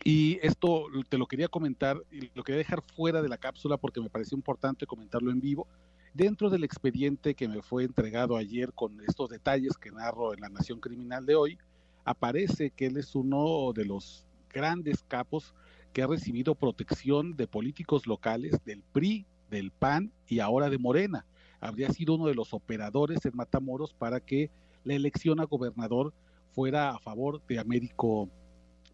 [0.04, 4.00] Y esto te lo quería comentar y lo quería dejar fuera de la cápsula porque
[4.00, 5.66] me pareció importante comentarlo en vivo.
[6.14, 10.50] Dentro del expediente que me fue entregado ayer con estos detalles que narro en la
[10.50, 11.58] Nación Criminal de hoy,
[12.04, 15.54] aparece que él es uno de los grandes capos
[15.94, 21.24] que ha recibido protección de políticos locales del PRI, del PAN y ahora de Morena.
[21.60, 24.50] Habría sido uno de los operadores en Matamoros para que
[24.84, 26.12] la elección a gobernador
[26.50, 28.28] fuera a favor de Américo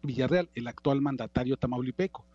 [0.03, 2.25] Villarreal, el actual mandatario tamaulipeco.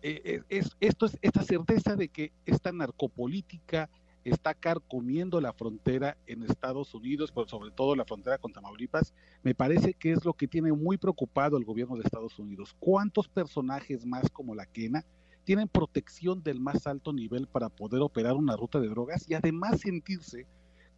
[0.00, 0.40] Eh,
[0.80, 3.90] esto es esta certeza de que esta narcopolítica
[4.24, 9.54] está carcomiendo la frontera en Estados Unidos, pero sobre todo la frontera con Tamaulipas, me
[9.54, 12.76] parece que es lo que tiene muy preocupado el gobierno de Estados Unidos.
[12.78, 15.04] ¿Cuántos personajes más como la Quena
[15.44, 19.80] tienen protección del más alto nivel para poder operar una ruta de drogas y además
[19.80, 20.46] sentirse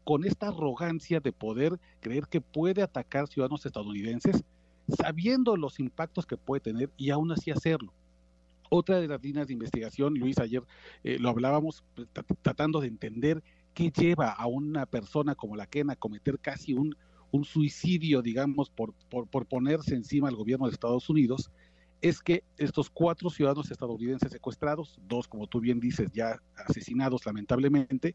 [0.04, 4.42] con esta arrogancia de poder creer que puede atacar ciudadanos estadounidenses
[4.88, 7.92] sabiendo los impactos que puede tener y aún así hacerlo.
[8.74, 10.62] Otra de las líneas de investigación, Luis, ayer
[11.04, 12.08] eh, lo hablábamos pues,
[12.40, 13.44] tratando de entender
[13.74, 16.96] qué lleva a una persona como la Ken a cometer casi un,
[17.32, 21.50] un suicidio, digamos, por, por, por, ponerse encima al gobierno de Estados Unidos,
[22.00, 28.14] es que estos cuatro ciudadanos estadounidenses secuestrados, dos, como tú bien dices, ya asesinados lamentablemente,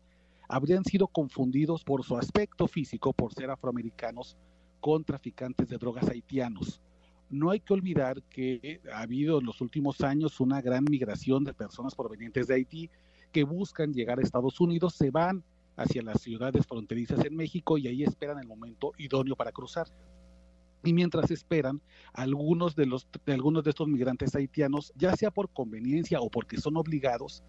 [0.50, 4.36] habrían sido confundidos por su aspecto físico, por ser afroamericanos,
[4.80, 6.82] con traficantes de drogas haitianos.
[7.30, 11.54] No hay que olvidar que ha habido en los últimos años una gran migración de
[11.54, 12.90] personas provenientes de Haití
[13.32, 15.44] que buscan llegar a Estados Unidos, se van
[15.76, 19.88] hacia las ciudades fronterizas en México y ahí esperan el momento idóneo para cruzar.
[20.84, 21.82] Y mientras esperan,
[22.14, 26.78] algunos de, los, algunos de estos migrantes haitianos, ya sea por conveniencia o porque son
[26.78, 27.44] obligados,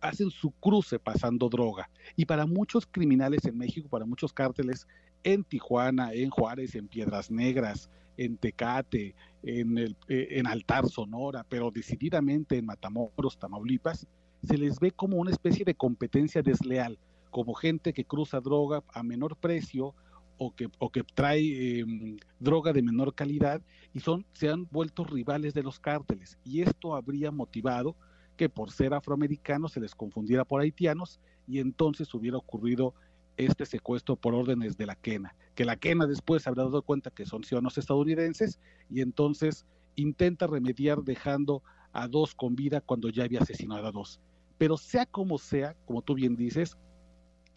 [0.00, 1.90] hacen su cruce pasando droga.
[2.16, 4.86] Y para muchos criminales en México, para muchos cárteles
[5.24, 11.46] en Tijuana, en Juárez, en Piedras Negras, en Tecate, en, el, eh, en Altar Sonora,
[11.48, 14.06] pero decididamente en Matamoros, Tamaulipas,
[14.42, 16.98] se les ve como una especie de competencia desleal,
[17.30, 19.94] como gente que cruza droga a menor precio
[20.36, 25.04] o que, o que trae em, droga de menor calidad y son, se han vuelto
[25.04, 26.38] rivales de los cárteles.
[26.44, 27.96] Y esto habría motivado
[28.36, 32.94] que por ser afroamericanos se les confundiera por haitianos y entonces hubiera ocurrido
[33.38, 37.24] este secuestro por órdenes de la quena, que la quena después habrá dado cuenta que
[37.24, 38.58] son ciudadanos estadounidenses
[38.90, 44.20] y entonces intenta remediar dejando a dos con vida cuando ya había asesinado a dos.
[44.58, 46.76] Pero sea como sea, como tú bien dices,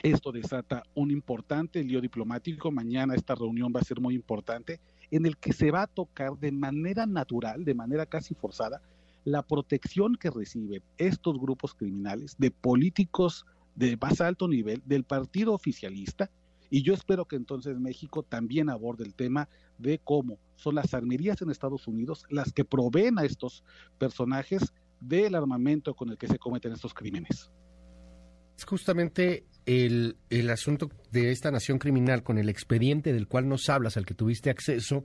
[0.04, 2.72] esto desata un importante lío diplomático.
[2.72, 4.80] Mañana esta reunión va a ser muy importante
[5.12, 8.82] en el que se va a tocar de manera natural, de manera casi forzada,
[9.24, 15.54] la protección que reciben estos grupos criminales de políticos de más alto nivel del partido
[15.54, 16.30] oficialista
[16.70, 21.42] y yo espero que entonces México también aborde el tema de cómo son las armerías
[21.42, 23.64] en Estados Unidos las que proveen a estos
[24.00, 27.52] personajes del armamento con el que se cometen estos crímenes.
[28.58, 33.68] Es justamente el, el asunto de esta nación criminal con el expediente del cual nos
[33.68, 35.04] hablas, al que tuviste acceso,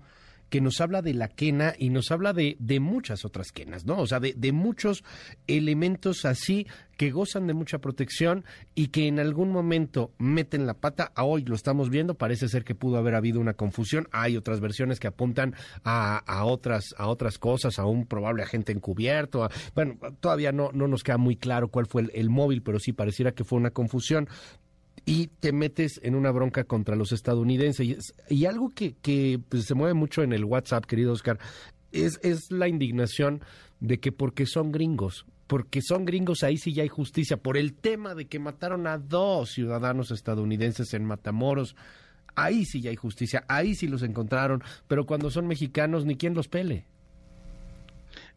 [0.48, 3.98] que nos habla de la quena y nos habla de, de muchas otras quenas, ¿no?
[3.98, 5.04] O sea, de, de, muchos
[5.46, 6.66] elementos así
[6.96, 8.44] que gozan de mucha protección
[8.74, 11.12] y que en algún momento meten la pata.
[11.14, 14.08] A hoy lo estamos viendo, parece ser que pudo haber habido una confusión.
[14.12, 18.72] Hay otras versiones que apuntan a, a otras, a otras cosas, a un probable agente
[18.72, 19.48] encubierto.
[19.74, 22.92] bueno, todavía no, no nos queda muy claro cuál fue el, el móvil, pero sí
[22.92, 24.28] pareciera que fue una confusión
[25.08, 28.12] y te metes en una bronca contra los estadounidenses.
[28.28, 31.38] Y, algo que, que pues, se mueve mucho en el WhatsApp, querido Oscar,
[31.92, 33.40] es, es la indignación
[33.78, 37.74] de que porque son gringos, porque son gringos, ahí sí ya hay justicia, por el
[37.74, 41.76] tema de que mataron a dos ciudadanos estadounidenses en Matamoros,
[42.34, 46.34] ahí sí ya hay justicia, ahí sí los encontraron, pero cuando son mexicanos, ni quien
[46.34, 46.84] los pele.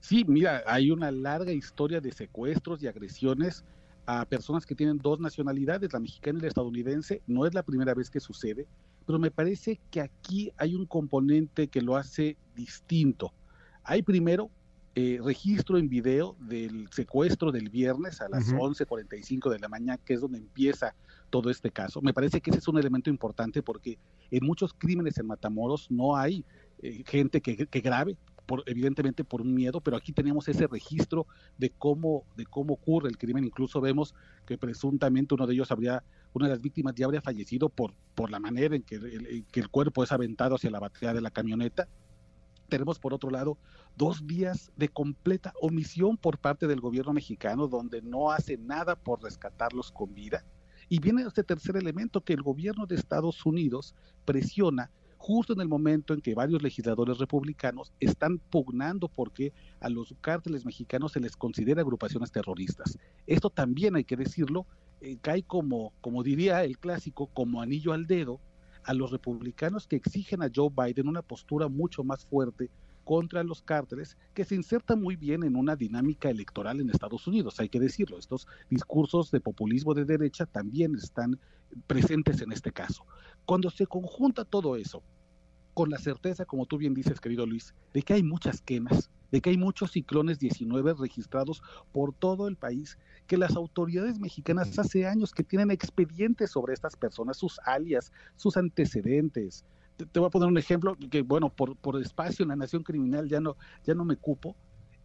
[0.01, 3.63] Sí, mira, hay una larga historia de secuestros y agresiones
[4.11, 7.21] a personas que tienen dos nacionalidades, la mexicana y la estadounidense.
[7.27, 8.65] No es la primera vez que sucede,
[9.05, 13.31] pero me parece que aquí hay un componente que lo hace distinto.
[13.83, 14.49] Hay primero
[14.95, 18.75] eh, registro en video del secuestro del viernes a las uh -huh.
[18.75, 20.95] 11.45 de la mañana, que es donde empieza
[21.29, 22.01] todo este caso.
[22.01, 23.99] Me parece que ese es un elemento importante porque
[24.31, 26.43] en muchos crímenes en Matamoros no hay
[26.81, 28.17] eh, gente que, que grabe,
[28.49, 31.27] por, evidentemente por un miedo, pero aquí tenemos ese registro
[31.59, 33.43] de cómo, de cómo ocurre el crimen.
[33.43, 34.15] Incluso vemos
[34.47, 36.03] que presuntamente uno de ellos habría,
[36.33, 39.43] una de las víctimas ya habría fallecido por, por la manera en que el, en
[39.43, 41.87] que el cuerpo es aventado hacia la batería de la camioneta.
[42.69, 43.59] Tenemos por otro lado
[43.95, 49.21] dos días de completa omisión por parte del gobierno mexicano donde no hace nada por
[49.21, 50.43] rescatarlos con vida.
[50.89, 53.93] Y viene este tercer elemento que el gobierno de Estados Unidos
[54.25, 54.89] presiona
[55.19, 60.65] justo en el momento en que varios legisladores republicanos están pugnando porque a los cárteles
[60.65, 62.97] mexicanos se les considera agrupaciones terroristas.
[63.27, 64.65] Esto también hay que decirlo,
[65.01, 68.39] eh, cae como, como diría el clásico, como anillo al dedo
[68.85, 72.71] a los republicanos que exigen a Joe Biden una postura mucho más fuerte
[73.03, 77.59] contra los cárteles, que se inserta muy bien en una dinámica electoral en Estados Unidos,
[77.59, 78.19] hay que decirlo.
[78.19, 81.39] Estos discursos de populismo de derecha también están
[81.87, 83.05] presentes en este caso.
[83.49, 85.01] Cuando se conjunta todo eso
[85.73, 89.41] con la certeza, como tú bien dices, querido Luis, de que hay muchas quemas, de
[89.41, 95.07] que hay muchos ciclones 19 registrados por todo el país, que las autoridades mexicanas hace
[95.07, 99.65] años que tienen expedientes sobre estas personas, sus alias, sus antecedentes.
[99.97, 102.83] Te, te voy a poner un ejemplo que, bueno, por, por espacio en la nación
[102.83, 104.55] criminal ya no, ya no me cupo.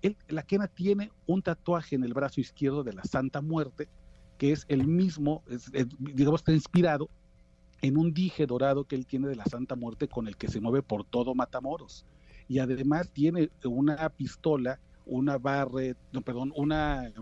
[0.03, 3.89] Él, la quena tiene un tatuaje en el brazo izquierdo de la Santa Muerte,
[4.37, 7.09] que es el mismo, es, es, digamos, está inspirado
[7.85, 10.59] en un dije dorado que él tiene de la Santa Muerte con el que se
[10.59, 12.07] mueve por todo Matamoros.
[12.49, 17.13] y además tiene una pistola, una barre, no, perdón, una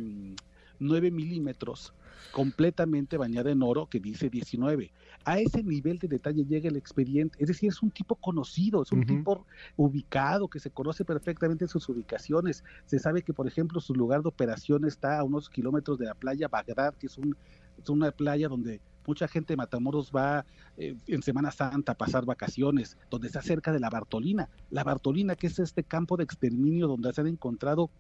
[0.79, 1.93] 9 mm, milímetros
[2.31, 4.93] completamente bañada en oro que dice 19.
[5.25, 8.93] A ese nivel de detalle llega el expediente, es decir, es un tipo conocido, es
[8.93, 9.45] un tipo
[9.77, 12.63] ubicado, que se conoce perfectamente sus ubicaciones.
[12.87, 16.15] Se sabe que, por ejemplo, su lugar de operación está a unos kilómetros de la
[16.15, 17.37] playa Bagdad, que es, un,
[17.83, 20.45] es una playa donde mucha gente de Matamoros va
[20.77, 24.49] eh, en Semana Santa a pasar vacaciones, donde está cerca de la Bartolina.
[24.71, 27.91] La Bartolina, que es este campo de exterminio donde se han encontrado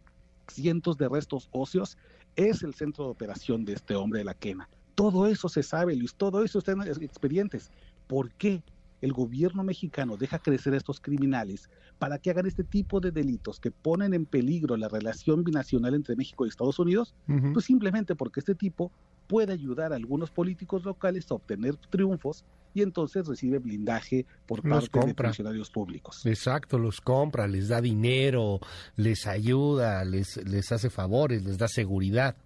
[0.48, 1.96] cientos de restos óseos,
[2.36, 4.68] es el centro de operación de este hombre de la quena.
[4.94, 7.70] Todo eso se sabe, Luis, todo eso está en expedientes.
[8.06, 8.62] ¿Por qué
[9.00, 13.58] el gobierno mexicano deja crecer a estos criminales para que hagan este tipo de delitos
[13.58, 17.14] que ponen en peligro la relación binacional entre México y Estados Unidos?
[17.52, 18.92] Pues simplemente porque este tipo
[19.32, 22.44] puede ayudar a algunos políticos locales a obtener triunfos
[22.74, 26.26] y entonces recibe blindaje por parte de funcionarios públicos.
[26.26, 28.60] Exacto, los compra, les da dinero,
[28.94, 32.36] les ayuda, les, les hace favores, les da seguridad.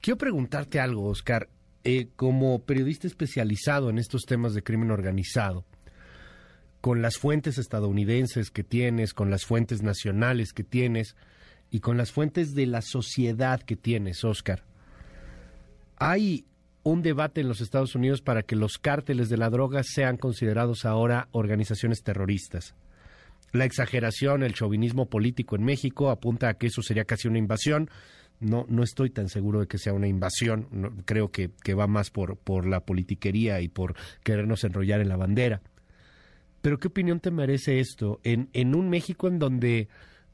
[0.00, 1.50] Quiero preguntarte algo, Oscar.
[1.84, 5.66] Eh, como periodista especializado en estos temas de crimen organizado,
[6.80, 11.14] con las fuentes estadounidenses que tienes, con las fuentes nacionales que tienes
[11.70, 14.64] y con las fuentes de la sociedad que tienes, Oscar,
[16.00, 16.46] hay
[16.82, 20.86] un debate en los Estados Unidos para que los cárteles de la droga sean considerados
[20.86, 22.74] ahora organizaciones terroristas.
[23.52, 27.90] La exageración, el chauvinismo político en México apunta a que eso sería casi una invasión.
[28.40, 31.02] No, no estoy tan seguro de que sea una invasión.
[31.04, 35.60] creo que, va más por, por la politiquería y por querernos enrollar en la bandera.
[36.62, 38.20] Pero ¿qué opinión te merece esto?
[38.24, 39.88] En, en un México en donde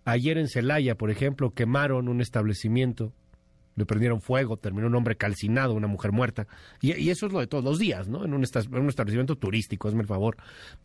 [0.04, 3.12] ayer en Celaya, por ejemplo, quemaron un establecimiento
[3.76, 6.46] le prendieron fuego, terminó un hombre calcinado, una mujer muerta.
[6.80, 8.24] Y, eso es lo de todos los días, ¿no?
[8.24, 10.36] En un, establecimiento turístico, hazme el favor.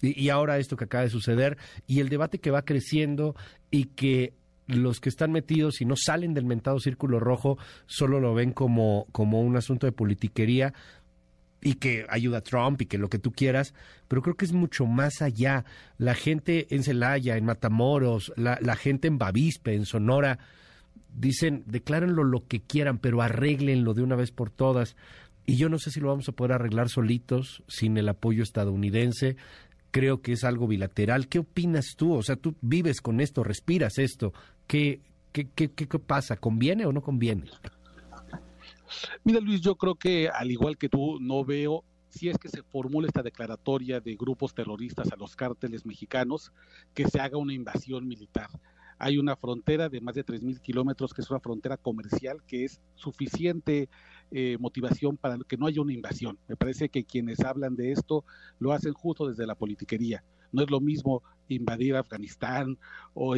[0.02, 3.36] Y, ahora esto que acaba de suceder y el debate que va creciendo
[3.72, 4.34] y que
[4.68, 9.08] los que están metidos y no salen del mentado círculo rojo solo lo ven como,
[9.12, 10.74] como un asunto de politiquería
[11.62, 13.74] y que ayuda a Trump y que lo que tú quieras,
[14.08, 15.66] pero creo que es mucho más allá.
[15.98, 20.40] La gente en Celaya, en Matamoros, la, la gente en Bavispe, en Sonora,
[21.14, 24.96] dicen, declárenlo lo que quieran, pero arréglenlo de una vez por todas.
[25.46, 29.38] Y yo no sé si lo vamos a poder arreglar solitos, sin el apoyo estadounidense.
[29.92, 31.28] Creo que es algo bilateral.
[31.28, 32.14] ¿Qué opinas tú?
[32.14, 34.34] O sea, tú vives con esto, respiras esto.
[34.68, 36.38] ¿Qué, qué, qué, qué pasa?
[36.38, 37.46] ¿Conviene o no conviene?
[39.24, 42.62] Mira, Luis, yo creo que al igual que tú, no veo si es que se
[42.62, 46.52] formula esta declaratoria de grupos terroristas a los cárteles mexicanos,
[46.94, 48.50] que se haga una invasión militar
[49.02, 52.80] hay una frontera de más de 3.000 kilómetros que es una frontera comercial que es
[52.94, 53.90] suficiente
[54.30, 56.38] eh, motivación para que no haya una invasión.
[56.48, 58.24] Me parece que quienes hablan de esto
[58.60, 60.24] lo hacen justo desde la politiquería.
[60.52, 62.78] No es lo mismo invadir Afganistán
[63.16, 63.36] o,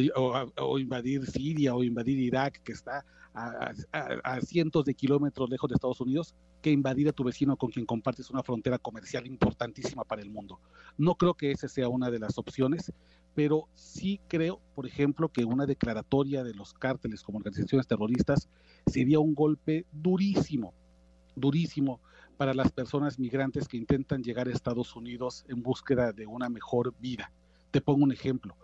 [0.78, 6.34] invadir Siria o invadir Irak, que está a, cientos de kilómetros lejos de Estados Unidos,
[6.60, 10.60] que invadir a tu vecino con quien compartes una frontera comercial importantísima para el mundo.
[10.98, 12.92] No creo que esa sea una de las opciones,
[13.34, 18.48] pero sí creo, por ejemplo, que una declaratoria de los cárteles como organizaciones terroristas
[18.86, 20.72] sería un golpe durísimo,
[21.34, 22.00] durísimo
[22.36, 26.94] para las personas migrantes que intentan llegar a Estados Unidos en búsqueda de una mejor
[27.00, 27.30] vida.
[27.70, 28.56] Te pongo un ejemplo.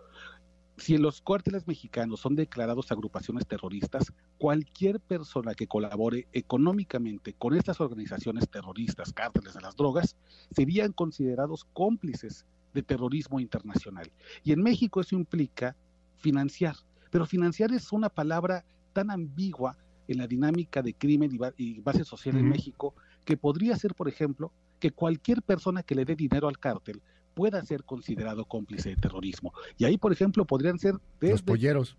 [0.77, 7.79] Si los cárteles mexicanos son declarados agrupaciones terroristas, cualquier persona que colabore económicamente con estas
[7.81, 10.15] organizaciones terroristas, cárteles de las drogas,
[10.55, 14.11] serían considerados cómplices de terrorismo internacional.
[14.43, 15.75] Y en México eso implica
[16.17, 16.75] financiar,
[17.09, 19.77] pero financiar es una palabra tan ambigua
[20.07, 22.93] en la dinámica de crimen y, base social en México
[23.25, 27.01] que podría ser, por ejemplo, que cualquier persona que le dé dinero al cártel
[27.33, 29.53] pueda ser considerado cómplice de terrorismo.
[29.77, 31.97] Y ahí, por ejemplo, podrían ser desde los polleros.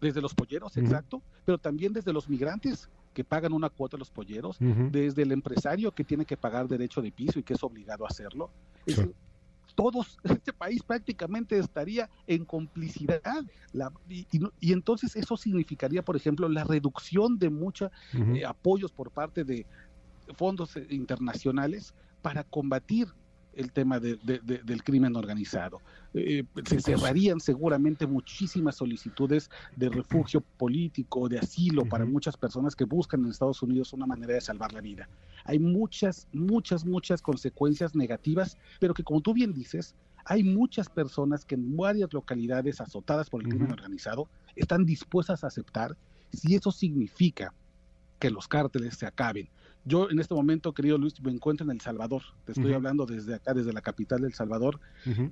[0.00, 4.10] Desde los polleros, exacto, pero también desde los migrantes que pagan una cuota a los
[4.10, 8.04] polleros, desde el empresario que tiene que pagar derecho de piso y que es obligado
[8.04, 8.50] a hacerlo
[9.78, 13.22] todos, este país prácticamente estaría en complicidad.
[14.08, 19.66] y, entonces eso significaría, por ejemplo, la reducción de muchos eh, apoyos por parte de
[20.34, 23.06] fondos eh, internacionales para combatir
[23.58, 25.80] el tema de, del crimen organizado.
[26.14, 32.84] Eh, se cerrarían seguramente muchísimas solicitudes de refugio político, de asilo para muchas personas que
[32.84, 35.08] buscan en Estados Unidos una manera de salvar la vida.
[35.44, 41.44] Hay muchas, muchas, muchas consecuencias negativas, pero que como tú bien dices, hay muchas personas
[41.44, 45.96] que en varias localidades azotadas por el crimen organizado están dispuestas a aceptar
[46.32, 47.52] si eso significa
[48.18, 49.48] que los cárteles se acaben.
[49.88, 52.22] Yo en este momento, querido Luis, me encuentro en El Salvador.
[52.44, 54.78] Te estoy hablando desde acá, desde la capital del Salvador.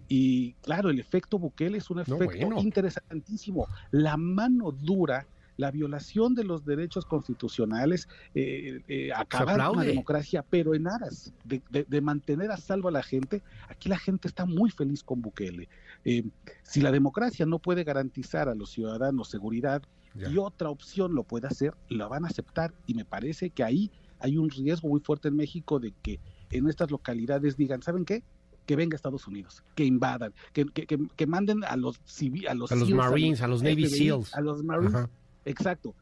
[0.08, 3.68] Y claro, el efecto Bukele es un efecto interesantísimo.
[3.90, 5.26] La mano dura
[5.56, 11.32] la violación de los derechos constitucionales, eh, eh, acabar con la democracia, pero en aras
[11.44, 15.68] de, mantener a salvo a la gente, aquí la gente está muy feliz con Bukele.
[16.04, 16.24] Eh,
[16.62, 19.82] si la democracia no puede garantizar a los ciudadanos seguridad
[20.14, 23.90] y otra opción lo puede hacer, la van a aceptar y me parece que ahí
[24.18, 26.20] hay un riesgo muy fuerte en México de que
[26.50, 28.22] en estas localidades digan, ¿saben qué?
[28.66, 32.00] que venga Estados Unidos, que invadan, que, que, que, manden a los
[32.48, 35.06] a los, a los Marines, a los, Navy SEALs, a los Marines,
[35.44, 35.94] exacto.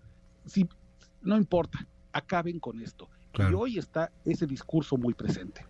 [0.46, 0.66] Si
[1.20, 3.08] no importa, acaben con esto.
[3.38, 5.66] Y hoy está ese discurso muy presente.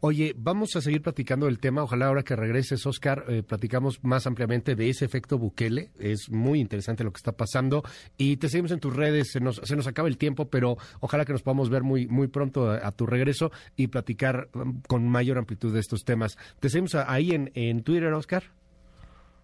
[0.00, 1.82] Oye, vamos a seguir platicando del tema.
[1.82, 5.90] Ojalá ahora que regreses, Oscar, eh, platicamos más ampliamente de ese efecto Bukele.
[5.98, 7.82] Es muy interesante lo que está pasando.
[8.16, 9.32] Y te seguimos en tus redes.
[9.32, 12.28] Se nos, se nos acaba el tiempo, pero ojalá que nos podamos ver muy, muy
[12.28, 16.36] pronto a, tu regreso y platicar um, con mayor amplitud de estos temas.
[16.60, 18.44] Te seguimos ahí en, en Twitter, Oscar.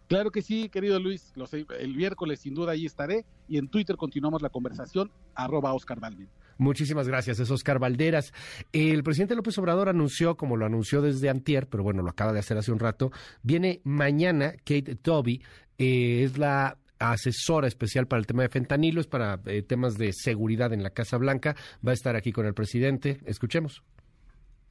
[0.09, 1.35] Claro que sí, querido Luis.
[1.79, 6.31] el miércoles sin duda ahí estaré y en Twitter continuamos la conversación, arroba Oscar Dalvin.
[6.59, 8.33] Muchísimas gracias, es Oscar Valderas.
[8.73, 12.41] El presidente López Obrador anunció, como lo anunció desde antier, pero bueno, lo acaba de
[12.41, 13.13] hacer hace un rato,
[13.43, 15.41] viene mañana Kate Toby,
[15.79, 20.13] eh, es la asesora especial para el tema de fentanilo, es para eh, temas de
[20.13, 21.55] seguridad en la Casa Blanca,
[21.87, 23.21] va a estar aquí con el presidente.
[23.25, 23.83] Escuchemos.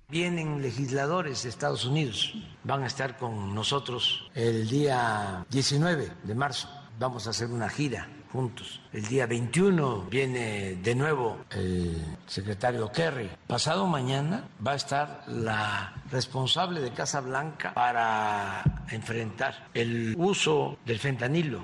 [0.09, 2.33] Vienen legisladores de Estados Unidos,
[2.63, 6.69] van a estar con nosotros el día 19 de marzo.
[6.99, 8.81] Vamos a hacer una gira juntos.
[8.93, 13.29] El día 21 viene de nuevo el secretario Kerry.
[13.47, 20.99] Pasado mañana va a estar la responsable de Casa Blanca para enfrentar el uso del
[20.99, 21.61] fentanilo.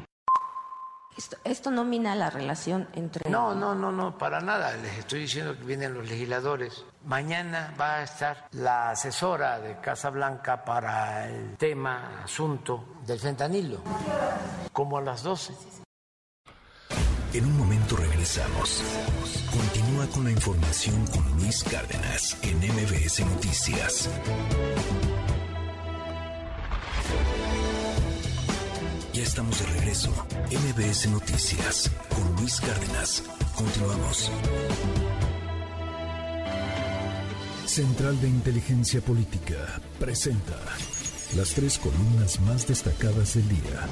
[1.16, 3.30] Esto, esto, no mina la relación entre...
[3.30, 4.76] No, no, no, no, para nada.
[4.78, 6.86] Les estoy diciendo que vienen los legisladores.
[7.06, 13.78] Mañana va a estar la asesora de Casa Blanca para el tema, asunto del fentanilo,
[14.72, 15.54] como a las 12.
[17.34, 18.84] En un momento regresamos.
[19.50, 24.10] Continúa con la información con Luis Cárdenas en MBS Noticias.
[29.14, 30.12] Ya estamos de regreso.
[30.52, 33.24] MBS Noticias con Luis Cárdenas.
[33.56, 34.32] Continuamos.
[37.66, 40.60] Central de Inteligencia Política presenta
[41.36, 43.88] las tres columnas más destacadas del día.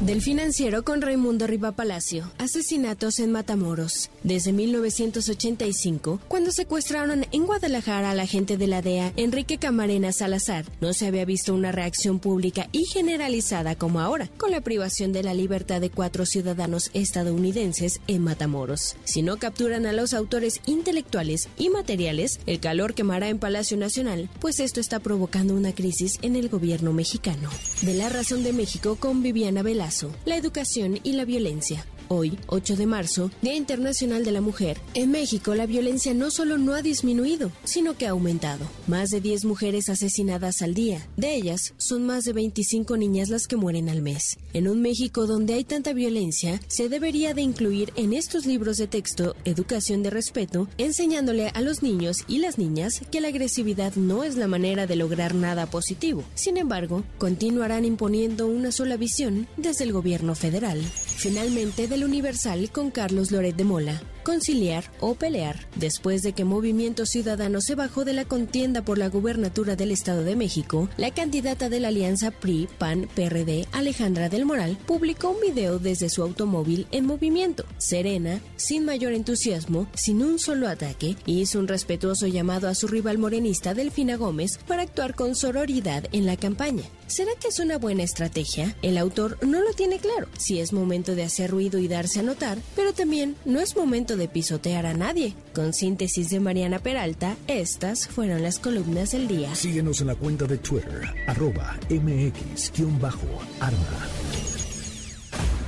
[0.00, 2.30] Del financiero con Raimundo Riva Palacio.
[2.38, 4.10] Asesinatos en Matamoros.
[4.22, 10.64] Desde 1985, cuando secuestraron en Guadalajara a la gente de la DEA, Enrique Camarena Salazar,
[10.80, 15.22] no se había visto una reacción pública y generalizada como ahora, con la privación de
[15.22, 18.96] la libertad de cuatro ciudadanos estadounidenses en Matamoros.
[19.04, 24.28] Si no capturan a los autores intelectuales y materiales, el calor quemará en Palacio Nacional,
[24.40, 27.50] pues esto está provocando una crisis en el gobierno mexicano.
[27.82, 31.84] De la razón de México con Viviana Velazo, la educación y la violencia.
[32.08, 36.58] Hoy, 8 de marzo, Día Internacional de la Mujer, en México la violencia no solo
[36.58, 38.66] no ha disminuido, sino que ha aumentado.
[38.86, 41.06] Más de 10 mujeres asesinadas al día.
[41.16, 44.38] De ellas, son más de 25 niñas las que mueren al mes.
[44.52, 48.86] En un México donde hay tanta violencia, se debería de incluir en estos libros de
[48.86, 54.24] texto educación de respeto, enseñándole a los niños y las niñas que la agresividad no
[54.24, 56.22] es la manera de lograr nada positivo.
[56.34, 60.82] Sin embargo, continuarán imponiendo una sola visión desde el gobierno federal.
[61.16, 65.68] Finalmente, del Universal con Carlos Loret de Mola conciliar o pelear.
[65.76, 70.24] Después de que Movimiento Ciudadano se bajó de la contienda por la gubernatura del Estado
[70.24, 75.40] de México, la candidata de la alianza PRI, PAN, PRD, Alejandra del Moral, publicó un
[75.40, 77.64] video desde su automóvil en movimiento.
[77.78, 83.18] Serena, sin mayor entusiasmo, sin un solo ataque, hizo un respetuoso llamado a su rival
[83.18, 86.84] morenista Delfina Gómez para actuar con sororidad en la campaña.
[87.06, 88.74] ¿Será que es una buena estrategia?
[88.80, 90.26] El autor no lo tiene claro.
[90.38, 94.13] Si es momento de hacer ruido y darse a notar, pero también no es momento
[94.16, 95.34] de pisotear a nadie.
[95.54, 99.54] Con síntesis de Mariana Peralta, estas fueron las columnas del día.
[99.54, 103.10] Síguenos en la cuenta de Twitter, arroba mx-arma.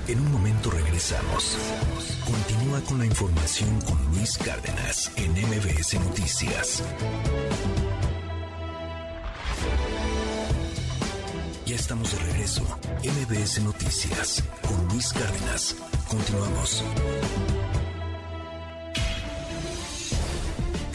[0.09, 1.57] En un momento regresamos.
[2.25, 6.83] Continúa con la información con Luis Cárdenas en MBS Noticias.
[11.67, 12.63] Ya estamos de regreso.
[13.03, 15.75] MBS Noticias con Luis Cárdenas.
[16.09, 16.85] Continuamos.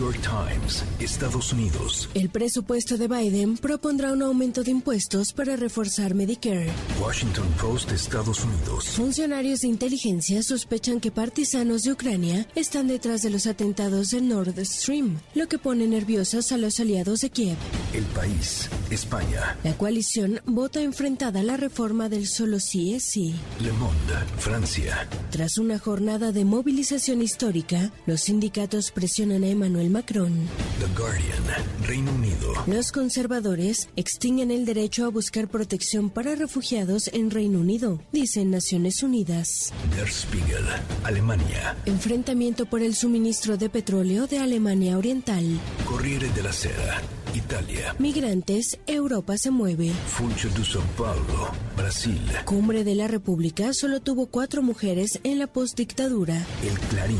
[0.00, 2.08] York Times, Estados Unidos.
[2.14, 6.70] El presupuesto de Biden propondrá un aumento de impuestos para reforzar Medicare.
[7.02, 8.86] Washington Post, Estados Unidos.
[8.96, 14.54] Funcionarios de inteligencia sospechan que partisanos de Ucrania están detrás de los atentados de Nord
[14.64, 17.58] Stream, lo que pone nerviosos a los aliados de Kiev.
[17.92, 19.58] El país, España.
[19.64, 23.34] La coalición vota enfrentada a la reforma del solo sí es sí.
[23.60, 25.06] Le Monde, Francia.
[25.30, 30.48] Tras una jornada de movilización histórica, los sindicatos presionan a Emmanuel Macron.
[30.78, 31.42] The Guardian,
[31.86, 32.52] Reino Unido.
[32.66, 39.02] Los conservadores extinguen el derecho a buscar protección para refugiados en Reino Unido, dicen Naciones
[39.02, 39.72] Unidas.
[39.96, 40.64] Der Spiegel,
[41.04, 41.76] Alemania.
[41.86, 45.44] Enfrentamiento por el suministro de petróleo de Alemania Oriental.
[45.84, 47.00] Corriere della Sera,
[47.34, 47.94] Italia.
[47.98, 49.90] Migrantes, Europa se mueve.
[50.06, 52.20] Funcho de São Paulo, Brasil.
[52.44, 56.46] Cumbre de la República solo tuvo cuatro mujeres en la postdictadura.
[56.62, 57.18] El Clarín,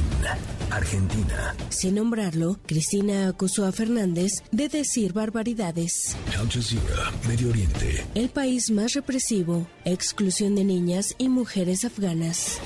[0.71, 1.55] Argentina.
[1.69, 6.17] Sin nombrarlo, Cristina acusó a Fernández de decir barbaridades.
[6.39, 8.05] Al Jazeera, Medio Oriente.
[8.15, 12.61] El país más represivo, exclusión de niñas y mujeres afganas.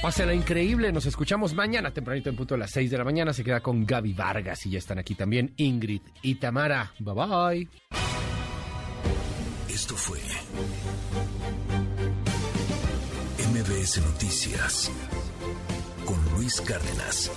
[0.00, 3.32] Pásenla increíble, nos escuchamos mañana tempranito en punto a las 6 de la mañana.
[3.32, 6.92] Se queda con Gaby Vargas y ya están aquí también Ingrid y Tamara.
[7.00, 7.68] Bye bye.
[9.68, 10.18] Esto fue
[13.52, 14.90] MBS Noticias
[16.04, 17.30] con Luis Cárdenas.